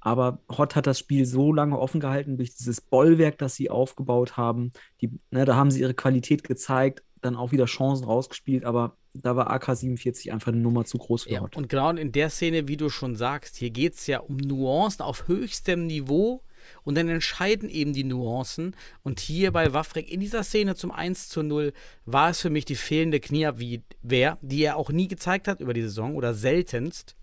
Aber 0.00 0.40
Hott 0.50 0.74
hat 0.74 0.86
das 0.86 0.98
Spiel 0.98 1.26
so 1.26 1.52
lange 1.52 1.78
offen 1.78 2.00
gehalten 2.00 2.36
durch 2.36 2.54
dieses 2.54 2.80
Bollwerk, 2.80 3.38
das 3.38 3.54
sie 3.54 3.70
aufgebaut 3.70 4.36
haben. 4.38 4.72
Die, 5.02 5.18
ne, 5.30 5.44
da 5.44 5.54
haben 5.54 5.70
sie 5.70 5.80
ihre 5.80 5.94
Qualität 5.94 6.44
gezeigt, 6.44 7.03
dann 7.24 7.36
auch 7.36 7.52
wieder 7.52 7.66
Chancen 7.66 8.04
rausgespielt, 8.04 8.64
aber 8.64 8.96
da 9.14 9.36
war 9.36 9.50
AK-47 9.50 10.32
einfach 10.32 10.52
eine 10.52 10.60
Nummer 10.60 10.84
zu 10.84 10.98
groß 10.98 11.24
für 11.24 11.30
Ja, 11.30 11.46
und 11.54 11.68
genau 11.68 11.90
in 11.90 12.12
der 12.12 12.30
Szene, 12.30 12.68
wie 12.68 12.76
du 12.76 12.90
schon 12.90 13.16
sagst, 13.16 13.56
hier 13.56 13.70
geht 13.70 13.94
es 13.94 14.06
ja 14.06 14.20
um 14.20 14.36
Nuancen 14.36 15.04
auf 15.04 15.28
höchstem 15.28 15.86
Niveau 15.86 16.42
und 16.82 16.96
dann 16.96 17.08
entscheiden 17.08 17.68
eben 17.68 17.92
die 17.92 18.04
Nuancen. 18.04 18.76
Und 19.02 19.20
hier 19.20 19.52
bei 19.52 19.72
Wafrek 19.72 20.10
in 20.10 20.20
dieser 20.20 20.42
Szene 20.42 20.74
zum 20.74 20.90
1 20.90 21.28
zu 21.28 21.42
0 21.42 21.72
war 22.04 22.30
es 22.30 22.40
für 22.40 22.50
mich 22.50 22.64
die 22.64 22.76
fehlende 22.76 23.20
Knieabwehr, 23.20 24.38
die 24.42 24.62
er 24.62 24.76
auch 24.76 24.90
nie 24.90 25.08
gezeigt 25.08 25.48
hat 25.48 25.60
über 25.60 25.74
die 25.74 25.82
Saison 25.82 26.14
oder 26.14 26.34
seltenst. 26.34 27.16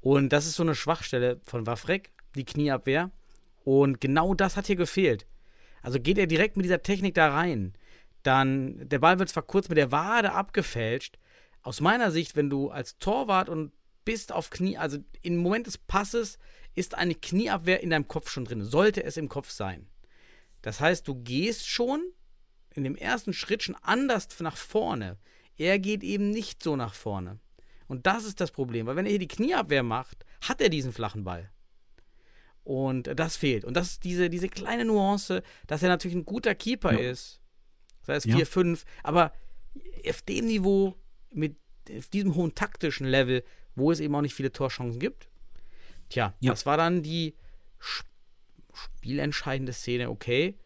Und 0.00 0.32
das 0.32 0.46
ist 0.46 0.56
so 0.56 0.62
eine 0.62 0.74
Schwachstelle 0.74 1.40
von 1.44 1.66
Wafrek, 1.66 2.10
die 2.34 2.44
Knieabwehr. 2.44 3.10
Und 3.64 4.00
genau 4.00 4.34
das 4.34 4.56
hat 4.56 4.66
hier 4.66 4.76
gefehlt. 4.76 5.26
Also 5.82 6.00
geht 6.00 6.18
er 6.18 6.26
direkt 6.26 6.56
mit 6.56 6.64
dieser 6.64 6.82
Technik 6.82 7.14
da 7.14 7.32
rein. 7.32 7.74
Dann, 8.22 8.88
der 8.88 8.98
Ball 8.98 9.18
wird 9.18 9.28
zwar 9.28 9.42
kurz 9.42 9.68
mit 9.68 9.78
der 9.78 9.92
Wade 9.92 10.32
abgefälscht. 10.32 11.18
Aus 11.62 11.80
meiner 11.80 12.10
Sicht, 12.10 12.36
wenn 12.36 12.50
du 12.50 12.70
als 12.70 12.98
Torwart 12.98 13.48
und 13.48 13.72
bist 14.04 14.32
auf 14.32 14.50
Knie, 14.50 14.76
also 14.78 14.98
im 15.22 15.36
Moment 15.38 15.66
des 15.66 15.78
Passes 15.78 16.38
ist 16.74 16.96
eine 16.96 17.14
Knieabwehr 17.14 17.82
in 17.82 17.90
deinem 17.90 18.08
Kopf 18.08 18.30
schon 18.30 18.44
drin. 18.44 18.64
Sollte 18.64 19.04
es 19.04 19.16
im 19.16 19.28
Kopf 19.28 19.50
sein. 19.50 19.86
Das 20.62 20.80
heißt, 20.80 21.06
du 21.06 21.14
gehst 21.16 21.68
schon 21.68 22.02
in 22.74 22.84
dem 22.84 22.96
ersten 22.96 23.32
Schritt 23.32 23.62
schon 23.62 23.76
anders 23.82 24.28
nach 24.40 24.56
vorne. 24.56 25.18
Er 25.56 25.78
geht 25.78 26.02
eben 26.02 26.30
nicht 26.30 26.62
so 26.62 26.76
nach 26.76 26.94
vorne. 26.94 27.38
Und 27.86 28.06
das 28.06 28.24
ist 28.24 28.40
das 28.40 28.50
Problem, 28.50 28.86
weil 28.86 28.96
wenn 28.96 29.04
er 29.04 29.10
hier 29.10 29.18
die 29.18 29.28
Knieabwehr 29.28 29.82
macht, 29.82 30.24
hat 30.40 30.60
er 30.60 30.70
diesen 30.70 30.92
flachen 30.92 31.24
Ball. 31.24 31.50
Und 32.64 33.10
das 33.18 33.36
fehlt. 33.36 33.64
Und 33.64 33.76
das 33.76 33.88
ist 33.90 34.04
diese, 34.04 34.30
diese 34.30 34.48
kleine 34.48 34.84
Nuance, 34.84 35.42
dass 35.66 35.82
er 35.82 35.88
natürlich 35.88 36.16
ein 36.16 36.24
guter 36.24 36.54
Keeper 36.54 36.92
Ja. 36.92 37.10
ist. 37.10 37.41
Sei 38.02 38.14
es 38.14 38.24
Ja. 38.24 38.36
4, 38.36 38.46
5, 38.46 38.84
aber 39.02 39.32
auf 40.08 40.22
dem 40.22 40.46
Niveau, 40.46 40.94
mit 41.30 41.56
auf 41.96 42.08
diesem 42.08 42.34
hohen 42.34 42.54
taktischen 42.54 43.06
Level, 43.06 43.42
wo 43.74 43.90
es 43.92 44.00
eben 44.00 44.14
auch 44.14 44.20
nicht 44.20 44.34
viele 44.34 44.52
Torchancen 44.52 45.00
gibt. 45.00 45.28
Tja, 46.08 46.34
Ja. 46.40 46.50
das 46.52 46.66
war 46.66 46.76
dann 46.76 47.02
die 47.02 47.34
Sp- 47.80 48.06
spielentscheidende 48.74 49.72
Szene, 49.72 50.10
okay. 50.10 50.58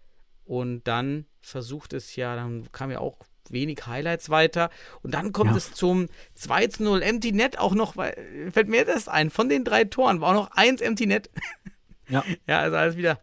Und 0.45 0.85
dann 0.85 1.27
versucht 1.41 1.93
es 1.93 2.17
ja, 2.17 2.37
dann 2.37 2.71
kam 2.73 2.91
ja 2.91 2.99
auch 3.01 3.19
wenig 3.49 3.87
Highlights 3.87 4.29
weiter. 4.31 4.71
Und 5.03 5.13
dann 5.15 5.33
kommt 5.33 5.53
Ja. 5.53 5.57
es 5.57 5.73
zum 5.73 6.09
2 6.35 6.67
zu 6.69 6.83
0 6.85 7.03
Empty 7.03 7.33
Net 7.33 7.59
auch 7.59 7.75
noch, 7.75 7.97
weil, 7.97 8.51
fällt 8.53 8.69
mir 8.69 8.85
das 8.85 9.09
ein, 9.09 9.31
von 9.31 9.49
den 9.49 9.65
drei 9.65 9.85
Toren 9.85 10.21
war 10.21 10.31
auch 10.31 10.35
noch 10.49 10.51
eins 10.53 10.81
Empty 10.81 11.07
Net. 11.07 11.31
Ja. 12.09 12.25
Ja, 12.47 12.61
also 12.61 12.77
alles 12.77 12.97
wieder 12.97 13.21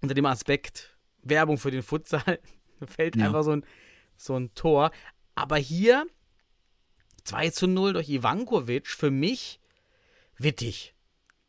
unter 0.00 0.14
dem 0.14 0.26
Aspekt 0.26 0.96
Werbung 1.22 1.58
für 1.58 1.70
den 1.70 1.82
Futsal. 1.82 2.38
Fällt 2.86 3.16
Ja. 3.16 3.26
einfach 3.26 3.42
so 3.44 3.52
ein, 3.52 3.64
so 4.16 4.34
ein 4.36 4.54
Tor. 4.54 4.90
Aber 5.34 5.56
hier 5.56 6.06
2 7.24 7.50
zu 7.50 7.66
0 7.66 7.92
durch 7.94 8.08
Ivankovic, 8.08 8.88
für 8.88 9.10
mich 9.10 9.60
Wittig. 10.38 10.94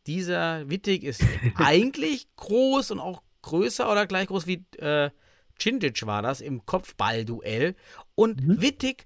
Dieser 0.08 0.70
Wittig 0.70 1.04
ist 1.04 1.22
eigentlich 1.56 2.28
groß 2.36 2.92
und 2.92 3.00
auch 3.00 3.24
größer 3.42 3.92
oder 3.92 4.06
gleich 4.06 4.28
groß 4.28 4.46
wie 4.48 4.66
äh, 4.78 5.10
Cindic 5.58 6.06
war 6.06 6.22
das 6.22 6.42
im 6.42 6.66
Kopfballduell. 6.66 7.76
Und 8.16 8.42
Mhm. 8.46 8.62
Wittig 8.62 9.06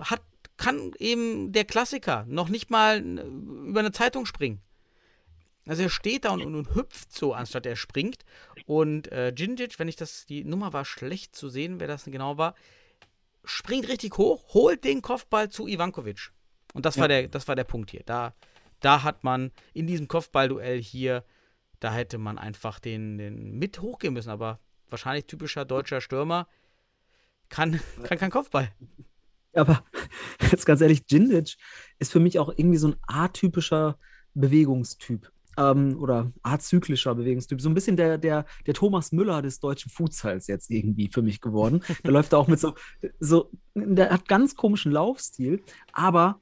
hat, 0.00 0.22
kann 0.56 0.92
eben 0.98 1.52
der 1.52 1.64
Klassiker 1.64 2.24
noch 2.28 2.48
nicht 2.48 2.70
mal 2.70 2.98
äh, 2.98 3.22
über 3.68 3.80
eine 3.80 3.92
Zeitung 3.92 4.26
springen. 4.26 4.60
Also 5.66 5.82
er 5.82 5.90
steht 5.90 6.24
da 6.24 6.30
und, 6.30 6.42
und, 6.44 6.54
und 6.54 6.74
hüpft 6.74 7.12
so, 7.12 7.34
anstatt 7.34 7.66
er 7.66 7.76
springt. 7.76 8.24
Und 8.66 9.10
äh, 9.12 9.32
Djindjic, 9.32 9.78
wenn 9.78 9.88
ich 9.88 9.96
das, 9.96 10.26
die 10.26 10.44
Nummer 10.44 10.72
war 10.72 10.84
schlecht 10.84 11.36
zu 11.36 11.48
sehen, 11.48 11.78
wer 11.78 11.86
das 11.86 12.04
genau 12.04 12.36
war, 12.36 12.54
springt 13.44 13.88
richtig 13.88 14.16
hoch, 14.18 14.54
holt 14.54 14.84
den 14.84 15.02
Kopfball 15.02 15.50
zu 15.50 15.68
Ivankovic. 15.68 16.32
Und 16.74 16.86
das, 16.86 16.96
Ja. 16.96 17.02
war, 17.02 17.08
der, 17.08 17.28
das 17.28 17.46
war 17.48 17.54
der 17.54 17.64
Punkt 17.64 17.90
hier. 17.90 18.02
Da, 18.06 18.34
da 18.80 19.02
hat 19.02 19.22
man 19.24 19.52
in 19.72 19.86
diesem 19.86 20.08
Kopfballduell 20.08 20.80
hier, 20.82 21.24
da 21.80 21.92
hätte 21.92 22.18
man 22.18 22.38
einfach 22.38 22.78
den, 22.80 23.18
den 23.18 23.58
mit 23.58 23.80
hochgehen 23.80 24.14
müssen. 24.14 24.30
Aber 24.30 24.58
wahrscheinlich 24.88 25.26
typischer 25.26 25.64
deutscher 25.64 26.00
Stürmer 26.00 26.48
kann, 27.48 27.80
kann 28.04 28.18
kein 28.18 28.30
Kopfball. 28.30 28.72
Aber 29.54 29.84
jetzt 30.50 30.66
ganz 30.66 30.80
ehrlich, 30.80 31.06
Djindjic 31.06 31.56
ist 31.98 32.10
für 32.10 32.20
mich 32.20 32.38
auch 32.38 32.48
irgendwie 32.56 32.78
so 32.78 32.88
ein 32.88 32.96
atypischer 33.06 33.98
Bewegungstyp. 34.34 35.30
Ähm, 35.58 35.98
oder 36.00 36.32
azyklischer 36.42 37.14
Bewegungstyp. 37.14 37.60
So 37.60 37.68
ein 37.68 37.74
bisschen 37.74 37.96
der, 37.96 38.18
der, 38.18 38.46
der 38.66 38.74
Thomas 38.74 39.12
Müller 39.12 39.42
des 39.42 39.60
deutschen 39.60 39.90
Futsals 39.90 40.46
jetzt 40.46 40.70
irgendwie 40.70 41.08
für 41.12 41.22
mich 41.22 41.40
geworden. 41.40 41.82
Der 42.04 42.10
läuft 42.10 42.32
da 42.32 42.38
auch 42.38 42.48
mit 42.48 42.58
so, 42.58 42.74
so, 43.20 43.50
der 43.74 44.10
hat 44.10 44.28
ganz 44.28 44.54
komischen 44.56 44.92
Laufstil, 44.92 45.62
aber 45.92 46.40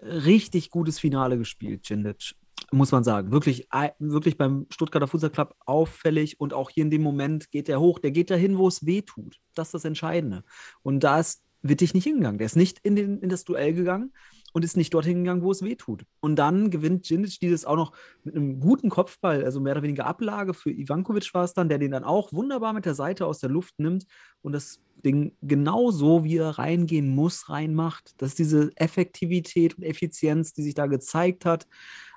richtig 0.00 0.70
gutes 0.70 0.98
Finale 0.98 1.36
gespielt, 1.36 1.88
Djindjic. 1.88 2.34
Muss 2.70 2.92
man 2.92 3.04
sagen. 3.04 3.30
Wirklich, 3.30 3.68
wirklich 3.98 4.36
beim 4.36 4.66
Stuttgarter 4.70 5.06
Futsal 5.06 5.30
Club 5.30 5.54
auffällig 5.66 6.40
und 6.40 6.52
auch 6.52 6.70
hier 6.70 6.84
in 6.84 6.90
dem 6.90 7.02
Moment 7.02 7.50
geht 7.50 7.68
er 7.68 7.80
hoch. 7.80 7.98
Der 7.98 8.10
geht 8.10 8.30
dahin, 8.30 8.56
wo 8.58 8.68
es 8.68 8.86
weh 8.86 9.02
tut. 9.02 9.38
Das 9.54 9.68
ist 9.68 9.74
das 9.74 9.84
Entscheidende. 9.84 10.44
Und 10.82 11.00
da 11.00 11.20
ist 11.20 11.44
Wittig 11.66 11.94
nicht 11.94 12.04
hingegangen. 12.04 12.36
Der 12.36 12.44
ist 12.44 12.56
nicht 12.56 12.78
in, 12.80 12.94
den, 12.94 13.20
in 13.20 13.30
das 13.30 13.44
Duell 13.44 13.72
gegangen 13.72 14.12
und 14.54 14.64
ist 14.64 14.76
nicht 14.76 14.94
dorthin 14.94 15.24
gegangen, 15.24 15.42
wo 15.42 15.50
es 15.50 15.62
weh 15.62 15.74
tut. 15.74 16.04
Und 16.20 16.36
dann 16.36 16.70
gewinnt 16.70 17.08
Djindjic 17.08 17.40
dieses 17.40 17.64
auch 17.64 17.74
noch 17.76 17.92
mit 18.22 18.36
einem 18.36 18.60
guten 18.60 18.88
Kopfball, 18.88 19.44
also 19.44 19.60
mehr 19.60 19.72
oder 19.72 19.82
weniger 19.82 20.06
Ablage 20.06 20.54
für 20.54 20.70
Ivankovic 20.70 21.34
war 21.34 21.44
es 21.44 21.54
dann, 21.54 21.68
der 21.68 21.78
den 21.78 21.90
dann 21.90 22.04
auch 22.04 22.32
wunderbar 22.32 22.72
mit 22.72 22.86
der 22.86 22.94
Seite 22.94 23.26
aus 23.26 23.40
der 23.40 23.50
Luft 23.50 23.78
nimmt 23.78 24.06
und 24.42 24.52
das 24.52 24.80
Ding 25.04 25.36
genau 25.42 25.90
so, 25.90 26.22
wie 26.22 26.36
er 26.36 26.50
reingehen 26.50 27.08
muss, 27.08 27.48
reinmacht. 27.48 28.14
Das 28.18 28.30
ist 28.30 28.38
diese 28.38 28.70
Effektivität 28.76 29.76
und 29.76 29.82
Effizienz, 29.82 30.54
die 30.54 30.62
sich 30.62 30.74
da 30.74 30.86
gezeigt 30.86 31.44
hat. 31.44 31.66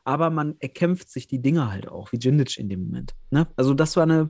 Aber 0.06 0.30
man 0.30 0.56
erkämpft 0.60 1.10
sich 1.10 1.28
die 1.28 1.42
Dinge 1.42 1.70
halt 1.70 1.88
auch, 1.88 2.12
wie 2.12 2.20
Djindjic 2.20 2.60
in 2.60 2.70
dem 2.70 2.86
Moment. 2.86 3.16
Ne? 3.32 3.48
Also 3.58 3.74
das 3.74 3.98
war 3.98 4.04
eine 4.04 4.30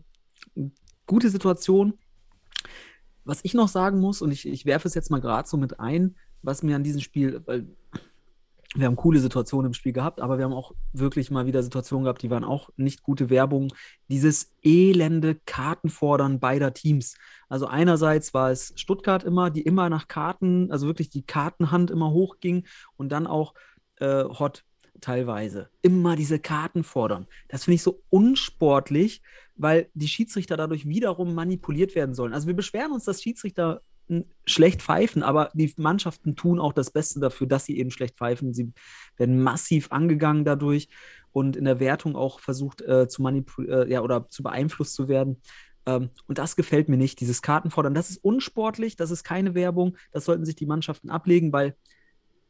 gute 1.06 1.30
Situation. 1.30 1.94
Was 3.26 3.42
ich 3.44 3.54
noch 3.54 3.68
sagen 3.68 4.00
muss, 4.00 4.22
und 4.22 4.32
ich, 4.32 4.48
ich 4.48 4.66
werfe 4.66 4.88
es 4.88 4.96
jetzt 4.96 5.12
mal 5.12 5.20
gerade 5.20 5.48
so 5.48 5.58
mit 5.58 5.82
ein, 5.82 6.16
was 6.48 6.64
mir 6.64 6.78
an 6.78 6.84
diesem 6.84 7.02
Spiel, 7.02 7.42
weil 7.46 7.68
wir 8.74 8.86
haben 8.86 8.96
coole 8.96 9.20
Situationen 9.20 9.68
im 9.68 9.74
Spiel 9.74 9.92
gehabt, 9.92 10.22
aber 10.22 10.38
wir 10.38 10.46
haben 10.46 10.54
auch 10.54 10.74
wirklich 10.94 11.30
mal 11.30 11.46
wieder 11.46 11.62
Situationen 11.62 12.06
gehabt, 12.06 12.22
die 12.22 12.30
waren 12.30 12.44
auch 12.44 12.70
nicht 12.78 13.04
gute 13.04 13.30
Werbung. 13.30 13.74
Dieses 14.08 14.54
elende 14.64 15.36
Kartenfordern 15.46 16.40
beider 16.40 16.74
Teams. 16.74 17.16
Also 17.50 17.68
einerseits 17.68 18.34
war 18.34 18.52
es 18.52 18.74
Stuttgart 18.76 19.24
immer, 19.24 19.50
die 19.50 19.62
immer 19.62 19.90
nach 19.90 20.08
Karten, 20.08 20.72
also 20.72 20.88
wirklich 20.88 21.10
die 21.10 21.26
Kartenhand 21.26 21.92
immer 21.92 22.12
hochging 22.12 22.66
und 22.96 23.10
dann 23.12 23.28
auch 23.28 23.54
äh, 24.00 24.24
Hot 24.24 24.64
teilweise. 25.02 25.70
Immer 25.82 26.16
diese 26.16 26.40
Karten 26.40 26.84
fordern. 26.84 27.28
Das 27.50 27.66
finde 27.66 27.76
ich 27.76 27.84
so 27.84 28.04
unsportlich, 28.10 29.22
weil 29.56 29.90
die 29.96 30.08
Schiedsrichter 30.08 30.56
dadurch 30.56 30.88
wiederum 30.88 31.34
manipuliert 31.36 31.96
werden 31.96 32.16
sollen. 32.16 32.34
Also 32.34 32.48
wir 32.48 32.56
beschweren 32.56 32.92
uns, 32.92 33.06
dass 33.06 33.22
Schiedsrichter 33.22 33.82
schlecht 34.46 34.82
pfeifen, 34.82 35.24
aber 35.24 35.50
die 35.54 35.74
Mannschaften 35.78 36.36
tun 36.36 36.60
auch 36.60 36.74
das 36.74 36.92
Beste 36.92 37.20
dafür, 37.20 37.48
dass 37.48 37.66
sie 37.66 37.78
eben 37.78 37.92
schlecht 37.92 38.18
pfeifen. 38.18 38.54
Sie 38.54 38.72
werden 39.18 39.42
massiv 39.42 39.92
angegangen 39.92 40.46
dadurch 40.46 40.88
und 41.32 41.56
in 41.56 41.66
der 41.66 41.80
Wertung 41.80 42.16
auch 42.16 42.40
versucht 42.40 42.82
äh, 42.82 43.08
zu 43.08 43.22
manipulieren, 43.22 43.88
äh, 43.88 43.92
ja, 43.92 44.02
oder 44.02 44.30
zu 44.30 44.44
beeinflusst 44.44 44.94
zu 44.94 45.08
werden. 45.08 45.42
Ähm, 45.86 46.10
und 46.28 46.38
das 46.38 46.56
gefällt 46.56 46.90
mir 46.90 46.98
nicht, 46.98 47.20
dieses 47.20 47.42
Kartenfordern. 47.42 47.94
Das 47.94 48.10
ist 48.10 48.24
unsportlich, 48.24 48.96
das 48.96 49.12
ist 49.12 49.24
keine 49.24 49.56
Werbung, 49.56 49.98
das 50.12 50.26
sollten 50.26 50.46
sich 50.46 50.56
die 50.56 50.66
Mannschaften 50.66 51.10
ablegen, 51.10 51.52
weil 51.52 51.76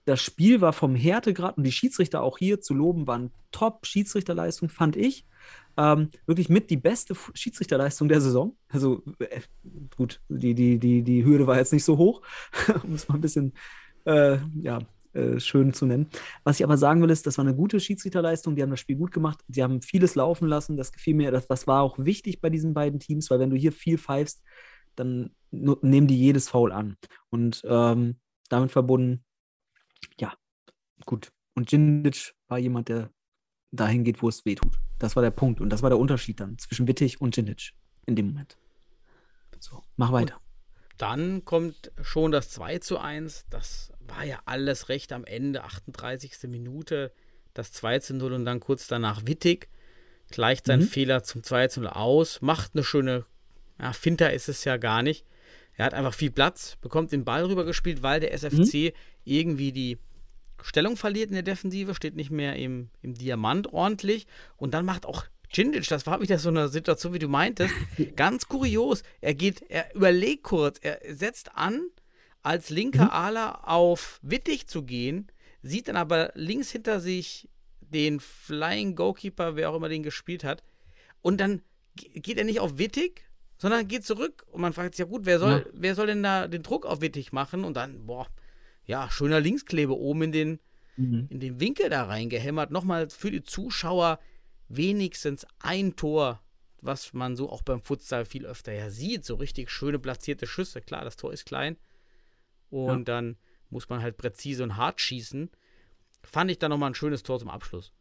das 0.06 0.22
Spiel 0.22 0.62
war 0.62 0.74
vom 0.74 0.96
Härtegrad 0.96 1.58
und 1.58 1.64
die 1.64 1.72
Schiedsrichter 1.72 2.22
auch 2.22 2.38
hier 2.38 2.62
zu 2.62 2.74
loben 2.74 3.08
waren 3.08 3.32
Top-Schiedsrichterleistung, 3.52 4.70
fand 4.70 4.96
ich. 4.96 5.26
Ähm, 5.78 6.10
wirklich 6.26 6.50
mit 6.50 6.70
die 6.70 6.78
beste 6.78 7.16
Schiedsrichterleistung 7.34 8.08
der 8.08 8.22
Saison. 8.22 8.58
Also 8.70 9.04
äh, 9.20 9.42
gut, 9.96 10.22
die, 10.28 10.56
die, 10.56 10.80
die, 10.80 11.04
die 11.04 11.24
Hürde 11.24 11.46
war 11.46 11.58
jetzt 11.58 11.74
nicht 11.74 11.84
so 11.84 11.98
hoch, 11.98 12.22
um 12.84 12.94
es 12.94 13.08
mal 13.08 13.16
ein 13.16 13.22
bisschen 13.22 13.54
äh, 14.06 14.40
ja, 14.60 14.80
äh, 15.14 15.40
schön 15.40 15.74
zu 15.74 15.86
nennen. 15.86 16.10
Was 16.44 16.60
ich 16.60 16.64
aber 16.64 16.78
sagen 16.78 17.02
will, 17.02 17.10
ist, 17.10 17.26
das 17.28 17.38
war 17.38 17.46
eine 17.46 17.56
gute 17.56 17.80
Schiedsrichterleistung. 17.80 18.56
Die 18.56 18.62
haben 18.62 18.70
das 18.70 18.80
Spiel 18.80 18.98
gut 18.98 19.12
gemacht. 19.12 19.44
Sie 19.48 19.64
haben 19.64 19.82
vieles 19.82 20.16
laufen 20.16 20.48
lassen. 20.48 20.78
Das 20.78 20.92
gefiel 20.92 21.16
mir. 21.16 21.32
Das, 21.32 21.48
das 21.48 21.68
war 21.68 21.82
auch 21.82 21.98
wichtig 21.98 22.42
bei 22.42 22.50
diesen 22.50 22.74
beiden 22.74 23.00
Teams, 23.00 23.30
weil 23.30 23.40
wenn 23.40 23.50
du 23.50 23.56
hier 23.56 23.72
viel 23.72 23.98
pfeifst, 23.98 24.44
dann 24.96 25.32
nehmen 25.52 26.08
die 26.08 26.18
jedes 26.18 26.50
Foul 26.50 26.72
an. 26.72 26.98
Und 27.30 27.64
ähm, 27.66 28.18
damit 28.50 28.72
verbunden, 28.72 29.24
ja, 30.20 30.34
gut. 31.06 31.32
Und 31.56 31.72
Djindjic 31.72 32.34
war 32.48 32.60
jemand, 32.60 32.90
der 32.90 33.10
dahin 33.72 34.04
geht, 34.04 34.22
wo 34.22 34.30
es 34.30 34.46
weh 34.46 34.56
tut. 34.56 34.80
Das 35.00 35.16
war 35.16 35.24
der 35.24 35.32
Punkt. 35.32 35.62
Und 35.62 35.70
das 35.70 35.82
war 35.82 35.90
der 35.90 36.00
Unterschied 36.00 36.40
dann 36.40 36.58
zwischen 36.58 36.88
Wittig 36.88 37.22
und 37.22 37.36
Djindjic 37.36 37.74
in 38.06 38.16
dem 38.16 38.28
Moment. 38.28 38.58
So, 39.60 39.84
mach 39.96 40.12
weiter. 40.12 40.40
Dann 40.98 41.46
kommt 41.46 41.92
schon 42.02 42.32
das 42.32 42.50
2 42.50 42.80
zu 42.80 42.98
1. 42.98 43.46
Das 43.50 43.92
war 44.00 44.24
ja 44.24 44.40
alles 44.46 44.90
recht 44.90 45.12
am 45.14 45.26
Ende, 45.26 45.64
38. 45.64 46.34
Minute, 46.48 47.12
das 47.54 47.72
2 47.72 48.00
zu 48.00 48.16
0 48.16 48.34
und 48.34 48.46
dann 48.46 48.60
kurz 48.60 48.88
danach 48.88 49.26
Wittig 49.26 49.68
gleicht 50.30 50.66
seinen 50.66 50.82
Mhm. 50.82 50.88
Fehler 50.88 51.24
zum 51.24 51.44
2 51.44 51.68
zu 51.68 51.82
0 51.82 51.90
aus, 51.90 52.42
macht 52.42 52.72
eine 52.74 52.84
schöne, 52.84 53.26
ja, 53.80 53.94
Finter 53.94 54.34
ist 54.34 54.50
es 54.50 54.64
ja 54.64 54.78
gar 54.78 55.02
nicht. 55.02 55.26
Er 55.74 55.86
hat 55.86 55.94
einfach 55.94 56.14
viel 56.14 56.32
Platz, 56.32 56.76
bekommt 56.82 57.12
den 57.12 57.24
Ball 57.24 57.46
rübergespielt, 57.46 58.02
weil 58.02 58.20
der 58.20 58.34
SFC 58.34 58.94
irgendwie 59.24 59.72
die 59.72 60.00
Stellung 60.64 60.98
verliert 60.98 61.30
in 61.30 61.34
der 61.34 61.44
Defensive, 61.44 61.94
steht 61.96 62.16
nicht 62.16 62.32
mehr 62.32 62.56
im, 62.56 62.90
im 63.02 63.14
Diamant 63.14 63.68
ordentlich 63.74 64.28
und 64.58 64.74
dann 64.74 64.86
macht 64.86 65.06
auch 65.06 65.26
Djindjic, 65.56 65.88
das 65.88 66.06
war 66.06 66.20
wieder 66.22 66.40
so 66.40 66.50
eine 66.50 66.68
Situation, 66.68 67.14
wie 67.14 67.20
du 67.20 67.30
meintest, 67.30 67.74
ganz 68.18 68.48
kurios. 68.48 69.04
Er 69.22 69.34
geht, 69.34 69.64
er 69.70 69.94
überlegt 69.96 70.44
kurz, 70.44 70.78
er 70.82 71.00
setzt 71.16 71.56
an, 71.56 71.88
als 72.44 72.70
linker 72.70 73.14
Ala 73.14 73.62
auf 73.64 74.20
Wittig 74.22 74.68
zu 74.68 74.84
gehen, 74.84 75.28
sieht 75.62 75.88
dann 75.88 75.96
aber 75.98 76.32
links 76.36 76.72
hinter 76.72 77.00
sich 77.00 77.48
den 77.80 78.20
Flying 78.20 78.96
Goalkeeper, 78.96 79.56
wer 79.56 79.70
auch 79.70 79.76
immer 79.76 79.90
den 79.90 80.04
gespielt 80.04 80.44
hat, 80.44 80.64
und 81.22 81.40
dann 81.40 81.62
ge- 81.96 82.20
geht 82.20 82.38
er 82.38 82.44
nicht 82.44 82.60
auf 82.60 82.78
Wittig, 82.78 83.24
sondern 83.58 83.88
geht 83.88 84.06
zurück 84.06 84.46
und 84.52 84.62
man 84.62 84.74
fragt 84.74 84.96
sich, 84.96 85.00
ja 85.00 85.10
gut, 85.10 85.26
wer 85.26 85.40
soll, 85.40 85.64
Ja. 85.66 85.72
wer 85.74 85.96
soll 85.96 86.08
denn 86.08 86.24
da 86.24 86.48
den 86.48 86.62
Druck 86.64 86.86
auf 86.86 87.00
Wittig 87.02 87.32
machen? 87.32 87.64
Und 87.64 87.76
dann, 87.76 88.06
boah, 88.06 88.28
ja, 88.88 89.10
schöner 89.12 89.40
Linksklebe 89.40 89.96
oben 89.96 90.24
in 90.24 90.32
den, 90.32 90.60
Mhm. 90.96 91.28
in 91.30 91.40
den 91.40 91.60
Winkel 91.60 91.90
da 91.90 92.06
reingehämmert. 92.06 92.72
Nochmal 92.72 93.10
für 93.12 93.30
die 93.30 93.44
Zuschauer 93.44 94.20
wenigstens 94.68 95.46
ein 95.60 95.96
Tor, 95.96 96.42
was 96.82 97.14
man 97.14 97.36
so 97.36 97.52
auch 97.52 97.62
beim 97.62 97.82
Futsal 97.82 98.26
viel 98.26 98.46
öfter 98.48 98.74
ja 98.74 98.90
sieht. 98.90 99.24
So 99.24 99.36
richtig 99.36 99.70
schöne 99.70 100.00
platzierte 100.00 100.48
Schüsse. 100.48 100.82
Klar, 100.82 101.04
das 101.04 101.16
Tor 101.18 101.32
ist 101.32 101.46
klein. 101.46 101.78
Und 102.70 103.08
dann 103.08 103.38
muss 103.70 103.90
man 103.90 104.02
halt 104.02 104.18
präzise 104.18 104.64
und 104.64 104.76
hart 104.78 105.00
schießen. 105.00 105.52
Fand 106.24 106.52
ich 106.52 106.60
dann 106.60 106.72
nochmal 106.72 106.92
ein 106.92 106.96
schönes 106.96 107.24
Tor 107.24 107.40
zum 107.40 107.50
Abschluss. 107.50 107.94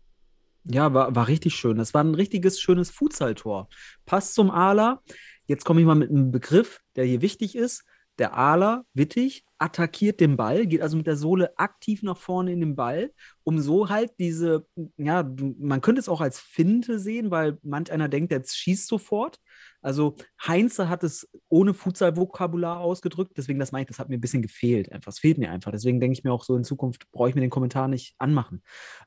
Ja, 0.65 0.93
war, 0.93 1.15
war 1.15 1.29
richtig 1.29 1.55
schön. 1.55 1.77
Das 1.79 1.95
war 1.95 2.03
ein 2.03 2.15
richtiges, 2.15 2.61
schönes 2.61 2.91
Futsal-Tor. 2.91 3.69
Passt 4.05 4.35
zum 4.35 4.51
Ala. 4.51 5.03
Jetzt 5.47 5.65
komme 5.65 5.81
ich 5.81 5.87
mal 5.87 5.95
mit 5.95 6.11
einem 6.11 6.33
Begriff, 6.33 6.81
der 6.97 7.05
hier 7.05 7.21
wichtig 7.23 7.55
ist. 7.55 7.85
Der 8.19 8.37
Ala, 8.37 8.85
Wittig, 8.95 9.45
attackiert 9.59 10.21
den 10.21 10.37
Ball, 10.37 10.67
geht 10.67 10.83
also 10.83 10.97
mit 10.97 11.07
der 11.07 11.17
Sohle 11.17 11.59
aktiv 11.59 12.03
nach 12.03 12.17
vorne 12.17 12.53
in 12.53 12.61
den 12.61 12.77
Ball, 12.77 13.13
um 13.45 13.59
so 13.61 13.89
halt 13.89 14.13
diese, 14.19 14.67
ja, 14.97 15.29
man 15.59 15.81
könnte 15.81 16.01
es 16.01 16.09
auch 16.09 16.21
als 16.21 16.39
Finte 16.39 16.99
sehen, 16.99 17.31
weil 17.31 17.59
manch 17.63 17.91
einer 17.91 18.09
denkt, 18.09 18.33
der 18.33 18.43
schießt 18.45 18.87
sofort. 18.87 19.39
Also 19.81 20.17
Heinze 20.47 20.89
hat 20.89 21.05
es 21.05 21.29
ohne 21.49 21.75
Futsal-Vokabular 21.75 22.81
ausgedrückt, 22.81 23.33
deswegen 23.37 23.59
das 23.59 23.73
meine 23.73 23.83
ich, 23.83 23.89
das 23.89 23.99
hat 23.99 24.09
mir 24.09 24.19
ein 24.19 24.21
bisschen 24.21 24.43
gefehlt. 24.43 24.93
Einfach, 24.93 25.13
es 25.13 25.21
fehlt 25.21 25.39
mir 25.39 25.51
einfach. 25.51 25.71
Deswegen 25.71 26.01
denke 26.01 26.19
ich 26.19 26.25
mir 26.25 26.33
auch 26.33 26.45
so, 26.45 26.57
in 26.57 26.65
Zukunft 26.65 27.11
brauche 27.13 27.29
ich 27.29 27.35
mir 27.35 27.41
den 27.41 27.51
Kommentar 27.51 27.89
nicht 27.89 28.15
anmachen. 28.19 28.63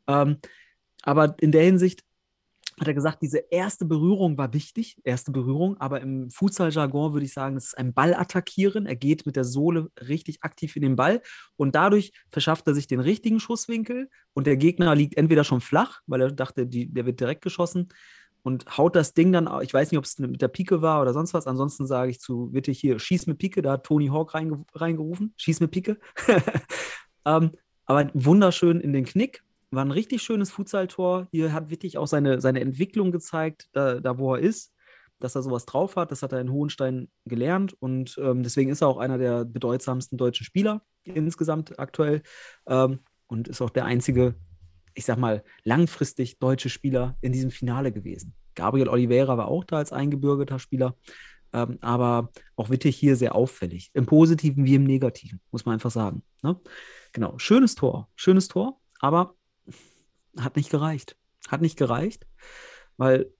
Ähm, 0.07 0.38
aber 1.03 1.35
in 1.39 1.51
der 1.51 1.63
Hinsicht 1.63 2.03
hat 2.80 2.88
er 2.88 2.93
gesagt, 2.93 3.22
diese 3.22 3.39
erste 3.49 3.85
Berührung 3.85 4.38
war 4.38 4.53
wichtig, 4.53 4.97
erste 5.03 5.31
Berührung, 5.31 5.77
aber 5.77 6.01
im 6.01 6.30
Futsal-Jargon 6.30 7.14
würde 7.14 7.26
ich 7.26 7.34
sagen, 7.34 7.57
es 7.57 7.68
ist 7.68 7.77
ein 7.77 7.93
Ball 7.93 8.14
attackieren. 8.14 8.85
Er 8.85 8.95
geht 8.95 9.26
mit 9.26 9.35
der 9.35 9.43
Sohle 9.43 9.89
richtig 10.07 10.43
aktiv 10.43 10.76
in 10.76 10.81
den 10.81 10.95
Ball 10.95 11.22
und 11.57 11.76
dadurch 11.76 12.11
verschafft 12.31 12.68
er 12.68 12.73
sich 12.73 12.88
den 12.88 12.99
richtigen 12.99 13.39
Schusswinkel 13.39 14.10
und 14.34 14.47
der 14.47 14.57
Gegner 14.57 14.95
liegt 14.95 15.18
entweder 15.18 15.43
schon 15.43 15.61
flach, 15.61 16.01
weil 16.07 16.22
er 16.22 16.31
dachte, 16.31 16.68
die, 16.68 16.91
der 16.91 17.06
wird 17.06 17.19
direkt 17.19 17.41
geschossen 17.41 17.89
und 18.41 18.77
haut 18.77 18.95
das 18.95 19.14
Ding 19.14 19.31
dann, 19.31 19.49
ich 19.61 19.73
weiß 19.73 19.91
nicht, 19.91 19.97
ob 19.97 20.06
es 20.06 20.18
mit 20.19 20.41
der 20.41 20.47
Pike 20.47 20.81
war 20.81 21.01
oder 21.01 21.14
sonst 21.14 21.34
was, 21.34 21.47
ansonsten 21.47 21.88
sage 21.88 22.11
ich 22.11 22.19
zu 22.19 22.53
Wittig 22.53 22.80
hier, 22.80 22.99
schieß 22.99 23.27
mit 23.27 23.38
Pike, 23.38 23.61
da 23.61 23.73
hat 23.73 23.85
Tony 23.85 24.07
Hawk 24.07 24.34
reinge 24.34 24.64
reingerufen, 24.73 25.34
schieß 25.38 25.60
mit 25.60 25.72
Pike. 25.72 25.99
ähm, 27.26 27.51
aber 27.85 28.10
wunderschön 28.14 28.80
in 28.80 28.93
den 28.93 29.06
Knick, 29.06 29.43
war 29.71 29.85
ein 29.85 29.91
richtig 29.91 30.21
schönes 30.21 30.51
Futsal-Tor. 30.51 31.27
Hier 31.31 31.53
hat 31.53 31.69
Wittig 31.69 31.97
auch 31.97 32.07
seine, 32.07 32.41
seine 32.41 32.61
Entwicklung 32.61 33.11
gezeigt, 33.11 33.69
da, 33.73 33.99
da 33.99 34.17
wo 34.17 34.35
er 34.35 34.41
ist, 34.41 34.73
dass 35.19 35.35
er 35.35 35.43
sowas 35.43 35.65
drauf 35.65 35.95
hat. 35.95 36.11
Das 36.11 36.23
hat 36.23 36.31
er 36.31 36.41
in 36.41 36.51
Hohenstein 36.51 37.09
gelernt 37.25 37.75
und 37.79 38.17
ähm, 38.21 38.43
deswegen 38.43 38.69
ist 38.69 38.81
er 38.81 38.87
auch 38.87 38.97
einer 38.97 39.17
der 39.17 39.45
bedeutsamsten 39.45 40.17
deutschen 40.17 40.45
Spieler 40.45 40.81
insgesamt 41.03 41.79
aktuell 41.79 42.21
ähm, 42.67 42.99
und 43.27 43.47
ist 43.47 43.61
auch 43.61 43.69
der 43.69 43.85
einzige, 43.85 44.35
ich 44.93 45.05
sag 45.05 45.17
mal, 45.17 45.43
langfristig 45.63 46.39
deutsche 46.39 46.69
Spieler 46.69 47.17
in 47.21 47.31
diesem 47.31 47.51
Finale 47.51 47.91
gewesen. 47.91 48.33
Gabriel 48.55 48.89
Oliveira 48.89 49.37
war 49.37 49.47
auch 49.47 49.63
da 49.63 49.77
als 49.77 49.93
eingebürgerter 49.93 50.59
Spieler, 50.59 50.95
ähm, 51.53 51.77
aber 51.81 52.29
auch 52.55 52.69
Wittig 52.69 52.97
hier 52.97 53.15
sehr 53.15 53.35
auffällig, 53.35 53.91
im 53.93 54.05
Positiven 54.05 54.65
wie 54.65 54.75
im 54.75 54.83
Negativen, 54.83 55.39
muss 55.51 55.65
man 55.65 55.73
einfach 55.73 55.91
sagen. 55.91 56.23
Ne? 56.41 56.59
Genau, 57.13 57.37
schönes 57.37 57.75
Tor, 57.75 58.09
schönes 58.15 58.47
Tor, 58.47 58.79
aber 58.99 59.35
hat 60.40 60.56
nicht 60.56 60.70
gereicht. 60.70 61.16
Hat 61.48 61.61
nicht 61.61 61.78
gereicht, 61.78 62.28
weil 62.98 63.32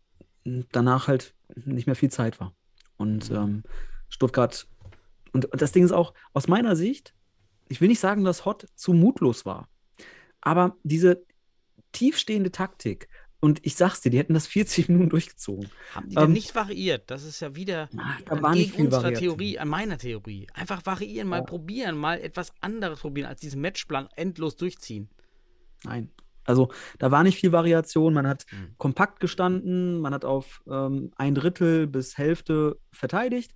danach 0.72 1.08
halt 1.08 1.36
nicht 1.56 1.86
mehr 1.88 1.96
viel 1.96 2.12
Zeit 2.12 2.40
war. 2.40 2.56
Und 2.98 3.30
ähm, 3.32 3.64
Stuttgart, 4.10 4.68
und, 5.34 5.46
und 5.46 5.62
das 5.62 5.72
Ding 5.72 5.84
ist 5.84 5.92
auch, 5.92 6.14
aus 6.34 6.48
meiner 6.48 6.76
Sicht, 6.76 7.14
ich 7.68 7.82
will 7.82 7.88
nicht 7.90 8.00
sagen, 8.00 8.24
dass 8.24 8.46
Hott 8.46 8.68
zu 8.76 8.94
mutlos 8.94 9.46
war, 9.46 9.70
aber 10.42 10.76
diese 10.84 11.24
tiefstehende 11.92 12.52
Taktik, 12.52 13.10
und 13.42 13.66
ich 13.66 13.76
sag's 13.76 14.02
dir, 14.02 14.10
die 14.10 14.18
hätten 14.18 14.34
das 14.34 14.48
40 14.48 14.90
Minuten 14.90 15.10
durchgezogen. 15.10 15.70
Haben 15.94 16.10
die 16.10 16.16
denn 16.16 16.26
Ähm, 16.26 16.34
nicht 16.34 16.56
variiert? 16.56 17.10
Das 17.10 17.24
ist 17.24 17.40
ja 17.40 17.56
wieder 17.56 17.90
Ah, 17.98 18.18
da 18.26 18.52
gegen 18.52 18.86
unserer 18.86 19.04
Variation. 19.04 19.38
Theorie, 19.38 19.60
an 19.60 19.68
meiner 19.70 19.98
Theorie. 19.98 20.48
Einfach 20.54 20.86
variieren, 20.86 21.30
mal 21.30 21.38
Ja. 21.38 21.44
probieren, 21.44 21.98
mal 21.98 22.20
etwas 22.20 22.52
anderes 22.60 23.00
probieren, 23.00 23.28
als 23.30 23.40
diesen 23.40 23.62
Matchplan 23.62 24.10
endlos 24.16 24.58
durchziehen. 24.58 25.10
Nein. 25.86 26.12
Also 26.50 26.70
da 26.98 27.12
war 27.12 27.24
nicht 27.24 27.40
viel 27.40 27.52
Variation. 27.52 28.14
Man 28.14 28.28
hat 28.28 28.46
Mhm. 28.52 28.76
kompakt 28.78 29.20
gestanden, 29.20 30.00
man 30.02 30.14
hat 30.14 30.26
auf 30.26 30.62
ähm, 30.70 31.12
ein 31.16 31.36
Drittel 31.36 31.88
bis 31.88 32.18
Hälfte 32.18 32.78
verteidigt 32.92 33.54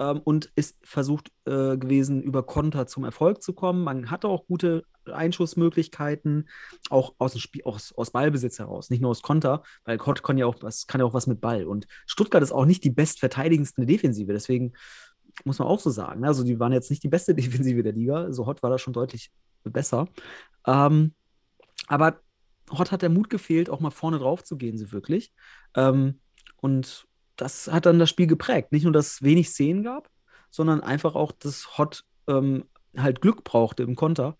ähm, 0.00 0.20
und 0.24 0.50
ist 0.56 0.78
versucht 0.82 1.28
äh, 1.44 1.76
gewesen, 1.76 2.22
über 2.22 2.42
Konter 2.42 2.86
zum 2.86 3.04
Erfolg 3.04 3.42
zu 3.42 3.52
kommen. 3.52 3.84
Man 3.84 4.10
hatte 4.10 4.28
auch 4.28 4.46
gute 4.46 4.82
Einschussmöglichkeiten, 5.04 6.48
auch 6.90 7.14
aus 7.18 7.32
dem 7.32 7.40
Spiel, 7.40 7.62
aus, 7.64 7.92
aus 7.96 8.10
Ballbesitz 8.10 8.58
heraus, 8.58 8.90
nicht 8.90 9.00
nur 9.00 9.10
aus 9.10 9.22
Konter, 9.22 9.62
weil 9.84 9.98
Kott 9.98 10.22
kann 10.22 10.38
ja 10.38 10.46
auch 10.46 10.56
was, 10.62 10.86
kann 10.86 11.00
ja 11.00 11.06
auch 11.06 11.14
was 11.14 11.26
mit 11.26 11.40
Ball. 11.40 11.64
Und 11.66 11.86
Stuttgart 12.06 12.42
ist 12.42 12.52
auch 12.52 12.64
nicht 12.66 12.84
die 12.84 12.90
bestverteidigendste 12.90 13.86
Defensive, 13.86 14.32
deswegen 14.32 14.72
muss 15.44 15.58
man 15.58 15.68
auch 15.68 15.80
so 15.80 15.90
sagen. 15.90 16.24
Also 16.24 16.44
die 16.44 16.58
waren 16.60 16.72
jetzt 16.72 16.90
nicht 16.90 17.02
die 17.02 17.08
beste 17.08 17.34
Defensive 17.36 17.82
der 17.82 17.92
Liga. 17.92 18.32
So 18.32 18.46
Hott 18.46 18.62
war 18.62 18.70
da 18.70 18.78
schon 18.78 18.92
deutlich 18.92 19.30
besser. 19.64 20.08
Ähm, 20.66 21.14
aber 21.88 22.20
Hott 22.72 22.92
hat 22.92 23.02
der 23.02 23.10
Mut 23.10 23.30
gefehlt, 23.30 23.70
auch 23.70 23.80
mal 23.80 23.90
vorne 23.90 24.18
drauf 24.18 24.42
zu 24.44 24.56
gehen, 24.56 24.78
so 24.78 24.92
wirklich. 24.92 25.32
Ähm, 25.74 26.20
und 26.56 27.06
das 27.36 27.68
hat 27.68 27.86
dann 27.86 27.98
das 27.98 28.10
Spiel 28.10 28.26
geprägt. 28.26 28.72
Nicht 28.72 28.84
nur, 28.84 28.92
dass 28.92 29.14
es 29.14 29.22
wenig 29.22 29.48
Szenen 29.48 29.82
gab, 29.82 30.08
sondern 30.50 30.80
einfach 30.80 31.14
auch, 31.14 31.32
dass 31.32 31.78
Hott 31.78 32.04
ähm, 32.28 32.64
halt 32.96 33.20
Glück 33.20 33.44
brauchte 33.44 33.82
im 33.82 33.96
Konter. 33.96 34.36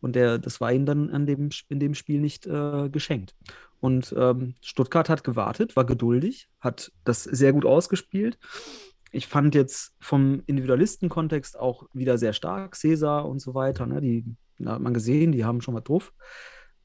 Und 0.00 0.16
der, 0.16 0.38
das 0.38 0.60
war 0.60 0.72
ihm 0.72 0.84
dann 0.84 1.10
an 1.10 1.26
dem, 1.26 1.48
in 1.68 1.80
dem 1.80 1.94
Spiel 1.94 2.20
nicht 2.20 2.46
äh, 2.46 2.90
geschenkt. 2.90 3.34
Und 3.80 4.14
ähm, 4.16 4.54
Stuttgart 4.60 5.08
hat 5.08 5.24
gewartet, 5.24 5.76
war 5.76 5.84
geduldig, 5.84 6.48
hat 6.60 6.92
das 7.04 7.24
sehr 7.24 7.52
gut 7.52 7.64
ausgespielt. 7.64 8.38
Ich 9.12 9.26
fand 9.26 9.54
jetzt 9.54 9.94
vom 10.00 10.42
Individualistenkontext 10.46 11.58
auch 11.58 11.88
wieder 11.92 12.18
sehr 12.18 12.32
stark, 12.32 12.76
Cäsar 12.76 13.26
und 13.28 13.40
so 13.40 13.54
weiter. 13.54 13.86
Ne? 13.86 14.00
Die 14.00 14.24
hat 14.64 14.80
man 14.80 14.94
gesehen, 14.94 15.32
die 15.32 15.44
haben 15.44 15.60
schon 15.60 15.74
mal 15.74 15.80
drauf. 15.80 16.12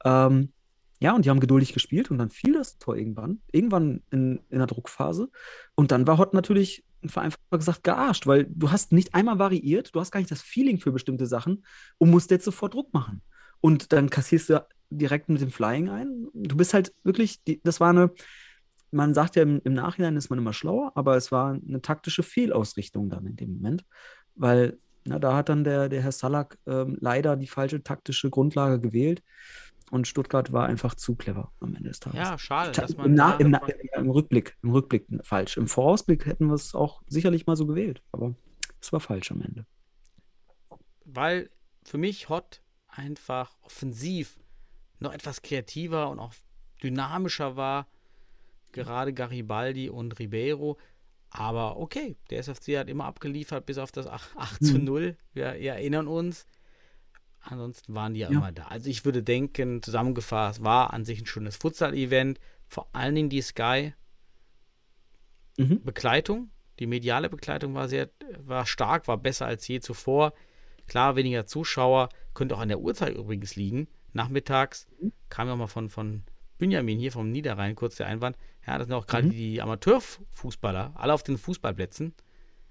Ähm, 0.04 0.52
ja, 1.00 1.14
und 1.14 1.24
die 1.24 1.30
haben 1.30 1.40
geduldig 1.40 1.72
gespielt 1.72 2.10
und 2.10 2.18
dann 2.18 2.30
fiel 2.30 2.52
das 2.52 2.78
Tor 2.78 2.94
irgendwann, 2.94 3.40
irgendwann 3.50 4.02
in, 4.10 4.40
in 4.50 4.58
der 4.58 4.66
Druckphase. 4.66 5.30
Und 5.74 5.92
dann 5.92 6.06
war 6.06 6.18
Hott 6.18 6.34
natürlich 6.34 6.84
vereinfacht 7.06 7.40
gesagt 7.50 7.84
gearscht, 7.84 8.26
weil 8.26 8.44
du 8.44 8.70
hast 8.70 8.92
nicht 8.92 9.14
einmal 9.14 9.38
variiert, 9.38 9.94
du 9.94 10.00
hast 10.00 10.10
gar 10.10 10.20
nicht 10.20 10.30
das 10.30 10.42
Feeling 10.42 10.78
für 10.78 10.92
bestimmte 10.92 11.26
Sachen 11.26 11.64
und 11.96 12.10
musst 12.10 12.30
jetzt 12.30 12.44
sofort 12.44 12.74
Druck 12.74 12.92
machen. 12.92 13.22
Und 13.62 13.92
dann 13.94 14.10
kassierst 14.10 14.50
du 14.50 14.66
direkt 14.90 15.30
mit 15.30 15.40
dem 15.40 15.50
Flying 15.50 15.88
ein. 15.88 16.28
Du 16.34 16.56
bist 16.56 16.74
halt 16.74 16.92
wirklich, 17.02 17.40
das 17.62 17.80
war 17.80 17.90
eine, 17.90 18.10
man 18.90 19.14
sagt 19.14 19.36
ja 19.36 19.42
im, 19.42 19.62
im 19.64 19.72
Nachhinein 19.72 20.16
ist 20.16 20.28
man 20.28 20.38
immer 20.38 20.52
schlauer, 20.52 20.92
aber 20.96 21.16
es 21.16 21.32
war 21.32 21.52
eine 21.52 21.80
taktische 21.80 22.22
Fehlausrichtung 22.22 23.08
dann 23.08 23.26
in 23.26 23.36
dem 23.36 23.54
Moment, 23.54 23.86
weil 24.34 24.78
na, 25.04 25.18
da 25.18 25.34
hat 25.34 25.48
dann 25.48 25.64
der, 25.64 25.88
der 25.88 26.02
Herr 26.02 26.12
Salak 26.12 26.58
ähm, 26.66 26.98
leider 27.00 27.36
die 27.36 27.46
falsche 27.46 27.82
taktische 27.82 28.28
Grundlage 28.28 28.80
gewählt 28.80 29.22
und 29.90 30.06
Stuttgart 30.08 30.52
war 30.52 30.66
einfach 30.66 30.94
zu 30.94 31.14
clever 31.16 31.52
am 31.60 31.74
Ende 31.74 31.88
des 31.90 32.00
Tages. 32.00 32.18
Ja, 32.18 32.38
schade, 32.38 32.72
dass 32.72 32.92
Im, 32.92 32.96
man 32.98 33.14
Na, 33.14 33.34
im, 33.36 33.50
Na, 33.50 33.60
im 33.96 34.10
Rückblick, 34.10 34.56
im 34.62 34.70
Rückblick 34.70 35.06
falsch. 35.22 35.56
Im 35.56 35.66
Vorausblick 35.68 36.26
hätten 36.26 36.46
wir 36.46 36.54
es 36.54 36.74
auch 36.74 37.02
sicherlich 37.06 37.46
mal 37.46 37.56
so 37.56 37.66
gewählt, 37.66 38.02
aber 38.12 38.34
es 38.80 38.92
war 38.92 39.00
falsch 39.00 39.30
am 39.30 39.42
Ende. 39.42 39.66
weil 41.04 41.50
für 41.84 41.98
mich 41.98 42.28
Hot 42.28 42.62
einfach 42.86 43.56
offensiv 43.62 44.38
noch 44.98 45.12
etwas 45.12 45.42
kreativer 45.42 46.10
und 46.10 46.18
auch 46.18 46.34
dynamischer 46.82 47.56
war. 47.56 47.88
Gerade 48.72 49.12
Garibaldi 49.12 49.88
und 49.90 50.18
Ribeiro. 50.18 50.78
Aber 51.30 51.76
okay, 51.78 52.16
der 52.30 52.38
SFC 52.40 52.76
hat 52.78 52.88
immer 52.88 53.04
abgeliefert 53.06 53.66
bis 53.66 53.78
auf 53.78 53.92
das 53.92 54.06
8, 54.06 54.36
8 54.36 54.64
zu 54.64 54.78
Mhm. 54.78 54.84
0. 54.84 55.16
Wir, 55.32 55.54
wir 55.54 55.72
erinnern 55.72 56.06
uns. 56.08 56.46
Ansonsten 57.42 57.94
waren 57.94 58.14
die 58.14 58.20
ja, 58.20 58.30
Ja. 58.30 58.38
immer 58.38 58.52
da. 58.52 58.64
Also 58.66 58.88
ich 58.90 59.04
würde 59.04 59.22
denken, 59.22 59.82
zusammengefasst, 59.82 60.62
war 60.62 60.92
an 60.92 61.04
sich 61.04 61.20
ein 61.20 61.26
schönes 61.26 61.56
Futsal-Event. 61.56 62.38
Vor 62.68 62.88
allen 62.92 63.14
Dingen 63.14 63.30
die 63.30 63.40
Sky-Begleitung. 63.42 66.38
Mhm. 66.40 66.50
Die 66.78 66.86
mediale 66.86 67.28
Begleitung 67.28 67.74
war 67.74 67.88
sehr, 67.88 68.08
war 68.38 68.66
stark, 68.66 69.08
war 69.08 69.18
besser 69.18 69.46
als 69.46 69.66
je 69.68 69.80
zuvor. 69.80 70.32
Klar, 70.86 71.16
weniger 71.16 71.46
Zuschauer, 71.46 72.08
könnte 72.34 72.54
auch 72.56 72.60
an 72.60 72.68
der 72.68 72.80
Uhrzeit 72.80 73.14
übrigens 73.16 73.54
liegen. 73.56 73.88
Nachmittags 74.12 74.86
kam 75.28 75.48
ja 75.48 75.56
mal 75.56 75.66
von, 75.66 75.88
von 75.88 76.24
Benjamin 76.58 76.98
hier 76.98 77.12
vom 77.12 77.30
Niederrhein 77.30 77.74
kurz 77.76 77.96
der 77.96 78.06
Einwand. 78.06 78.36
Ja, 78.66 78.78
das 78.78 78.86
sind 78.86 78.94
auch 78.94 79.06
gerade 79.06 79.26
Mhm. 79.28 79.30
die 79.30 79.62
Amateurfußballer, 79.62 80.92
alle 80.96 81.14
auf 81.14 81.22
den 81.22 81.38
Fußballplätzen. 81.38 82.14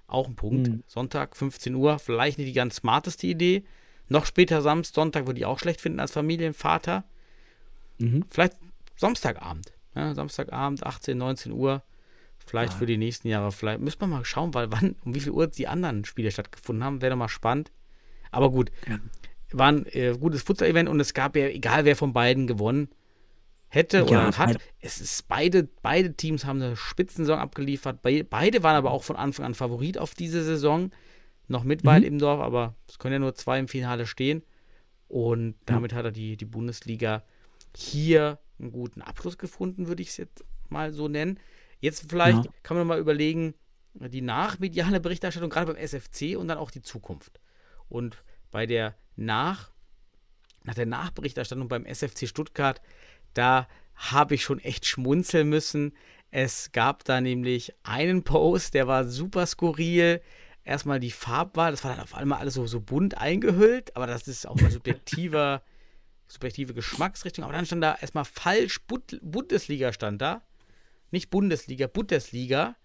Auch 0.07 0.27
ein 0.27 0.35
Punkt. 0.35 0.67
Mhm. 0.69 0.83
Sonntag, 0.87 1.37
15 1.37 1.75
Uhr, 1.75 1.99
vielleicht 1.99 2.37
nicht 2.39 2.47
die 2.47 2.53
ganz 2.53 2.77
smarteste 2.77 3.27
Idee. 3.27 3.63
Noch 4.09 4.25
später 4.25 4.61
Samstag, 4.61 4.95
Sonntag 4.95 5.27
würde 5.27 5.39
ich 5.39 5.45
auch 5.45 5.59
schlecht 5.59 5.81
finden 5.81 5.99
als 5.99 6.11
Familienvater. 6.11 7.03
Mhm. 7.99 8.25
Vielleicht 8.29 8.53
Samstagabend. 8.95 9.71
Ja, 9.95 10.13
Samstagabend, 10.13 10.83
18, 10.83 11.17
19 11.17 11.51
Uhr. 11.51 11.83
Vielleicht 12.45 12.73
für 12.73 12.87
die 12.87 12.97
nächsten 12.97 13.27
Jahre. 13.27 13.51
Vielleicht 13.51 13.79
müssen 13.79 13.99
wir 14.01 14.07
mal 14.07 14.25
schauen, 14.25 14.55
weil 14.55 14.71
wann, 14.71 14.95
um 15.05 15.13
wie 15.13 15.19
viel 15.19 15.31
Uhr 15.31 15.45
die 15.47 15.67
anderen 15.67 16.03
Spiele 16.03 16.31
stattgefunden 16.31 16.83
haben. 16.83 16.99
Wäre 17.01 17.11
doch 17.11 17.17
mal 17.17 17.29
spannend. 17.29 17.71
Aber 18.31 18.49
gut. 18.51 18.71
Ja. 18.87 18.97
War 19.51 19.71
ein 19.71 19.85
äh, 19.87 20.15
gutes 20.19 20.41
Futsal-Event 20.43 20.89
und 20.89 20.99
es 20.99 21.13
gab 21.13 21.35
ja, 21.35 21.47
egal 21.47 21.85
wer 21.85 21.95
von 21.95 22.11
beiden 22.13 22.47
gewonnen 22.47 22.89
hätte 23.67 24.03
oder 24.03 24.11
Ja, 24.13 24.25
hat, 24.25 24.37
halt- 24.39 24.59
es 24.81 24.99
ist 24.99 25.27
beide, 25.27 25.67
beide 25.83 26.13
Teams 26.15 26.43
haben 26.45 26.61
eine 26.61 26.75
Spitzensaison 26.75 27.37
abgeliefert. 27.39 28.01
Be 28.01 28.23
beide 28.23 28.63
waren 28.63 28.75
aber 28.75 28.91
auch 28.91 29.03
von 29.03 29.15
Anfang 29.15 29.45
an 29.45 29.53
Favorit 29.53 29.97
auf 29.99 30.15
diese 30.15 30.43
Saison. 30.43 30.91
Noch 31.49 31.63
mit 31.63 31.83
weit 31.83 32.03
im 32.03 32.19
Dorf, 32.19 32.39
aber 32.39 32.75
es 32.87 32.99
können 32.99 33.13
ja 33.13 33.19
nur 33.19 33.35
zwei 33.35 33.59
im 33.59 33.67
Finale 33.67 34.05
stehen. 34.05 34.43
Und 35.07 35.55
damit 35.65 35.93
hat 35.93 36.05
er 36.05 36.11
die, 36.11 36.37
die 36.37 36.45
Bundesliga 36.45 37.23
hier 37.75 38.39
einen 38.59 38.71
guten 38.71 39.01
Abschluss 39.01 39.37
gefunden, 39.37 39.87
würde 39.87 40.01
ich 40.01 40.09
es 40.09 40.17
jetzt 40.17 40.43
mal 40.69 40.93
so 40.93 41.07
nennen. 41.07 41.39
Jetzt 41.79 42.09
vielleicht 42.09 42.45
Ja. 42.45 42.51
kann 42.63 42.77
man 42.77 42.85
mal 42.87 42.99
überlegen, 42.99 43.55
die 43.95 44.21
nachmediale 44.21 44.99
Berichterstattung, 44.99 45.49
gerade 45.49 45.73
beim 45.73 45.83
SFC 45.83 46.37
und 46.37 46.47
dann 46.47 46.59
auch 46.59 46.71
die 46.71 46.81
Zukunft. 46.83 47.39
Und 47.89 48.23
bei 48.51 48.65
der 48.65 48.95
Nach, 49.15 49.71
nach 50.63 50.75
der 50.75 50.85
Nachberichterstattung 50.85 51.67
beim 51.67 51.85
SFC 51.85 52.27
Stuttgart, 52.27 52.79
da 53.33 53.67
habe 53.95 54.35
ich 54.35 54.43
schon 54.43 54.59
echt 54.59 54.85
schmunzeln 54.85 55.49
müssen. 55.49 55.93
Es 56.31 56.71
gab 56.71 57.03
da 57.05 57.19
nämlich 57.21 57.73
einen 57.83 58.23
Post, 58.23 58.75
der 58.75 58.87
war 58.87 59.05
super 59.05 59.45
skurril. 59.47 60.21
Erstmal 60.63 60.99
die 60.99 61.11
Farbwahl, 61.11 61.71
das 61.71 61.83
war 61.83 61.91
dann 61.91 62.03
auf 62.03 62.15
einmal 62.15 62.39
alles 62.39 62.53
so, 62.53 62.67
so 62.67 62.81
bunt 62.81 63.17
eingehüllt, 63.17 63.95
aber 63.95 64.07
das 64.07 64.27
ist 64.27 64.47
auch 64.47 64.57
eine 64.57 64.71
subjektive, 64.71 65.61
subjektive 66.27 66.73
Geschmacksrichtung. 66.73 67.43
Aber 67.43 67.53
dann 67.53 67.65
stand 67.65 67.83
da 67.83 67.95
erstmal 67.99 68.25
falsch, 68.25 68.81
Bund 68.85 69.19
Bundesliga 69.21 69.93
stand 69.93 70.21
da. 70.21 70.43
Nicht 71.11 71.29
Bundesliga, 71.29 71.87
Bundesliga. 71.87 72.75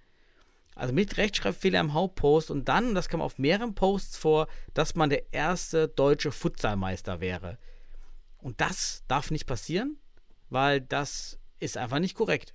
Also 0.77 0.93
mit 0.93 1.17
Rechtschreibfehler 1.17 1.79
im 1.79 1.93
Hauptpost 1.93 2.51
und 2.51 2.69
dann, 2.69 2.95
das 2.95 3.09
kam 3.09 3.21
auf 3.21 3.39
mehreren 3.39 3.75
Posts 3.75 4.17
vor, 4.17 4.49
dass 4.73 4.97
man 4.97 5.09
der 5.09 5.33
erste 5.33 5.87
deutsche 5.87 6.33
Futsalmeister 6.33 7.21
wäre. 7.21 7.59
Und 8.39 8.61
das 8.61 9.05
darf 9.07 9.31
nicht 9.31 9.47
passieren, 9.47 9.99
weil 10.51 10.81
das 10.81 11.39
ist 11.61 11.77
einfach 11.77 12.01
nicht 12.01 12.17
korrekt. 12.17 12.55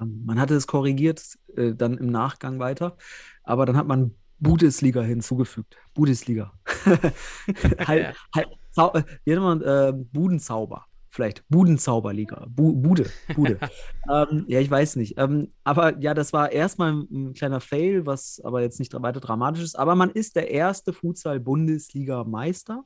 Ähm, 0.00 0.22
Man 0.24 0.40
hatte 0.40 0.54
es 0.54 0.66
korrigiert, 0.66 1.22
äh, 1.56 1.74
dann 1.74 1.98
im 1.98 2.06
Nachgang 2.06 2.58
weiter, 2.58 2.96
aber 3.42 3.66
dann 3.66 3.76
hat 3.76 3.86
man 3.86 4.14
Bundesliga 4.38 5.02
hinzugefügt. 5.02 5.76
Bundesliga. 5.94 6.52
halt, 7.86 8.16
halt, 8.34 8.48
Zau 8.70 8.92
man, 9.26 9.62
äh, 9.62 9.92
Budenzauber. 10.12 10.84
Vielleicht 11.08 11.48
Budenzauberliga. 11.48 12.46
Bu 12.48 12.74
Bude. 12.74 13.08
Bude. 13.36 13.60
ähm, 14.12 14.44
ja, 14.48 14.58
ich 14.58 14.68
weiß 14.68 14.96
nicht. 14.96 15.16
Ähm, 15.16 15.52
aber 15.62 15.96
ja, 16.00 16.12
das 16.12 16.32
war 16.32 16.50
erstmal 16.50 16.92
ein, 16.92 17.06
ein 17.12 17.32
kleiner 17.34 17.60
Fail, 17.60 18.04
was 18.04 18.40
aber 18.42 18.62
jetzt 18.62 18.80
nicht 18.80 18.92
weiter 19.00 19.20
dramatisch 19.20 19.62
ist. 19.62 19.78
Aber 19.78 19.94
man 19.94 20.10
ist 20.10 20.34
der 20.34 20.50
erste 20.50 20.92
Futsal-Bundesliga-Meister. 20.92 22.84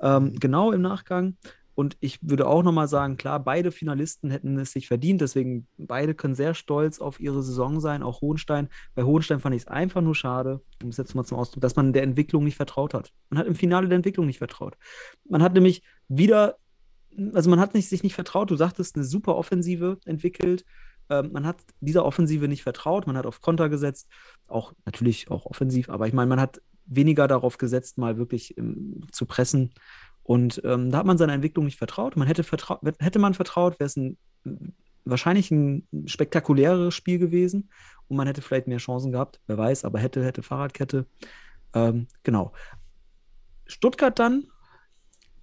Ähm, 0.00 0.34
genau 0.40 0.72
im 0.72 0.82
Nachgang. 0.82 1.36
Und 1.74 1.96
ich 2.00 2.18
würde 2.22 2.46
auch 2.46 2.62
nochmal 2.62 2.88
sagen, 2.88 3.16
klar, 3.16 3.42
beide 3.42 3.72
Finalisten 3.72 4.30
hätten 4.30 4.58
es 4.58 4.72
sich 4.72 4.86
verdient, 4.86 5.20
deswegen 5.20 5.66
beide 5.76 6.14
können 6.14 6.34
sehr 6.34 6.54
stolz 6.54 7.00
auf 7.00 7.20
ihre 7.20 7.42
Saison 7.42 7.80
sein, 7.80 8.02
auch 8.02 8.20
Hohenstein. 8.20 8.68
Bei 8.94 9.02
Hohenstein 9.02 9.40
fand 9.40 9.54
ich 9.54 9.62
es 9.62 9.68
einfach 9.68 10.00
nur 10.00 10.14
schade, 10.14 10.60
um 10.82 10.90
es 10.90 10.96
jetzt 10.96 11.14
mal 11.14 11.24
zum 11.24 11.38
Ausdruck, 11.38 11.62
dass 11.62 11.76
man 11.76 11.92
der 11.92 12.02
Entwicklung 12.02 12.44
nicht 12.44 12.56
vertraut 12.56 12.94
hat. 12.94 13.12
Man 13.28 13.38
hat 13.38 13.46
im 13.46 13.54
Finale 13.54 13.88
der 13.88 13.96
Entwicklung 13.96 14.26
nicht 14.26 14.38
vertraut. 14.38 14.76
Man 15.28 15.42
hat 15.42 15.54
nämlich 15.54 15.82
wieder, 16.08 16.56
also 17.32 17.50
man 17.50 17.60
hat 17.60 17.74
nicht, 17.74 17.88
sich 17.88 18.02
nicht 18.02 18.14
vertraut, 18.14 18.50
du 18.50 18.56
sagtest, 18.56 18.96
eine 18.96 19.04
super 19.04 19.36
Offensive 19.36 19.98
entwickelt. 20.04 20.64
Ähm, 21.10 21.32
man 21.32 21.46
hat 21.46 21.56
dieser 21.80 22.04
Offensive 22.04 22.48
nicht 22.48 22.62
vertraut, 22.62 23.06
man 23.06 23.16
hat 23.16 23.26
auf 23.26 23.40
Konter 23.40 23.68
gesetzt, 23.68 24.08
auch 24.46 24.72
natürlich 24.84 25.30
auch 25.30 25.46
offensiv, 25.46 25.88
aber 25.88 26.06
ich 26.06 26.12
meine, 26.12 26.28
man 26.28 26.40
hat 26.40 26.60
weniger 26.86 27.28
darauf 27.28 27.58
gesetzt, 27.58 27.98
mal 27.98 28.18
wirklich 28.18 28.56
ähm, 28.58 29.06
zu 29.10 29.26
pressen. 29.26 29.72
Und 30.24 30.60
ähm, 30.64 30.90
da 30.90 30.98
hat 30.98 31.06
man 31.06 31.18
seiner 31.18 31.34
Entwicklung 31.34 31.66
nicht 31.66 31.78
vertraut. 31.78 32.16
Man 32.16 32.26
hätte, 32.26 32.42
vertraut, 32.42 32.80
hätte 32.98 33.18
man 33.18 33.34
vertraut, 33.34 33.78
wäre 33.78 33.86
es 33.86 33.96
ein, 33.96 34.16
wahrscheinlich 35.04 35.50
ein 35.50 35.86
spektakuläreres 36.06 36.94
Spiel 36.94 37.18
gewesen 37.18 37.68
und 38.08 38.16
man 38.16 38.26
hätte 38.26 38.42
vielleicht 38.42 38.66
mehr 38.66 38.78
Chancen 38.78 39.12
gehabt. 39.12 39.40
Wer 39.46 39.58
weiß, 39.58 39.84
aber 39.84 39.98
hätte, 39.98 40.24
hätte 40.24 40.42
Fahrradkette. 40.42 41.06
Ähm, 41.74 42.08
genau. 42.22 42.52
Stuttgart 43.66 44.18
dann, 44.18 44.44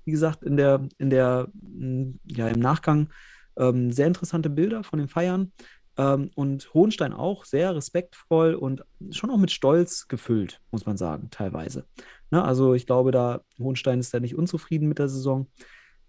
wie 0.05 0.11
gesagt, 0.11 0.43
in 0.43 0.57
der, 0.57 0.87
in 0.97 1.11
der, 1.11 1.47
mh, 1.53 2.13
ja, 2.25 2.47
im 2.47 2.59
Nachgang 2.59 3.09
ähm, 3.57 3.91
sehr 3.91 4.07
interessante 4.07 4.49
Bilder 4.49 4.83
von 4.83 4.99
den 4.99 5.07
Feiern. 5.07 5.51
Ähm, 5.97 6.29
und 6.35 6.73
Hohenstein 6.73 7.13
auch 7.13 7.45
sehr 7.45 7.75
respektvoll 7.75 8.55
und 8.55 8.83
schon 9.11 9.29
auch 9.29 9.37
mit 9.37 9.51
Stolz 9.51 10.07
gefüllt, 10.07 10.61
muss 10.71 10.85
man 10.85 10.97
sagen, 10.97 11.29
teilweise. 11.29 11.85
Ne, 12.31 12.43
also 12.43 12.73
ich 12.73 12.85
glaube, 12.85 13.11
da 13.11 13.43
Hohenstein 13.59 13.99
ist 13.99 14.13
da 14.13 14.19
nicht 14.19 14.35
unzufrieden 14.35 14.87
mit 14.87 14.99
der 14.99 15.09
Saison. 15.09 15.47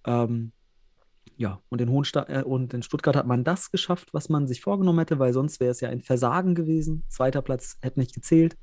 Ähm, 0.05 0.53
ja, 1.37 1.61
und 1.69 1.81
in, 1.81 1.91
Hohenstein, 1.91 2.27
äh, 2.29 2.43
und 2.43 2.73
in 2.75 2.83
Stuttgart 2.83 3.17
hat 3.17 3.27
man 3.27 3.43
das 3.43 3.71
geschafft, 3.71 4.15
was 4.15 4.29
man 4.29 4.47
sich 4.47 4.61
vorgenommen 4.61 5.01
hätte, 5.01 5.19
weil 5.19 5.33
sonst 5.33 5.59
wäre 5.61 5.73
es 5.73 5.81
ja 5.81 5.89
ein 5.89 6.01
Versagen 6.01 6.55
gewesen. 6.55 7.05
Zweiter 7.09 7.43
Platz 7.43 7.79
hätte 7.83 7.99
nicht 7.99 8.15
gezählt. 8.15 8.57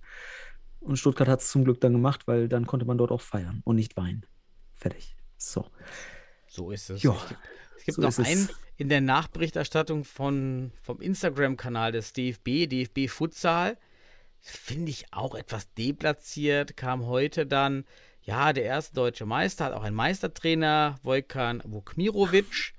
Und 0.80 0.98
Stuttgart 0.98 1.28
hat 1.28 1.42
es 1.42 1.52
zum 1.52 1.66
Glück 1.66 1.82
dann 1.82 1.92
gemacht, 1.92 2.28
weil 2.28 2.48
dann 2.48 2.66
konnte 2.66 2.86
man 2.86 2.98
dort 2.98 3.12
auch 3.12 3.22
feiern 3.22 3.62
und 3.66 3.76
nicht 3.76 3.98
weinen. 3.98 4.26
Fertig. 4.76 5.18
So. 5.38 5.66
So 6.48 6.72
ist 6.72 6.90
es. 6.90 7.04
Ja, 7.04 7.14
es 7.14 7.28
gibt, 7.28 7.42
es 7.78 7.86
gibt 7.86 7.96
so 8.14 8.22
noch 8.22 8.30
einen 8.30 8.50
in 8.78 8.88
der 8.88 9.02
Nachberichterstattung 9.02 10.06
von, 10.06 10.72
vom 10.82 11.02
Instagram-Kanal 11.02 11.92
des 11.92 12.14
DFB, 12.14 12.70
DFB 12.70 13.10
Futsal. 13.10 13.78
Finde 14.42 14.92
ich 14.92 15.06
auch 15.12 15.36
etwas 15.36 15.74
deplatziert. 15.74 16.78
Kam 16.78 17.06
heute 17.06 17.46
dann, 17.46 17.86
ja, 18.22 18.54
der 18.54 18.64
erste 18.64 18.94
deutsche 18.96 19.26
Meister, 19.26 19.66
hat 19.66 19.74
auch 19.74 19.84
einen 19.84 19.96
Meistertrainer, 19.96 21.00
Wojkan 21.04 21.62
Vukmirovic. 21.66 22.74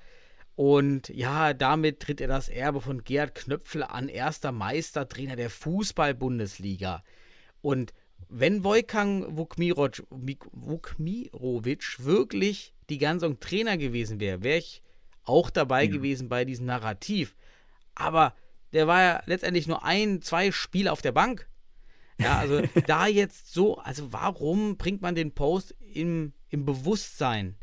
Und 0.56 1.08
ja, 1.08 1.54
damit 1.54 2.00
tritt 2.00 2.20
er 2.20 2.28
das 2.28 2.48
Erbe 2.48 2.80
von 2.80 3.02
Gerhard 3.04 3.34
Knöpfel 3.34 3.82
an, 3.82 4.08
erster 4.08 4.52
Meistertrainer 4.52 5.36
der 5.36 5.48
Fußball-Bundesliga. 5.48 7.02
Und 7.62 7.92
wenn 8.28 8.62
Wojkan 8.64 9.36
Vukmirovic, 9.36 10.02
Vukmirovic 10.52 11.96
wirklich 12.04 12.74
die 12.90 12.98
ganze 12.98 13.26
Saison 13.26 13.40
Trainer 13.40 13.76
gewesen 13.76 14.20
wäre, 14.20 14.42
wäre 14.42 14.58
ich 14.58 14.82
auch 15.24 15.50
dabei 15.50 15.84
Ja. 15.84 15.90
gewesen 15.90 16.28
bei 16.28 16.44
diesem 16.44 16.66
Narrativ. 16.66 17.34
Aber 17.94 18.34
der 18.72 18.86
war 18.86 19.02
ja 19.02 19.22
letztendlich 19.26 19.66
nur 19.66 19.84
ein, 19.84 20.22
zwei 20.22 20.52
Spiele 20.52 20.92
auf 20.92 21.02
der 21.02 21.12
Bank. 21.12 21.48
Ja, 22.20 22.38
also 22.38 22.62
da 22.86 23.06
jetzt 23.06 23.52
so, 23.52 23.78
also 23.78 24.12
warum 24.12 24.76
bringt 24.76 25.02
man 25.02 25.14
den 25.14 25.32
Post 25.32 25.74
im, 25.80 26.32
im 26.48 26.64
Bewusstsein, 26.64 27.56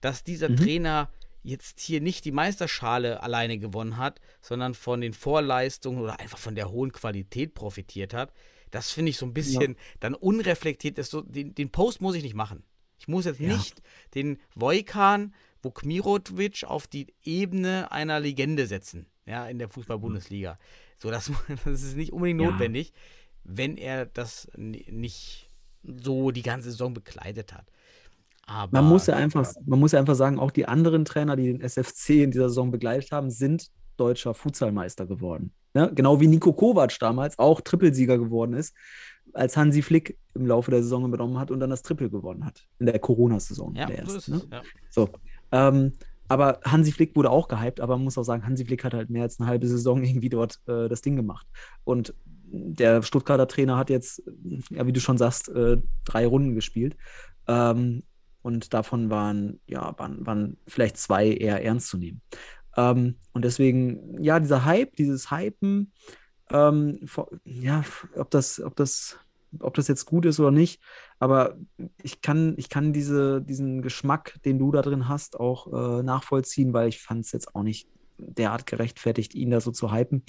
dass 0.00 0.24
dieser 0.24 0.48
Mhm. 0.50 0.56
Trainer 0.56 1.10
jetzt 1.42 1.80
hier 1.80 2.00
nicht 2.00 2.24
die 2.24 2.32
Meisterschale 2.32 3.22
alleine 3.22 3.58
gewonnen 3.58 3.96
hat, 3.98 4.20
sondern 4.40 4.74
von 4.74 5.00
den 5.00 5.12
Vorleistungen 5.12 6.00
oder 6.00 6.18
einfach 6.20 6.38
von 6.38 6.54
der 6.54 6.70
hohen 6.70 6.92
Qualität 6.92 7.54
profitiert 7.54 8.14
hat. 8.14 8.32
Das 8.70 8.90
finde 8.90 9.10
ich 9.10 9.18
so 9.18 9.26
ein 9.26 9.34
bisschen 9.34 9.76
dann 10.00 10.14
unreflektiert. 10.14 10.98
Ist 10.98 11.10
so, 11.10 11.20
den, 11.20 11.54
den 11.54 11.70
Post 11.70 12.00
muss 12.00 12.14
ich 12.16 12.22
nicht 12.22 12.34
machen. 12.34 12.64
Ich 12.98 13.08
muss 13.08 13.26
jetzt 13.26 13.40
Ja. 13.40 13.48
nicht 13.54 13.82
den 14.14 14.38
Wojkan 14.54 15.34
Vukmirovic 15.62 16.64
auf 16.64 16.86
die 16.86 17.08
Ebene 17.24 17.90
einer 17.92 18.20
Legende 18.20 18.66
setzen, 18.66 19.06
ja, 19.26 19.46
in 19.46 19.58
der 19.58 19.68
Fußball-Bundesliga. 19.68 20.58
So, 20.96 21.10
das, 21.10 21.30
das 21.64 21.82
ist 21.82 21.96
nicht 21.96 22.12
unbedingt 22.12 22.40
Ja. 22.40 22.50
notwendig, 22.50 22.92
wenn 23.44 23.76
er 23.76 24.06
das 24.06 24.48
nicht 24.56 25.50
so 25.82 26.30
die 26.30 26.42
ganze 26.42 26.70
Saison 26.70 26.94
bekleidet 26.94 27.52
hat. 27.52 27.66
Aber 28.46 28.80
Man 28.80 28.88
muss 28.90 29.06
ja 29.06 29.16
einfach, 29.16 29.50
man 29.64 29.78
muss 29.78 29.92
ja 29.92 29.98
einfach 29.98 30.14
sagen, 30.14 30.38
auch 30.38 30.50
die 30.50 30.66
anderen 30.66 31.04
Trainer, 31.04 31.36
die 31.36 31.44
den 31.46 31.60
SFC 31.60 32.22
in 32.22 32.30
dieser 32.30 32.48
Saison 32.48 32.70
begleitet 32.70 33.12
haben, 33.12 33.30
sind 33.30 33.70
deutscher 33.96 34.34
Futsalmeister 34.34 35.06
geworden. 35.06 35.52
Ne? 35.72 35.90
Genau 35.94 36.20
wie 36.20 36.26
Nico 36.28 36.52
Kovac 36.52 36.98
damals 36.98 37.38
auch 37.38 37.60
Trippelsieger 37.60 38.18
geworden 38.18 38.52
ist. 38.54 38.74
als 39.32 39.56
Hansi 39.56 39.82
Flick 39.82 40.18
im 40.34 40.46
Laufe 40.46 40.70
der 40.70 40.82
Saison 40.82 41.04
übernommen 41.06 41.38
hat 41.38 41.50
und 41.50 41.60
dann 41.60 41.70
das 41.70 41.82
Triple 41.82 42.10
gewonnen 42.10 42.44
hat. 42.44 42.66
In 42.78 42.86
der 42.86 42.98
Corona-Saison. 42.98 43.74
Ja, 43.74 43.86
der 43.86 44.06
so 44.06 44.16
es. 44.18 44.28
ne? 44.28 44.42
Ja. 44.50 44.62
So. 44.90 45.08
Ähm, 45.52 45.92
aber 46.28 46.60
Hansi 46.64 46.92
Flick 46.92 47.16
wurde 47.16 47.30
auch 47.30 47.48
gehypt, 47.48 47.80
aber 47.80 47.96
man 47.96 48.04
muss 48.04 48.16
auch 48.18 48.22
sagen, 48.24 48.46
Hansi 48.46 48.64
Flick 48.64 48.84
hat 48.84 48.94
halt 48.94 49.10
mehr 49.10 49.22
als 49.22 49.40
eine 49.40 49.48
halbe 49.48 49.66
Saison 49.66 50.02
irgendwie 50.04 50.28
dort 50.28 50.60
äh, 50.66 50.88
das 50.88 51.00
Ding 51.02 51.16
gemacht. 51.16 51.46
Und 51.84 52.14
der 52.54 53.02
Stuttgarter 53.02 53.48
Trainer 53.48 53.76
hat 53.76 53.90
jetzt, 53.90 54.22
ja, 54.70 54.86
wie 54.86 54.92
du 54.92 55.00
schon 55.00 55.18
sagst, 55.18 55.48
äh, 55.48 55.78
drei 56.04 56.26
Runden 56.26 56.54
gespielt. 56.54 56.96
Ähm, 57.46 58.02
und 58.42 58.74
davon 58.74 59.10
waren, 59.10 59.60
ja, 59.66 59.98
waren, 59.98 60.26
waren 60.26 60.58
vielleicht 60.66 60.98
zwei 60.98 61.28
eher 61.28 61.64
ernst 61.64 61.88
zu 61.88 61.96
nehmen. 61.96 62.20
Ähm, 62.76 63.16
und 63.32 63.44
deswegen, 63.44 64.22
ja, 64.22 64.38
dieser 64.38 64.64
Hype, 64.64 64.96
dieses 64.96 65.30
Hypen, 65.30 65.92
ähm, 66.50 67.00
ja, 67.44 67.84
ob 68.16 68.30
das, 68.30 68.60
ob 68.60 68.76
das, 68.76 69.18
ob 69.60 69.74
das 69.74 69.88
jetzt 69.88 70.04
gut 70.04 70.26
ist 70.26 70.40
oder 70.40 70.50
nicht, 70.50 70.82
aber 71.18 71.56
ich 72.02 72.20
kann, 72.20 72.54
ich 72.58 72.68
kann 72.68 72.92
diese, 72.92 73.40
diesen 73.40 73.80
Geschmack, 73.80 74.38
den 74.44 74.58
du 74.58 74.70
da 74.72 74.82
drin 74.82 75.08
hast, 75.08 75.40
auch 75.40 75.72
äh, 75.72 76.02
nachvollziehen, 76.02 76.72
weil 76.72 76.88
ich 76.88 77.00
fand 77.00 77.24
es 77.24 77.32
jetzt 77.32 77.54
auch 77.54 77.62
nicht 77.62 77.88
derart 78.18 78.66
gerechtfertigt, 78.66 79.34
ihn 79.34 79.50
da 79.50 79.60
so 79.60 79.70
zu 79.70 79.92
hypen. 79.92 80.22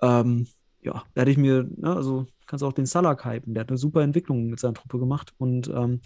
Ähm, 0.00 0.48
ja, 0.82 1.04
da 1.14 1.20
hätte 1.22 1.30
ich 1.30 1.38
mir, 1.38 1.68
ne, 1.76 1.94
also 1.96 2.26
kannst 2.46 2.62
du 2.62 2.66
auch 2.66 2.72
den 2.72 2.86
Salak 2.86 3.24
hypen, 3.24 3.54
der 3.54 3.62
hat 3.62 3.68
eine 3.70 3.78
super 3.78 4.02
Entwicklung 4.02 4.46
mit 4.48 4.60
seiner 4.60 4.74
Truppe 4.74 4.98
gemacht 4.98 5.32
und 5.38 5.68
ähm, 5.68 6.00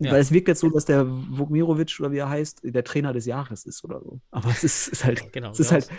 Ja. 0.00 0.12
weil 0.12 0.20
es 0.20 0.30
wirkt 0.30 0.48
jetzt 0.48 0.60
so, 0.60 0.70
dass 0.70 0.84
der 0.84 1.06
Vukmirovic 1.08 1.96
oder 2.00 2.12
wie 2.12 2.18
er 2.18 2.28
heißt, 2.28 2.60
der 2.62 2.84
Trainer 2.84 3.12
des 3.12 3.26
Jahres 3.26 3.64
ist 3.64 3.82
oder 3.84 4.00
so. 4.00 4.20
Aber 4.30 4.48
es 4.50 4.62
ist, 4.64 4.88
ist 4.88 5.04
halt, 5.04 5.32
Genau. 5.32 5.50
es 5.50 5.60
ist 5.60 5.70
genau 5.70 5.80
halt, 5.88 5.90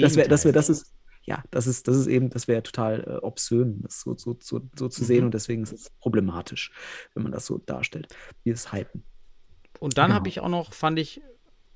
das 0.00 0.16
wäre, 0.16 0.28
das 0.28 0.44
wäre, 0.44 0.52
das 0.52 0.68
ist, 0.70 0.92
ja, 1.26 1.42
das 1.50 1.66
ist, 1.68 1.86
das 1.88 1.96
ist 1.96 2.06
eben, 2.08 2.30
das 2.30 2.48
wäre 2.48 2.62
total 2.62 3.00
äh, 3.06 3.16
obszön, 3.24 3.80
das 3.82 4.00
so, 4.00 4.16
so, 4.16 4.36
so, 4.40 4.60
so 4.76 4.88
zu 4.88 5.04
sehen 5.04 5.20
Mhm. 5.20 5.26
und 5.26 5.34
deswegen 5.34 5.62
ist 5.62 5.72
es 5.72 5.90
problematisch, 6.00 6.72
wenn 7.14 7.22
man 7.22 7.32
das 7.32 7.46
so 7.46 7.58
darstellt, 7.58 8.08
dieses 8.44 8.72
Hypen. 8.72 9.04
Und 9.80 9.98
dann 9.98 10.06
Genau. 10.08 10.14
habe 10.16 10.28
ich 10.28 10.40
auch 10.40 10.48
noch, 10.48 10.72
fand 10.72 10.98
ich, 10.98 11.20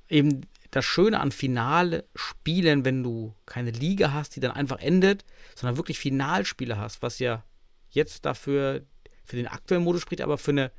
eben 0.09 0.41
das 0.71 0.85
Schöne 0.85 1.19
an 1.19 1.31
Finale-Spielen, 1.31 2.85
wenn 2.85 3.03
du 3.03 3.33
keine 3.45 3.71
Liga 3.71 4.13
hast, 4.13 4.35
die 4.35 4.39
dann 4.39 4.51
einfach 4.51 4.79
endet, 4.79 5.25
sondern 5.55 5.77
wirklich 5.77 5.99
Finalspiele 5.99 6.77
hast, 6.77 7.01
was 7.01 7.19
ja 7.19 7.43
jetzt 7.89 8.25
dafür 8.25 8.83
für 9.25 9.35
den 9.35 9.47
aktuellen 9.47 9.83
Modus 9.83 10.01
spricht, 10.01 10.21
aber 10.21 10.37
für 10.37 10.51
eine 10.51 10.71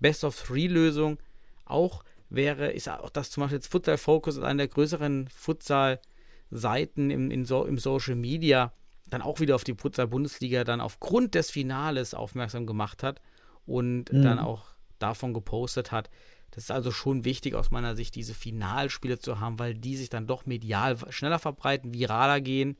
Best-of-Three-Lösung 0.00 1.18
auch 1.64 2.04
wäre, 2.28 2.72
ist 2.72 2.88
auch 2.88 3.10
das 3.10 3.30
zum 3.30 3.42
Beispiel 3.42 3.58
jetzt 3.58 3.70
Futsal 3.70 3.98
Focus, 3.98 4.38
einer 4.38 4.58
der 4.58 4.68
größeren 4.68 5.28
Futsal-Seiten 5.28 7.10
im, 7.10 7.30
in 7.30 7.44
so, 7.44 7.64
im 7.64 7.78
Social 7.78 8.16
Media, 8.16 8.72
dann 9.08 9.22
auch 9.22 9.40
wieder 9.40 9.54
auf 9.54 9.64
die 9.64 9.74
Futsal-Bundesliga 9.74 10.64
dann 10.64 10.80
aufgrund 10.80 11.34
des 11.34 11.50
Finales 11.50 12.14
aufmerksam 12.14 12.66
gemacht 12.66 13.02
hat 13.02 13.20
und 13.66 14.12
Mhm. 14.12 14.22
dann 14.22 14.38
auch 14.38 14.66
davon 14.98 15.34
gepostet 15.34 15.92
hat. 15.92 16.10
Das 16.52 16.64
ist 16.64 16.70
also 16.70 16.90
schon 16.90 17.24
wichtig 17.24 17.54
aus 17.54 17.70
meiner 17.70 17.96
Sicht, 17.96 18.14
diese 18.14 18.34
Finalspiele 18.34 19.18
zu 19.18 19.40
haben, 19.40 19.58
weil 19.58 19.74
die 19.74 19.96
sich 19.96 20.10
dann 20.10 20.26
doch 20.26 20.44
medial 20.44 20.98
schneller 21.10 21.38
verbreiten, 21.38 21.94
viraler 21.94 22.40
gehen, 22.42 22.76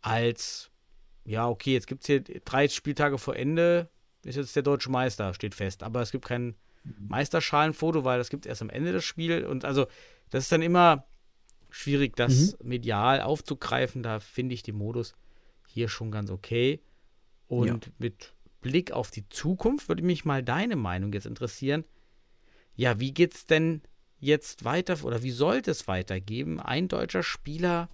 als, 0.00 0.70
ja, 1.24 1.48
okay, 1.48 1.72
jetzt 1.72 1.88
gibt 1.88 2.02
es 2.02 2.06
hier 2.06 2.22
drei 2.22 2.68
Spieltage 2.68 3.18
vor 3.18 3.34
Ende, 3.34 3.90
ist 4.24 4.36
jetzt 4.36 4.54
der 4.54 4.62
deutsche 4.62 4.90
Meister, 4.90 5.34
steht 5.34 5.56
fest. 5.56 5.82
Aber 5.82 6.02
es 6.02 6.12
gibt 6.12 6.24
kein 6.24 6.54
Meisterschalenfoto, 6.84 8.04
weil 8.04 8.18
das 8.18 8.30
gibt 8.30 8.46
es 8.46 8.48
erst 8.48 8.62
am 8.62 8.70
Ende 8.70 8.92
des 8.92 9.04
Spiels. 9.04 9.46
Und 9.46 9.64
also, 9.64 9.86
das 10.30 10.44
ist 10.44 10.52
dann 10.52 10.62
immer 10.62 11.04
schwierig, 11.70 12.14
das 12.14 12.56
medial 12.62 13.20
aufzugreifen. 13.22 14.02
Da 14.02 14.20
finde 14.20 14.54
ich 14.54 14.62
den 14.62 14.76
Modus 14.76 15.14
hier 15.66 15.88
schon 15.88 16.12
ganz 16.12 16.30
okay. 16.30 16.80
Und 17.48 17.92
mit 17.98 18.34
Blick 18.60 18.92
auf 18.92 19.10
die 19.10 19.28
Zukunft 19.28 19.88
würde 19.88 20.02
mich 20.02 20.24
mal 20.24 20.42
deine 20.42 20.76
Meinung 20.76 21.12
jetzt 21.12 21.26
interessieren. 21.26 21.84
Ja, 22.76 22.98
wie 23.00 23.12
geht's 23.12 23.46
denn 23.46 23.82
jetzt 24.18 24.64
weiter 24.64 25.02
oder 25.04 25.22
wie 25.22 25.30
sollte 25.30 25.70
es 25.70 25.86
weitergehen? 25.86 26.60
Ein 26.60 26.88
deutscher 26.88 27.22
Spieler 27.22 27.88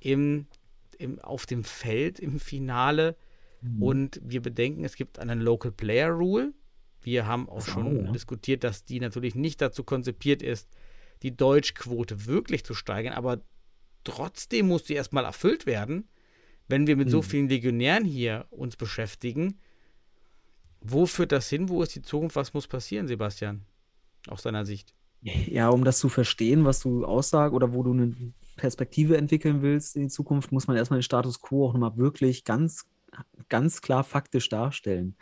im, 0.00 0.46
im, 0.98 1.20
auf 1.20 1.46
dem 1.46 1.64
Feld 1.64 2.18
im 2.18 2.40
Finale 2.40 3.16
und 3.80 4.20
wir 4.22 4.42
bedenken, 4.42 4.84
es 4.84 4.94
gibt 4.94 5.18
einen 5.18 5.40
Local 5.40 5.72
Player 5.72 6.10
Rule. 6.10 6.52
Wir 7.00 7.26
haben 7.26 7.48
auch 7.48 7.62
so, 7.62 7.72
schon 7.72 8.04
ja. 8.06 8.12
diskutiert, 8.12 8.62
dass 8.62 8.84
die 8.84 9.00
natürlich 9.00 9.34
nicht 9.34 9.62
dazu 9.62 9.84
konzipiert 9.84 10.42
ist, 10.42 10.68
die 11.22 11.34
Deutschquote 11.34 12.26
wirklich 12.26 12.62
zu 12.64 12.74
steigern, 12.74 13.14
aber 13.14 13.40
trotzdem 14.04 14.68
muss 14.68 14.84
die 14.84 14.92
erstmal 14.92 15.24
erfüllt 15.24 15.64
werden, 15.64 16.08
wenn 16.68 16.86
wir 16.86 16.96
mit 16.96 17.08
so 17.08 17.18
Mhm. 17.18 17.22
vielen 17.22 17.48
Legionären 17.48 18.04
hier 18.04 18.46
uns 18.50 18.76
beschäftigen. 18.76 19.58
Wo 20.82 21.06
führt 21.06 21.32
das 21.32 21.48
hin? 21.48 21.70
Wo 21.70 21.82
ist 21.82 21.94
die 21.94 22.02
Zukunft? 22.02 22.36
Was 22.36 22.52
muss 22.52 22.68
passieren, 22.68 23.08
Sebastian? 23.08 23.64
Aus 24.28 24.42
deiner 24.42 24.64
Sicht. 24.64 24.94
Ja, 25.22 25.70
um 25.70 25.84
das 25.84 25.98
zu 25.98 26.08
verstehen, 26.08 26.64
was 26.64 26.80
du 26.80 27.04
aussagst 27.04 27.54
oder 27.54 27.72
wo 27.72 27.82
du 27.82 27.92
eine 27.92 28.14
Perspektive 28.56 29.16
entwickeln 29.16 29.62
willst 29.62 29.96
in 29.96 30.02
die 30.02 30.08
Zukunft, 30.08 30.52
muss 30.52 30.66
man 30.66 30.76
erstmal 30.76 30.98
den 30.98 31.04
Status 31.04 31.40
quo 31.40 31.66
auch 31.66 31.72
nochmal 31.72 31.96
wirklich 31.96 32.44
ganz, 32.44 32.86
ganz 33.48 33.80
klar 33.80 34.04
faktisch 34.04 34.48
darstellen. 34.48 35.16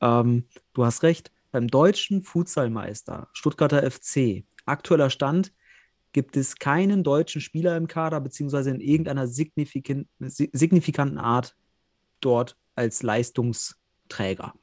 Ähm, 0.00 0.44
du 0.74 0.84
hast 0.84 1.02
recht, 1.02 1.32
beim 1.50 1.66
deutschen 1.66 2.22
Futsalmeister, 2.22 3.28
Stuttgarter 3.32 3.82
FC, 3.82 4.44
aktueller 4.64 5.10
Stand, 5.10 5.52
gibt 6.12 6.36
es 6.36 6.56
keinen 6.56 7.02
deutschen 7.02 7.40
Spieler 7.40 7.76
im 7.76 7.88
Kader, 7.88 8.20
beziehungsweise 8.20 8.70
in 8.70 8.80
irgendeiner 8.80 9.26
signifikan 9.26 10.08
si- 10.20 10.50
signifikanten 10.52 11.18
Art 11.18 11.56
dort 12.20 12.56
als 12.74 13.02
Leistungsträger. 13.02 14.54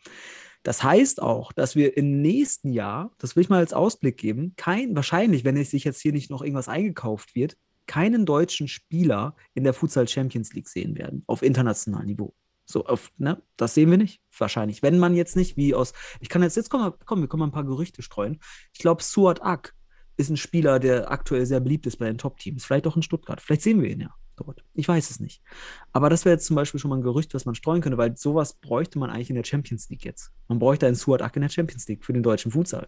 Das 0.66 0.82
heißt 0.82 1.22
auch, 1.22 1.54
dass 1.54 1.76
wir 1.76 1.96
im 1.96 2.24
nächsten 2.24 2.74
Jahr, 2.74 3.12
das 3.20 3.36
will 3.36 3.44
ich 3.44 3.50
mal 3.50 3.60
als 3.60 3.72
Ausblick 3.72 4.18
geben, 4.18 4.56
kein, 4.58 4.96
wahrscheinlich, 4.96 5.46
wenn 5.46 5.64
sich 5.64 5.84
jetzt 5.84 6.02
hier 6.02 6.12
nicht 6.12 6.32
noch 6.32 6.42
irgendwas 6.42 6.68
eingekauft 6.68 7.36
wird, 7.36 7.56
keinen 7.86 8.26
deutschen 8.26 8.68
Spieler 8.68 9.36
in 9.54 9.64
der 9.64 9.76
Futsal 9.76 10.08
Champions 10.08 10.54
League 10.54 10.68
sehen 10.68 10.98
werden, 10.98 11.24
auf 11.28 11.44
internationalem 11.44 12.08
Niveau. 12.08 12.34
So, 12.66 12.84
auf, 12.88 13.12
ne, 13.18 13.44
das 13.58 13.76
sehen 13.76 13.92
wir 13.92 14.00
nicht, 14.00 14.24
wahrscheinlich. 14.36 14.82
Wenn 14.82 14.98
man 14.98 15.14
jetzt 15.14 15.36
nicht 15.36 15.56
wie 15.56 15.76
aus, 15.76 15.94
ich 16.20 16.30
kann 16.30 16.42
jetzt, 16.42 16.58
jetzt 16.58 16.72
kommen, 16.72 16.94
komm, 17.06 17.22
wir 17.22 17.28
können 17.28 17.42
mal 17.42 17.46
ein 17.46 17.52
paar 17.52 17.64
Gerüchte 17.64 18.02
streuen. 18.02 18.40
Ich 18.74 18.80
glaube, 18.80 19.04
Suat 19.04 19.44
Ak 19.44 19.76
ist 20.18 20.32
ein 20.32 20.38
Spieler, 20.38 20.80
der 20.80 21.12
aktuell 21.12 21.46
sehr 21.46 21.60
beliebt 21.60 21.86
ist 21.86 21.98
bei 21.98 22.08
den 22.08 22.18
Top-Teams. 22.18 22.66
Vielleicht 22.66 22.88
auch 22.88 22.96
in 22.96 23.04
Stuttgart. 23.04 23.40
Vielleicht 23.40 23.62
sehen 23.62 23.84
wir 23.84 23.92
ihn 23.92 24.02
ja 24.02 24.16
dort. 24.36 24.64
Ich 24.74 24.88
weiß 24.88 25.10
es 25.10 25.20
nicht. 25.20 25.42
Aber 25.92 26.10
das 26.10 26.26
wäre 26.26 26.36
jetzt 26.36 26.46
zum 26.46 26.56
Beispiel 26.56 26.80
schon 26.80 26.90
mal 26.90 26.98
ein 26.98 27.04
Gerücht, 27.04 27.34
was 27.34 27.46
man 27.46 27.56
streuen 27.56 27.82
könnte, 27.82 27.98
weil 27.98 28.16
sowas 28.18 28.54
bräuchte 28.54 29.00
man 29.00 29.10
eigentlich 29.10 29.30
in 29.30 29.36
der 29.36 29.44
Champions 29.44 29.90
League 29.90 30.06
jetzt. 30.06 30.32
Man 30.48 30.60
bräuchte 30.60 30.86
einen 30.86 30.96
Suat 30.96 31.22
Ak 31.22 31.36
in 31.36 31.42
der 31.42 31.50
Champions 31.50 31.88
League 31.88 32.06
für 32.06 32.14
den 32.14 32.24
deutschen 32.24 32.52
Futsal. 32.52 32.88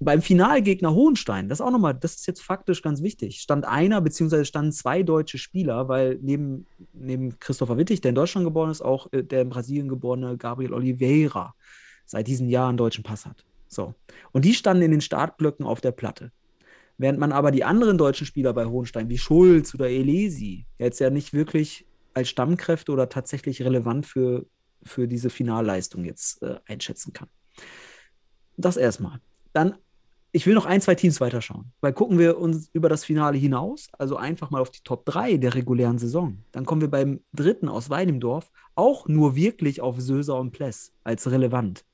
Beim 0.00 0.22
Finalgegner 0.22 0.94
Hohenstein, 0.94 1.48
das 1.48 1.60
auch 1.60 1.72
nochmal, 1.72 1.94
das 1.94 2.14
ist 2.14 2.26
jetzt 2.28 2.42
faktisch 2.42 2.82
ganz 2.82 3.02
wichtig, 3.02 3.40
stand 3.40 3.64
einer 3.64 4.00
beziehungsweise 4.00 4.44
standen 4.44 4.70
zwei 4.70 5.02
deutsche 5.02 5.38
Spieler, 5.38 5.88
weil 5.88 6.18
neben, 6.22 6.66
neben 6.92 7.40
Christopher 7.40 7.76
Wittig, 7.76 8.00
der 8.00 8.10
in 8.10 8.14
Deutschland 8.14 8.44
geboren 8.44 8.70
ist, 8.70 8.80
auch 8.80 9.12
äh, 9.12 9.24
der 9.24 9.42
in 9.42 9.48
Brasilien 9.48 9.88
geborene 9.88 10.36
Gabriel 10.36 10.72
Oliveira 10.72 11.54
seit 12.06 12.28
diesem 12.28 12.48
Jahr 12.48 12.68
einen 12.68 12.78
deutschen 12.78 13.02
Pass 13.02 13.26
hat. 13.26 13.44
So. 13.66 13.94
Und 14.32 14.44
die 14.44 14.54
standen 14.54 14.84
in 14.84 14.92
den 14.92 15.00
Startblöcken 15.00 15.66
auf 15.66 15.80
der 15.80 15.92
Platte. 15.92 16.30
Während 16.98 17.20
man 17.20 17.30
aber 17.30 17.52
die 17.52 17.64
anderen 17.64 17.96
deutschen 17.96 18.26
Spieler 18.26 18.52
bei 18.52 18.66
Hohenstein, 18.66 19.08
wie 19.08 19.18
Schulz 19.18 19.72
oder 19.72 19.88
Elesi, 19.88 20.66
jetzt 20.78 20.98
ja 20.98 21.10
nicht 21.10 21.32
wirklich 21.32 21.86
als 22.12 22.28
Stammkräfte 22.28 22.90
oder 22.90 23.08
tatsächlich 23.08 23.62
relevant 23.62 24.04
für, 24.04 24.46
für 24.82 25.06
diese 25.06 25.30
Finalleistung 25.30 26.04
jetzt 26.04 26.42
äh, 26.42 26.56
einschätzen 26.66 27.12
kann. 27.12 27.28
Das 28.56 28.76
erstmal. 28.76 29.20
Dann, 29.52 29.76
ich 30.32 30.44
will 30.44 30.54
noch 30.54 30.66
ein, 30.66 30.80
zwei 30.80 30.96
Teams 30.96 31.20
weiterschauen, 31.20 31.72
weil 31.80 31.92
gucken 31.92 32.18
wir 32.18 32.38
uns 32.38 32.68
über 32.72 32.88
das 32.88 33.04
Finale 33.04 33.38
hinaus, 33.38 33.88
also 33.96 34.16
einfach 34.16 34.50
mal 34.50 34.60
auf 34.60 34.70
die 34.70 34.82
Top 34.82 35.06
3 35.06 35.36
der 35.36 35.54
regulären 35.54 35.98
Saison. 35.98 36.44
Dann 36.50 36.66
kommen 36.66 36.80
wir 36.80 36.90
beim 36.90 37.20
dritten 37.32 37.68
aus 37.68 37.90
Weidemdorf 37.90 38.50
auch 38.74 39.06
nur 39.06 39.36
wirklich 39.36 39.80
auf 39.80 40.00
Söser 40.00 40.38
und 40.38 40.50
Pless 40.50 40.92
als 41.04 41.30
relevant. 41.30 41.84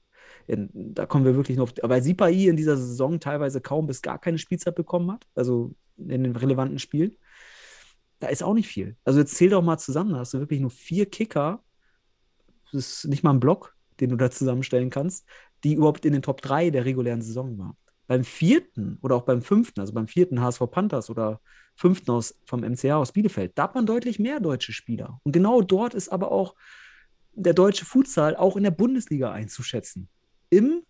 Da 0.47 1.07
kommen 1.07 1.25
wir 1.25 1.37
wirklich 1.37 1.57
noch, 1.57 1.73
weil 1.83 2.03
Sipai 2.03 2.33
in 2.33 2.57
dieser 2.57 2.77
Saison 2.77 3.21
teilweise 3.21 3.61
kaum 3.61 3.87
bis 3.87 4.03
gar 4.03 4.19
keine 4.19 4.39
Spielzeit 4.39 4.75
bekommen 4.75 5.11
hat, 5.11 5.27
also 5.35 5.75
in 5.97 6.25
den 6.25 6.37
relevanten 6.37 6.79
Spielen. 6.79 7.17
Da 8.21 8.29
ist 8.29 8.43
auch 8.43 8.55
nicht 8.55 8.69
viel. 8.69 8.97
Also 9.05 9.21
jetzt 9.21 9.35
zähl 9.35 9.51
doch 9.51 9.63
mal 9.63 9.79
zusammen, 9.79 10.13
da 10.13 10.19
hast 10.19 10.35
du 10.35 10.41
wirklich 10.41 10.61
nur 10.61 10.71
vier 10.71 11.07
Kicker. 11.07 11.63
Das 12.73 12.75
ist 12.75 13.05
nicht 13.07 13.23
mal 13.23 13.33
ein 13.33 13.41
Block, 13.41 13.75
den 14.01 14.11
du 14.11 14.17
da 14.17 14.31
zusammenstellen 14.31 14.91
kannst, 14.91 15.27
die 15.63 15.75
überhaupt 15.75 16.05
in 16.05 16.13
den 16.13 16.23
Top 16.23 16.43
3 16.43 16.71
der 16.71 16.85
regulären 16.85 17.23
Saison 17.23 17.59
waren. 17.59 17.77
Beim 18.07 18.25
vierten 18.25 18.99
oder 19.01 19.17
auch 19.17 19.23
beim 19.23 19.41
fünften, 19.41 19.81
also 19.81 19.95
beim 19.95 20.09
vierten 20.09 20.41
HSV 20.41 20.63
Panthers 20.71 21.09
oder 21.09 21.41
fünften 21.75 22.11
aus, 22.11 22.35
vom 22.45 22.61
MCA 22.61 22.97
aus 22.97 23.13
Bielefeld, 23.13 23.53
da 23.55 23.65
hat 23.65 23.75
man 23.75 23.87
deutlich 23.87 24.19
mehr 24.19 24.41
deutsche 24.41 24.73
Spieler. 24.73 25.21
Und 25.23 25.33
genau 25.33 25.63
dort 25.63 25.95
ist 25.95 26.11
aber 26.11 26.31
auch 26.31 26.55
der 27.33 27.55
deutsche 27.55 27.85
Futsal 27.85 28.37
auch 28.37 28.57
in 28.57 28.63
der 28.63 28.71
Bundesliga 28.71 29.33
einzuschätzen. 29.33 30.09
Im 30.55 30.83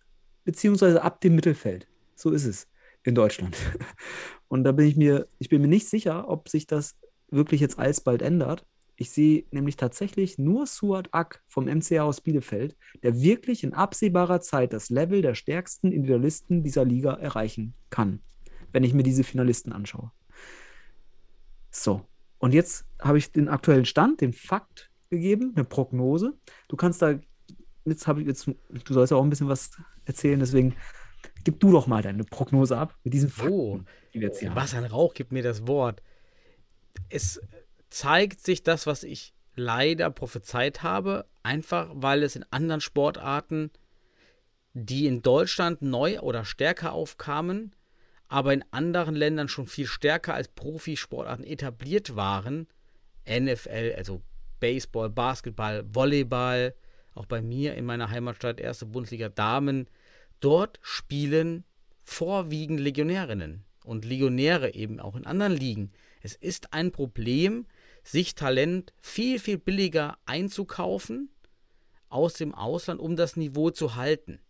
beziehungsweise 0.45 1.03
ab 1.03 1.21
dem 1.23 1.35
Mittelfeld. 1.35 1.89
So 2.15 2.31
ist 2.31 2.45
es 2.45 2.69
in 3.03 3.15
Deutschland. 3.15 3.57
Und 4.49 4.65
da 4.65 4.73
bin 4.73 4.87
ich 4.87 4.97
mir, 4.97 5.27
ich 5.39 5.49
bin 5.49 5.63
mir 5.63 5.69
nicht 5.69 5.89
sicher, 5.89 6.29
ob 6.29 6.49
sich 6.49 6.67
das 6.67 6.97
wirklich 7.31 7.61
jetzt 7.61 7.79
alsbald 7.79 8.21
ändert. 8.21 8.67
Ich 8.97 9.11
sehe 9.11 9.45
nämlich 9.51 9.77
tatsächlich 9.77 10.39
nur 10.39 10.67
Suat 10.67 11.09
Ak 11.13 11.43
vom 11.49 11.65
MCA 11.65 12.03
aus 12.03 12.21
Bielefeld, 12.21 12.77
der 13.03 13.21
wirklich 13.21 13.65
in 13.65 13.73
absehbarer 13.73 14.41
Zeit 14.41 14.73
das 14.73 14.91
Level 14.91 15.23
der 15.23 15.35
stärksten 15.35 15.91
Individualisten 15.91 16.63
dieser 16.63 16.85
Liga 16.85 17.15
erreichen 17.15 17.75
kann, 17.91 18.21
wenn 18.73 18.85
ich 18.85 18.95
mir 18.95 19.03
diese 19.03 19.25
Finalisten 19.25 19.73
anschaue. 19.73 20.13
So, 21.71 22.03
und 22.39 22.53
jetzt 22.53 22.85
habe 23.01 23.19
ich 23.19 23.33
den 23.33 23.49
aktuellen 23.49 23.87
Stand, 23.87 24.21
den 24.21 24.33
Fakt 24.33 24.91
gegeben, 25.11 25.53
eine 25.57 25.65
Prognose. 25.65 26.35
Du 26.69 26.77
kannst 26.77 27.03
da, 27.03 27.19
jetzt 27.85 28.07
habe 28.07 28.21
ich 28.23 28.27
jetzt, 28.27 28.47
du 28.47 28.93
sollst 28.93 29.11
ja 29.11 29.17
auch 29.17 29.23
ein 29.23 29.31
bisschen 29.31 29.49
was 29.49 29.71
erzählen, 30.05 30.41
deswegen 30.41 30.75
gib 31.45 31.61
du 31.61 31.73
doch 31.73 31.87
mal 31.87 32.03
deine 32.03 32.25
Prognose 32.25 32.77
ab 32.77 32.97
mit 33.05 33.15
diesen 33.15 33.31
Fakten, 33.31 33.53
Oh, 33.53 33.81
die 34.13 34.21
wir 34.21 34.29
jetzt 34.29 34.41
hier 34.41 34.51
haben. 34.51 34.57
Sebastian 34.57 34.85
Rauch 34.85 35.15
gibt 35.15 35.33
mir 35.33 35.43
das 35.43 35.67
Wort. 35.67 36.03
Es 37.09 37.41
zeigt 37.91 38.41
sich 38.41 38.63
das, 38.63 38.87
was 38.87 39.03
ich 39.03 39.35
leider 39.57 40.11
prophezeit 40.11 40.83
habe, 40.83 41.27
einfach 41.43 41.91
weil 41.95 42.23
es 42.23 42.37
in 42.37 42.45
anderen 42.51 42.81
Sportarten, 42.81 43.71
die 44.73 45.07
in 45.07 45.23
Deutschland 45.23 45.83
neu 45.83 46.21
oder 46.21 46.45
stärker 46.45 46.93
aufkamen, 46.93 47.75
aber 48.29 48.53
in 48.53 48.65
anderen 48.73 49.15
Ländern 49.15 49.49
schon 49.49 49.67
viel 49.67 49.87
stärker 49.87 50.35
als 50.35 50.49
Profisportarten 50.49 51.45
etabliert 51.45 52.17
waren, 52.17 52.67
NFL, 53.29 53.95
also 53.97 54.23
Baseball, 54.59 55.11
Basketball, 55.11 55.85
Volleyball, 55.93 56.75
auch 57.15 57.27
bei 57.27 57.43
mir 57.43 57.75
in 57.75 57.85
meiner 57.85 58.11
Heimatstadt 58.11 58.61
erste 58.61 58.87
Bundesliga 58.87 59.29
Damen, 59.29 59.89
dort 60.41 60.79
spielen 60.83 61.65
vorwiegend 62.03 62.81
Legionärinnen 62.81 63.65
und 63.85 64.05
Legionäre 64.05 64.75
eben 64.75 65.01
auch 65.01 65.17
in 65.17 65.27
anderen 65.27 65.53
Ligen. 65.53 65.93
Es 66.23 66.35
ist 66.35 66.73
ein 66.73 66.91
Problem, 66.91 67.67
sich 68.03 68.35
Talent 68.35 68.93
viel, 69.01 69.39
viel 69.39 69.59
billiger 69.59 70.19
einzukaufen 70.27 71.31
aus 72.09 72.35
dem 72.35 72.55
Ausland, 72.55 73.01
um 73.01 73.17
das 73.17 73.37
Niveau 73.37 73.71
zu 73.71 73.97
halten. 73.97 74.41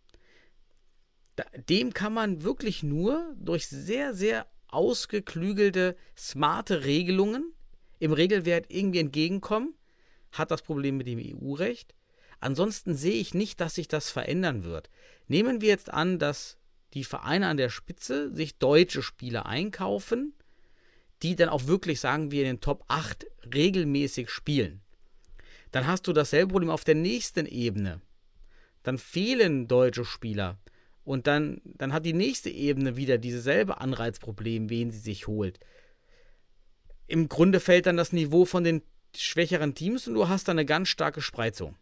Dem 1.69 1.93
kann 1.93 2.13
man 2.13 2.43
wirklich 2.43 2.83
nur 2.83 3.35
durch 3.37 3.67
sehr, 3.67 4.13
sehr 4.13 4.47
ausgeklügelte, 4.67 5.95
smarte 6.17 6.85
Regelungen 6.85 7.53
im 7.99 8.13
Regelwert 8.13 8.65
irgendwie 8.69 8.99
entgegenkommen. 8.99 9.75
Hat 10.31 10.51
das 10.51 10.61
Problem 10.61 10.97
mit 10.97 11.07
dem 11.07 11.19
EU-Recht. 11.19 11.95
Ansonsten 12.45 12.93
sehe 12.93 13.19
ich 13.19 13.33
nicht, 13.33 13.59
dass 13.59 13.73
sich 13.73 13.87
das 13.87 14.11
verändern 14.11 14.63
wird. 14.63 14.91
Nehmen 15.27 15.61
wir 15.61 15.69
jetzt 15.69 15.91
an, 15.91 16.19
dass 16.19 16.59
die 16.93 17.03
Vereine 17.03 17.47
an 17.47 17.57
der 17.57 17.71
Spitze 17.71 18.31
sich 18.35 18.59
deutsche 18.59 19.01
Spieler 19.01 19.47
einkaufen, 19.47 20.31
die 21.23 21.35
dann 21.35 21.49
auch 21.49 21.65
wirklich, 21.65 21.99
sagen 21.99 22.29
wir, 22.29 22.41
in 22.41 22.47
den 22.47 22.61
Top 22.61 22.85
8 22.87 23.25
regelmäßig 23.51 24.29
spielen. 24.29 24.81
Dann 25.71 25.87
hast 25.87 26.05
du 26.05 26.13
dasselbe 26.13 26.51
Problem 26.51 26.69
auf 26.69 26.83
der 26.83 26.93
nächsten 26.93 27.47
Ebene. 27.47 27.99
Dann 28.83 28.99
fehlen 28.99 29.67
deutsche 29.67 30.05
Spieler. 30.05 30.59
Und 31.03 31.25
dann, 31.25 31.61
dann 31.63 31.93
hat 31.93 32.05
die 32.05 32.13
nächste 32.13 32.51
Ebene 32.51 32.95
wieder 32.95 33.17
dieses 33.17 33.43
selbe 33.43 33.81
Anreizproblem, 33.81 34.69
wen 34.69 34.91
sie 34.91 34.99
sich 34.99 35.25
holt. 35.25 35.59
Im 37.07 37.27
Grunde 37.27 37.59
fällt 37.59 37.87
dann 37.87 37.97
das 37.97 38.13
Niveau 38.13 38.45
von 38.45 38.63
den 38.63 38.83
schwächeren 39.15 39.73
Teams 39.73 40.07
und 40.07 40.13
du 40.13 40.29
hast 40.29 40.47
dann 40.47 40.59
eine 40.59 40.65
ganz 40.67 40.89
starke 40.89 41.23
Spreizung. 41.23 41.75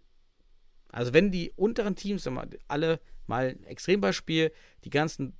Also 0.93 1.11
wenn 1.11 1.31
die 1.31 1.51
unteren 1.55 1.95
Teams, 1.95 2.25
mal, 2.25 2.47
alle 2.67 2.99
mal 3.25 3.49
ein 3.49 3.63
Extrembeispiel, 3.63 4.51
die 4.83 4.89
ganzen 4.89 5.35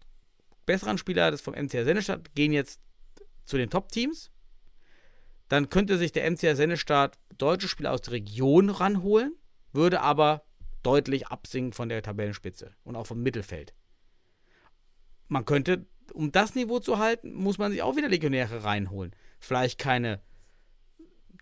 besseren 0.66 0.98
Spieler 0.98 1.32
des 1.32 1.42
vom 1.42 1.54
MCR 1.54 1.86
Sennestadt 1.86 2.34
gehen 2.36 2.52
jetzt 2.52 2.82
zu 3.46 3.58
den 3.58 3.70
Top-Teams, 3.70 4.32
dann 5.50 5.70
könnte 5.70 5.98
sich 5.98 6.12
der 6.12 6.30
MCR 6.30 6.56
Sennestadt 6.56 7.20
deutsche 7.38 7.68
Spieler 7.68 7.92
aus 7.92 8.02
der 8.02 8.14
Region 8.14 8.70
ranholen, 8.70 9.36
würde 9.72 10.02
aber 10.02 10.44
deutlich 10.82 11.28
absinken 11.28 11.74
von 11.74 11.88
der 11.88 12.02
Tabellenspitze 12.02 12.72
und 12.84 12.96
auch 12.96 13.06
vom 13.06 13.22
Mittelfeld. 13.22 13.74
Man 15.28 15.46
könnte, 15.46 15.86
um 16.14 16.32
das 16.32 16.56
Niveau 16.56 16.80
zu 16.80 16.98
halten, 16.98 17.34
muss 17.34 17.60
man 17.60 17.72
sich 17.72 17.84
auch 17.84 17.96
wieder 17.96 18.10
Legionäre 18.10 18.64
reinholen. 18.64 19.16
Vielleicht 19.40 19.78
keine 19.78 20.22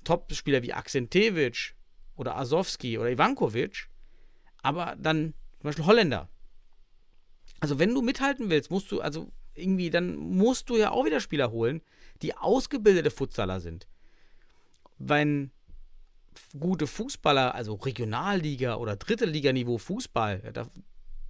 Top-Spieler 0.04 0.64
wie 0.64 0.74
Aksentevic 0.74 1.76
oder 2.16 2.36
Asowski 2.36 2.98
oder 2.98 3.10
Ivankovic, 3.10 3.91
aber 4.62 4.96
dann 4.98 5.34
zum 5.60 5.64
Beispiel 5.68 5.86
Holländer. 5.86 6.30
Also 7.60 7.80
wenn 7.80 7.94
du 7.94 8.02
mithalten 8.02 8.50
willst, 8.50 8.72
musst 8.72 8.92
du, 8.92 9.02
also 9.02 9.32
irgendwie, 9.54 9.90
dann 9.90 10.16
musst 10.16 10.70
du 10.70 10.78
ja 10.78 10.92
auch 10.92 11.06
wieder 11.06 11.20
Spieler 11.20 11.52
holen, 11.52 11.82
die 12.22 12.36
ausgebildete 12.36 13.12
Futsaler 13.12 13.60
sind. 13.60 13.88
Wenn 14.98 15.52
gute 16.60 16.88
Fußballer, 16.88 17.54
also 17.56 17.76
Regionalliga 17.76 18.76
oder 18.76 18.96
dritte 18.96 19.26
Liganiveau 19.26 19.78
Fußball, 19.78 20.52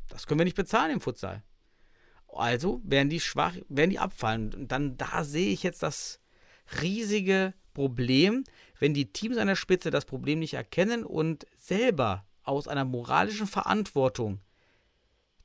das 0.09 0.27
können 0.27 0.39
wir 0.39 0.45
nicht 0.45 0.57
bezahlen 0.57 0.91
im 0.91 1.01
Futsal. 1.01 1.43
Also 2.27 2.81
werden 2.83 3.09
die 3.09 3.19
schwach, 3.19 3.55
werden 3.67 3.89
die 3.89 3.99
abfallen. 3.99 4.53
Und 4.53 4.71
dann 4.71 4.97
da 4.97 5.23
sehe 5.23 5.51
ich 5.51 5.63
jetzt 5.63 5.83
das 5.83 6.21
riesige 6.81 7.53
Problem, 7.73 8.43
wenn 8.79 8.93
die 8.93 9.11
Teams 9.11 9.37
an 9.37 9.47
der 9.47 9.55
Spitze 9.55 9.91
das 9.91 10.05
Problem 10.05 10.39
nicht 10.39 10.53
erkennen 10.53 11.03
und 11.03 11.45
selber 11.57 12.25
aus 12.43 12.67
einer 12.67 12.85
moralischen 12.85 13.47
Verantwortung 13.47 14.39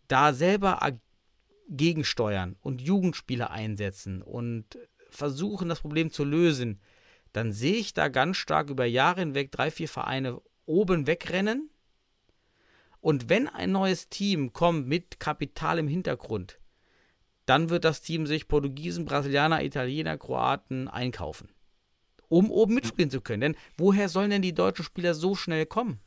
da 0.08 0.32
selber 0.32 0.80
gegensteuern 1.68 2.56
und 2.60 2.80
Jugendspieler 2.80 3.50
einsetzen 3.50 4.22
und 4.22 4.78
versuchen, 5.10 5.68
das 5.68 5.80
Problem 5.80 6.12
zu 6.12 6.24
lösen, 6.24 6.80
dann 7.32 7.52
sehe 7.52 7.76
ich 7.76 7.92
da 7.92 8.08
ganz 8.08 8.36
stark 8.36 8.70
über 8.70 8.84
Jahre 8.84 9.20
hinweg 9.20 9.50
drei, 9.52 9.70
vier 9.70 9.88
Vereine 9.88 10.40
oben 10.64 11.06
wegrennen. 11.06 11.70
Und 13.00 13.28
wenn 13.28 13.48
ein 13.48 13.72
neues 13.72 14.08
Team 14.08 14.52
kommt 14.52 14.86
mit 14.86 15.20
Kapital 15.20 15.78
im 15.78 15.88
Hintergrund, 15.88 16.58
dann 17.44 17.70
wird 17.70 17.84
das 17.84 18.02
Team 18.02 18.26
sich 18.26 18.48
Portugiesen, 18.48 19.04
Brasilianer, 19.04 19.62
Italiener, 19.62 20.18
Kroaten 20.18 20.88
einkaufen, 20.88 21.48
um 22.28 22.50
oben 22.50 22.74
mitspielen 22.74 23.10
zu 23.10 23.20
können. 23.20 23.40
Denn 23.40 23.56
woher 23.76 24.08
sollen 24.08 24.30
denn 24.30 24.42
die 24.42 24.54
deutschen 24.54 24.84
Spieler 24.84 25.14
so 25.14 25.34
schnell 25.34 25.66
kommen? 25.66 26.00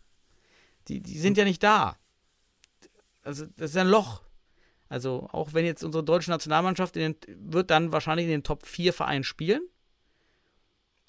Die, 0.89 1.01
die 1.01 1.19
sind 1.19 1.37
ja 1.37 1.45
nicht 1.45 1.63
da. 1.63 1.97
Also 3.23 3.45
das 3.55 3.71
ist 3.71 3.77
ein 3.77 3.87
Loch. 3.87 4.23
Also 4.89 5.29
auch 5.31 5.53
wenn 5.53 5.65
jetzt 5.65 5.83
unsere 5.83 6.03
deutsche 6.03 6.31
Nationalmannschaft 6.31 6.95
den, 6.95 7.15
wird 7.27 7.69
dann 7.69 7.91
wahrscheinlich 7.91 8.25
in 8.25 8.31
den 8.31 8.43
Top 8.43 8.65
4 8.65 8.91
Vereinen 8.91 9.23
spielen. 9.23 9.61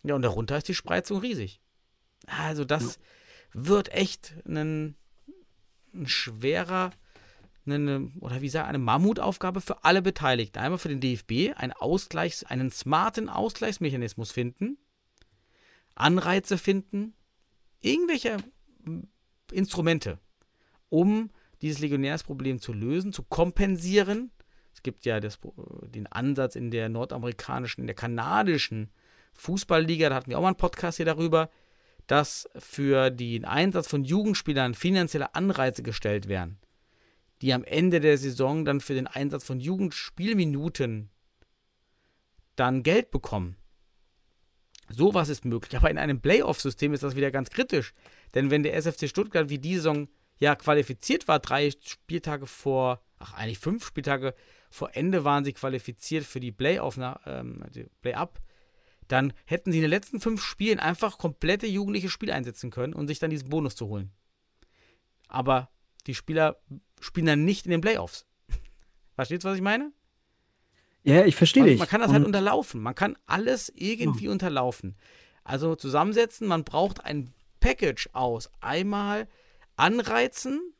Ja, 0.03 0.15
und 0.15 0.23
darunter 0.23 0.57
ist 0.57 0.69
die 0.69 0.75
Spreizung 0.75 1.19
riesig. 1.19 1.61
Also 2.27 2.65
das 2.65 2.97
ja. 2.97 3.65
wird 3.65 3.89
echt 3.93 4.35
ein, 4.47 4.97
ein 5.95 6.07
schwerer, 6.07 6.91
eine, 7.65 8.11
oder 8.21 8.43
wie 8.43 8.51
sagen, 8.51 8.69
eine 8.69 8.79
Mammutaufgabe 8.79 9.63
für 9.63 9.83
alle 9.85 10.03
Beteiligten. 10.03 10.59
Einmal 10.59 10.79
für 10.79 10.89
den 10.91 11.01
DFB, 11.01 11.57
einen 11.57 11.73
Ausgleichs-, 11.73 12.45
einen 12.45 12.71
smarten 12.71 13.31
Ausgleichsmechanismus 13.31 14.31
finden, 14.31 14.77
Anreize 15.95 16.59
finden, 16.59 17.15
irgendwelche 17.81 18.37
Instrumente, 19.53 20.19
um 20.89 21.31
dieses 21.63 21.81
Legionärsproblem 21.81 22.61
zu 22.61 22.73
lösen, 22.73 23.13
zu 23.13 23.23
kompensieren. 23.23 24.31
Es 24.73 24.83
gibt 24.83 25.05
ja 25.05 25.21
das, 25.21 25.39
den 25.89 26.07
Ansatz 26.07 26.57
in 26.57 26.71
der 26.71 26.89
nordamerikanischen, 26.89 27.83
in 27.83 27.87
der 27.87 27.97
kanadischen 27.97 28.91
Fußballliga, 29.35 30.09
da 30.09 30.17
hatten 30.17 30.31
wir 30.31 30.39
auch 30.39 30.43
mal 30.43 30.49
einen 30.49 30.57
Podcast 30.57 30.97
hier 30.97 31.07
darüber, 31.07 31.51
dass 32.07 32.49
für 32.57 33.11
den 33.11 33.45
Einsatz 33.45 33.87
von 33.87 34.05
Jugendspielern 34.05 34.75
finanzielle 34.75 35.35
Anreize 35.35 35.83
gestellt 35.83 36.29
werden, 36.29 36.59
die 37.41 37.53
am 37.53 37.65
Ende 37.65 38.01
der 38.01 38.19
Saison 38.19 38.65
dann 38.65 38.81
für 38.81 38.95
den 38.95 39.07
Einsatz 39.07 39.45
von 39.45 39.61
Jugendspielminuten 39.61 41.11
dann 42.57 42.83
Geld 42.83 43.11
bekommen. 43.11 43.57
Sowas 44.89 45.29
ist 45.29 45.45
möglich, 45.45 45.77
aber 45.77 45.91
in 45.91 45.99
einem 45.99 46.21
Playoff-System 46.21 46.93
ist 46.93 47.05
das 47.05 47.15
wieder 47.15 47.31
ganz 47.31 47.51
kritisch. 47.51 47.95
Denn 48.35 48.51
wenn 48.51 48.63
der 48.63 48.75
SFC 48.77 49.09
Stuttgart 49.09 49.49
wie 49.49 49.59
die 49.59 49.77
Saison 49.77 50.09
ja 50.39 50.55
qualifiziert 50.55 51.29
war, 51.29 51.39
drei 51.39 51.71
Spieltage 51.71 52.47
vor, 52.47 53.03
ach 53.19 53.35
eigentlich 53.35 53.59
fünf 53.59 53.87
Spieltage 53.87 54.35
vor 54.71 54.95
Ende 54.95 55.25
waren 55.25 55.45
sie 55.45 55.53
qualifiziert 55.53 56.25
für 56.25 56.41
die 56.41 56.53
Playoff, 56.53 56.99
ähm, 57.27 57.65
die 57.75 57.89
Play-Up, 58.01 58.41
dann 59.09 59.33
hätten 59.45 59.73
sie 59.73 59.79
in 59.79 59.83
den 59.83 59.91
letzten 59.91 60.21
fünf 60.21 60.43
Spielen 60.43 60.79
einfach 60.79 61.19
komplette 61.19 61.67
jugendliche 61.67 62.09
Spiele 62.09 62.33
einsetzen 62.33 62.71
können 62.71 62.95
und 62.95 63.09
sich 63.09 63.19
dann 63.19 63.31
diesen 63.31 63.49
Bonus 63.49 63.75
zu 63.75 63.89
holen. 63.89 64.13
Aber 65.27 65.71
die 66.07 66.15
Spieler 66.15 66.61
spielen 67.01 67.27
dann 67.27 67.45
nicht 67.45 67.67
in 67.67 67.73
den 67.73 67.81
Playoffs. 67.81 68.27
Verstehst 69.17 69.45
du, 69.45 69.49
was 69.49 69.57
ich 69.57 69.63
meine? 69.63 69.93
Ja, 71.03 71.25
ich 71.25 71.35
verstehe 71.35 71.65
dich. 71.65 71.79
Man 71.79 71.89
kann 71.89 72.01
das 72.01 72.13
halt 72.13 72.25
unterlaufen. 72.25 72.81
Man 72.83 72.95
kann 72.95 73.17
alles 73.27 73.73
irgendwie 73.75 74.29
oh. 74.29 74.33
unterlaufen. 74.33 74.97
Also 75.45 75.75
zusammensetzen, 75.75 76.47
man 76.47 76.65
braucht 76.65 77.05
ein 77.05 77.33
Package 77.61 78.09
aus. 78.13 78.51
Einmal 78.61 79.29
Anreizen, 79.77 80.75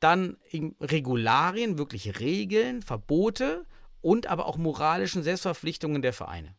dann 0.00 0.36
Regularien, 0.80 1.78
wirklich 1.78 2.20
Regeln, 2.20 2.82
Verbote 2.82 3.66
und 4.00 4.26
aber 4.26 4.46
auch 4.46 4.56
moralischen 4.56 5.22
Selbstverpflichtungen 5.22 6.02
der 6.02 6.12
Vereine. 6.12 6.54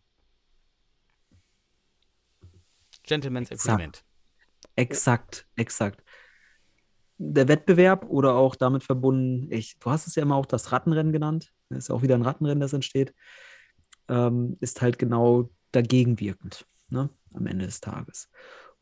Gentleman's 3.04 3.52
Exakt. 3.52 3.74
Agreement. 3.74 4.04
Exakt, 4.76 5.48
exakt. 5.56 6.04
Der 7.18 7.48
Wettbewerb 7.48 8.06
oder 8.10 8.36
auch 8.36 8.56
damit 8.56 8.84
verbunden, 8.84 9.52
ich, 9.52 9.80
du 9.80 9.90
hast 9.90 10.06
es 10.08 10.16
ja 10.16 10.22
immer 10.22 10.36
auch 10.36 10.46
das 10.46 10.72
Rattenrennen 10.72 11.12
genannt, 11.12 11.52
das 11.70 11.86
ist 11.86 11.90
auch 11.90 12.04
wieder 12.04 12.16
ein 12.16 12.22
Rattenrennen, 12.22 12.60
das 12.60 12.74
entsteht, 12.74 13.16
ähm, 14.08 14.58
ist 14.60 14.82
halt 14.82 15.00
genau 15.00 15.50
dagegen 15.72 16.20
wirkend, 16.20 16.68
ne, 16.90 17.10
am 17.34 17.48
Ende 17.48 17.66
des 17.66 17.82
Tages. 17.82 18.30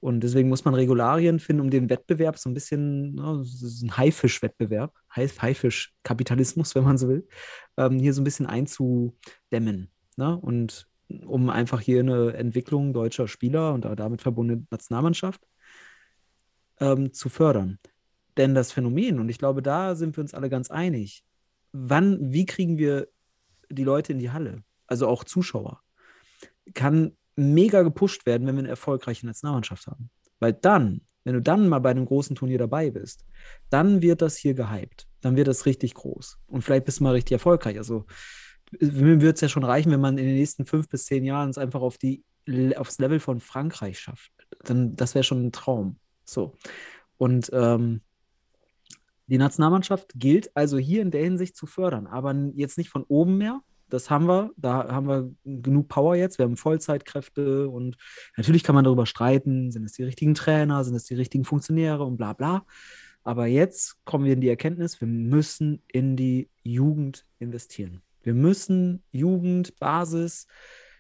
Und 0.06 0.20
deswegen 0.20 0.50
muss 0.50 0.66
man 0.66 0.76
Regularien 0.76 1.40
finden, 1.40 1.62
um 1.62 1.72
den 1.72 1.90
Wettbewerb 1.90 2.38
so 2.38 2.48
ein 2.48 2.54
bisschen, 2.54 3.16
ne, 3.16 3.38
das 3.40 3.64
ist 3.64 3.82
ein 3.82 3.98
Haifisch-Wettbewerb, 3.98 4.94
Hai- 5.16 5.28
Haifisch-Kapitalismus, 5.28 6.76
wenn 6.76 6.84
man 6.84 7.00
so 7.00 7.08
will, 7.08 7.28
ähm, 7.78 7.98
hier 7.98 8.14
so 8.14 8.22
ein 8.22 8.24
bisschen 8.24 8.46
einzudämmen. 8.46 9.90
Ne? 10.16 10.38
Und 10.38 10.88
um 11.26 11.50
einfach 11.50 11.82
hier 11.82 12.02
eine 12.02 12.34
Entwicklung 12.34 12.94
deutscher 12.94 13.28
Spieler 13.28 13.74
und 13.74 13.84
damit 13.84 14.22
verbundene 14.22 14.68
Nationalmannschaft 14.70 15.42
ähm, 16.80 17.12
zu 17.12 17.28
fördern. 17.30 17.80
Denn 18.38 18.54
das 18.54 18.72
Phänomen, 18.72 19.20
und 19.20 19.30
ich 19.30 19.40
glaube, 19.40 19.64
da 19.64 19.96
sind 19.96 20.16
wir 20.18 20.22
uns 20.22 20.36
alle 20.36 20.52
ganz 20.52 20.70
einig, 20.70 21.24
wann, 21.72 22.32
wie 22.32 22.46
kriegen 22.46 22.78
wir 22.78 23.08
die 23.72 23.84
Leute 23.84 24.14
in 24.14 24.20
die 24.20 24.30
Halle, 24.30 24.64
also 24.86 25.08
auch 25.08 25.24
Zuschauer, 25.24 25.82
kann 26.76 27.18
mega 27.36 27.84
gepusht 27.84 28.26
werden, 28.26 28.48
wenn 28.48 28.56
wir 28.56 28.60
eine 28.60 28.70
erfolgreiche 28.70 29.26
Nationalmannschaft 29.26 29.88
haben. 29.88 30.10
Weil 30.40 30.54
dann, 30.54 31.02
wenn 31.24 31.34
du 31.34 31.42
dann 31.42 31.68
mal 31.70 31.80
bei 31.80 31.92
einem 31.92 32.06
großen 32.06 32.36
Turnier 32.36 32.58
dabei 32.58 32.92
bist, 32.92 33.26
dann 33.70 34.02
wird 34.02 34.22
das 34.22 34.38
hier 34.38 34.54
gehypt. 34.54 35.08
Dann 35.22 35.36
wird 35.36 35.48
das 35.48 35.66
richtig 35.66 35.94
groß. 35.96 36.40
Und 36.48 36.62
vielleicht 36.62 36.86
bist 36.86 37.00
du 37.00 37.04
mal 37.04 37.12
richtig 37.12 37.34
erfolgreich. 37.34 37.78
Also 37.78 38.06
mir 38.80 39.22
würde 39.22 39.36
es 39.36 39.42
ja 39.42 39.50
schon 39.50 39.64
reichen, 39.64 39.92
wenn 39.92 40.02
man 40.02 40.18
in 40.18 40.26
den 40.26 40.36
nächsten 40.36 40.66
fünf 40.66 40.90
bis 40.90 41.06
zehn 41.06 41.24
Jahren 41.24 41.50
es 41.50 41.58
einfach 41.58 41.82
auf 41.82 41.98
die, 41.98 42.24
aufs 42.76 43.00
Level 43.00 43.20
von 43.20 43.40
Frankreich 43.40 44.00
schafft. 44.00 44.32
Dann, 44.64 44.96
das 44.96 45.16
wäre 45.16 45.24
schon 45.24 45.48
ein 45.48 45.52
Traum. 45.52 45.98
So. 46.26 46.56
Und 47.18 47.50
ähm, 47.54 48.02
die 49.28 49.38
Nationalmannschaft 49.38 50.12
gilt 50.16 50.56
also 50.56 50.78
hier 50.78 51.02
in 51.02 51.12
der 51.12 51.24
Hinsicht 51.24 51.56
zu 51.56 51.66
fördern, 51.66 52.08
aber 52.08 52.36
jetzt 52.56 52.78
nicht 52.78 52.90
von 52.90 53.04
oben 53.08 53.38
mehr. 53.38 53.62
Das 53.96 54.10
haben 54.10 54.28
wir, 54.28 54.52
da 54.58 54.92
haben 54.92 55.08
wir 55.08 55.32
genug 55.46 55.88
Power 55.88 56.16
jetzt. 56.16 56.38
Wir 56.38 56.44
haben 56.44 56.58
Vollzeitkräfte 56.58 57.70
und 57.70 57.96
natürlich 58.36 58.64
kann 58.64 58.76
man 58.76 58.84
darüber 58.84 59.06
streiten, 59.06 59.72
sind 59.72 59.86
es 59.86 59.94
die 59.94 60.04
richtigen 60.04 60.36
Trainer, 60.36 60.84
sind 60.84 60.96
es 60.96 61.06
die 61.06 61.16
richtigen 61.16 61.46
Funktionäre 61.46 62.04
und 62.04 62.18
bla 62.18 62.34
bla. 62.34 62.66
Aber 63.24 63.48
jetzt 63.48 64.04
kommen 64.04 64.26
wir 64.26 64.34
in 64.34 64.42
die 64.42 64.50
Erkenntnis, 64.50 65.00
wir 65.00 65.08
müssen 65.08 65.82
in 65.88 66.18
die 66.18 66.50
Jugend 66.64 67.26
investieren. 67.40 68.02
Wir 68.22 68.34
müssen 68.34 69.02
Jugend, 69.12 69.80
Basis. 69.80 70.48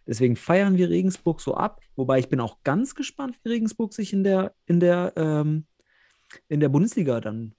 Deswegen 0.07 0.37
feiern 0.37 0.77
wir 0.77 0.89
Regensburg 0.89 1.41
so 1.41 1.55
ab. 1.55 1.81
Wobei 1.97 2.19
ich 2.19 2.29
bin 2.29 2.39
auch 2.39 2.63
ganz 2.63 2.95
gespannt, 2.95 3.37
wie 3.43 3.49
Regensburg 3.49 3.93
sich 3.93 4.13
in 4.13 4.23
der, 4.23 4.53
in 4.67 4.79
der, 4.79 5.13
ähm, 5.17 5.65
in 6.47 6.61
der 6.61 6.69
Bundesliga 6.69 7.19
dann 7.19 7.55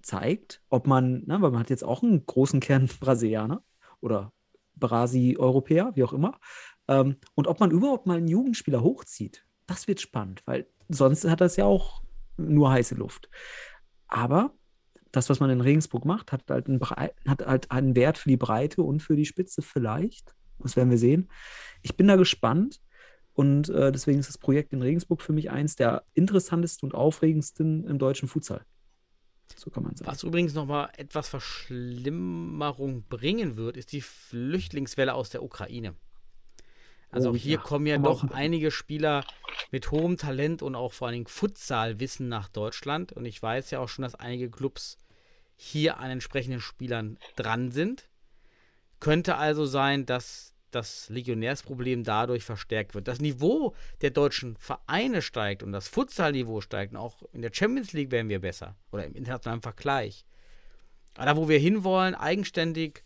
zeigt. 0.00 0.62
Ob 0.70 0.86
man, 0.86 1.24
na, 1.26 1.42
weil 1.42 1.50
man 1.50 1.60
hat 1.60 1.70
jetzt 1.70 1.84
auch 1.84 2.02
einen 2.02 2.24
großen 2.24 2.60
Kern 2.60 2.88
Brasilianer 3.00 3.62
oder 4.00 4.32
Brasi-Europäer, 4.78 5.92
wie 5.94 6.04
auch 6.04 6.12
immer. 6.12 6.38
Ähm, 6.88 7.16
und 7.34 7.46
ob 7.46 7.60
man 7.60 7.70
überhaupt 7.70 8.06
mal 8.06 8.18
einen 8.18 8.28
Jugendspieler 8.28 8.82
hochzieht, 8.82 9.44
das 9.66 9.88
wird 9.88 10.00
spannend, 10.00 10.42
weil 10.46 10.66
sonst 10.88 11.28
hat 11.28 11.40
das 11.40 11.56
ja 11.56 11.64
auch 11.64 12.02
nur 12.36 12.70
heiße 12.70 12.94
Luft. 12.94 13.28
Aber 14.06 14.54
das, 15.12 15.28
was 15.28 15.40
man 15.40 15.50
in 15.50 15.60
Regensburg 15.60 16.04
macht, 16.04 16.32
hat 16.32 16.44
halt, 16.48 16.68
einen, 16.68 16.78
Brei- 16.78 17.12
hat 17.26 17.46
halt 17.46 17.70
einen 17.70 17.96
Wert 17.96 18.18
für 18.18 18.28
die 18.28 18.36
Breite 18.36 18.82
und 18.82 19.00
für 19.00 19.16
die 19.16 19.26
Spitze 19.26 19.62
vielleicht. 19.62 20.34
Das 20.58 20.76
werden 20.76 20.90
wir 20.90 20.98
sehen. 20.98 21.30
Ich 21.82 21.96
bin 21.96 22.08
da 22.08 22.16
gespannt 22.16 22.80
und 23.32 23.68
äh, 23.68 23.92
deswegen 23.92 24.18
ist 24.18 24.28
das 24.28 24.38
Projekt 24.38 24.72
in 24.72 24.82
Regensburg 24.82 25.22
für 25.22 25.32
mich 25.32 25.50
eins 25.50 25.76
der 25.76 26.04
interessantesten 26.14 26.88
und 26.88 26.94
aufregendsten 26.94 27.84
im 27.86 27.98
deutschen 27.98 28.28
Futsal. 28.28 28.62
So 29.56 29.70
kann 29.70 29.82
man 29.82 29.96
sagen. 29.96 30.10
Was 30.10 30.22
übrigens 30.22 30.54
nochmal 30.54 30.90
etwas 30.96 31.28
Verschlimmerung 31.28 33.04
bringen 33.08 33.56
wird, 33.56 33.76
ist 33.76 33.92
die 33.92 34.00
Flüchtlingswelle 34.00 35.14
aus 35.14 35.30
der 35.30 35.42
Ukraine. 35.42 35.94
Also 37.10 37.30
Oh 37.30 37.32
auch 37.32 37.36
hier 37.36 37.56
ja, 37.56 37.62
kommen 37.62 37.86
ja 37.86 37.96
komm 37.96 38.04
doch 38.04 38.30
einige 38.32 38.70
Spieler 38.70 39.24
mit 39.70 39.90
hohem 39.90 40.16
Talent 40.18 40.62
und 40.62 40.74
auch 40.74 40.92
vor 40.92 41.08
allen 41.08 41.14
Dingen 41.14 41.26
Futsalwissen 41.26 42.28
nach 42.28 42.48
Deutschland. 42.48 43.12
Und 43.12 43.24
ich 43.24 43.42
weiß 43.42 43.70
ja 43.70 43.80
auch 43.80 43.88
schon, 43.88 44.02
dass 44.02 44.14
einige 44.14 44.50
Clubs 44.50 44.98
hier 45.56 45.98
an 45.98 46.10
entsprechenden 46.10 46.60
Spielern 46.60 47.18
dran 47.36 47.70
sind. 47.72 48.08
Könnte 49.00 49.36
also 49.36 49.64
sein, 49.64 50.06
dass 50.06 50.54
das 50.70 51.08
Legionärsproblem 51.08 52.04
dadurch 52.04 52.44
verstärkt 52.44 52.94
wird. 52.94 53.08
Das 53.08 53.20
Niveau 53.20 53.74
der 54.00 54.10
deutschen 54.10 54.56
Vereine 54.56 55.22
steigt 55.22 55.62
und 55.62 55.72
das 55.72 55.88
Futsalniveau 55.88 56.60
steigt. 56.60 56.92
Und 56.92 56.98
auch 56.98 57.22
in 57.32 57.42
der 57.42 57.50
Champions 57.52 57.92
League 57.92 58.10
werden 58.10 58.28
wir 58.28 58.40
besser. 58.40 58.76
Oder 58.92 59.04
im 59.06 59.14
internationalen 59.14 59.62
Vergleich. 59.62 60.24
Aber 61.16 61.26
da, 61.26 61.36
wo 61.36 61.48
wir 61.48 61.58
hinwollen, 61.58 62.14
eigenständig, 62.14 63.02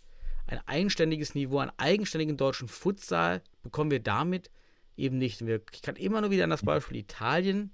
ein 0.47 0.60
eigenständiges 0.66 1.34
Niveau, 1.34 1.59
einen 1.59 1.72
eigenständigen 1.76 2.36
deutschen 2.36 2.68
Futsal, 2.68 3.43
bekommen 3.62 3.90
wir 3.90 4.01
damit 4.01 4.51
eben 4.97 5.18
nicht. 5.18 5.47
Wir, 5.47 5.62
ich 5.72 5.82
kann 5.82 5.97
immer 5.97 6.20
nur 6.20 6.30
wieder 6.30 6.44
an 6.44 6.51
das 6.51 6.64
Beispiel 6.64 6.98
Italien 6.98 7.72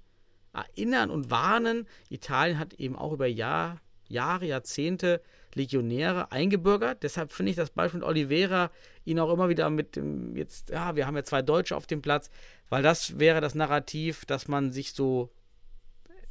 erinnern 0.53 1.09
und 1.09 1.29
warnen. 1.29 1.87
Italien 2.09 2.57
hat 2.57 2.73
eben 2.75 2.95
auch 2.95 3.11
über 3.11 3.27
Jahr, 3.27 3.81
Jahre, 4.07 4.45
Jahrzehnte 4.45 5.21
Legionäre 5.55 6.31
eingebürgert. 6.31 7.03
Deshalb 7.03 7.31
finde 7.31 7.51
ich 7.51 7.55
das 7.55 7.69
Beispiel 7.71 7.99
mit 7.99 8.07
Oliveira 8.07 8.71
ihn 9.05 9.19
auch 9.19 9.31
immer 9.31 9.49
wieder 9.49 9.69
mit 9.69 9.95
dem, 9.95 10.35
jetzt, 10.35 10.69
ja, 10.69 10.95
wir 10.95 11.07
haben 11.07 11.15
ja 11.15 11.23
zwei 11.23 11.41
Deutsche 11.41 11.75
auf 11.75 11.87
dem 11.87 12.01
Platz, 12.01 12.29
weil 12.69 12.83
das 12.83 13.19
wäre 13.19 13.41
das 13.41 13.55
Narrativ, 13.55 14.25
dass 14.25 14.47
man 14.47 14.71
sich 14.71 14.93
so, 14.93 15.31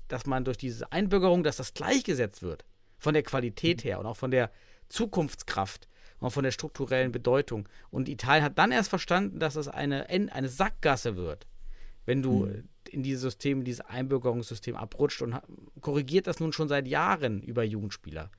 dass 0.07 0.27
man 0.27 0.45
durch 0.45 0.57
diese 0.57 0.91
Einbürgerung, 0.93 1.43
dass 1.43 1.57
das 1.57 1.75
gleichgesetzt 1.75 2.43
wird. 2.43 2.65
Von 2.99 3.15
der 3.15 3.23
Qualität 3.23 3.85
her 3.85 4.01
und 4.01 4.07
auch 4.07 4.17
von 4.17 4.31
der 4.31 4.51
Zukunftskraft 4.89 5.89
und 6.19 6.31
von 6.31 6.43
der 6.43 6.51
strukturellen 6.51 7.13
Bedeutung. 7.13 7.69
Und 7.91 8.09
Italien 8.09 8.45
hat 8.45 8.59
dann 8.59 8.73
erst 8.73 8.89
verstanden, 8.89 9.39
dass 9.39 9.55
es 9.55 9.69
eine, 9.69 10.09
eine 10.09 10.49
Sackgasse 10.49 11.17
wird, 11.17 11.47
wenn 12.07 12.23
du 12.23 12.47
Mhm. 12.47 12.69
in 12.91 13.03
dieses 13.03 13.23
System, 13.23 13.65
dieses 13.65 13.83
Einbürgerungssystem 13.83 14.75
abrutscht 14.75 15.23
und 15.23 15.39
korrigiert 15.81 16.27
das 16.27 16.41
nun 16.41 16.53
schon 16.53 16.69
seit 16.69 16.89
Jahren 16.89 17.43
über 17.43 17.63
Jugendspieler. 17.63 18.31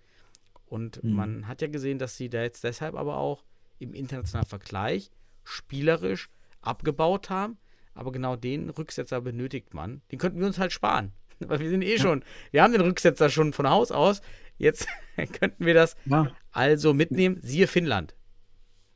Und 0.69 1.03
Mhm. 1.03 1.13
man 1.13 1.47
hat 1.47 1.61
ja 1.61 1.67
gesehen, 1.67 1.99
dass 1.99 2.15
sie 2.17 2.29
da 2.29 2.41
jetzt 2.41 2.63
deshalb 2.63 2.95
aber 2.95 3.17
auch 3.17 3.43
im 3.79 3.93
internationalen 3.93 4.47
Vergleich 4.47 5.11
spielerisch 5.43 6.29
abgebaut 6.61 7.29
haben. 7.29 7.57
Aber 7.93 8.11
genau 8.11 8.35
den 8.35 8.69
Rücksetzer 8.69 9.19
benötigt 9.21 9.73
man. 9.73 10.01
Den 10.11 10.19
könnten 10.19 10.39
wir 10.39 10.47
uns 10.47 10.59
halt 10.59 10.71
sparen. 10.71 11.11
Weil 11.39 11.59
wir 11.59 11.69
sind 11.69 11.81
eh 11.81 11.97
schon, 11.97 12.23
wir 12.51 12.63
haben 12.63 12.73
den 12.73 12.81
Rücksetzer 12.81 13.29
schon 13.29 13.51
von 13.53 13.69
Haus 13.69 13.91
aus. 13.91 14.21
Jetzt 14.57 14.87
könnten 15.39 15.65
wir 15.65 15.73
das 15.73 15.95
Ja. 16.05 16.31
also 16.51 16.93
mitnehmen. 16.93 17.39
Siehe 17.41 17.67
Finnland. 17.67 18.15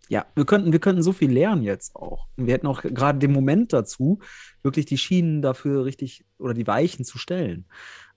Ja, 0.09 0.25
wir 0.35 0.45
könnten, 0.45 0.73
wir 0.73 0.79
könnten 0.79 1.01
so 1.01 1.13
viel 1.13 1.31
lernen 1.31 1.63
jetzt 1.63 1.95
auch. 1.95 2.27
Und 2.35 2.45
wir 2.45 2.53
hätten 2.53 2.67
auch 2.67 2.81
gerade 2.81 3.19
den 3.19 3.31
Moment 3.31 3.71
dazu, 3.71 4.19
wirklich 4.61 4.85
die 4.85 4.97
Schienen 4.97 5.41
dafür 5.41 5.85
richtig 5.85 6.25
oder 6.37 6.53
die 6.53 6.67
Weichen 6.67 7.05
zu 7.05 7.17
stellen. 7.17 7.65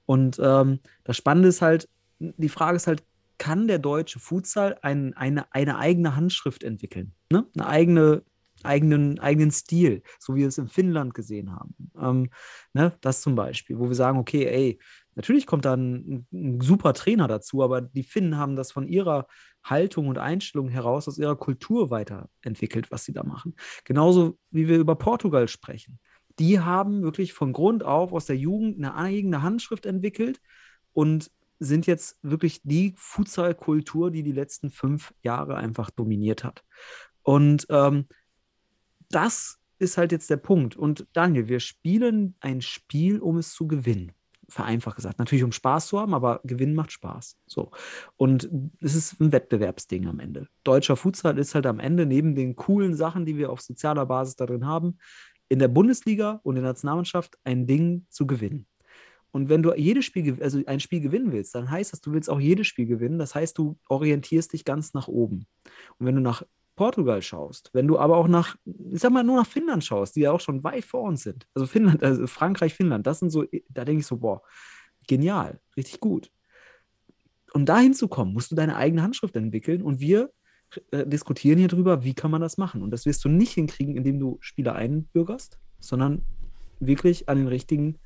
Und 0.04 0.38
ähm, 0.42 0.80
das 1.04 1.16
Spannende 1.16 1.48
ist 1.48 1.62
halt, 1.62 1.88
die 2.18 2.48
Frage 2.48 2.76
ist 2.76 2.88
halt, 2.88 3.04
kann 3.38 3.68
der 3.68 3.78
deutsche 3.78 4.18
Futsal 4.18 4.78
ein, 4.82 5.14
eine, 5.14 5.52
eine 5.52 5.78
eigene 5.78 6.16
Handschrift 6.16 6.64
entwickeln? 6.64 7.12
Ne? 7.30 7.46
Eine 7.54 7.66
eigene, 7.66 8.22
eigenen, 8.62 9.18
eigenen 9.18 9.50
Stil, 9.50 10.02
so 10.18 10.34
wie 10.34 10.40
wir 10.40 10.48
es 10.48 10.58
in 10.58 10.68
Finnland 10.68 11.14
gesehen 11.14 11.52
haben. 11.52 11.74
Ähm, 12.00 12.30
ne? 12.72 12.96
Das 13.00 13.20
zum 13.20 13.34
Beispiel, 13.34 13.78
wo 13.78 13.88
wir 13.88 13.94
sagen, 13.94 14.18
okay, 14.18 14.46
ey, 14.46 14.78
natürlich 15.14 15.46
kommt 15.46 15.64
da 15.64 15.74
ein, 15.74 16.26
ein 16.32 16.60
super 16.60 16.92
Trainer 16.92 17.28
dazu, 17.28 17.62
aber 17.62 17.80
die 17.80 18.02
Finnen 18.02 18.36
haben 18.36 18.56
das 18.56 18.72
von 18.72 18.88
ihrer 18.88 19.26
Haltung 19.64 20.08
und 20.08 20.18
Einstellung 20.18 20.68
heraus 20.68 21.08
aus 21.08 21.18
ihrer 21.18 21.36
Kultur 21.36 21.90
weiterentwickelt, 21.90 22.90
was 22.90 23.04
sie 23.04 23.12
da 23.12 23.24
machen. 23.24 23.56
Genauso 23.84 24.38
wie 24.50 24.68
wir 24.68 24.78
über 24.78 24.94
Portugal 24.94 25.48
sprechen. 25.48 25.98
Die 26.38 26.60
haben 26.60 27.02
wirklich 27.02 27.32
von 27.32 27.52
Grund 27.52 27.82
auf 27.82 28.12
aus 28.12 28.26
der 28.26 28.36
Jugend 28.36 28.76
eine 28.76 28.94
eigene 28.94 29.42
Handschrift 29.42 29.86
entwickelt 29.86 30.40
und 30.92 31.30
sind 31.58 31.86
jetzt 31.86 32.18
wirklich 32.22 32.60
die 32.62 32.94
Futsal-Kultur, 32.96 34.10
die 34.10 34.22
die 34.22 34.32
letzten 34.32 34.70
fünf 34.70 35.14
Jahre 35.22 35.56
einfach 35.56 35.90
dominiert 35.90 36.44
hat. 36.44 36.64
Und 37.22 37.66
ähm, 37.70 38.06
das 39.10 39.58
ist 39.78 39.98
halt 39.98 40.12
jetzt 40.12 40.30
der 40.30 40.36
Punkt. 40.36 40.76
Und 40.76 41.06
Daniel, 41.12 41.48
wir 41.48 41.60
spielen 41.60 42.34
ein 42.40 42.60
Spiel, 42.60 43.18
um 43.20 43.38
es 43.38 43.52
zu 43.52 43.66
gewinnen. 43.66 44.12
Vereinfacht 44.48 44.96
gesagt. 44.96 45.18
Natürlich, 45.18 45.42
um 45.42 45.50
Spaß 45.50 45.88
zu 45.88 45.98
haben, 45.98 46.14
aber 46.14 46.40
Gewinnen 46.44 46.74
macht 46.74 46.92
Spaß. 46.92 47.36
So. 47.46 47.72
Und 48.16 48.48
es 48.80 48.94
ist 48.94 49.20
ein 49.20 49.32
Wettbewerbsding 49.32 50.06
am 50.06 50.20
Ende. 50.20 50.46
Deutscher 50.62 50.96
Futsal 50.96 51.36
ist 51.38 51.54
halt 51.54 51.66
am 51.66 51.80
Ende 51.80 52.06
neben 52.06 52.36
den 52.36 52.54
coolen 52.54 52.94
Sachen, 52.94 53.26
die 53.26 53.36
wir 53.36 53.50
auf 53.50 53.60
sozialer 53.60 54.06
Basis 54.06 54.36
da 54.36 54.46
drin 54.46 54.66
haben, 54.66 54.98
in 55.48 55.58
der 55.58 55.68
Bundesliga 55.68 56.40
und 56.44 56.56
in 56.56 56.62
der 56.62 56.72
Nationalmannschaft 56.72 57.36
ein 57.44 57.66
Ding 57.66 58.06
zu 58.08 58.26
gewinnen. 58.26 58.66
Und 59.32 59.48
wenn 59.48 59.62
du 59.62 59.74
jedes 59.74 60.04
Spiel, 60.04 60.42
also 60.42 60.62
ein 60.66 60.80
Spiel 60.80 61.00
gewinnen 61.00 61.32
willst, 61.32 61.54
dann 61.54 61.70
heißt 61.70 61.92
das, 61.92 62.00
du 62.00 62.12
willst 62.12 62.30
auch 62.30 62.40
jedes 62.40 62.66
Spiel 62.66 62.86
gewinnen. 62.86 63.18
Das 63.18 63.34
heißt, 63.34 63.58
du 63.58 63.76
orientierst 63.88 64.52
dich 64.52 64.64
ganz 64.64 64.94
nach 64.94 65.08
oben. 65.08 65.46
Und 65.98 66.06
wenn 66.06 66.14
du 66.14 66.22
nach 66.22 66.42
Portugal 66.76 67.22
schaust, 67.22 67.70
wenn 67.72 67.88
du 67.88 67.98
aber 67.98 68.18
auch 68.18 68.28
nach, 68.28 68.56
ich 68.64 69.00
sag 69.00 69.10
mal, 69.10 69.24
nur 69.24 69.36
nach 69.36 69.46
Finnland 69.46 69.82
schaust, 69.82 70.14
die 70.14 70.20
ja 70.20 70.32
auch 70.32 70.40
schon 70.40 70.62
weit 70.62 70.84
vor 70.84 71.02
uns 71.02 71.22
sind. 71.22 71.46
Also 71.54 71.66
Finnland, 71.66 72.02
also 72.02 72.26
Frankreich, 72.26 72.74
Finnland, 72.74 73.06
das 73.06 73.18
sind 73.18 73.30
so, 73.30 73.44
da 73.70 73.84
denke 73.84 74.00
ich 74.00 74.06
so, 74.06 74.18
boah, 74.18 74.42
genial, 75.08 75.58
richtig 75.76 76.00
gut. 76.00 76.30
Um 77.54 77.64
dahin 77.64 77.94
zu 77.94 78.08
kommen, 78.08 78.34
musst 78.34 78.50
du 78.50 78.54
deine 78.54 78.76
eigene 78.76 79.02
Handschrift 79.02 79.34
entwickeln 79.36 79.80
und 79.80 80.00
wir 80.00 80.30
äh, 80.90 81.06
diskutieren 81.06 81.58
hier 81.58 81.68
drüber, 81.68 82.04
wie 82.04 82.14
kann 82.14 82.30
man 82.30 82.42
das 82.42 82.58
machen. 82.58 82.82
Und 82.82 82.90
das 82.90 83.06
wirst 83.06 83.24
du 83.24 83.30
nicht 83.30 83.52
hinkriegen, 83.52 83.96
indem 83.96 84.20
du 84.20 84.36
Spieler 84.40 84.74
einbürgerst, 84.74 85.58
sondern 85.80 86.22
wirklich 86.78 87.28
an 87.30 87.38
den 87.38 87.48
richtigen 87.48 87.98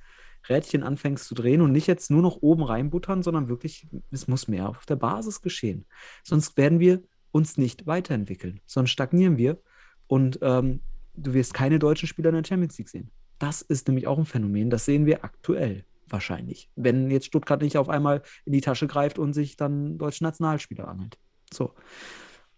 Rädchen 0.49 0.83
anfängst 0.83 1.27
zu 1.27 1.35
drehen 1.35 1.61
und 1.61 1.73
nicht 1.73 1.87
jetzt 1.87 2.11
nur 2.11 2.23
noch 2.23 2.39
oben 2.41 2.63
reinbuttern, 2.63 3.23
sondern 3.23 3.49
wirklich, 3.49 3.87
es 4.11 4.29
muss 4.29 4.49
mehr 4.49 4.69
auf 4.69 4.87
der 4.87 4.97
Basis 4.97 5.43
geschehen. 5.43 5.85
Sonst 6.23 6.57
werden 6.57 6.81
wir 6.81 7.03
uns 7.33 7.59
nicht 7.59 7.87
weiterentwickeln, 7.87 8.61
sonst 8.67 8.91
stagnieren 8.91 9.37
wir 9.37 9.61
und 10.07 10.39
ähm, 10.43 10.81
du 11.15 11.35
wirst 11.35 11.55
keine 11.55 11.79
deutschen 11.79 12.09
Spieler 12.09 12.31
in 12.31 12.37
der 12.37 12.45
Champions 12.45 12.79
League 12.79 12.89
sehen. 12.89 13.11
Das 13.39 13.63
ist 13.63 13.87
nämlich 13.87 14.07
auch 14.07 14.19
ein 14.19 14.27
Phänomen, 14.27 14.71
das 14.71 14.85
sehen 14.85 15.07
wir 15.07 15.25
aktuell 15.25 15.85
wahrscheinlich, 16.09 16.69
wenn 16.75 17.11
jetzt 17.11 17.27
Stuttgart 17.27 17.63
nicht 17.63 17.79
auf 17.79 17.89
einmal 17.89 18.23
in 18.45 18.53
die 18.53 18.61
Tasche 18.61 18.87
greift 18.87 19.19
und 19.19 19.33
sich 19.33 19.57
dann 19.57 19.97
deutschen 19.97 20.25
Nationalspieler 20.25 20.89
angelt. 20.89 21.19
So. 21.53 21.75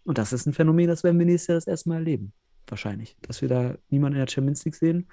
Und 0.03 0.17
das 0.17 0.33
ist 0.33 0.45
ein 0.45 0.53
Phänomen, 0.53 0.87
das 0.87 1.03
werden 1.03 1.19
wir 1.19 1.25
nächstes 1.25 1.47
Jahr 1.47 1.57
das 1.57 1.67
erste 1.67 1.89
Mal 1.89 1.95
erleben. 1.95 2.33
Wahrscheinlich. 2.67 3.15
Dass 3.21 3.41
wir 3.41 3.49
da 3.49 3.75
niemanden 3.89 4.17
in 4.17 4.25
der 4.25 4.31
Champions 4.31 4.65
League 4.65 4.75
sehen, 4.75 5.07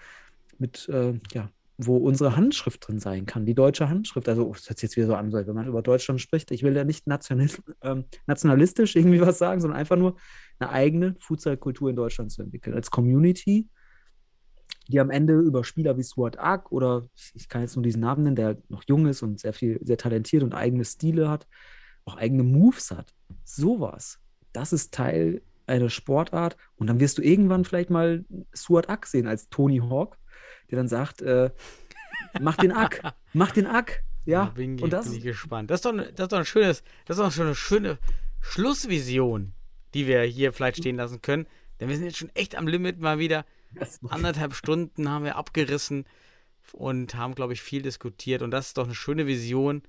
mit, 0.58 0.88
äh, 0.88 1.18
ja, 1.32 1.50
wo 1.86 1.96
unsere 1.96 2.36
Handschrift 2.36 2.86
drin 2.86 2.98
sein 2.98 3.26
kann, 3.26 3.46
die 3.46 3.54
deutsche 3.54 3.88
Handschrift. 3.88 4.28
Also, 4.28 4.46
oh, 4.46 4.52
das 4.52 4.68
hört 4.68 4.78
sich 4.78 4.88
jetzt 4.88 4.96
wieder 4.96 5.06
so 5.06 5.14
an, 5.14 5.32
wenn 5.32 5.54
man 5.54 5.66
über 5.66 5.82
Deutschland 5.82 6.20
spricht. 6.20 6.50
Ich 6.50 6.62
will 6.62 6.76
ja 6.76 6.84
nicht 6.84 7.06
ähm, 7.82 8.04
nationalistisch 8.26 8.96
irgendwie 8.96 9.20
was 9.20 9.38
sagen, 9.38 9.60
sondern 9.60 9.78
einfach 9.78 9.96
nur 9.96 10.16
eine 10.58 10.70
eigene 10.70 11.16
Fußballkultur 11.20 11.90
in 11.90 11.96
Deutschland 11.96 12.32
zu 12.32 12.42
entwickeln. 12.42 12.74
Als 12.74 12.90
Community, 12.90 13.68
die 14.88 15.00
am 15.00 15.10
Ende 15.10 15.38
über 15.38 15.64
Spieler 15.64 15.96
wie 15.96 16.02
Swart 16.02 16.38
Ark 16.38 16.70
oder 16.70 17.06
ich 17.34 17.48
kann 17.48 17.62
jetzt 17.62 17.76
nur 17.76 17.82
diesen 17.82 18.00
Namen 18.00 18.24
nennen, 18.24 18.36
der 18.36 18.58
noch 18.68 18.82
jung 18.86 19.06
ist 19.06 19.22
und 19.22 19.40
sehr 19.40 19.52
viel, 19.52 19.78
sehr 19.82 19.96
talentiert 19.96 20.42
und 20.42 20.54
eigene 20.54 20.84
Stile 20.84 21.30
hat, 21.30 21.46
auch 22.04 22.16
eigene 22.16 22.42
Moves 22.42 22.90
hat. 22.90 23.14
Sowas. 23.44 24.18
Das 24.52 24.72
ist 24.72 24.92
Teil 24.92 25.42
einer 25.66 25.88
Sportart. 25.88 26.56
Und 26.76 26.88
dann 26.88 27.00
wirst 27.00 27.18
du 27.18 27.22
irgendwann 27.22 27.64
vielleicht 27.64 27.90
mal 27.90 28.24
Stuart 28.52 28.90
Ack 28.90 29.06
sehen 29.06 29.26
als 29.26 29.48
Tony 29.48 29.78
Hawk 29.78 30.18
der 30.70 30.76
dann 30.76 30.88
sagt, 30.88 31.22
äh, 31.22 31.50
mach 32.40 32.56
den 32.56 32.72
Ack, 32.72 33.14
mach 33.32 33.50
den 33.52 33.66
Ack. 33.66 34.02
Ja, 34.24 34.46
da 34.46 34.50
bin, 34.50 34.80
und 34.80 34.92
das 34.92 35.06
bin 35.06 35.18
ich 35.18 35.24
gespannt. 35.24 35.70
Das 35.70 35.78
ist, 35.78 35.84
doch, 35.84 35.96
das 35.96 36.24
ist 36.24 36.32
doch 36.32 36.38
ein 36.38 36.44
schönes, 36.44 36.82
das 37.06 37.16
ist 37.16 37.24
doch 37.24 37.32
schon 37.32 37.46
eine 37.46 37.54
schöne 37.54 37.98
Schlussvision, 38.40 39.52
die 39.94 40.06
wir 40.06 40.22
hier 40.22 40.52
vielleicht 40.52 40.78
stehen 40.78 40.96
lassen 40.96 41.22
können. 41.22 41.46
Denn 41.78 41.88
wir 41.88 41.96
sind 41.96 42.04
jetzt 42.04 42.18
schon 42.18 42.34
echt 42.34 42.56
am 42.56 42.68
Limit 42.68 43.00
mal 43.00 43.18
wieder. 43.18 43.44
Anderthalb 44.08 44.54
Stunden 44.54 45.08
haben 45.08 45.24
wir 45.24 45.36
abgerissen 45.36 46.04
und 46.72 47.14
haben, 47.14 47.34
glaube 47.34 47.52
ich, 47.52 47.62
viel 47.62 47.82
diskutiert. 47.82 48.42
Und 48.42 48.50
das 48.50 48.68
ist 48.68 48.78
doch 48.78 48.84
eine 48.84 48.94
schöne 48.94 49.26
Vision, 49.26 49.82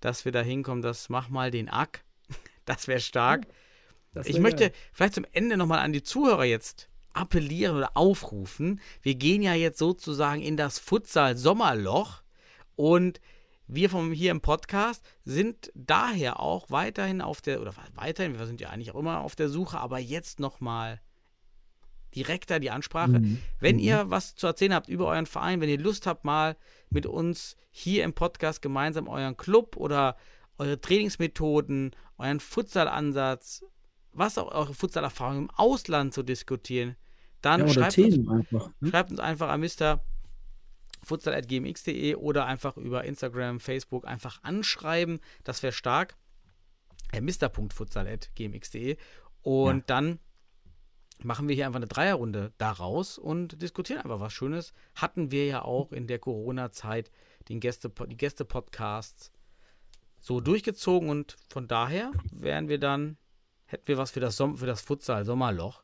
dass 0.00 0.24
wir 0.24 0.32
da 0.32 0.42
hinkommen, 0.42 0.82
dass 0.82 1.08
mach 1.08 1.28
mal 1.28 1.50
den 1.50 1.68
Ack. 1.68 2.04
Das 2.64 2.86
wäre 2.86 3.00
stark. 3.00 3.46
Das 4.12 4.26
wär 4.26 4.34
ich 4.34 4.40
möchte 4.40 4.72
vielleicht 4.92 5.14
zum 5.14 5.24
Ende 5.32 5.56
nochmal 5.56 5.78
an 5.78 5.94
die 5.94 6.02
Zuhörer 6.02 6.44
jetzt 6.44 6.90
appellieren 7.18 7.76
oder 7.76 7.96
aufrufen. 7.96 8.80
Wir 9.02 9.16
gehen 9.16 9.42
ja 9.42 9.54
jetzt 9.54 9.78
sozusagen 9.78 10.40
in 10.40 10.56
das 10.56 10.78
Futsal-Sommerloch 10.78 12.22
und 12.76 13.20
wir 13.66 13.90
vom 13.90 14.12
hier 14.12 14.30
im 14.30 14.40
Podcast 14.40 15.04
sind 15.24 15.70
daher 15.74 16.40
auch 16.40 16.70
weiterhin 16.70 17.20
auf 17.20 17.42
der, 17.42 17.60
oder 17.60 17.74
weiterhin, 17.94 18.38
wir 18.38 18.46
sind 18.46 18.60
ja 18.60 18.70
eigentlich 18.70 18.92
auch 18.92 18.98
immer 18.98 19.20
auf 19.20 19.36
der 19.36 19.48
Suche, 19.48 19.78
aber 19.78 19.98
jetzt 19.98 20.40
nochmal 20.40 21.00
direkter 22.14 22.60
die 22.60 22.70
Ansprache. 22.70 23.18
Mhm. 23.18 23.42
Wenn 23.58 23.76
mhm. 23.76 23.82
ihr 23.82 24.10
was 24.10 24.36
zu 24.36 24.46
erzählen 24.46 24.74
habt 24.74 24.88
über 24.88 25.06
euren 25.06 25.26
Verein, 25.26 25.60
wenn 25.60 25.68
ihr 25.68 25.78
Lust 25.78 26.06
habt, 26.06 26.24
mal 26.24 26.56
mit 26.88 27.04
uns 27.04 27.56
hier 27.70 28.04
im 28.04 28.14
Podcast 28.14 28.62
gemeinsam 28.62 29.08
euren 29.08 29.36
Club 29.36 29.76
oder 29.76 30.16
eure 30.56 30.80
Trainingsmethoden, 30.80 31.94
euren 32.16 32.40
Futsal-Ansatz, 32.40 33.64
was 34.12 34.38
auch 34.38 34.50
eure 34.50 34.72
Futsal-Erfahrung 34.72 35.38
im 35.38 35.50
Ausland 35.50 36.14
zu 36.14 36.22
diskutieren, 36.22 36.96
dann 37.40 37.60
ja, 37.60 37.68
schreibt, 37.68 37.98
uns, 37.98 38.28
einfach, 38.28 38.70
ne? 38.80 38.90
schreibt, 38.90 39.10
uns, 39.10 39.20
einfach 39.20 39.48
an 39.48 39.60
Mr. 39.60 40.00
futsal.gmx.de 41.02 42.14
oder 42.16 42.46
einfach 42.46 42.76
über 42.76 43.04
Instagram, 43.04 43.60
Facebook 43.60 44.06
einfach 44.06 44.42
anschreiben. 44.42 45.20
Das 45.44 45.62
wäre 45.62 45.72
stark. 45.72 46.16
Äh, 47.12 47.20
Mr.futsal.gmx.de. 47.20 48.96
Und 49.42 49.76
ja. 49.76 49.84
dann 49.86 50.18
machen 51.22 51.48
wir 51.48 51.54
hier 51.54 51.66
einfach 51.66 51.78
eine 51.78 51.86
Dreierrunde 51.86 52.52
daraus 52.58 53.18
und 53.18 53.60
diskutieren 53.62 54.00
einfach 54.00 54.20
was 54.20 54.32
Schönes. 54.32 54.72
Hatten 54.94 55.30
wir 55.30 55.46
ja 55.46 55.62
auch 55.62 55.92
in 55.92 56.06
der 56.06 56.18
Corona-Zeit 56.18 57.10
den 57.48 57.60
Gäste, 57.60 57.90
die 57.90 58.16
Gäste-Podcasts 58.16 59.32
so 60.20 60.40
durchgezogen 60.40 61.08
und 61.08 61.36
von 61.48 61.68
daher 61.68 62.12
wären 62.32 62.68
wir 62.68 62.78
dann, 62.78 63.16
hätten 63.66 63.86
wir 63.86 63.98
was 63.98 64.10
für 64.10 64.20
das, 64.20 64.36
Som 64.36 64.56
für 64.56 64.66
das 64.66 64.80
Futsal-Sommerloch. 64.80 65.82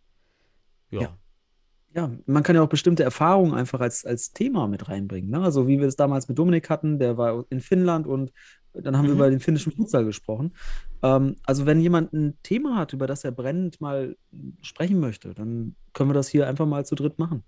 Ja. 0.91 1.03
ja 1.03 1.19
ja, 1.95 2.11
man 2.27 2.43
kann 2.43 2.57
ja 2.57 2.63
auch 2.63 2.69
bestimmte 2.69 3.05
Erfahrungen 3.05 3.55
einfach 3.55 3.81
als, 3.81 4.05
als 4.05 4.33
Thema 4.33 4.67
mit 4.67 4.89
reinbringen. 4.89 5.31
Ne? 5.31 5.41
Also 5.41 5.69
wie 5.69 5.79
wir 5.79 5.87
es 5.87 5.97
damals 5.97 6.29
mit 6.29 6.39
Dominik 6.39 6.69
hatten, 6.69 6.99
der 6.99 7.17
war 7.17 7.45
in 7.51 7.61
Finnland 7.61 8.07
und 8.07 8.33
dann 8.73 8.97
haben 8.97 9.05
mhm. 9.05 9.11
wir 9.11 9.15
über 9.15 9.31
den 9.31 9.39
finnischen 9.39 9.73
Futsal 9.73 10.05
gesprochen. 10.05 10.53
Ähm, 11.03 11.37
also 11.45 11.67
wenn 11.67 11.81
jemand 11.81 12.13
ein 12.13 12.37
Thema 12.43 12.77
hat, 12.77 12.93
über 12.93 13.07
das 13.07 13.23
er 13.23 13.31
brennend 13.31 13.81
mal 13.81 14.17
sprechen 14.61 14.99
möchte, 14.99 15.35
dann 15.35 15.77
können 15.93 16.11
wir 16.11 16.15
das 16.15 16.29
hier 16.29 16.49
einfach 16.49 16.67
mal 16.67 16.85
zu 16.85 16.97
dritt 16.97 17.21
machen. 17.21 17.45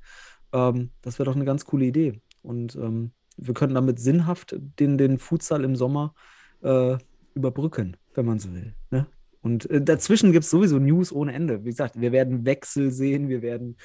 Ähm, 0.53 0.91
das 1.03 1.19
wäre 1.19 1.27
doch 1.27 1.35
eine 1.35 1.45
ganz 1.45 1.65
coole 1.65 1.87
Idee. 1.87 2.21
Und 2.43 2.77
ähm, 2.77 3.11
wir 3.37 3.55
könnten 3.55 3.75
damit 3.75 3.99
sinnhaft 3.99 4.57
den, 4.79 4.97
den 4.97 5.19
Futsal 5.19 5.65
im 5.65 5.75
Sommer 5.75 6.15
äh, 6.63 6.97
überbrücken, 7.35 7.97
wenn 8.15 8.27
man 8.27 8.39
so 8.39 8.55
will. 8.55 8.75
Ne? 8.93 9.09
Und 9.43 9.69
äh, 9.71 9.83
dazwischen 9.83 10.31
gibt 10.33 10.45
es 10.45 10.51
sowieso 10.51 10.79
News 10.79 11.13
ohne 11.13 11.33
Ende. 11.33 11.65
Wie 11.65 11.71
gesagt, 11.71 12.01
wir 12.01 12.13
werden 12.13 12.45
Wechsel 12.45 12.93
sehen, 12.93 13.29
wir 13.29 13.43
werden 13.43 13.77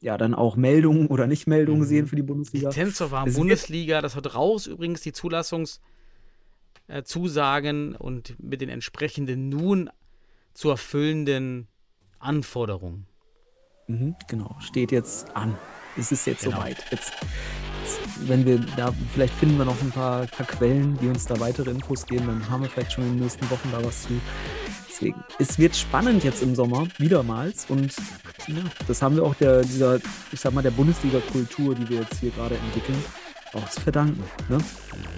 ja 0.00 0.18
dann 0.18 0.34
auch 0.34 0.56
Meldungen 0.56 1.08
oder 1.08 1.26
Nicht-Meldungen 1.26 1.82
mhm. 1.82 1.86
sehen 1.86 2.06
für 2.06 2.16
die 2.16 2.22
Bundesliga. 2.22 2.70
Die 2.70 2.74
Tänzer 2.74 3.10
waren 3.10 3.32
Bundesliga, 3.32 4.00
das 4.00 4.16
hat 4.16 4.34
raus 4.34 4.66
übrigens 4.66 5.00
die 5.00 5.12
Zulassungszusagen 5.12 7.94
äh, 7.94 7.98
und 7.98 8.42
mit 8.42 8.60
den 8.60 8.68
entsprechenden 8.68 9.48
nun 9.48 9.90
zu 10.54 10.70
erfüllenden 10.70 11.68
Anforderungen. 12.18 13.06
Mhm, 13.86 14.16
genau, 14.26 14.56
steht 14.60 14.92
jetzt 14.92 15.34
an. 15.34 15.56
Es 15.96 16.12
ist 16.12 16.26
jetzt 16.26 16.44
genau. 16.44 16.58
soweit. 16.58 16.84
Jetzt, 16.90 17.12
jetzt, 17.82 18.28
wenn 18.28 18.44
wir 18.44 18.58
da, 18.76 18.92
vielleicht 19.12 19.34
finden 19.34 19.58
wir 19.58 19.64
noch 19.64 19.80
ein 19.80 19.90
paar, 19.90 20.26
paar 20.26 20.46
Quellen, 20.46 20.98
die 20.98 21.08
uns 21.08 21.26
da 21.26 21.40
weitere 21.40 21.70
Infos 21.70 22.06
geben, 22.06 22.26
dann 22.26 22.50
haben 22.50 22.62
wir 22.62 22.70
vielleicht 22.70 22.92
schon 22.92 23.04
in 23.04 23.14
den 23.14 23.20
nächsten 23.20 23.48
Wochen 23.50 23.68
da 23.72 23.84
was 23.84 24.02
zu. 24.02 24.20
Deswegen, 24.98 25.22
es 25.38 25.60
wird 25.60 25.76
spannend 25.76 26.24
jetzt 26.24 26.42
im 26.42 26.56
Sommer, 26.56 26.88
wiedermals. 26.98 27.66
Und 27.68 27.94
ja, 28.48 28.56
das 28.88 29.00
haben 29.00 29.14
wir 29.14 29.22
auch 29.22 29.34
der, 29.36 29.62
dieser, 29.62 30.00
ich 30.32 30.40
sag 30.40 30.52
mal, 30.52 30.62
der 30.62 30.72
Bundesliga-Kultur, 30.72 31.76
die 31.76 31.88
wir 31.88 32.00
jetzt 32.00 32.18
hier 32.18 32.32
gerade 32.32 32.56
entwickeln, 32.56 33.00
auch 33.54 33.68
zu 33.70 33.80
verdanken. 33.80 34.20
Ne? 34.48 34.58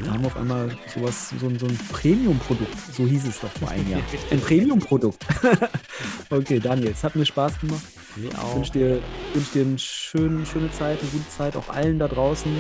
Da 0.05 0.11
haben 0.13 0.21
wir 0.21 0.27
auf 0.27 0.37
einmal 0.37 0.77
sowas, 0.95 1.31
so, 1.31 1.49
so 1.59 1.67
ein 1.67 1.79
Premium-Produkt, 1.93 2.77
so 2.93 3.07
hieß 3.07 3.27
es 3.27 3.41
doch 3.41 3.51
vor 3.53 3.71
einem 3.71 3.89
Jahr. 3.89 4.03
Ein 4.31 4.41
Premium-Produkt. 4.41 5.25
okay, 6.31 6.61
Daniel, 6.61 6.91
es 6.91 7.03
hat 7.03 7.17
mir 7.17 7.25
Spaß 7.25 7.61
gemacht. 7.61 7.83
Mir 8.17 8.29
auch. 8.39 8.51
Ich 8.51 8.57
wünsche 8.57 8.73
dir, 8.73 9.03
wünsch 9.33 9.51
dir 9.53 9.63
eine 9.63 9.79
schöne, 9.79 10.45
schöne 10.45 10.71
Zeit, 10.73 11.01
eine 11.01 11.11
gute 11.11 11.29
Zeit, 11.31 11.57
auch 11.57 11.71
allen 11.71 11.99
da 11.99 12.07
draußen. 12.07 12.55